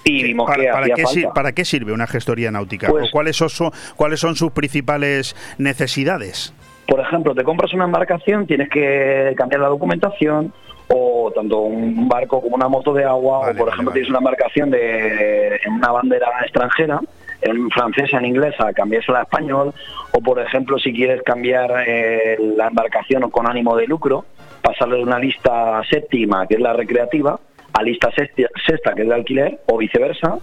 y 0.05 0.23
vimos 0.23 0.47
para, 0.47 0.63
que 0.63 0.71
para 0.71 0.87
qué, 0.87 1.03
falta. 1.03 1.33
¿Para 1.33 1.53
qué 1.53 1.65
sirve 1.65 1.93
una 1.93 2.07
gestoría 2.07 2.51
náutica? 2.51 2.89
Pues 2.89 3.09
¿O 3.09 3.11
cuáles 3.11 3.37
son, 3.37 3.73
cuáles 3.97 4.21
son 4.21 4.37
sus 4.37 4.53
principales 4.53 5.35
necesidades? 5.59 6.55
Por 6.87 7.01
ejemplo, 7.01 7.35
te 7.35 7.43
compras 7.43 7.75
una 7.75 7.85
embarcación, 7.85 8.47
tienes 8.47 8.69
que 8.71 9.35
cambiar 9.37 9.61
la 9.61 9.69
documentación, 9.69 10.53
o 10.89 11.33
tanto 11.35 11.63
un 11.63 12.09
barco 12.09 12.41
como 12.41 12.55
una 12.55 12.69
moto 12.69 12.95
de 12.95 13.05
agua, 13.05 13.51
o 13.51 13.55
por 13.57 13.69
ejemplo 13.69 13.93
tienes 13.93 14.09
una 14.09 14.19
embarcación 14.19 14.71
de, 14.71 15.59
una 15.69 15.91
bandera 15.91 16.29
extranjera, 16.43 17.01
en 17.47 17.71
francesa, 17.71 18.19
en 18.19 18.27
inglesa, 18.27 18.73
cambiársela 18.73 19.21
a 19.21 19.23
español, 19.23 19.73
o 20.13 20.21
por 20.21 20.39
ejemplo 20.39 20.79
si 20.79 20.93
quieres 20.93 21.23
cambiar 21.23 21.85
eh, 21.87 22.37
la 22.57 22.69
embarcación 22.69 23.31
con 23.31 23.49
ánimo 23.49 23.77
de 23.77 23.87
lucro, 23.87 24.25
pasarle 24.63 24.97
de 24.97 25.03
una 25.03 25.19
lista 25.19 25.83
séptima, 25.89 26.47
que 26.47 26.55
es 26.55 26.61
la 26.61 26.73
recreativa, 26.73 27.39
a 27.73 27.83
lista 27.83 28.11
sexta, 28.13 28.95
que 28.95 29.03
es 29.03 29.09
de 29.09 29.15
alquiler, 29.15 29.61
o 29.67 29.77
viceversa, 29.79 30.39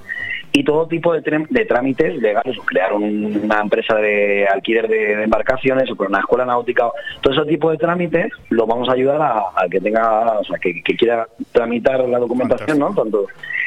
y 0.56 0.64
todo 0.64 0.88
tipo 0.88 1.14
de, 1.14 1.22
de 1.50 1.66
trámites 1.66 2.16
legales, 2.22 2.56
crear 2.66 2.94
una 2.94 3.60
empresa 3.60 3.96
de 3.96 4.48
alquiler 4.48 4.88
de, 4.88 5.24
embarcaciones 5.24 5.90
o 5.90 5.96
una 6.04 6.20
escuela 6.20 6.46
náutica, 6.46 6.92
todo 7.22 7.34
ese 7.34 7.50
tipo 7.50 7.72
de 7.72 7.78
trámites 7.78 8.32
lo 8.50 8.68
vamos 8.68 8.88
a 8.88 8.94
ayudar 8.94 9.20
a, 9.22 9.68
que 9.70 9.82
tenga, 9.82 10.40
o 10.40 10.44
sea, 10.44 10.60
que, 10.60 10.82
quiera 10.84 11.28
tramitar 11.52 12.08
la 12.08 12.20
documentación, 12.20 12.78
¿no? 12.78 12.94
Tanto 12.94 13.26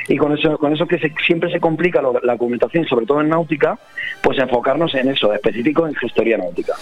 y 0.08 0.16
con 0.16 0.32
eso 0.32 0.56
con 0.58 0.72
eso 0.72 0.86
que 0.86 0.98
siempre 1.26 1.50
se 1.50 1.58
complica 1.58 2.00
la 2.00 2.32
documentación, 2.34 2.86
sobre 2.86 3.06
todo 3.06 3.20
en 3.20 3.28
náutica, 3.28 3.78
pues 4.22 4.38
enfocarnos 4.38 4.94
en 4.94 5.08
eso, 5.08 5.32
específico 5.32 5.86
en 5.86 5.94
gestoría 5.94 6.38
náutica. 6.38 6.74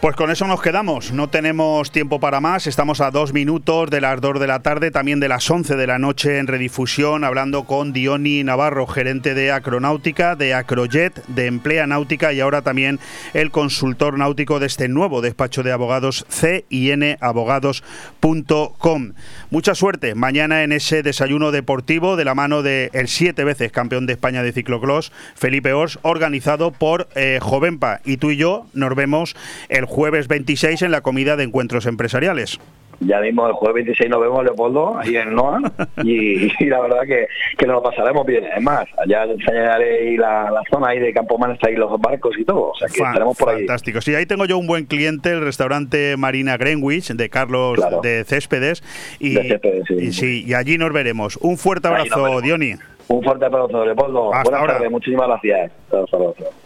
Pues 0.00 0.16
con 0.16 0.30
eso 0.30 0.46
nos 0.46 0.60
quedamos, 0.60 1.12
no 1.12 1.28
tenemos 1.28 1.90
tiempo 1.92 2.18
para 2.18 2.40
más, 2.40 2.66
estamos 2.66 3.00
a 3.00 3.10
dos 3.10 3.32
minutos 3.32 3.90
de 3.90 4.00
las 4.00 4.20
dos 4.20 4.40
de 4.40 4.46
la 4.46 4.62
tarde, 4.62 4.90
también 4.90 5.20
de 5.20 5.28
las 5.28 5.48
11 5.48 5.76
de 5.76 5.86
la 5.86 5.98
noche 5.98 6.38
en 6.38 6.48
redifusión, 6.48 7.22
hablando 7.22 7.64
con 7.64 7.92
Diony 7.92 8.42
Navarro, 8.42 8.86
gerente 8.86 9.34
de 9.34 9.35
Acronáutica, 9.52 10.34
de 10.34 10.54
Acrojet, 10.54 11.24
de 11.26 11.46
Emplea 11.46 11.86
Náutica 11.86 12.32
y 12.32 12.40
ahora 12.40 12.62
también 12.62 12.98
el 13.34 13.50
consultor 13.50 14.18
náutico 14.18 14.58
de 14.58 14.66
este 14.66 14.88
nuevo 14.88 15.20
despacho 15.20 15.62
de 15.62 15.72
abogados 15.72 16.24
cinabogados.com. 16.30 19.12
Mucha 19.50 19.74
suerte 19.74 20.14
mañana 20.14 20.62
en 20.62 20.72
ese 20.72 21.02
desayuno 21.02 21.52
deportivo 21.52 22.16
de 22.16 22.24
la 22.24 22.34
mano 22.34 22.62
de 22.62 22.90
el 22.92 23.08
siete 23.08 23.44
veces 23.44 23.72
campeón 23.72 24.06
de 24.06 24.14
España 24.14 24.42
de 24.42 24.52
ciclocross, 24.52 25.12
Felipe 25.34 25.72
Ors, 25.72 25.98
organizado 26.02 26.72
por 26.72 27.08
eh, 27.14 27.38
Jovenpa. 27.40 28.00
Y 28.04 28.16
tú 28.16 28.30
y 28.30 28.36
yo 28.36 28.66
nos 28.74 28.94
vemos 28.94 29.36
el 29.68 29.84
jueves 29.84 30.28
26 30.28 30.82
en 30.82 30.90
la 30.90 31.02
comida 31.02 31.36
de 31.36 31.44
encuentros 31.44 31.86
empresariales 31.86 32.58
ya 33.00 33.20
mismo 33.20 33.46
el 33.46 33.52
jueves 33.52 33.84
26 33.84 34.10
nos 34.10 34.20
vemos 34.20 34.44
Leopoldo 34.44 34.98
ahí 34.98 35.16
en 35.16 35.34
Noa 35.34 35.60
y, 36.02 36.48
la 36.66 36.80
verdad 36.80 37.02
que, 37.06 37.26
que, 37.56 37.66
nos 37.66 37.76
lo 37.76 37.82
pasaremos 37.82 38.26
bien. 38.26 38.44
Es 38.44 38.62
más 38.62 38.86
allá 38.98 39.24
enseñaré 39.24 40.16
la, 40.16 40.50
la 40.50 40.62
zona 40.70 40.88
ahí 40.88 40.98
de 40.98 41.12
Campomán 41.12 41.52
está 41.52 41.68
ahí 41.68 41.76
los 41.76 42.00
barcos 42.00 42.34
y 42.38 42.44
todo 42.44 42.70
o 42.70 42.74
sea 42.76 42.88
que 42.88 43.02
estaremos 43.02 43.36
por 43.36 43.50
ahí. 43.50 43.58
fantástico. 43.58 44.00
Sí 44.00 44.14
ahí 44.14 44.26
tengo 44.26 44.44
yo 44.46 44.58
un 44.58 44.66
buen 44.66 44.86
cliente 44.86 45.30
el 45.30 45.42
restaurante 45.42 46.16
Marina 46.16 46.56
Greenwich 46.56 47.12
de 47.12 47.28
Carlos 47.28 47.78
de 48.02 48.24
Céspedes 48.24 48.82
y, 49.18 49.38
y, 49.38 50.12
sí, 50.12 50.44
y 50.46 50.54
allí 50.54 50.78
nos 50.78 50.92
veremos. 50.92 51.36
Un 51.38 51.58
fuerte 51.58 51.88
abrazo 51.88 52.40
Diony 52.40 52.76
un 53.08 53.22
fuerte 53.22 53.44
abrazo 53.44 53.84
Leopoldo. 53.84 54.34
Hasta 54.34 54.50
buenas 54.50 54.66
tardes 54.66 54.90
muchísimas 54.90 55.28
gracias. 55.28 55.70
Hasta 55.90 56.65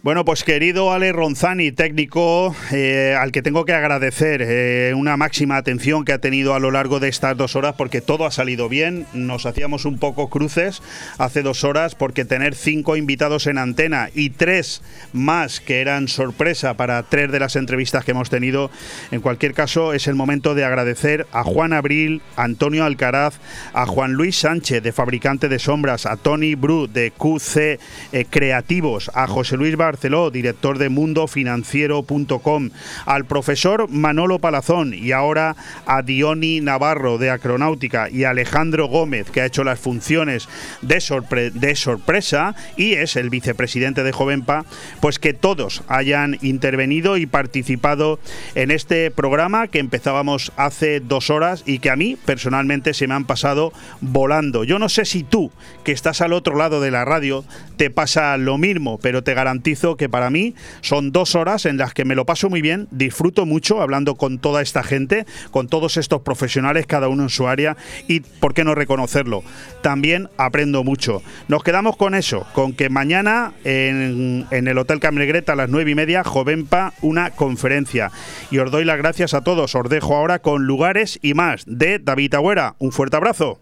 Bueno, 0.00 0.24
pues 0.24 0.44
querido 0.44 0.92
Ale 0.92 1.10
Ronzani, 1.10 1.72
técnico, 1.72 2.54
eh, 2.70 3.16
al 3.18 3.32
que 3.32 3.42
tengo 3.42 3.64
que 3.64 3.72
agradecer 3.72 4.42
eh, 4.46 4.94
una 4.96 5.16
máxima 5.16 5.56
atención 5.56 6.04
que 6.04 6.12
ha 6.12 6.20
tenido 6.20 6.54
a 6.54 6.60
lo 6.60 6.70
largo 6.70 7.00
de 7.00 7.08
estas 7.08 7.36
dos 7.36 7.56
horas, 7.56 7.74
porque 7.76 8.00
todo 8.00 8.24
ha 8.24 8.30
salido 8.30 8.68
bien. 8.68 9.06
Nos 9.12 9.44
hacíamos 9.44 9.84
un 9.86 9.98
poco 9.98 10.30
cruces 10.30 10.82
hace 11.18 11.42
dos 11.42 11.64
horas, 11.64 11.96
porque 11.96 12.24
tener 12.24 12.54
cinco 12.54 12.94
invitados 12.94 13.48
en 13.48 13.58
antena 13.58 14.08
y 14.14 14.30
tres 14.30 14.82
más 15.12 15.58
que 15.58 15.80
eran 15.80 16.06
sorpresa 16.06 16.74
para 16.74 17.02
tres 17.02 17.32
de 17.32 17.40
las 17.40 17.56
entrevistas 17.56 18.04
que 18.04 18.12
hemos 18.12 18.30
tenido, 18.30 18.70
en 19.10 19.20
cualquier 19.20 19.52
caso 19.52 19.94
es 19.94 20.06
el 20.06 20.14
momento 20.14 20.54
de 20.54 20.64
agradecer 20.64 21.26
a 21.32 21.42
Juan 21.42 21.72
Abril, 21.72 22.22
Antonio 22.36 22.84
Alcaraz, 22.84 23.40
a 23.72 23.84
Juan 23.84 24.12
Luis 24.12 24.38
Sánchez, 24.38 24.80
de 24.80 24.92
Fabricante 24.92 25.48
de 25.48 25.58
Sombras, 25.58 26.06
a 26.06 26.16
Tony 26.16 26.54
Bru, 26.54 26.86
de 26.86 27.10
QC 27.10 27.80
eh, 28.12 28.26
Creativos, 28.30 29.10
a 29.12 29.26
José 29.26 29.56
Luis 29.56 29.74
Bar 29.74 29.87
Barceló, 29.88 30.30
director 30.30 30.76
de 30.76 30.90
mundofinanciero.com, 30.90 32.70
al 33.06 33.24
profesor 33.24 33.88
Manolo 33.88 34.38
Palazón 34.38 34.92
y 34.92 35.12
ahora 35.12 35.56
a 35.86 36.02
Diony 36.02 36.60
Navarro 36.60 37.16
de 37.16 37.30
Acronáutica 37.30 38.10
y 38.10 38.24
Alejandro 38.24 38.86
Gómez, 38.86 39.30
que 39.30 39.40
ha 39.40 39.46
hecho 39.46 39.64
las 39.64 39.80
funciones 39.80 40.46
de, 40.82 41.50
de 41.54 41.74
sorpresa 41.74 42.54
y 42.76 42.92
es 42.92 43.16
el 43.16 43.30
vicepresidente 43.30 44.02
de 44.02 44.12
Jovenpa, 44.12 44.66
pues 45.00 45.18
que 45.18 45.32
todos 45.32 45.82
hayan 45.88 46.36
intervenido 46.42 47.16
y 47.16 47.24
participado 47.24 48.18
en 48.54 48.70
este 48.70 49.10
programa 49.10 49.68
que 49.68 49.78
empezábamos 49.78 50.52
hace 50.56 51.00
dos 51.00 51.30
horas 51.30 51.62
y 51.64 51.78
que 51.78 51.88
a 51.88 51.96
mí 51.96 52.18
personalmente 52.22 52.92
se 52.92 53.06
me 53.06 53.14
han 53.14 53.24
pasado 53.24 53.72
volando. 54.02 54.64
Yo 54.64 54.78
no 54.78 54.90
sé 54.90 55.06
si 55.06 55.22
tú, 55.22 55.50
que 55.82 55.92
estás 55.92 56.20
al 56.20 56.34
otro 56.34 56.56
lado 56.56 56.82
de 56.82 56.90
la 56.90 57.06
radio, 57.06 57.42
te 57.78 57.88
pasa 57.88 58.36
lo 58.36 58.58
mismo, 58.58 58.98
pero 58.98 59.22
te 59.22 59.32
garantizo 59.32 59.77
que 59.96 60.08
para 60.08 60.30
mí 60.30 60.54
son 60.80 61.12
dos 61.12 61.34
horas 61.34 61.66
en 61.66 61.76
las 61.76 61.94
que 61.94 62.04
me 62.04 62.14
lo 62.14 62.26
paso 62.26 62.50
muy 62.50 62.62
bien, 62.62 62.88
disfruto 62.90 63.46
mucho 63.46 63.80
hablando 63.80 64.16
con 64.16 64.38
toda 64.38 64.62
esta 64.62 64.82
gente, 64.82 65.26
con 65.50 65.68
todos 65.68 65.96
estos 65.96 66.22
profesionales, 66.22 66.86
cada 66.86 67.08
uno 67.08 67.24
en 67.24 67.28
su 67.28 67.46
área, 67.46 67.76
y 68.06 68.20
por 68.20 68.54
qué 68.54 68.64
no 68.64 68.74
reconocerlo, 68.74 69.42
también 69.82 70.28
aprendo 70.36 70.84
mucho. 70.84 71.22
Nos 71.48 71.62
quedamos 71.62 71.96
con 71.96 72.14
eso, 72.14 72.46
con 72.52 72.72
que 72.72 72.88
mañana 72.90 73.52
en, 73.64 74.46
el 74.50 74.78
Hotel 74.78 75.00
Camlegreta 75.00 75.52
a 75.52 75.56
las 75.56 75.68
nueve 75.68 75.90
y 75.90 75.94
media, 75.94 76.24
Jovenpa, 76.24 76.92
una 77.02 77.30
conferencia. 77.30 78.10
Y 78.50 78.58
os 78.58 78.70
doy 78.70 78.84
las 78.84 78.98
gracias 78.98 79.34
a 79.34 79.42
todos, 79.42 79.74
os 79.74 79.88
dejo 79.88 80.16
ahora 80.16 80.40
con 80.40 80.66
lugares 80.66 81.18
y 81.22 81.34
más 81.34 81.64
de 81.66 81.98
David 81.98 82.34
Agüera. 82.34 82.74
Un 82.78 82.92
fuerte 82.92 83.16
abrazo. 83.16 83.60